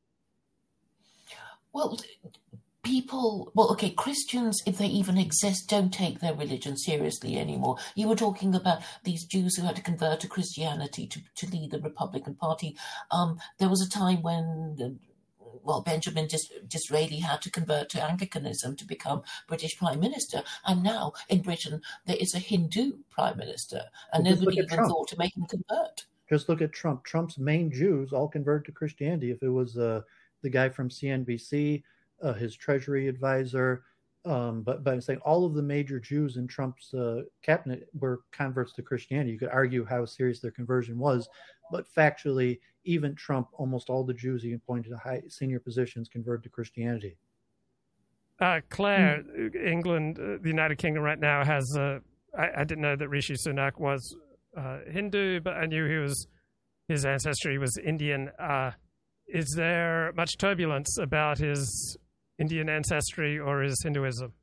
[1.73, 1.99] Well,
[2.83, 7.77] people, well, okay, Christians, if they even exist, don't take their religion seriously anymore.
[7.95, 11.71] You were talking about these Jews who had to convert to Christianity to, to lead
[11.71, 12.75] the Republican Party.
[13.11, 14.99] Um, there was a time when
[15.63, 20.43] well, Benjamin Dis- Disraeli had to convert to Anglicanism to become British Prime Minister.
[20.65, 23.83] And now in Britain, there is a Hindu Prime Minister,
[24.13, 24.89] and well, nobody even Trump.
[24.89, 26.05] thought to make him convert.
[26.29, 27.03] Just look at Trump.
[27.03, 29.31] Trump's main Jews all converted to Christianity.
[29.31, 30.01] If it was uh,
[30.41, 31.83] the guy from CNBC,
[32.21, 33.83] uh, his Treasury advisor,
[34.23, 38.73] um, but I'm saying all of the major Jews in Trump's uh, cabinet were converts
[38.73, 39.31] to Christianity.
[39.31, 41.27] You could argue how serious their conversion was,
[41.71, 46.43] but factually, even Trump, almost all the Jews he appointed to high senior positions converted
[46.43, 47.17] to Christianity.
[48.39, 49.55] Uh, Claire, mm.
[49.55, 51.75] England, uh, the United Kingdom right now has.
[51.75, 51.99] Uh,
[52.37, 54.15] I, I, didn't know that Rishi Sunak was
[54.57, 56.27] uh, Hindu, but I knew he was.
[56.87, 58.29] His ancestry was Indian.
[59.33, 61.97] Is there much turbulence about his
[62.37, 64.33] Indian ancestry or his Hinduism?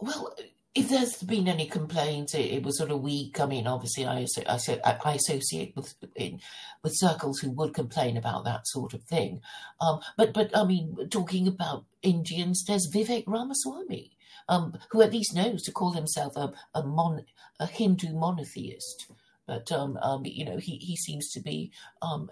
[0.00, 0.34] Well,
[0.74, 3.40] if there's been any complaints, it, it, was sort of weak.
[3.40, 6.40] I mean, obviously, I, I, I associate with in,
[6.82, 9.40] with circles who would complain about that sort of thing.
[9.80, 14.16] Um, but but I mean, talking about Indians, there's Vivek Ramaswamy,
[14.48, 17.24] um, who at least knows to call himself a a, mon,
[17.60, 19.12] a Hindu monotheist.
[19.46, 21.70] But um, um, you know, he he seems to be
[22.02, 22.30] um,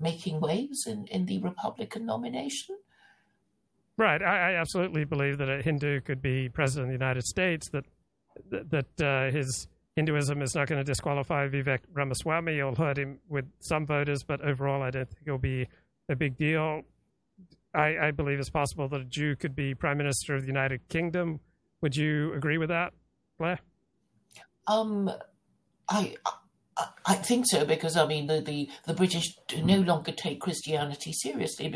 [0.00, 2.76] making waves in, in the Republican nomination.
[3.96, 4.22] Right.
[4.22, 7.68] I, I, absolutely believe that a Hindu could be president of the United States.
[7.68, 7.84] That
[8.50, 12.58] that, that uh, his Hinduism is not going to disqualify Vivek Ramaswamy.
[12.58, 15.68] It'll hurt him with some voters, but overall, I don't think it'll be
[16.08, 16.82] a big deal.
[17.74, 20.88] I, I believe it's possible that a Jew could be prime minister of the United
[20.88, 21.40] Kingdom.
[21.82, 22.92] Would you agree with that,
[23.38, 23.60] Claire?
[24.66, 25.10] Um,
[25.88, 26.14] I
[27.06, 31.68] I think so because I mean the, the, the British no longer take Christianity seriously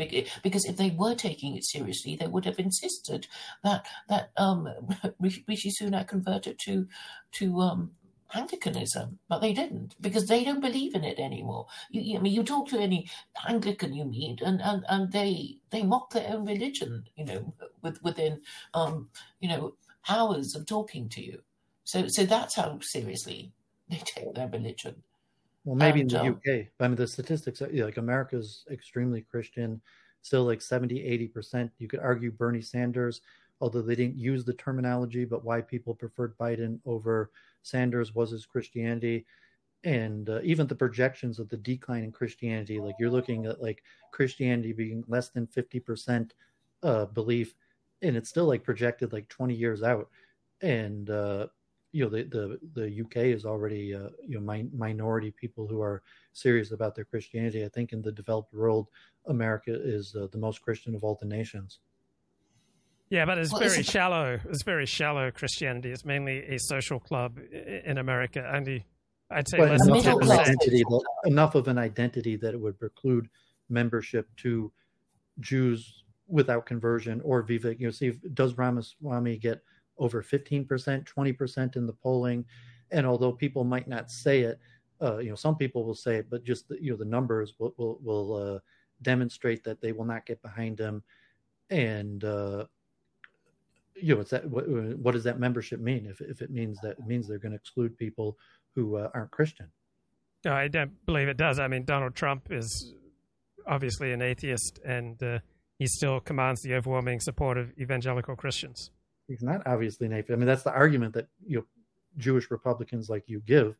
[0.43, 3.27] because if they were taking it seriously they would have insisted
[3.63, 4.67] that that um,
[5.19, 6.87] Rishi Sunak converted to
[7.33, 7.91] to um,
[8.33, 11.67] Anglicanism, but they didn't because they don't believe in it anymore.
[11.89, 13.09] You, I mean, you talk to any
[13.47, 18.01] Anglican you meet, and, and, and they they mock their own religion, you know, with,
[18.03, 18.41] within
[18.73, 19.09] um,
[19.39, 19.75] you know
[20.09, 21.41] hours of talking to you.
[21.83, 23.51] So so that's how seriously
[23.89, 25.03] they take their religion.
[25.63, 26.67] Well, maybe and, in the um, UK.
[26.79, 29.81] I mean, the statistics are like America's extremely Christian,
[30.21, 30.95] still like 70,
[31.35, 31.71] 80%.
[31.79, 33.21] You could argue Bernie Sanders,
[33.61, 37.31] although they didn't use the terminology, but why people preferred Biden over
[37.63, 39.25] Sanders was his Christianity.
[39.83, 43.83] And uh, even the projections of the decline in Christianity, like you're looking at like
[44.11, 46.31] Christianity being less than 50%
[46.83, 47.55] uh, belief,
[48.01, 50.09] and it's still like projected like 20 years out.
[50.61, 51.47] And, uh,
[51.95, 55.81] you know the the, the UK is already uh, you know mi- minority people who
[55.81, 57.63] are serious about their Christianity.
[57.63, 58.89] I think in the developed world,
[59.27, 61.79] America is uh, the most Christian of all the nations.
[63.09, 64.37] Yeah, but it's well, very it's shallow.
[64.49, 65.91] It's very shallow Christianity.
[65.91, 68.43] It's mainly a social club in America.
[68.53, 68.85] Only,
[69.31, 73.29] I'd say, less enough, of that, enough of an identity that it would preclude
[73.69, 74.69] membership to
[75.39, 77.79] Jews without conversion or Vivek.
[77.79, 79.61] You know, see, does Ramaswamy get
[79.97, 82.45] over 15%, 20% in the polling.
[82.91, 84.59] And although people might not say it,
[85.01, 87.53] uh, you know, some people will say it, but just the, you know the numbers
[87.59, 88.59] will will, will uh,
[89.01, 91.03] demonstrate that they will not get behind him.
[91.69, 92.65] And uh,
[93.95, 96.05] you know, it's that what, what, does that membership mean?
[96.05, 98.37] If if it means that it means they're going to exclude people
[98.73, 99.67] who uh, aren't Christian.
[100.45, 101.59] No, I don't believe it does.
[101.59, 102.93] I mean, Donald Trump is
[103.67, 105.39] obviously an atheist, and uh,
[105.77, 108.91] he still commands the overwhelming support of evangelical Christians
[109.27, 110.31] he's not obviously atheist.
[110.31, 111.65] I mean, that's the argument that you know
[112.17, 113.75] Jewish Republicans like you give.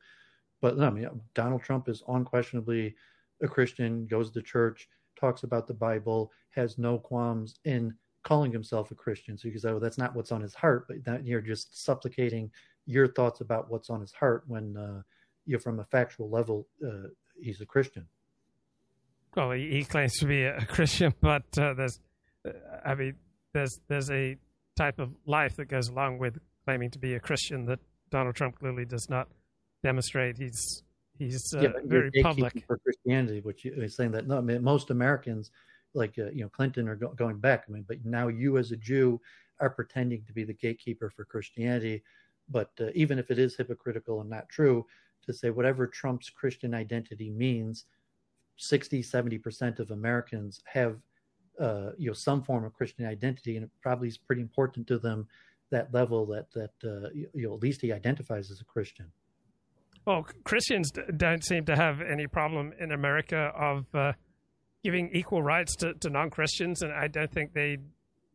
[0.61, 2.95] But no, I mean, Donald Trump is unquestionably
[3.41, 4.87] a Christian, goes to church,
[5.19, 7.93] talks about the Bible, has no qualms in
[8.23, 9.37] calling himself a Christian.
[9.37, 11.83] So you can say, well, that's not what's on his heart, but that you're just
[11.83, 12.49] supplicating
[12.85, 15.01] your thoughts about what's on his heart when uh,
[15.45, 17.09] you're from a factual level, uh,
[17.39, 18.07] he's a Christian.
[19.35, 21.99] well, he, he claims to be a Christian, but uh, there's,
[22.47, 22.51] uh,
[22.83, 23.15] I mean,
[23.53, 24.37] there's there's a
[24.75, 27.79] type of life that goes along with claiming to be a Christian that
[28.09, 29.27] Donald Trump clearly does not
[29.83, 30.37] demonstrate.
[30.37, 30.83] He's
[31.17, 34.89] he's uh, yeah, very public for Christianity, which is saying that no, I mean, most
[34.89, 35.51] Americans,
[35.93, 37.65] like uh, you know Clinton, are go- going back.
[37.67, 39.19] I mean, but now you as a Jew
[39.59, 42.03] are pretending to be the gatekeeper for Christianity.
[42.49, 44.85] But uh, even if it is hypocritical and not true,
[45.25, 47.85] to say whatever Trump's Christian identity means,
[48.57, 50.97] 60, 70% of Americans have
[51.59, 54.97] uh, you know some form of Christian identity, and it probably is pretty important to
[54.97, 55.27] them
[55.71, 59.11] that level that that uh, you know at least he identifies as a Christian.
[60.05, 64.13] Well, Christians don't seem to have any problem in America of uh,
[64.83, 67.77] giving equal rights to, to non Christians, and I don't think they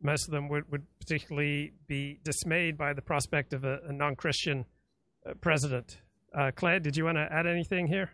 [0.03, 4.15] most of them would, would particularly be dismayed by the prospect of a, a non
[4.15, 4.65] Christian
[5.25, 6.01] uh, president.
[6.37, 8.11] Uh, Claire, did you want to add anything here?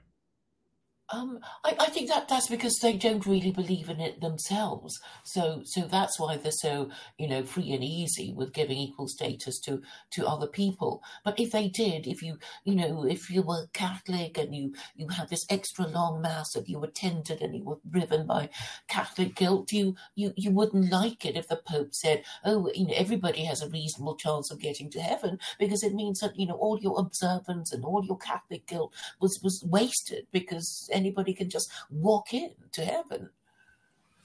[1.10, 5.00] Um, I, I, think that that's because they don't really believe in it themselves.
[5.24, 9.58] So so that's why they're so you know free and easy with giving equal status
[9.62, 11.02] to to other people.
[11.24, 15.08] But if they did, if you you know if you were Catholic and you you
[15.08, 18.50] had this extra long mass that you attended and you were driven by
[18.90, 22.94] Catholic guilt, you you you wouldn't like it if the Pope said, oh you know
[22.98, 26.56] everybody has a reasonable chance of getting to heaven because it means that you know
[26.56, 31.72] all your observance and all your Catholic guilt was was wasted because anybody can just
[31.90, 33.30] walk in to heaven.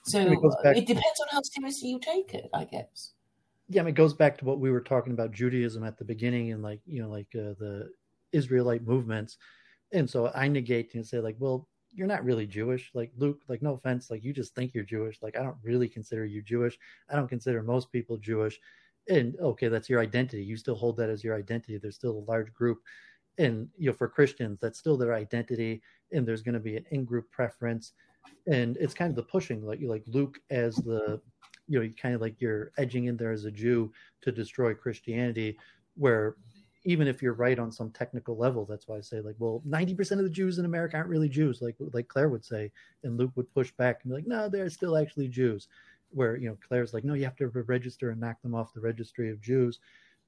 [0.04, 3.12] So it, it depends on how seriously you take it, I guess.
[3.68, 6.04] Yeah, I mean, it goes back to what we were talking about Judaism at the
[6.04, 7.90] beginning, and like you know, like uh, the
[8.32, 9.38] Israelite movements.
[9.92, 12.90] And so I negate and say like, well, you're not really Jewish.
[12.94, 15.22] Like Luke, like no offense, like you just think you're Jewish.
[15.22, 16.76] Like I don't really consider you Jewish.
[17.08, 18.58] I don't consider most people Jewish.
[19.08, 20.42] And okay, that's your identity.
[20.42, 21.78] You still hold that as your identity.
[21.78, 22.78] There's still a large group
[23.38, 26.84] and you know for christians that's still their identity and there's going to be an
[26.90, 27.92] in-group preference.
[28.46, 31.20] And it's kind of the pushing like you like luke as the
[31.68, 35.58] you know kind of like you're edging in there as a jew to destroy christianity
[35.96, 36.36] where
[36.84, 40.12] even if you're right on some technical level that's why i say like well 90%
[40.12, 42.70] of the jews in america aren't really jews like like claire would say.
[43.04, 45.68] And luke would push back and be like no they're still actually jews.
[46.10, 48.80] Where you know claire's like no you have to register and knock them off the
[48.80, 49.78] registry of jews.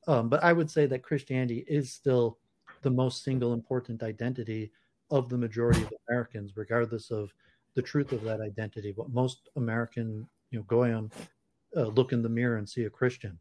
[0.06, 2.38] Um, but i would say that christianity is still
[2.82, 4.70] the most single important identity
[5.14, 7.32] of the majority of Americans, regardless of
[7.74, 8.92] the truth of that identity.
[8.96, 11.12] What most American, you know, goyim
[11.76, 13.38] uh, look in the mirror and see a Christian,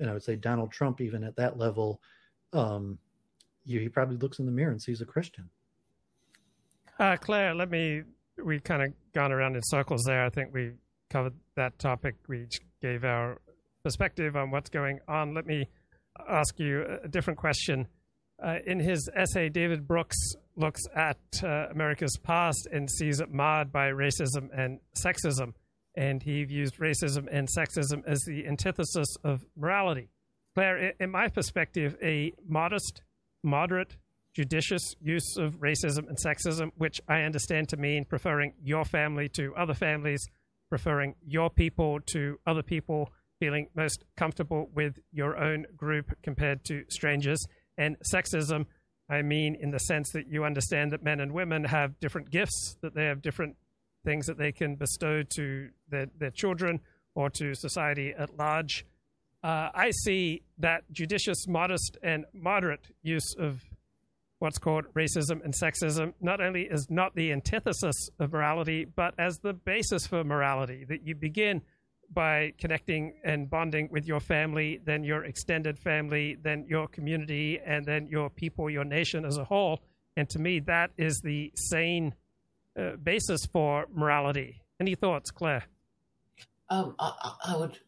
[0.00, 2.00] and I would say Donald Trump, even at that level,
[2.52, 2.98] um,
[3.64, 5.48] you, he probably looks in the mirror and sees a Christian.
[6.98, 8.02] Uh, Claire, let me.
[8.44, 10.24] We've kind of gone around in circles there.
[10.24, 10.72] I think we
[11.10, 12.16] covered that topic.
[12.26, 13.40] We each gave our
[13.84, 15.32] perspective on what's going on.
[15.32, 15.68] Let me
[16.28, 17.86] ask you a different question.
[18.44, 20.18] Uh, in his essay, David Brooks
[20.54, 25.54] looks at uh, America's past and sees it marred by racism and sexism.
[25.96, 30.10] And he views racism and sexism as the antithesis of morality.
[30.54, 33.00] Claire, in my perspective, a modest,
[33.42, 33.96] moderate,
[34.34, 39.54] judicious use of racism and sexism, which I understand to mean preferring your family to
[39.56, 40.26] other families,
[40.68, 46.84] preferring your people to other people, feeling most comfortable with your own group compared to
[46.88, 48.66] strangers and sexism,
[49.08, 52.76] I mean in the sense that you understand that men and women have different gifts,
[52.82, 53.56] that they have different
[54.04, 56.80] things that they can bestow to their, their children
[57.14, 58.84] or to society at large.
[59.42, 63.62] Uh, I see that judicious, modest, and moderate use of
[64.38, 69.38] what's called racism and sexism not only is not the antithesis of morality, but as
[69.38, 71.62] the basis for morality, that you begin
[72.12, 77.84] by connecting and bonding with your family, then your extended family, then your community, and
[77.84, 79.80] then your people, your nation as a whole.
[80.16, 82.14] And to me, that is the sane
[82.78, 84.62] uh, basis for morality.
[84.80, 85.64] Any thoughts, Claire?
[86.70, 87.78] Um, I, I, would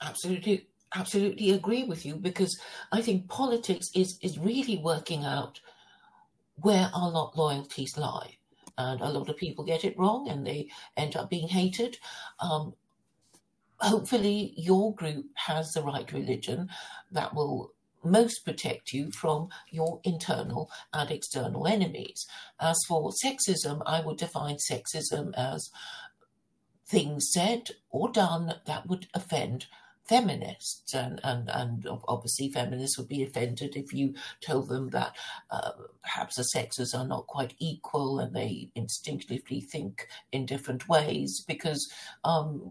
[0.00, 2.58] absolutely, absolutely agree with you because
[2.92, 5.60] I think politics is is really working out
[6.56, 8.36] where our loyalties lie,
[8.78, 11.98] and a lot of people get it wrong, and they end up being hated.
[12.40, 12.74] Um,
[13.80, 16.68] hopefully your group has the right religion
[17.10, 17.72] that will
[18.04, 22.26] most protect you from your internal and external enemies.
[22.60, 25.70] As for sexism, I would define sexism as
[26.86, 29.66] things said or done that would offend
[30.08, 35.16] feminists and, and, and obviously feminists would be offended if you told them that
[35.50, 35.72] uh,
[36.02, 41.90] perhaps the sexes are not quite equal and they instinctively think in different ways because
[42.22, 42.70] um,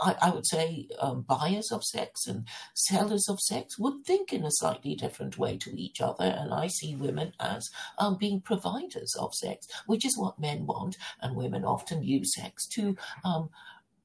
[0.00, 4.44] I, I, would say um, buyers of sex and sellers of sex would think in
[4.44, 6.24] a slightly different way to each other.
[6.24, 10.96] And I see women as um, being providers of sex, which is what men want.
[11.20, 13.50] And women often use sex to um,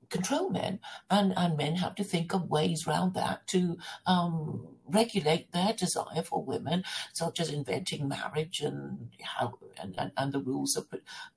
[0.09, 0.79] control men,
[1.09, 6.23] and, and men have to think of ways around that to um, regulate their desire
[6.23, 10.87] for women, such as inventing marriage and how and, and, and the rules of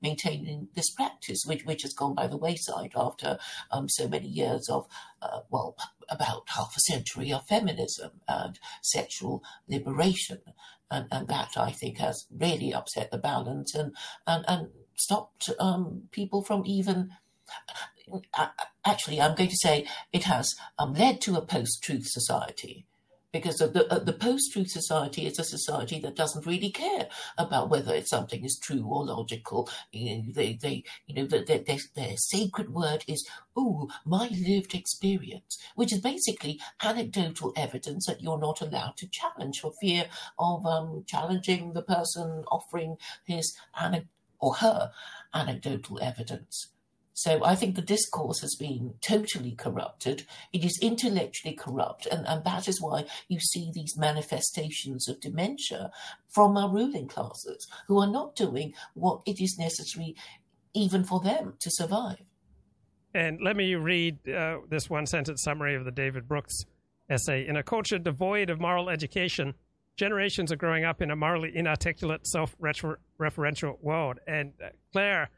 [0.01, 3.39] maintaining this practice, which which has gone by the wayside after
[3.71, 4.87] um, so many years of
[5.21, 5.77] uh, well
[6.09, 10.41] about half a century of feminism and sexual liberation.
[10.91, 16.03] And, and that I think has really upset the balance and and, and stopped um,
[16.11, 17.13] people from even
[18.85, 22.87] actually, I'm going to say it has um, led to a post-truth society
[23.33, 27.09] because the, uh, the post-truth society is a society that doesn't really care
[27.39, 29.69] about whether something is true or logical.
[29.91, 33.27] You know, they, they, you know, their, their, their sacred word is,
[33.57, 39.61] "Oh, my lived experience," which is basically anecdotal evidence that you're not allowed to challenge
[39.61, 40.07] for fear
[40.39, 43.57] of um, challenging the person offering his
[44.41, 44.93] or her
[45.33, 46.72] anecdotal evidence.
[47.15, 50.27] So I think the discourse has been totally corrupted.
[50.53, 55.91] It is intellectually corrupt, and, and that is why you see these manifestations of dementia
[56.29, 60.17] from our ruling classes who are not doing what it is necessary
[60.75, 62.23] even for them to survive.
[63.15, 66.65] And let me read uh, this one sentence summary of the David Brooks
[67.11, 67.47] essay.
[67.47, 69.55] In a culture devoid of moral education,
[69.97, 74.19] generations are growing up in a morally inarticulate, self referential world.
[74.27, 75.29] And uh, Claire,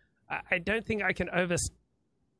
[0.50, 1.56] I don't think I can over,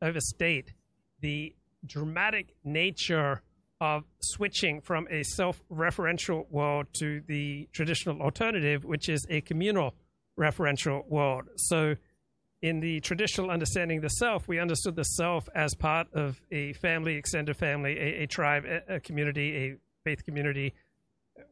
[0.02, 0.72] overstate
[1.20, 1.54] the
[1.86, 3.42] dramatic nature
[3.80, 9.94] of switching from a self referential world to the traditional alternative, which is a communal
[10.38, 11.44] referential world.
[11.56, 11.96] So,
[12.62, 16.72] in the traditional understanding of the self, we understood the self as part of a
[16.74, 20.72] family, extended family, a, a tribe, a, a community, a faith community.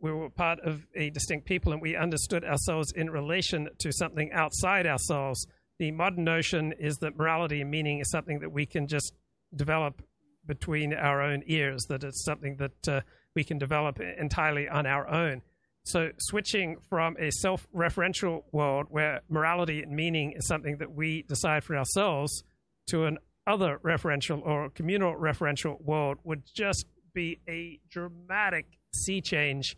[0.00, 4.32] We were part of a distinct people, and we understood ourselves in relation to something
[4.32, 5.46] outside ourselves
[5.82, 9.14] the modern notion is that morality and meaning is something that we can just
[9.52, 10.00] develop
[10.46, 13.00] between our own ears, that it's something that uh,
[13.34, 15.42] we can develop entirely on our own.
[15.82, 21.22] So, switching from a self referential world where morality and meaning is something that we
[21.22, 22.44] decide for ourselves
[22.90, 29.76] to an other referential or communal referential world would just be a dramatic sea change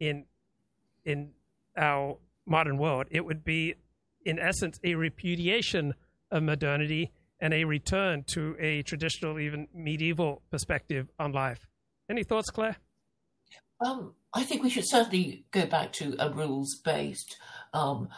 [0.00, 0.24] in
[1.04, 1.30] in
[1.76, 3.06] our modern world.
[3.12, 3.76] It would be
[4.24, 5.94] in essence, a repudiation
[6.30, 11.66] of modernity and a return to a traditional, even medieval perspective on life.
[12.08, 12.76] Any thoughts, Claire?
[13.84, 17.36] Um, I think we should certainly go back to a rules based
[17.74, 18.08] um,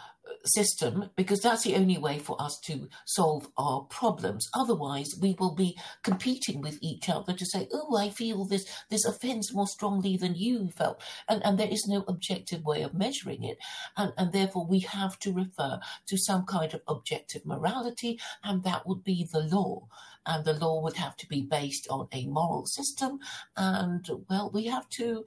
[0.44, 4.49] system because that's the only way for us to solve our problems.
[4.55, 9.05] Otherwise, we will be competing with each other to say, "Oh, I feel this this
[9.05, 13.44] offence more strongly than you felt," and and there is no objective way of measuring
[13.44, 13.59] it,
[13.97, 18.86] and and therefore we have to refer to some kind of objective morality, and that
[18.86, 19.89] would be the law.
[20.28, 23.20] And the law would have to be based on a moral system,
[23.57, 25.25] and well, we have to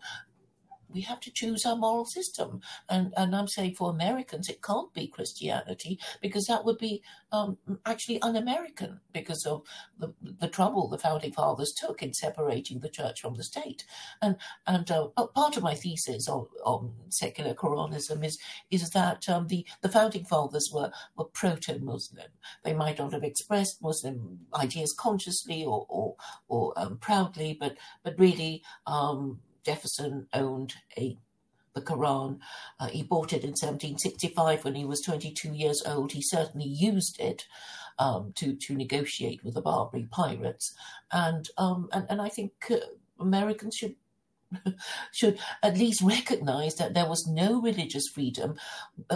[0.91, 2.61] we have to choose our moral system.
[2.89, 7.57] And, and I'm saying for Americans, it can't be Christianity because that would be um,
[7.85, 9.63] actually un American because of
[9.97, 13.85] the, the trouble the founding fathers took in separating the church from the state.
[14.21, 14.35] And,
[14.65, 18.39] and uh, part of my thesis on, on secular Koranism is,
[18.71, 22.27] is that um, the, the founding fathers were, were proto Muslim.
[22.63, 26.15] They might not have expressed Muslim ideas consciously or, or,
[26.47, 31.15] or um, proudly, but, but really, um, Jefferson owned a
[31.75, 32.39] the Quran.
[32.79, 36.13] Uh, he bought it in 1765 when he was 22 years old.
[36.13, 37.45] He certainly used it
[37.99, 40.73] um, to to negotiate with the Barbary pirates,
[41.11, 42.77] and um, and, and I think uh,
[43.19, 43.95] Americans should
[45.11, 48.55] should at least recognize that there was no religious freedom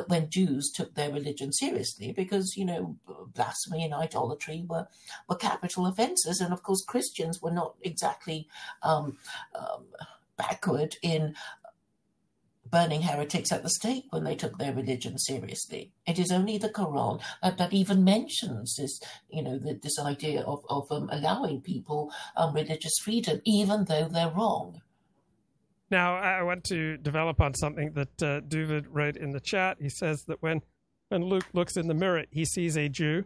[0.05, 2.97] when Jews took their religion seriously, because you know
[3.33, 4.87] blasphemy and idolatry were
[5.27, 8.47] were capital offences, and of course Christians were not exactly.
[8.83, 9.17] Um,
[9.55, 9.85] um
[10.37, 11.35] backward in
[12.73, 15.91] burning heretics at the stake when they took their religion seriously.
[16.07, 20.41] It is only the Quran that, that even mentions this, you know, the, this idea
[20.41, 24.81] of, of um, allowing people um, religious freedom, even though they're wrong.
[25.91, 29.77] Now, I want to develop on something that uh, David wrote in the chat.
[29.79, 30.63] He says that when,
[31.09, 33.25] when Luke looks in the mirror, he sees a Jew.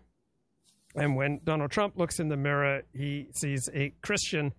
[0.93, 4.51] And when Donald Trump looks in the mirror, he sees a Christian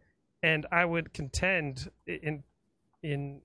[0.43, 2.43] and I would contend in
[3.03, 3.41] in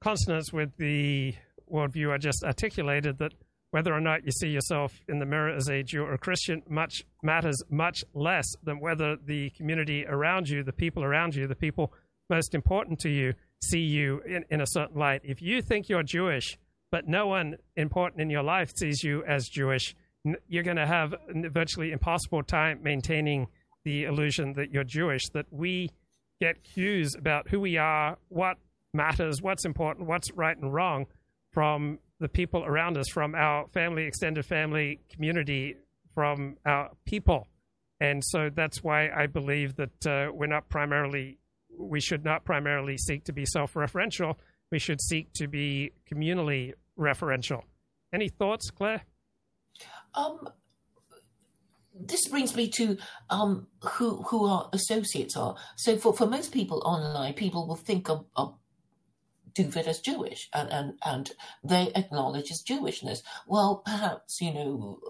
[0.00, 1.34] consonance with the
[1.70, 3.32] worldview I just articulated that
[3.70, 6.62] whether or not you see yourself in the mirror as a Jew or a Christian
[6.68, 11.54] much matters much less than whether the community around you, the people around you, the
[11.54, 11.92] people
[12.28, 15.20] most important to you, see you in, in a certain light.
[15.24, 16.58] If you think you're Jewish,
[16.90, 19.94] but no one important in your life sees you as Jewish,
[20.48, 21.14] you're going to have
[21.52, 23.46] virtually impossible time maintaining
[23.84, 25.28] the illusion that you're Jewish.
[25.32, 25.90] That we
[26.40, 28.56] get cues about who we are, what
[28.92, 31.06] matters, what's important, what's right and wrong
[31.52, 35.76] from the people around us, from our family, extended family, community,
[36.14, 37.46] from our people.
[38.00, 41.38] And so that's why I believe that uh, we're not primarily,
[41.78, 44.36] we should not primarily seek to be self referential.
[44.70, 47.62] We should seek to be communally referential.
[48.12, 49.02] Any thoughts, Claire?
[50.14, 50.48] Um,
[51.94, 52.96] this brings me to
[53.30, 55.56] um, who who our associates are.
[55.76, 58.54] So for, for most people online, people will think of, of
[59.54, 61.32] Dooovid as Jewish and, and, and
[61.64, 63.18] they acknowledge his Jewishness.
[63.46, 65.00] Well, perhaps, you know,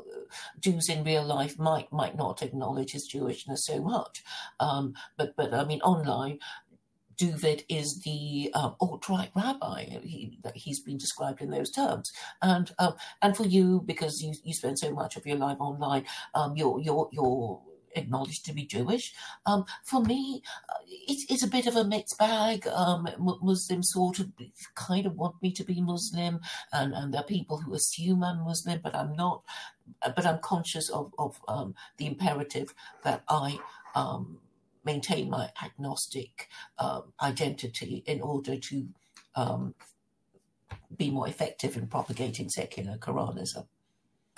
[0.59, 4.23] Jews in real life might might not acknowledge his Jewishness so much.
[4.59, 6.39] Um, but, but I mean, online,
[7.21, 9.85] Dooovid is the um, alt-right rabbi.
[10.03, 14.55] He, he's been described in those terms, and um, and for you because you, you
[14.55, 17.61] spend so much of your life online, um, you're you're you're
[17.95, 19.13] acknowledged to be Jewish.
[19.47, 22.67] Um, for me, uh, it's, it's a bit of a mixed bag.
[22.69, 23.09] Um,
[23.43, 24.31] Muslims sort of
[24.75, 26.41] kind of want me to be Muslim,
[26.73, 29.43] and, and there are people who assume I'm Muslim, but I'm not.
[30.03, 33.59] But I'm conscious of, of um, the imperative that I
[33.95, 34.39] um,
[34.85, 38.87] maintain my agnostic um, identity in order to
[39.35, 39.75] um,
[40.97, 43.67] be more effective in propagating secular Koranism.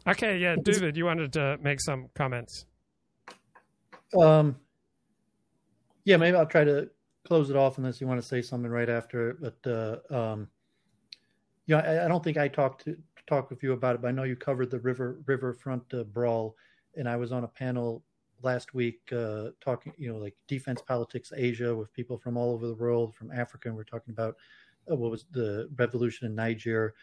[0.06, 2.66] Okay, yeah, David, you wanted to make some comments.
[4.20, 4.56] Um,
[6.04, 6.90] yeah, maybe I'll try to
[7.24, 9.36] close it off unless you want to say something right after it.
[9.40, 10.48] But uh, um,
[11.66, 12.96] yeah, I, I, don't think I talked to
[13.26, 16.56] talk with you about it, but I know you covered the river riverfront uh, brawl,
[16.96, 18.02] and I was on a panel
[18.42, 22.66] last week uh, talking, you know, like defense politics Asia with people from all over
[22.66, 24.36] the world, from Africa, and we're talking about
[24.90, 26.94] uh, what was the revolution in Niger,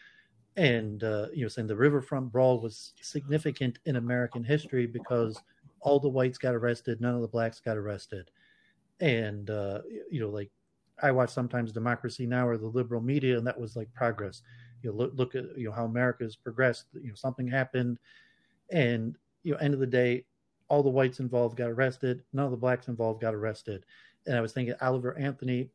[0.56, 5.40] and uh, you know, saying the riverfront brawl was significant in American history because
[5.80, 8.30] all the whites got arrested, none of the blacks got arrested.
[9.00, 10.50] And uh, you know, like
[11.02, 14.42] I watch sometimes Democracy Now or the liberal media, and that was like progress.
[14.82, 16.86] You know, look, look at you know how America has progressed.
[16.94, 17.98] You know, something happened,
[18.70, 20.24] and you know, end of the day,
[20.70, 23.84] all the whites involved got arrested, none of the blacks involved got arrested.
[24.26, 25.68] And I was thinking Oliver Anthony.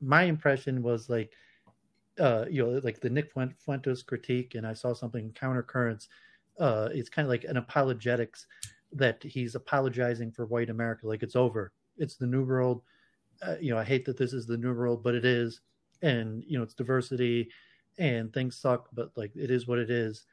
[0.00, 1.32] My impression was like,
[2.18, 6.08] uh, you know, like the Nick Fuentes critique, and I saw something countercurrents.
[6.58, 8.46] Uh, it's kind of like an apologetics
[8.92, 11.72] that he's apologizing for white America, like it's over.
[11.96, 12.82] It's the new world.
[13.40, 15.60] Uh, you know, I hate that this is the new world, but it is,
[16.02, 17.50] and you know, it's diversity,
[17.98, 20.24] and things suck, but like it is what it is.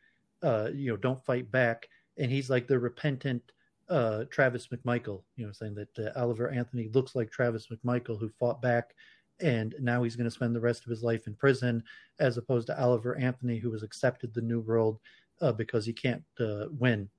[0.41, 1.87] Uh, you know, don't fight back.
[2.17, 3.51] And he's like the repentant
[3.89, 5.23] uh, Travis McMichael.
[5.35, 8.95] You know, saying that uh, Oliver Anthony looks like Travis McMichael who fought back,
[9.39, 11.83] and now he's going to spend the rest of his life in prison,
[12.19, 14.99] as opposed to Oliver Anthony who has accepted the new world
[15.41, 17.09] uh, because he can't uh, win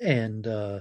[0.00, 0.80] and uh,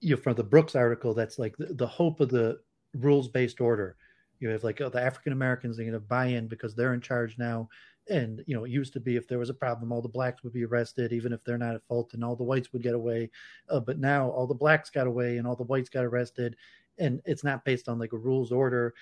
[0.00, 2.60] you know from the Brooks article, that's like the, the hope of the
[2.94, 3.96] rules based order.
[4.40, 7.00] You have like oh, the African Americans are going to buy in because they're in
[7.00, 7.68] charge now.
[8.10, 10.42] And you know, it used to be if there was a problem, all the blacks
[10.42, 12.94] would be arrested, even if they're not at fault, and all the whites would get
[12.94, 13.30] away.
[13.68, 16.56] Uh, but now all the blacks got away, and all the whites got arrested,
[16.98, 18.94] and it's not based on like a rules order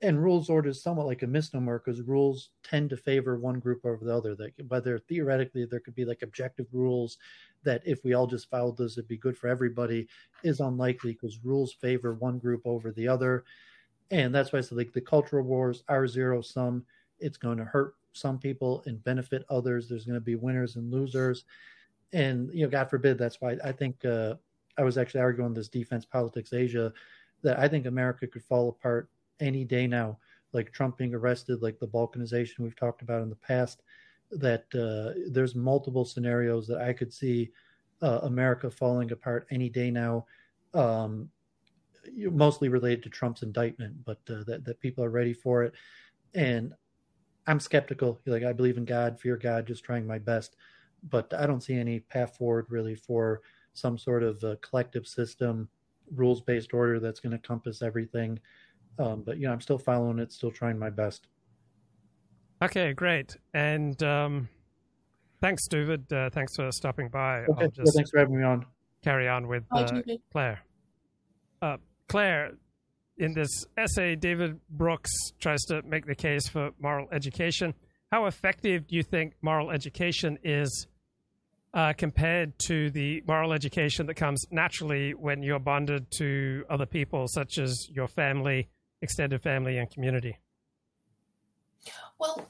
[0.00, 3.84] and rules order is somewhat like a misnomer because rules tend to favor one group
[3.84, 4.34] over the other.
[4.34, 7.18] That whether theoretically there could be like objective rules
[7.64, 10.06] that if we all just followed those it'd be good for everybody
[10.44, 13.44] is unlikely because rules favor one group over the other,
[14.10, 16.84] and that's why I said like the cultural wars are zero sum.
[17.18, 19.88] It's going to hurt some people and benefit others.
[19.88, 21.44] There's going to be winners and losers,
[22.12, 23.18] and you know, God forbid.
[23.18, 24.34] That's why I think uh,
[24.76, 26.92] I was actually arguing this defense politics Asia
[27.42, 29.08] that I think America could fall apart
[29.40, 30.18] any day now,
[30.52, 33.82] like Trump being arrested, like the balkanization we've talked about in the past,
[34.30, 37.50] that uh, there's multiple scenarios that I could see
[38.02, 40.26] uh, America falling apart any day now,
[40.74, 41.28] um,
[42.16, 45.74] mostly related to Trump's indictment, but uh, that, that people are ready for it.
[46.34, 46.74] And
[47.48, 48.20] I'm skeptical.
[48.26, 50.54] Like, I believe in God, fear God, just trying my best.
[51.08, 53.40] But I don't see any path forward really for
[53.72, 55.68] some sort of collective system,
[56.14, 58.38] rules based order that's going to encompass everything.
[58.98, 61.28] Um, but you know, I'm still following it, still trying my best.
[62.62, 63.36] Okay, great.
[63.54, 64.48] And um,
[65.40, 66.12] thanks, David.
[66.12, 67.44] Uh, thanks for stopping by.
[67.44, 68.66] Okay, well, thanks for having me on.
[69.02, 70.02] Carry on with uh,
[70.32, 70.60] Claire.
[71.62, 71.76] Uh,
[72.08, 72.54] Claire,
[73.18, 77.74] in this essay, David Brooks tries to make the case for moral education.
[78.10, 80.86] How effective do you think moral education is
[81.74, 87.26] uh, compared to the moral education that comes naturally when you're bonded to other people,
[87.28, 88.68] such as your family,
[89.02, 90.38] extended family, and community?
[92.18, 92.48] Well,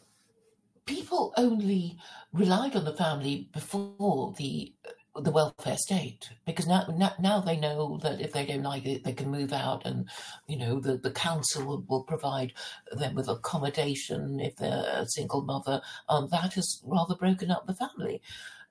[0.86, 1.98] people only
[2.32, 4.72] relied on the family before the
[5.20, 9.05] the welfare state because now, now, now they know that if they don't like it
[9.05, 10.08] they can move out and
[10.47, 12.52] you know the, the council will, will provide
[12.92, 15.80] them with accommodation if they're a single mother.
[16.08, 18.22] Um, that has rather broken up the family.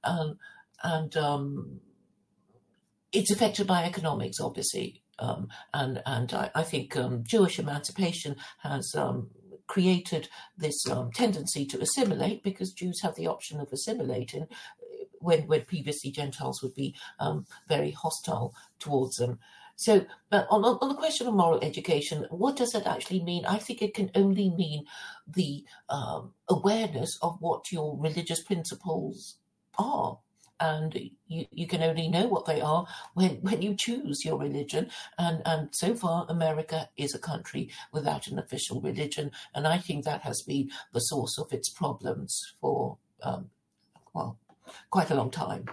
[0.04, 0.38] Um,
[0.84, 1.80] and um,
[3.12, 5.04] it's affected by economics obviously.
[5.20, 9.30] Um, and and I, I think um, Jewish emancipation has um,
[9.68, 10.82] created this
[11.14, 14.48] tendency to assimilate because Jews have the option of assimilating
[15.20, 19.40] when, when previously Gentiles would be um, very hostile towards them.
[19.76, 23.46] So, but on, on the question of moral education, what does that actually mean?
[23.46, 24.86] I think it can only mean
[25.28, 29.38] the um, awareness of what your religious principles
[29.78, 30.18] are.
[30.60, 34.90] And you, you can only know what they are when, when you choose your religion.
[35.20, 39.30] And, and so far, America is a country without an official religion.
[39.54, 43.52] And I think that has been the source of its problems for, um,
[44.16, 44.40] well,
[44.90, 45.66] quite a long time.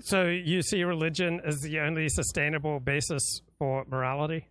[0.00, 4.48] So you see religion as the only sustainable basis for morality?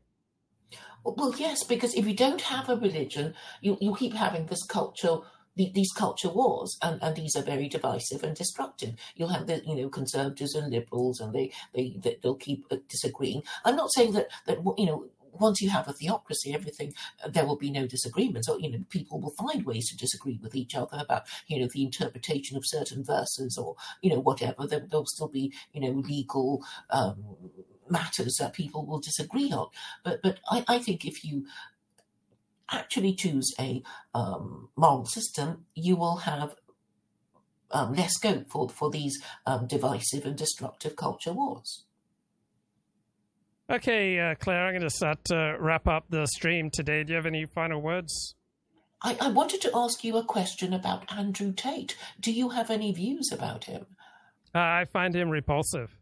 [1.03, 5.17] Well, yes, because if you don't have a religion, you, you keep having this culture,
[5.55, 8.95] these culture wars, and, and these are very divisive and destructive.
[9.15, 13.43] You'll have the you know conservatives and liberals, and they they they'll keep uh, disagreeing.
[13.63, 15.05] I'm not saying that that you know
[15.39, 18.83] once you have a theocracy, everything uh, there will be no disagreements, or you know,
[18.89, 22.63] people will find ways to disagree with each other about you know the interpretation of
[22.65, 24.67] certain verses, or you know whatever.
[24.67, 27.23] There, will still be you know legal um,
[27.89, 29.67] matters that people will disagree on.
[30.03, 31.45] But but I, I think if you
[32.71, 33.83] actually choose a
[34.13, 36.55] um, moral system, you will have
[37.71, 41.85] um, less scope for for these um, divisive and destructive culture wars.
[43.67, 47.03] Okay, uh, Claire, I'm going to start to wrap up the stream today.
[47.03, 48.35] Do you have any final words?
[49.01, 51.97] I, I, wanted to ask you a question about Andrew Tate.
[52.19, 53.87] Do you have any views about him?
[54.53, 55.97] Uh, I find him repulsive.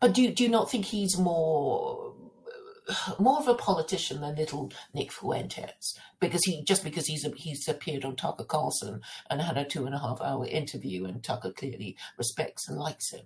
[0.00, 2.14] But do, do you not think he's more
[3.18, 8.04] more of a politician than little Nick Fuentes because he just because he's he's appeared
[8.04, 11.96] on Tucker Carlson and had a two and a half hour interview and Tucker clearly
[12.16, 13.22] respects and likes him.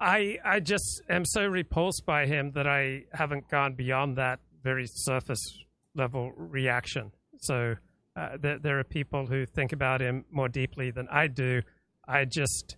[0.00, 4.86] I I just am so repulsed by him that I haven't gone beyond that very
[4.86, 5.64] surface
[5.94, 7.12] level reaction.
[7.40, 7.74] So
[8.16, 11.62] uh, there, there are people who think about him more deeply than I do.
[12.08, 12.76] I just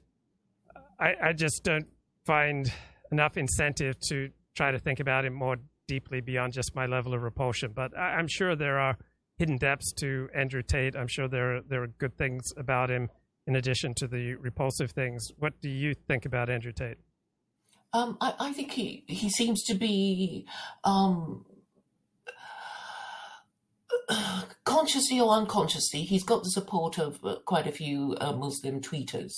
[0.99, 1.87] I, I just don't
[2.27, 2.73] find
[3.11, 5.57] enough incentive to try to think about him more
[5.89, 7.73] deeply beyond just my level of repulsion.
[7.75, 8.97] But I, am sure there are
[9.37, 10.97] hidden depths to Andrew Tate.
[10.97, 13.09] I'm sure there are, there are good things about him
[13.47, 15.27] in addition to the repulsive things.
[15.39, 16.99] What do you think about Andrew Tate?
[17.95, 20.47] Um, I, I, think he, he seems to be
[20.83, 21.45] um,
[24.65, 29.33] consciously or unconsciously, he's got the support of uh, quite a few uh, Muslim tweeters.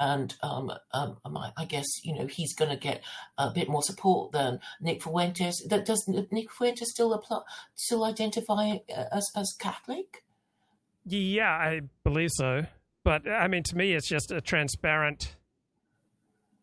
[0.00, 3.04] And um, um, um I guess, you know, he's going to get
[3.38, 5.64] a bit more support than Nick Fuentes.
[5.68, 7.42] That Does Nick Fuentes still apply,
[7.76, 10.24] still identify uh, as, as Catholic?
[11.06, 12.66] Yeah, I believe so.
[13.04, 15.36] But I mean, to me, it's just a transparent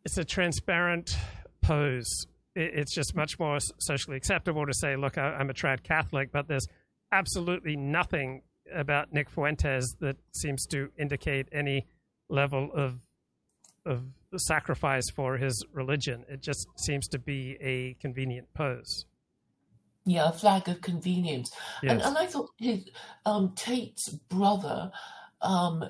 [0.06, 1.18] it's a transparent
[1.62, 2.26] pose.
[2.56, 6.68] It's just much more socially acceptable to say, "Look, I'm a trad Catholic," but there's
[7.12, 8.42] absolutely nothing
[8.74, 11.88] about Nick Fuentes that seems to indicate any
[12.30, 13.00] level of
[13.86, 14.04] of
[14.38, 16.26] sacrifice for his religion.
[16.30, 19.06] It just seems to be a convenient pose.
[20.06, 21.52] Yeah, a flag of convenience.
[21.84, 21.92] Yes.
[21.92, 22.90] And, and I thought his
[23.26, 24.92] um, Tate's brother,
[25.42, 25.84] um,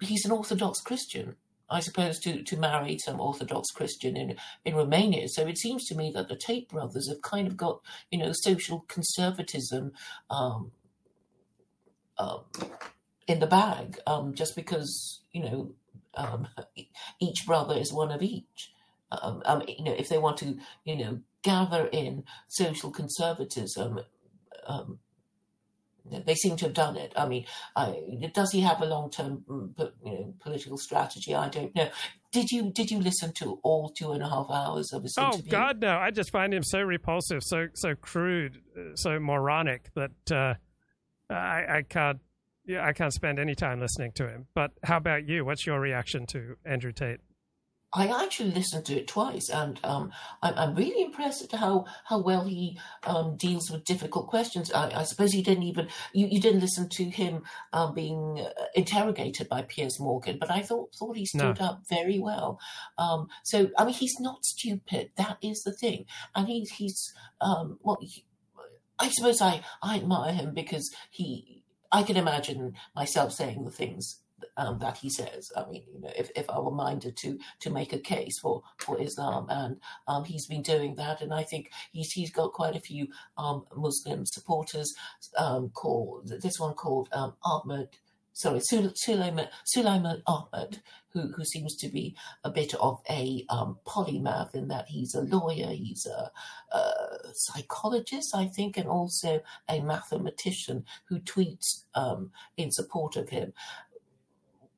[0.00, 1.36] he's an Orthodox Christian.
[1.70, 5.28] I suppose, to, to marry some Orthodox Christian in, in Romania.
[5.28, 8.32] So it seems to me that the Tate brothers have kind of got, you know,
[8.32, 9.92] social conservatism
[10.30, 10.72] um,
[12.18, 12.40] um,
[13.26, 15.72] in the bag, um, just because, you know,
[16.16, 16.48] um,
[17.20, 18.72] each brother is one of each.
[19.10, 24.00] Um, um, you know, if they want to, you know, gather in social conservatism,
[26.04, 27.12] they seem to have done it.
[27.16, 27.96] I mean, I,
[28.32, 31.34] does he have a long-term mm, you know, political strategy?
[31.34, 31.88] I don't know.
[32.32, 35.26] Did you did you listen to all two and a half hours of his oh,
[35.26, 35.44] interview?
[35.46, 35.96] Oh God, no!
[35.96, 40.54] I just find him so repulsive, so so crude, uh, so moronic that uh,
[41.32, 42.18] I, I can't.
[42.66, 44.46] Yeah, I can't spend any time listening to him.
[44.54, 45.44] But how about you?
[45.44, 47.20] What's your reaction to Andrew Tate?
[47.94, 50.10] I actually listened to it twice, and um,
[50.42, 54.72] I'm, I'm, really impressed at how, how well he um, deals with difficult questions.
[54.72, 58.64] I, I, suppose you didn't even you, you didn't listen to him um, being uh,
[58.74, 61.66] interrogated by Piers Morgan, but I thought thought he stood no.
[61.66, 62.58] up very well.
[62.98, 65.10] Um, so I mean, he's not stupid.
[65.16, 67.98] That is the thing, and he's he's um, well.
[68.00, 68.24] He,
[68.98, 74.20] I suppose I, I admire him because he I can imagine myself saying the things
[74.56, 75.50] um, that he says.
[75.56, 78.62] I mean, you know, if, if I were minded to to make a case for,
[78.78, 82.76] for Islam, and um, he's been doing that, and I think he's he's got quite
[82.76, 84.92] a few um, Muslim supporters.
[85.38, 87.88] Um, called this one called um, Ahmed.
[88.36, 90.82] Sorry, Sulaiman, Sulaiman Ahmed,
[91.14, 95.22] who, who seems to be a bit of a um, polymath in that he's a
[95.22, 96.32] lawyer, he's a,
[96.76, 96.90] a,
[97.32, 103.52] psychologist, I think, and also a mathematician who tweets um, in support of him.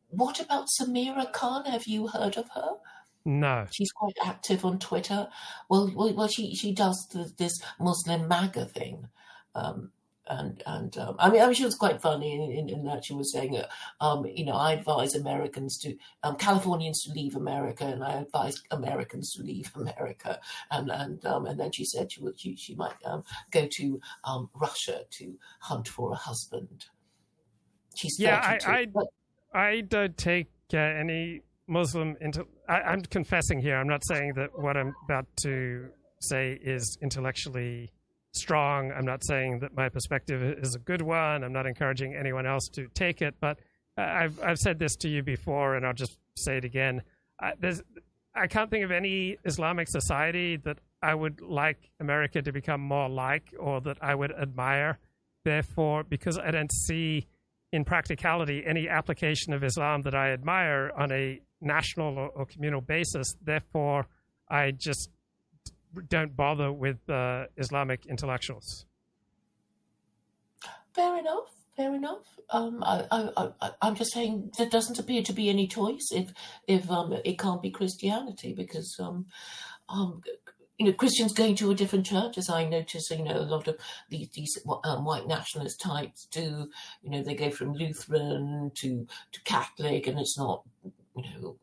[0.09, 1.65] What about Samira Khan?
[1.67, 2.76] Have you heard of her?
[3.25, 3.67] No.
[3.70, 5.28] She's quite active on Twitter.
[5.68, 9.09] Well, well, well she she does this Muslim MAGA thing.
[9.55, 9.91] Um,
[10.28, 13.05] and and um, I mean, I mean, she was quite funny in, in, in that
[13.05, 13.68] she was saying that,
[14.01, 18.60] um, you know, I advise Americans to, um, Californians to leave America, and I advise
[18.70, 22.75] Americans to leave America, and and um, and then she said she would she, she
[22.75, 26.86] might um, go to um, Russia to hunt for a husband.
[27.94, 29.07] She's yeah, I, I, but,
[29.52, 32.47] I don't take uh, any Muslim into.
[32.68, 33.76] I, am confessing here.
[33.76, 35.89] I'm not saying that what I'm about to
[36.20, 37.91] say is intellectually
[38.33, 38.92] strong.
[38.92, 41.42] I'm not saying that my perspective is a good one.
[41.42, 43.34] I'm not encouraging anyone else to take it.
[43.41, 43.58] But
[43.99, 47.02] uh, I've I've said this to you before, and I'll just say it again.
[47.41, 47.52] I,
[48.34, 53.08] I can't think of any Islamic society that I would like America to become more
[53.08, 54.99] like, or that I would admire.
[55.44, 57.26] Therefore, because I don't see
[57.73, 62.81] in practicality any application of Islam that I admire on a national or, or communal
[62.81, 63.35] basis.
[63.43, 64.07] Therefore,
[64.49, 65.11] I just
[66.09, 68.86] don't bother with uh, Islamic intellectuals.
[70.95, 71.51] Fair enough.
[71.77, 72.25] Fair enough.
[72.51, 73.51] Um, I,
[73.83, 76.33] I'm just saying there doesn't appear to be any choice if
[76.67, 79.27] if um, it can't be Christianity because um,
[79.91, 80.23] um,
[80.79, 83.67] you know, Christians going to a different church, as I notice, you know, a lot
[83.67, 83.77] of
[84.11, 86.69] these, these um, white nationalist types do.
[87.03, 90.65] You know, they go from Lutheran to to Catholic, and it's not,
[91.17, 91.57] you know,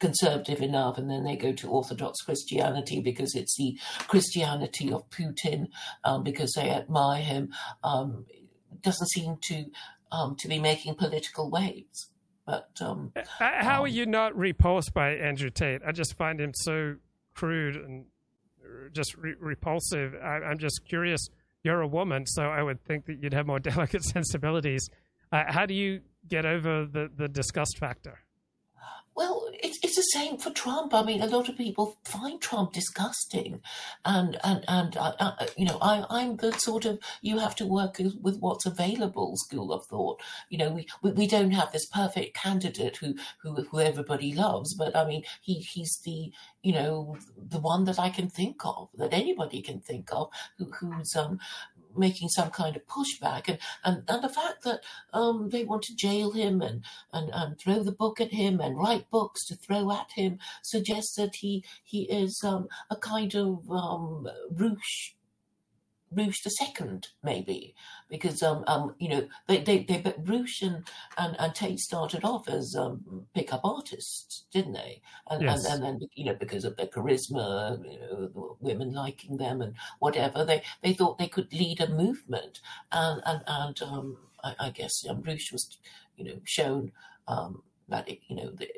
[0.00, 5.68] conservative enough, and then they go to Orthodox Christianity because it's the Christianity of Putin,
[6.04, 7.52] um, because they admire him.
[7.84, 8.26] Um,
[8.82, 9.66] doesn't seem to
[10.10, 12.10] um, to be making political waves.
[12.46, 15.82] But um, how are um, you not repulsed by Andrew Tate?
[15.86, 16.96] I just find him so
[17.34, 18.06] crude and
[18.92, 20.14] just re- repulsive.
[20.22, 21.28] I, am just curious.
[21.62, 24.88] You're a woman, so I would think that you'd have more delicate sensibilities.
[25.32, 28.18] Uh, how do you get over the, the disgust factor?
[29.14, 29.48] Well,
[29.90, 30.94] it's the same for Trump.
[30.94, 33.60] I mean, a lot of people find Trump disgusting,
[34.04, 37.66] and and and uh, uh, you know, I I'm the sort of you have to
[37.66, 40.20] work with what's available school of thought.
[40.48, 44.74] You know, we, we, we don't have this perfect candidate who, who who everybody loves,
[44.74, 46.30] but I mean, he he's the
[46.62, 50.70] you know the one that I can think of that anybody can think of who,
[50.70, 51.40] who's um
[51.96, 53.48] making some kind of pushback.
[53.48, 54.80] And, and, and the fact that
[55.12, 58.78] um, they want to jail him and, and, and throw the book at him and
[58.78, 63.70] write books to throw at him suggests that he he is um, a kind of
[63.70, 65.12] um, Roosh
[66.12, 67.74] Roosh the second, maybe,
[68.08, 70.84] because um, um, you know they they, they but Roosh and,
[71.16, 75.02] and, and Tate started off as um, pickup artists, didn't they?
[75.28, 75.64] And, yes.
[75.64, 79.74] and and then you know because of their charisma, you know, women liking them and
[80.00, 84.70] whatever, they they thought they could lead a movement, and and and um, I, I
[84.70, 85.78] guess um, was
[86.16, 86.90] you know shown
[87.28, 88.68] um, that it, you know the,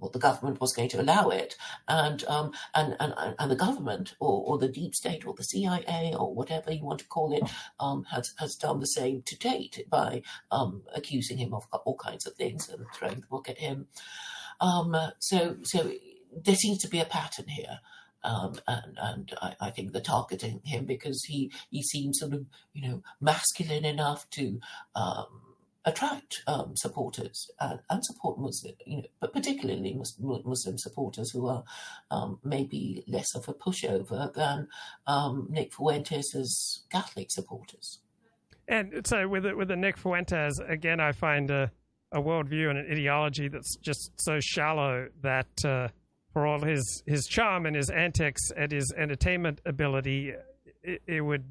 [0.00, 1.56] well, the government was going to allow it,
[1.86, 6.14] and um, and, and and the government or, or the deep state or the CIA
[6.18, 7.42] or whatever you want to call it
[7.78, 12.26] um, has has done the same to Tate by um, accusing him of all kinds
[12.26, 13.86] of things and throwing the book at him.
[14.60, 15.92] Um, so so
[16.34, 17.80] there seems to be a pattern here.
[18.22, 22.44] Um, and, and I, I, think they're targeting him because he, he seems sort of,
[22.74, 24.60] you know, masculine enough to,
[24.94, 25.49] um,
[25.84, 31.64] attract um, supporters and, and, support Muslim, you know, but particularly Muslim supporters who are
[32.10, 34.68] um, maybe less of a pushover than
[35.06, 38.00] um, Nick Fuentes' Catholic supporters.
[38.68, 41.72] And so, with the, with the Nick Fuentes, again, I find a,
[42.12, 45.88] a worldview and an ideology that's just so shallow that, uh,
[46.32, 50.32] for all his his charm and his antics and his entertainment ability,
[50.82, 51.44] it, it would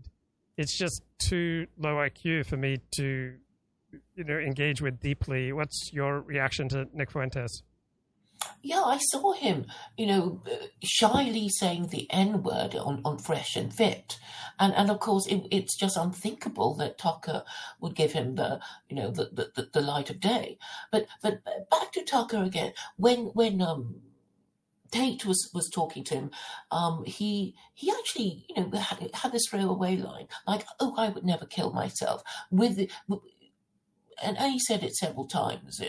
[0.58, 3.34] it's just too low IQ for me to
[4.16, 5.52] you know engage with deeply.
[5.52, 7.64] What's your reaction to Nick Fuentes?
[8.62, 9.66] Yeah, I saw him,
[9.98, 10.42] you know,
[10.84, 14.18] shyly saying the N word on, on Fresh and Fit.
[14.60, 17.44] And, and of course, it, it's just unthinkable that Tucker
[17.82, 18.60] would give him the,
[18.90, 20.58] you know, the, the, the light of day.
[20.92, 22.74] But, but back to Tucker again.
[22.98, 24.02] When, when, um,
[24.92, 26.32] Tate was was talking to him.
[26.72, 31.24] Um, he he actually you know had, had this throwaway line like, "Oh, I would
[31.24, 32.90] never kill myself." With,
[34.24, 35.82] and, he said it several times,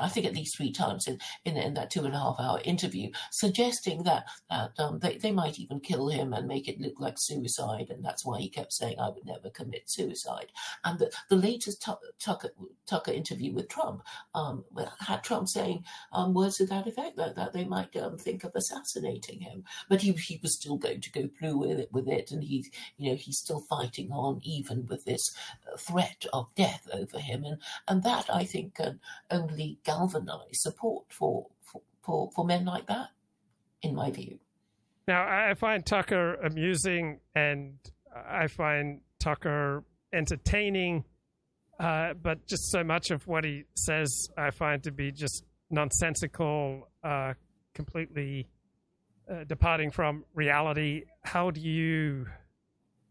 [0.00, 2.60] I think at least three times in, in, in that two and a half hour
[2.64, 6.98] interview, suggesting that, that um, they, they might even kill him and make it look
[6.98, 7.88] like suicide.
[7.90, 10.52] And that's why he kept saying, I would never commit suicide.
[10.84, 12.50] And the, the latest Tucker,
[12.86, 14.02] Tucker interview with Trump
[14.34, 14.64] um,
[15.00, 18.52] had Trump saying um, words to that effect, that, that they might um, think of
[18.54, 19.64] assassinating him.
[19.88, 22.30] But he, he was still going to go through with it, with it.
[22.30, 22.66] And he,
[22.96, 25.34] you know, he's still fighting on even with this
[25.72, 27.44] uh, threat of death over him.
[27.44, 27.58] And
[27.88, 31.46] and that I think can only galvanise support for,
[32.02, 33.08] for for men like that,
[33.82, 34.38] in my view.
[35.08, 37.78] Now I find Tucker amusing, and
[38.14, 41.04] I find Tucker entertaining,
[41.78, 46.88] uh, but just so much of what he says I find to be just nonsensical,
[47.02, 47.34] uh,
[47.74, 48.48] completely
[49.30, 51.02] uh, departing from reality.
[51.24, 52.26] How do you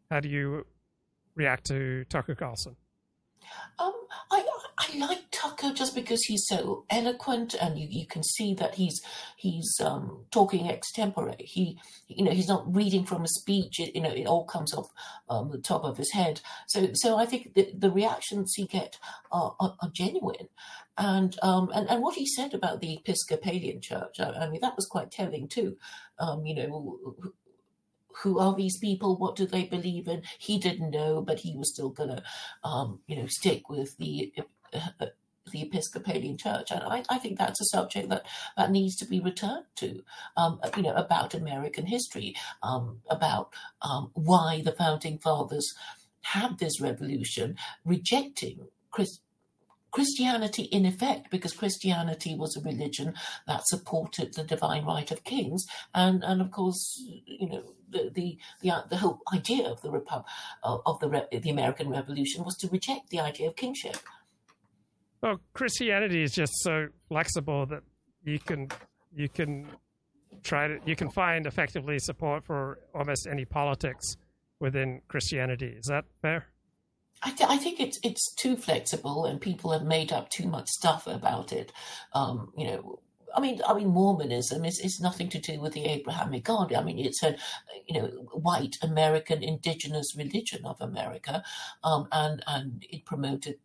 [0.09, 0.65] how do you
[1.35, 2.75] react to Tucker Carlson?
[3.79, 3.93] Um,
[4.31, 4.39] I
[4.77, 9.01] I like Tucker just because he's so eloquent, and you, you can see that he's
[9.37, 11.35] he's um, talking extempore.
[11.39, 13.79] He you know he's not reading from a speech.
[13.79, 14.87] It, you know it all comes off
[15.29, 16.41] um, the top of his head.
[16.67, 18.97] So so I think the, the reactions he get
[19.31, 20.49] are, are, are genuine,
[20.97, 24.75] and um and, and what he said about the Episcopalian Church, I, I mean that
[24.75, 25.77] was quite telling too.
[26.19, 27.15] Um, you know
[28.23, 29.17] who are these people?
[29.17, 30.23] What do they believe in?
[30.37, 32.23] He didn't know, but he was still going to,
[32.63, 34.33] um, you know, stick with the
[35.51, 38.25] the Episcopalian Church, and I, I, think that's a subject that,
[38.57, 40.03] that needs to be returned to.
[40.35, 45.73] Um, you know, about American history, um, about um, why the founding fathers
[46.21, 49.21] had this revolution, rejecting Christ-
[49.91, 53.13] Christianity in effect, because Christianity was a religion
[53.47, 58.37] that supported the divine right of kings, and and of course, you know, the the
[58.61, 60.25] the, the whole idea of the Repub-
[60.63, 63.97] of the the American Revolution was to reject the idea of kingship.
[65.21, 67.81] Well, Christianity is just so flexible that
[68.23, 68.69] you can
[69.15, 69.67] you can
[70.43, 74.15] try to you can find effectively support for almost any politics
[74.59, 75.75] within Christianity.
[75.77, 76.45] Is that fair?
[77.23, 80.67] I, th- I, think it's it's too flexible, and people have made up too much
[80.67, 81.71] stuff about it.
[82.13, 82.99] Um, you know,
[83.35, 86.73] I mean, I mean, Mormonism is, is nothing to do with the Abrahamic God.
[86.73, 87.35] I mean, it's a
[87.87, 91.43] you know white American indigenous religion of America,
[91.83, 93.59] um, and and it promoted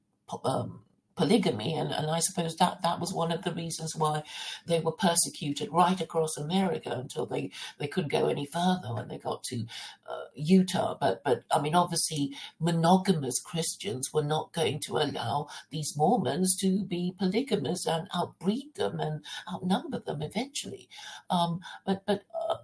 [0.45, 0.81] um,
[1.21, 1.75] polygamy.
[1.75, 4.23] And, and I suppose that, that was one of the reasons why
[4.67, 9.19] they were persecuted right across America until they, they couldn't go any further when they
[9.19, 9.67] got to
[10.09, 10.97] uh, Utah.
[10.99, 16.85] But, but I mean, obviously, monogamous Christians were not going to allow these Mormons to
[16.85, 20.89] be polygamous and outbreed them and outnumber them eventually.
[21.29, 22.57] Um, but, but, uh,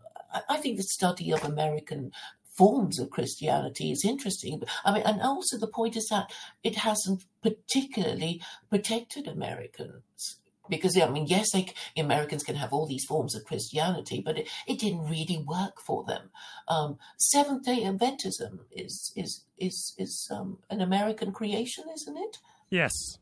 [0.48, 2.12] I think the study of American
[2.56, 4.62] forms of Christianity is interesting.
[4.84, 6.30] I mean, and also the point is that
[6.62, 10.38] it hasn't particularly protected Americans.
[10.68, 14.48] Because I mean, yes, they, Americans can have all these forms of Christianity, but it,
[14.66, 16.30] it didn't really work for them.
[16.66, 22.38] Um, Seventh Day Adventism is is is is um, an American creation, isn't it?
[22.68, 23.18] Yes.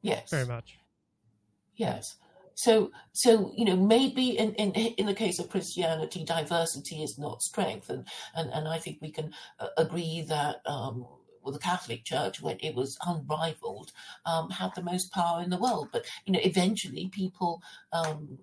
[0.00, 0.30] Yes.
[0.30, 0.78] Very much.
[1.74, 2.16] Yes.
[2.58, 7.40] So, so you know, maybe in, in in the case of Christianity, diversity is not
[7.40, 8.04] strength, and
[8.34, 11.06] and, and I think we can uh, agree that um,
[11.40, 13.92] well, the Catholic Church, when it was unrivaled,
[14.26, 15.90] um, had the most power in the world.
[15.92, 17.62] But you know, eventually, people.
[17.92, 18.38] Um,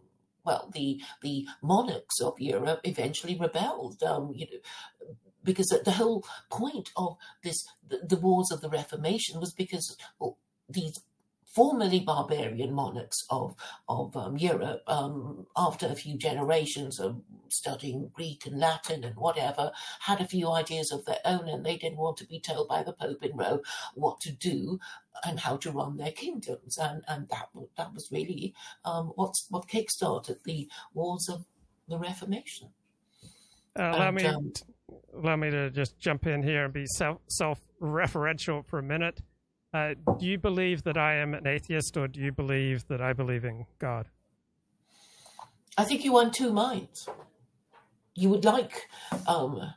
[0.46, 4.02] well, the the monarchs of Europe eventually rebelled.
[4.02, 9.42] Um, you know, because the whole point of this, the, the wars of the Reformation,
[9.42, 10.38] was because well,
[10.70, 11.02] these
[11.56, 13.56] formerly barbarian monarchs of
[13.88, 19.72] of um, Europe, um, after a few generations of studying Greek and Latin and whatever,
[20.02, 22.84] had a few ideas of their own, and they didn't want to be told by
[22.84, 23.62] the Pope in Rome
[23.94, 24.80] what to do
[25.24, 28.54] and how to run their kingdoms, and and that that was really
[28.84, 31.46] um, what's what kickstarted the wars of
[31.88, 32.70] the Reformation.
[33.80, 34.54] Uh, allow and, me, um,
[35.18, 39.22] allow me to just jump in here and be self self referential for a minute.
[39.76, 43.12] Uh, do you believe that I am an atheist, or do you believe that I
[43.12, 44.08] believe in God?
[45.78, 47.10] I think you on two minds.
[48.14, 48.88] You would like.
[49.28, 49.74] Um,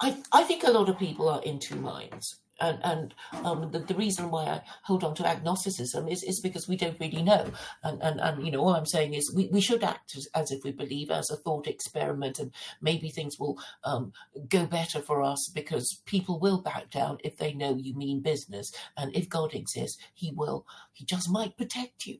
[0.00, 3.80] I I think a lot of people are in two minds, and and um, the,
[3.80, 7.50] the, reason why I hold on to agnosticism is, is because we don't really know.
[7.82, 10.50] And, and, and you know, all I'm saying is we, we should act as, as
[10.50, 14.12] if we believe as a thought experiment, and maybe things will um,
[14.48, 18.72] go better for us because people will back down if they know you mean business.
[18.96, 20.64] And if God exists, He will.
[20.92, 22.18] He just might protect you.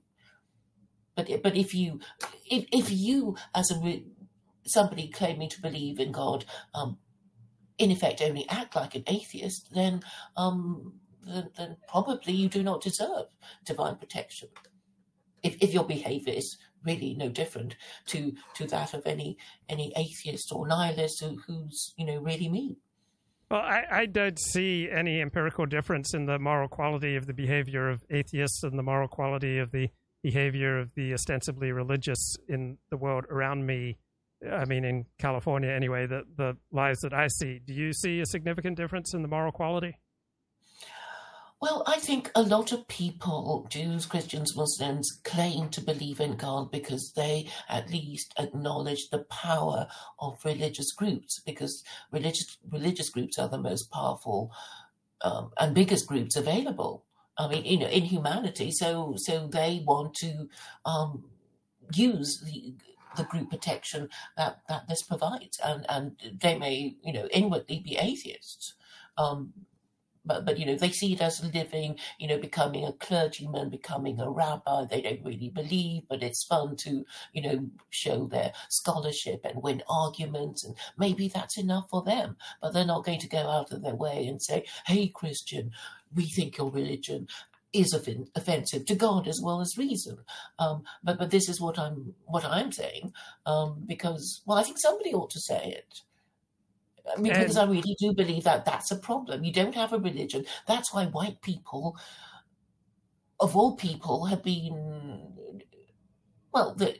[1.14, 2.00] But but if you
[2.50, 4.02] if if you as a
[4.64, 6.98] somebody claiming to believe in God um,
[7.78, 10.02] in effect only act like an atheist, then,
[10.36, 10.94] um,
[11.26, 13.26] then, then probably you do not deserve
[13.64, 14.48] divine protection.
[15.42, 17.76] If, if your behavior is really no different
[18.06, 19.36] to to that of any
[19.68, 22.76] any atheist or nihilist who, who's you know really mean.
[23.50, 27.90] Well, I, I don't see any empirical difference in the moral quality of the behavior
[27.90, 29.90] of atheists and the moral quality of the
[30.22, 33.98] behavior of the ostensibly religious in the world around me
[34.50, 38.26] I mean, in California anyway, the, the lives that I see, do you see a
[38.26, 39.96] significant difference in the moral quality?
[41.60, 46.72] Well, I think a lot of people, Jews, Christians, Muslims, claim to believe in God
[46.72, 49.86] because they at least acknowledge the power
[50.18, 54.50] of religious groups, because religious religious groups are the most powerful
[55.20, 57.04] um, and biggest groups available.
[57.38, 58.72] I mean, you know, in humanity.
[58.72, 60.48] So, so they want to
[60.84, 61.24] um,
[61.94, 62.74] use the
[63.16, 65.58] the group protection that, that this provides.
[65.64, 68.74] And, and they may, you know, inwardly be atheists.
[69.18, 69.52] Um,
[70.24, 74.20] but, but, you know, they see it as living, you know, becoming a clergyman, becoming
[74.20, 74.84] a rabbi.
[74.84, 79.82] They don't really believe, but it's fun to, you know, show their scholarship and win
[79.88, 80.62] arguments.
[80.62, 82.36] And maybe that's enough for them.
[82.60, 85.72] But they're not going to go out of their way and say, hey, Christian,
[86.14, 87.26] we think your religion
[87.72, 90.18] is offensive to God as well as reason.
[90.58, 93.12] Um, but but this is what I'm what I'm saying
[93.46, 96.00] um, because well I think somebody ought to say it.
[97.10, 99.42] I mean, because I really do believe that that's a problem.
[99.42, 100.44] You don't have a religion.
[100.68, 101.96] That's why white people,
[103.40, 105.32] of all people, have been
[106.52, 106.74] well.
[106.74, 106.96] The,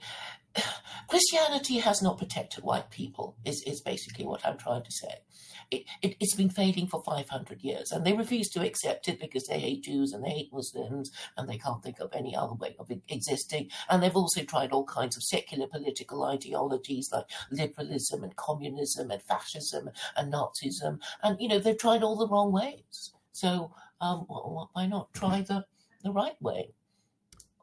[1.09, 3.37] Christianity has not protected white people.
[3.45, 5.15] Is is basically what I'm trying to say
[5.73, 9.47] it, it, has been failing for 500 years, and they refuse to accept it because
[9.47, 12.77] they hate Jews and they hate Muslims, and they can't think of any other way
[12.79, 13.71] of existing.
[13.89, 19.23] And they've also tried all kinds of secular political ideologies like liberalism and communism and
[19.23, 23.13] fascism and Nazism, and you know they've tried all the wrong ways.
[23.33, 24.21] So um,
[24.73, 25.65] why not try the
[26.03, 26.71] the right way?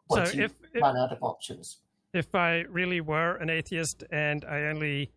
[0.09, 1.77] Once so if, if run out of options.
[2.13, 5.11] If I really were an atheist and I only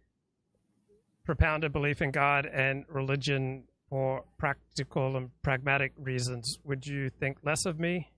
[1.24, 7.38] propound a belief in God and religion for practical and pragmatic reasons, would you think
[7.42, 8.10] less of me?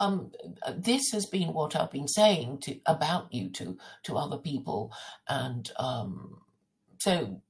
[0.00, 0.32] Um,
[0.74, 4.92] this has been what I've been saying to about you to to other people,
[5.28, 6.40] and um,
[6.98, 7.40] so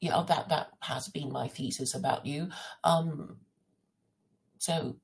[0.00, 2.48] yeah, that that has been my thesis about you.
[2.84, 3.38] Um,
[4.58, 4.96] so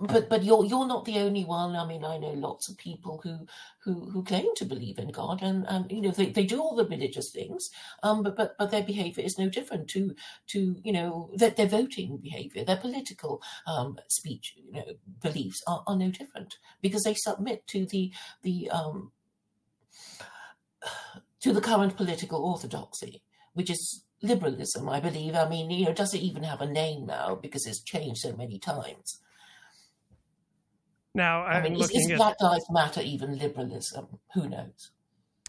[0.00, 1.74] but but you're you're not the only one.
[1.74, 3.46] I mean, I know lots of people who
[3.82, 6.76] who who claim to believe in God, and and you know they, they do all
[6.76, 7.68] the religious things,
[8.02, 10.14] um, but but but their behaviour is no different to
[10.48, 14.84] to you know their, their voting behaviour, their political um, speech, you know,
[15.20, 18.12] beliefs are, are no different because they submit to the
[18.42, 19.10] the um,
[21.40, 23.22] to the current political orthodoxy,
[23.54, 25.34] which is liberalism, I believe.
[25.34, 28.36] I mean, you know, does it even have a name now because it's changed so
[28.36, 29.20] many times?
[31.18, 34.06] Now, I'm I mean, is, is at, Black Lives Matter even liberalism?
[34.34, 34.92] Who knows?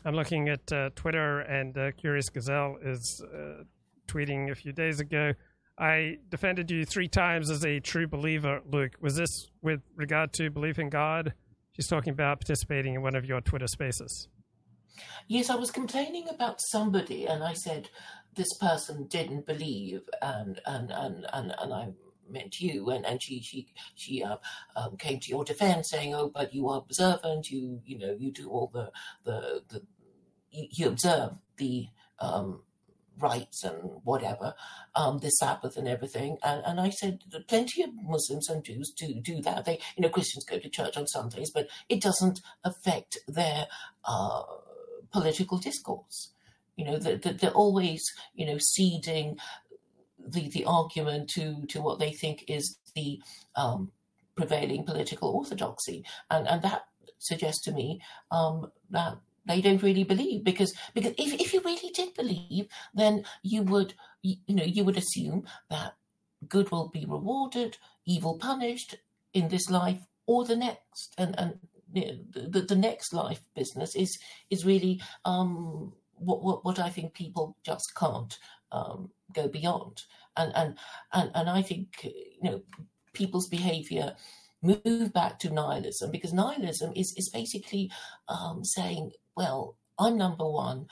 [0.04, 3.64] I'm looking at uh, Twitter, and uh, Curious Gazelle is uh,
[4.08, 5.34] tweeting a few days ago.
[5.78, 8.94] I defended you three times as a true believer, Luke.
[9.00, 11.34] Was this with regard to belief in God?
[11.74, 14.28] She's talking about participating in one of your Twitter spaces.
[15.28, 17.90] Yes, I was complaining about somebody, and I said
[18.34, 21.90] this person didn't believe, and and and and, and I
[22.32, 24.38] meant you and, and she she she uh,
[24.76, 28.32] um, came to your defense saying oh but you are observant you you know you
[28.32, 28.92] do all the
[29.26, 29.82] the, the
[30.52, 31.88] you, observe the
[32.20, 32.62] um,
[33.18, 34.54] rites and whatever,
[34.96, 36.38] um, the Sabbath and everything.
[36.44, 39.66] And, and I said, plenty of Muslims and Jews do do that.
[39.66, 43.68] They, you know, Christians go to church on Sundays, but it doesn't affect their
[44.06, 44.44] uh,
[45.12, 46.32] political discourse.
[46.76, 48.02] You know, they're, they're always,
[48.34, 49.38] you know, ceding
[50.32, 53.22] the, the argument to, to what they think is the
[53.56, 53.92] um,
[54.36, 56.04] prevailing political orthodoxy.
[56.30, 56.84] And, and that
[57.20, 58.02] suggests to me
[58.32, 63.24] um, that they don't really believe because because if, if you really did believe, then
[63.42, 65.96] you would you, know you would assume that
[66.48, 68.96] good will be rewarded, evil punished
[69.34, 71.60] in this life or the next, and and
[71.92, 77.58] the, the next life business is is really um, what, what what I think people
[77.64, 78.38] just can't
[78.72, 80.04] um, go beyond.
[80.38, 80.78] And, and
[81.14, 82.62] and and I think you know
[83.14, 84.16] people's behaviour
[84.62, 87.92] move back to nihilism because nihilism is is basically
[88.28, 90.88] um, saying, well, I'm number one.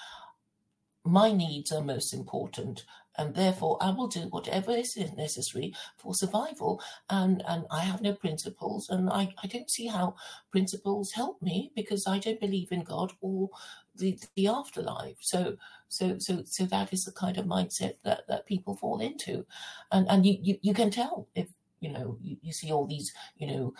[1.05, 2.83] My needs are most important,
[3.17, 6.81] and therefore I will do whatever is necessary for survival.
[7.09, 10.15] And and I have no principles, and I, I don't see how
[10.51, 13.49] principles help me because I don't believe in God or
[13.95, 15.17] the the afterlife.
[15.21, 15.55] So
[15.89, 19.45] so so so that is the kind of mindset that that people fall into,
[19.91, 21.47] and and you you, you can tell if
[21.79, 23.73] you know you, you see all these you know.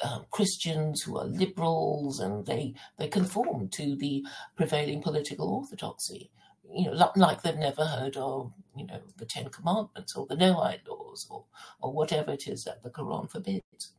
[0.00, 4.24] Um, Christians who are liberals and they they conform to the
[4.54, 6.30] prevailing political orthodoxy
[6.72, 10.86] you know, like they've never heard of, you know, the Ten Commandments or the Noahide
[10.86, 11.44] laws or,
[11.80, 13.94] or whatever it is that the Quran forbids.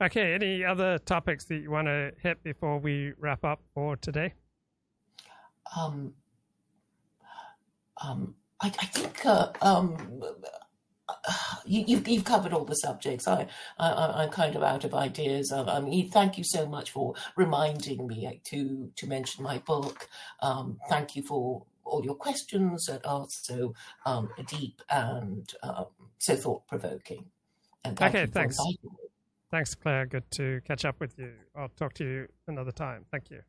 [0.00, 4.32] Okay, any other topics that you want to hit before we wrap up for today?
[5.76, 6.14] Um,
[8.02, 10.22] um, I, I think uh, um,
[11.66, 13.26] you, have you've covered all the subjects.
[13.26, 13.46] I,
[13.78, 15.52] I am kind of out of ideas.
[15.52, 20.08] I, I, mean, thank you so much for reminding me to to mention my book.
[20.40, 25.86] Um, thank you for all your questions that are so um, deep and um,
[26.18, 27.26] so thought provoking.
[27.86, 28.58] okay, thanks.
[29.50, 30.04] Thanks, Claire.
[30.04, 31.32] Good to catch up with you.
[31.56, 33.06] I'll talk to you another time.
[33.10, 33.40] Thank you.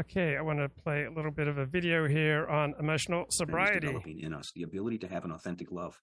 [0.00, 0.36] Okay.
[0.36, 3.86] I want to play a little bit of a video here on emotional sobriety.
[3.86, 6.00] developing in us the ability to have an authentic love.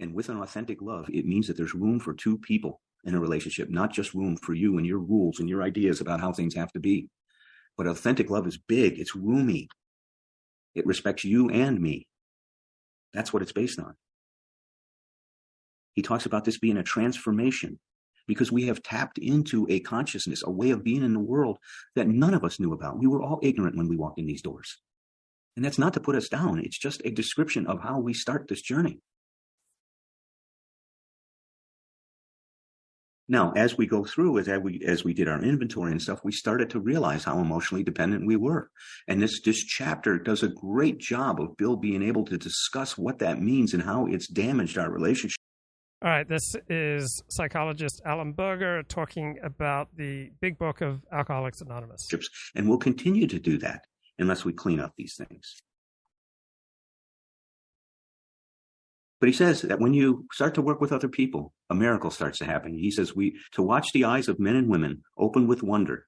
[0.00, 3.20] And with an authentic love, it means that there's room for two people in a
[3.20, 6.54] relationship, not just room for you and your rules and your ideas about how things
[6.54, 7.08] have to be.
[7.76, 9.68] But authentic love is big, it's roomy,
[10.74, 12.06] it respects you and me.
[13.12, 13.94] That's what it's based on.
[15.94, 17.78] He talks about this being a transformation
[18.28, 21.58] because we have tapped into a consciousness, a way of being in the world
[21.96, 22.98] that none of us knew about.
[22.98, 24.78] We were all ignorant when we walked in these doors.
[25.56, 26.60] And that's not to put us down.
[26.60, 29.00] It's just a description of how we start this journey.
[33.30, 36.32] Now, as we go through, as we as we did our inventory and stuff, we
[36.32, 38.70] started to realize how emotionally dependent we were.
[39.06, 43.18] And this this chapter does a great job of Bill being able to discuss what
[43.18, 45.36] that means and how it's damaged our relationship.
[46.00, 52.06] All right, this is psychologist Allen Berger talking about the big book of Alcoholics Anonymous.
[52.54, 53.80] And we'll continue to do that
[54.16, 55.56] unless we clean up these things.
[59.20, 62.38] But he says that when you start to work with other people, a miracle starts
[62.38, 62.78] to happen.
[62.78, 66.06] He says we to watch the eyes of men and women open with wonder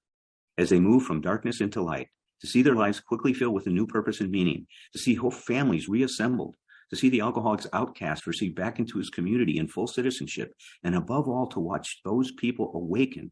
[0.56, 2.10] as they move from darkness into light,
[2.42, 5.32] to see their lives quickly fill with a new purpose and meaning, to see whole
[5.32, 6.54] families reassembled,
[6.90, 10.52] to see the alcoholic's outcast receive back into his community in full citizenship,
[10.82, 13.30] and above all, to watch those people awaken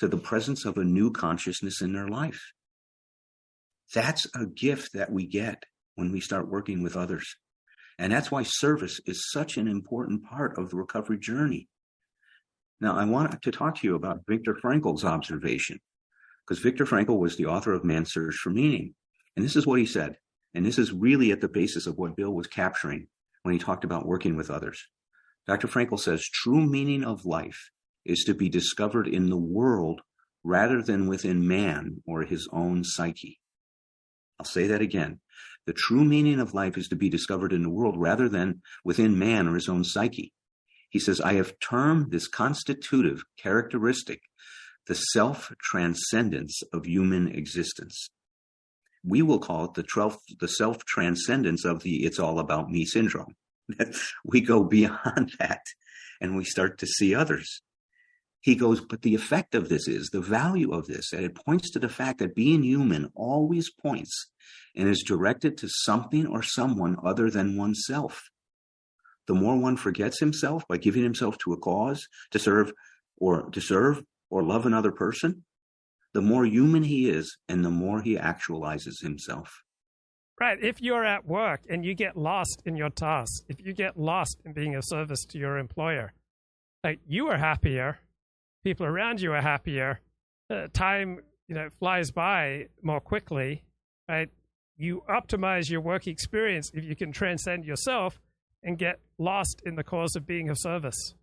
[0.00, 2.52] to the presence of a new consciousness in their life.
[3.94, 5.62] That's a gift that we get
[5.94, 7.36] when we start working with others.
[7.98, 11.68] And that's why service is such an important part of the recovery journey.
[12.80, 15.78] Now, I want to talk to you about Viktor Frankl's observation,
[16.44, 18.94] because Viktor Frankl was the author of Man's Search for Meaning.
[19.36, 20.16] And this is what he said.
[20.54, 23.08] And this is really at the basis of what Bill was capturing
[23.42, 24.86] when he talked about working with others.
[25.46, 25.68] Dr.
[25.68, 27.70] Frankl says true meaning of life
[28.04, 30.00] is to be discovered in the world
[30.42, 33.40] rather than within man or his own psyche.
[34.38, 35.20] I'll say that again.
[35.66, 39.18] The true meaning of life is to be discovered in the world rather than within
[39.18, 40.32] man or his own psyche.
[40.90, 44.20] He says, I have termed this constitutive characteristic
[44.86, 48.10] the self transcendence of human existence
[49.06, 53.34] we will call it the, the self transcendence of the it's all about me syndrome.
[54.24, 55.62] we go beyond that
[56.20, 57.62] and we start to see others.
[58.40, 61.70] He goes, but the effect of this is the value of this, and it points
[61.70, 64.30] to the fact that being human always points
[64.76, 68.28] and is directed to something or someone other than oneself.
[69.26, 72.72] The more one forgets himself by giving himself to a cause to serve
[73.16, 75.43] or to serve or love another person,
[76.14, 79.62] the more human he is and the more he actualizes himself.
[80.40, 80.58] Right.
[80.62, 84.40] If you're at work and you get lost in your task, if you get lost
[84.44, 86.12] in being of service to your employer,
[86.82, 87.98] like you are happier,
[88.64, 90.00] people around you are happier,
[90.50, 93.62] uh, time you know flies by more quickly,
[94.08, 94.28] right?
[94.76, 98.20] You optimize your work experience if you can transcend yourself
[98.62, 101.14] and get lost in the cause of being of service.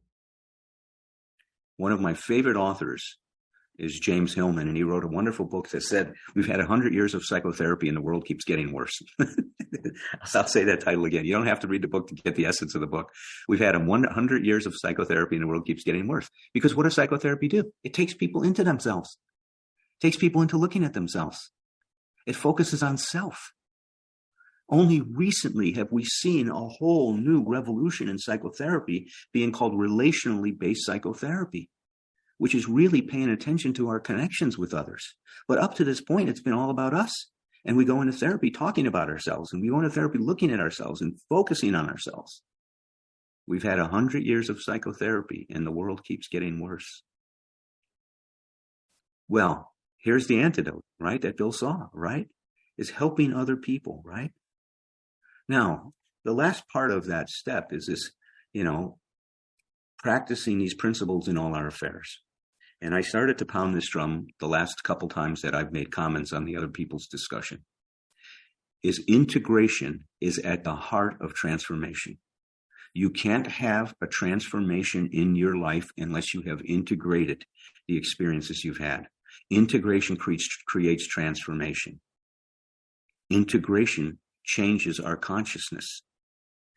[1.75, 3.17] One of my favorite authors
[3.81, 7.15] is James Hillman, and he wrote a wonderful book that said we've had hundred years
[7.15, 9.01] of psychotherapy, and the world keeps getting worse.
[10.35, 11.25] I'll say that title again.
[11.25, 13.11] You don't have to read the book to get the essence of the book.
[13.49, 16.29] We've had a one hundred years of psychotherapy, and the world keeps getting worse.
[16.53, 17.71] Because what does psychotherapy do?
[17.83, 19.17] It takes people into themselves.
[19.99, 21.51] It takes people into looking at themselves.
[22.27, 23.51] It focuses on self.
[24.69, 30.85] Only recently have we seen a whole new revolution in psychotherapy being called relationally based
[30.85, 31.69] psychotherapy,
[32.41, 35.13] which is really paying attention to our connections with others.
[35.47, 37.29] But up to this point, it's been all about us.
[37.63, 40.59] And we go into therapy talking about ourselves, and we go into therapy looking at
[40.59, 42.41] ourselves and focusing on ourselves.
[43.45, 47.03] We've had a hundred years of psychotherapy, and the world keeps getting worse.
[49.29, 51.21] Well, here's the antidote, right?
[51.21, 52.25] That Bill saw, right?
[52.75, 54.31] Is helping other people, right?
[55.47, 55.93] Now,
[56.25, 58.09] the last part of that step is this,
[58.51, 58.97] you know,
[59.99, 62.19] practicing these principles in all our affairs.
[62.81, 66.33] And I started to pound this drum the last couple times that I've made comments
[66.33, 67.63] on the other people's discussion.
[68.81, 72.17] Is integration is at the heart of transformation.
[72.93, 77.45] You can't have a transformation in your life unless you have integrated
[77.87, 79.07] the experiences you've had.
[79.49, 82.01] Integration creates, creates transformation.
[83.29, 86.01] Integration changes our consciousness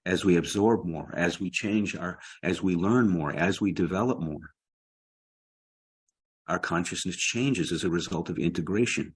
[0.06, 4.20] as we absorb more, as we change our, as we learn more, as we develop
[4.20, 4.53] more.
[6.48, 9.14] Our consciousness changes as a result of integration.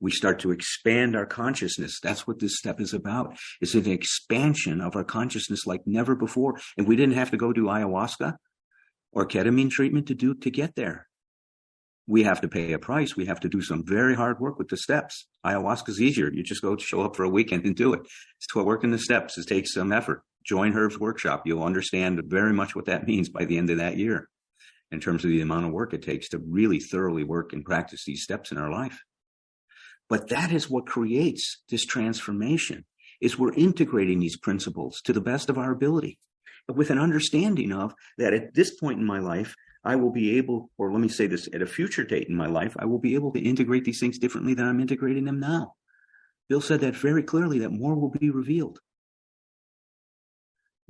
[0.00, 1.98] We start to expand our consciousness.
[2.02, 3.36] That's what this step is about.
[3.60, 6.58] It's an expansion of our consciousness like never before.
[6.76, 8.36] And we didn't have to go do ayahuasca
[9.12, 11.06] or ketamine treatment to do, to get there
[12.06, 13.16] we have to pay a price.
[13.16, 15.26] We have to do some very hard work with the steps.
[15.44, 16.30] Ayahuasca is easier.
[16.30, 18.00] You just go show up for a weekend and do it.
[18.36, 19.38] It's to work in the steps.
[19.38, 20.22] It takes some effort.
[20.44, 21.42] Join Herb's workshop.
[21.46, 24.28] You'll understand very much what that means by the end of that year
[24.94, 28.04] in terms of the amount of work it takes to really thoroughly work and practice
[28.06, 29.00] these steps in our life.
[30.08, 32.84] But that is what creates this transformation
[33.20, 36.18] is we're integrating these principles to the best of our ability,
[36.68, 40.70] with an understanding of that at this point in my life, I will be able,
[40.78, 43.14] or let me say this, at a future date in my life, I will be
[43.14, 45.74] able to integrate these things differently than I'm integrating them now.
[46.48, 48.80] Bill said that very clearly that more will be revealed.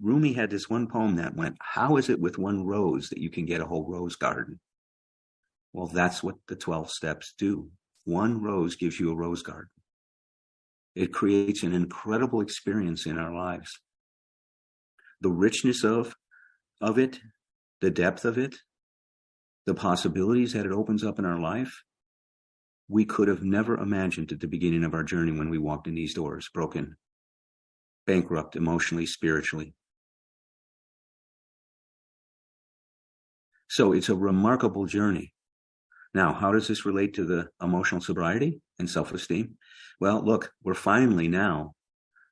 [0.00, 3.30] Rumi had this one poem that went, How is it with one rose that you
[3.30, 4.60] can get a whole rose garden?
[5.72, 7.70] Well, that's what the 12 steps do.
[8.04, 9.70] One rose gives you a rose garden.
[10.94, 13.80] It creates an incredible experience in our lives.
[15.20, 16.14] The richness of,
[16.80, 17.20] of it,
[17.80, 18.56] the depth of it,
[19.66, 21.82] the possibilities that it opens up in our life,
[22.88, 25.94] we could have never imagined at the beginning of our journey when we walked in
[25.94, 26.96] these doors, broken,
[28.06, 29.74] bankrupt emotionally, spiritually.
[33.74, 35.34] So it's a remarkable journey.
[36.14, 39.56] Now, how does this relate to the emotional sobriety and self esteem?
[39.98, 41.74] Well, look, we're finally now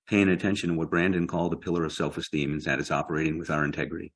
[0.06, 3.40] paying attention to what Branden called the pillar of self esteem, and that is operating
[3.40, 4.12] with our integrity.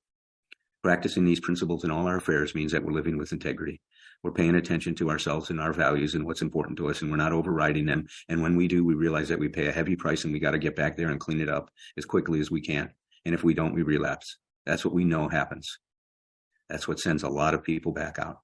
[0.84, 3.80] Practicing these principles in all our affairs means that we're living with integrity.
[4.22, 7.16] We're paying attention to ourselves and our values and what's important to us, and we're
[7.16, 8.06] not overriding them.
[8.28, 10.52] And when we do, we realize that we pay a heavy price and we got
[10.52, 12.88] to get back there and clean it up as quickly as we can.
[13.24, 14.36] And if we don't, we relapse.
[14.64, 15.76] That's what we know happens.
[16.68, 18.40] That's what sends a lot of people back out.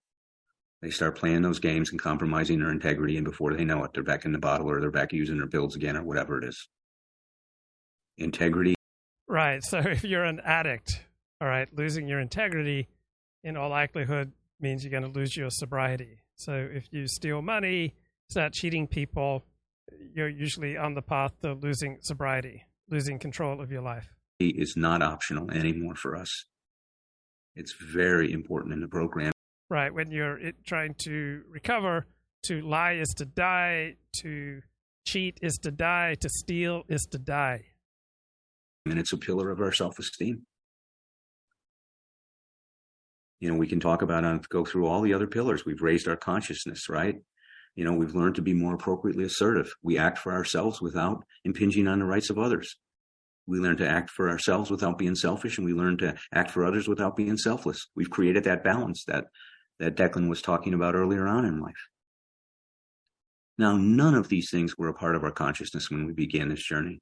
[0.80, 4.02] They start playing those games and compromising their integrity, and before they know it, they're
[4.02, 6.68] back in the bottle or they're back using their pills again or whatever it is.
[8.18, 8.74] Integrity.
[9.28, 9.62] Right.
[9.62, 11.04] So if you're an addict,
[11.40, 12.88] all right, losing your integrity
[13.44, 16.18] in all likelihood means you're going to lose your sobriety.
[16.34, 17.94] So if you steal money,
[18.28, 19.44] start cheating people,
[20.14, 24.08] you're usually on the path to losing sobriety, losing control of your life.
[24.40, 26.46] Is not optional anymore for us.
[27.56, 29.32] It's very important in the program.
[29.68, 29.92] Right.
[29.92, 32.06] When you're trying to recover,
[32.44, 34.60] to lie is to die, to
[35.06, 37.64] cheat is to die, to steal is to die.
[38.86, 40.46] And it's a pillar of our self esteem
[43.42, 45.66] you know, we can talk about and go through all the other pillars.
[45.66, 47.16] We've raised our consciousness, right?
[47.74, 49.74] You know, we've learned to be more appropriately assertive.
[49.82, 52.76] We act for ourselves without impinging on the rights of others.
[53.46, 56.64] We learn to act for ourselves without being selfish, and we learn to act for
[56.64, 57.86] others without being selfless.
[57.96, 59.26] We've created that balance that
[59.78, 61.88] that Declan was talking about earlier on in life.
[63.58, 66.64] Now, none of these things were a part of our consciousness when we began this
[66.64, 67.00] journey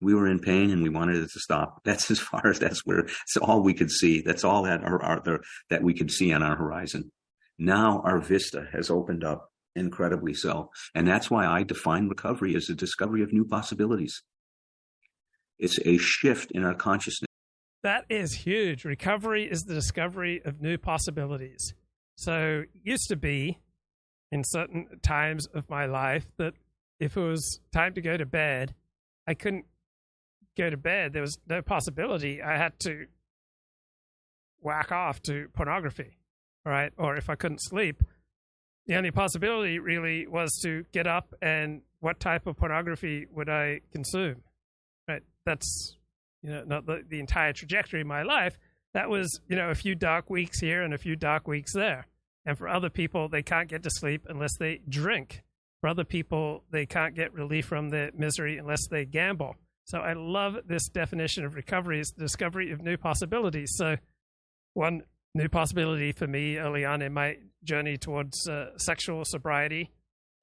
[0.00, 1.80] we were in pain and we wanted it to stop.
[1.84, 4.20] That's as far as that's where it's all we could see.
[4.20, 5.38] That's all that our, our the,
[5.70, 7.10] that we could see on our horizon.
[7.58, 12.66] Now our vista has opened up incredibly so, and that's why I define recovery as
[12.66, 14.22] the discovery of new possibilities.
[15.58, 17.26] It's a shift in our consciousness.
[17.82, 18.84] That is huge.
[18.84, 21.74] Recovery is the discovery of new possibilities.
[22.16, 23.60] So it used to be
[24.32, 26.54] in certain times of my life that
[26.98, 28.74] if it was time to go to bed,
[29.26, 29.66] I couldn't
[30.56, 33.06] go to bed, there was no possibility I had to
[34.60, 36.16] whack off to pornography,
[36.64, 36.92] right?
[36.96, 38.02] Or if I couldn't sleep,
[38.86, 43.80] the only possibility really was to get up and what type of pornography would I
[43.92, 44.42] consume?
[45.46, 45.96] That's
[46.42, 48.58] you know not the, the entire trajectory of my life.
[48.92, 52.06] That was you know a few dark weeks here and a few dark weeks there.
[52.44, 55.42] And for other people, they can't get to sleep unless they drink.
[55.80, 59.56] For other people, they can't get relief from the misery unless they gamble.
[59.84, 63.72] So I love this definition of recovery is the discovery of new possibilities.
[63.76, 63.96] So
[64.74, 65.02] one
[65.34, 69.90] new possibility for me early on in my journey towards uh, sexual sobriety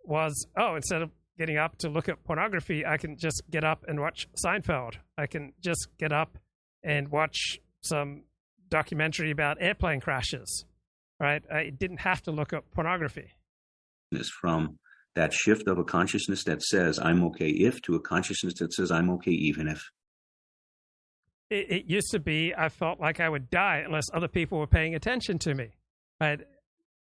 [0.06, 3.84] was oh, instead of getting up to look at pornography, I can just get up
[3.88, 4.96] and watch Seinfeld.
[5.18, 6.38] I can just get up
[6.84, 8.24] and watch some
[8.70, 10.66] documentary about airplane crashes.
[11.20, 11.44] Right?
[11.52, 13.32] I didn't have to look at pornography.
[14.12, 14.78] Is from
[15.16, 18.92] that shift of a consciousness that says I'm okay if to a consciousness that says
[18.92, 19.84] I'm okay even if
[21.50, 24.68] it, it, used to be I felt like I would die unless other people were
[24.68, 25.70] paying attention to me.
[26.20, 26.38] I,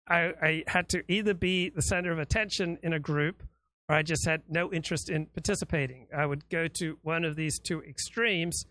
[0.09, 3.43] I had to either be the center of attention in a group
[3.89, 6.07] or I just had no interest in participating.
[6.15, 8.65] I would go to one of these two extremes.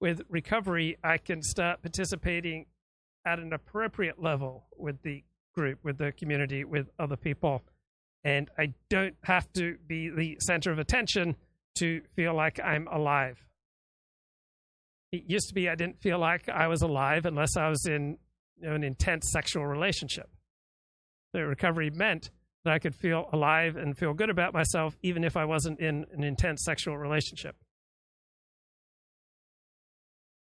[0.00, 2.66] With recovery, I can start participating
[3.24, 5.22] at an appropriate level with the
[5.54, 7.62] group, with the community, with other people.
[8.24, 11.36] And I don't have to be the center of attention
[11.76, 13.38] to feel like I'm alive.
[15.12, 18.18] It used to be I didn't feel like I was alive unless I was in
[18.60, 20.28] you know, an intense sexual relationship.
[21.32, 22.30] The recovery meant
[22.64, 26.06] that I could feel alive and feel good about myself even if I wasn't in
[26.12, 27.56] an intense sexual relationship.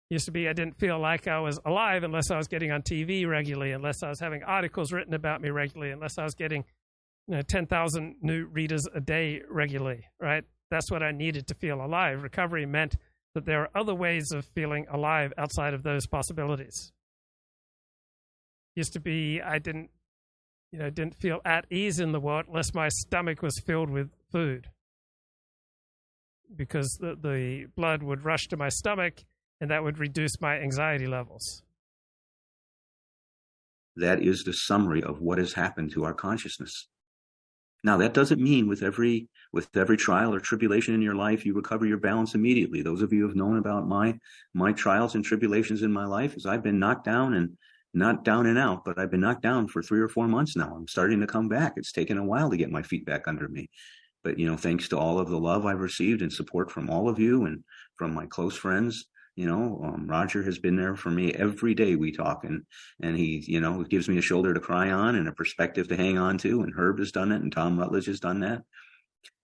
[0.09, 2.81] Used to be I didn't feel like I was alive unless I was getting on
[2.81, 6.65] TV regularly, unless I was having articles written about me regularly, unless I was getting
[7.27, 10.43] you know, 10,000 new readers a day regularly, right?
[10.69, 12.23] That's what I needed to feel alive.
[12.23, 12.97] Recovery meant
[13.35, 16.91] that there are other ways of feeling alive outside of those possibilities.
[18.75, 19.91] Used to be I didn't
[20.71, 24.09] you know didn't feel at ease in the world unless my stomach was filled with
[24.31, 24.67] food.
[26.53, 29.23] Because the, the blood would rush to my stomach
[29.59, 31.63] and that would reduce my anxiety levels.
[33.95, 36.87] That is the summary of what has happened to our consciousness.
[37.83, 41.53] Now that doesn't mean with every with every trial or tribulation in your life you
[41.53, 42.81] recover your balance immediately.
[42.81, 44.17] Those of you who have known about my
[44.53, 47.57] my trials and tribulations in my life as I've been knocked down and
[47.93, 50.73] not down and out, but I've been knocked down for three or four months now.
[50.75, 51.73] I'm starting to come back.
[51.75, 53.69] It's taken a while to get my feet back under me.
[54.23, 57.09] But you know, thanks to all of the love I've received and support from all
[57.09, 57.63] of you and
[57.97, 61.95] from my close friends, you know, um, Roger has been there for me every day
[61.95, 62.63] we talk and,
[63.01, 65.95] and he, you know, gives me a shoulder to cry on and a perspective to
[65.95, 66.61] hang on to.
[66.61, 68.61] And Herb has done it and Tom Rutledge has done that.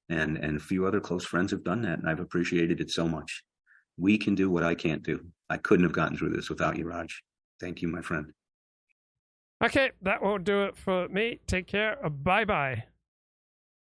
[0.09, 1.99] And, and a few other close friends have done that.
[1.99, 3.43] And I've appreciated it so much.
[3.97, 5.25] We can do what I can't do.
[5.49, 7.23] I couldn't have gotten through this without you, Raj.
[7.59, 8.33] Thank you, my friend.
[9.63, 11.39] Okay, that will do it for me.
[11.47, 11.97] Take care.
[12.09, 12.83] Bye bye.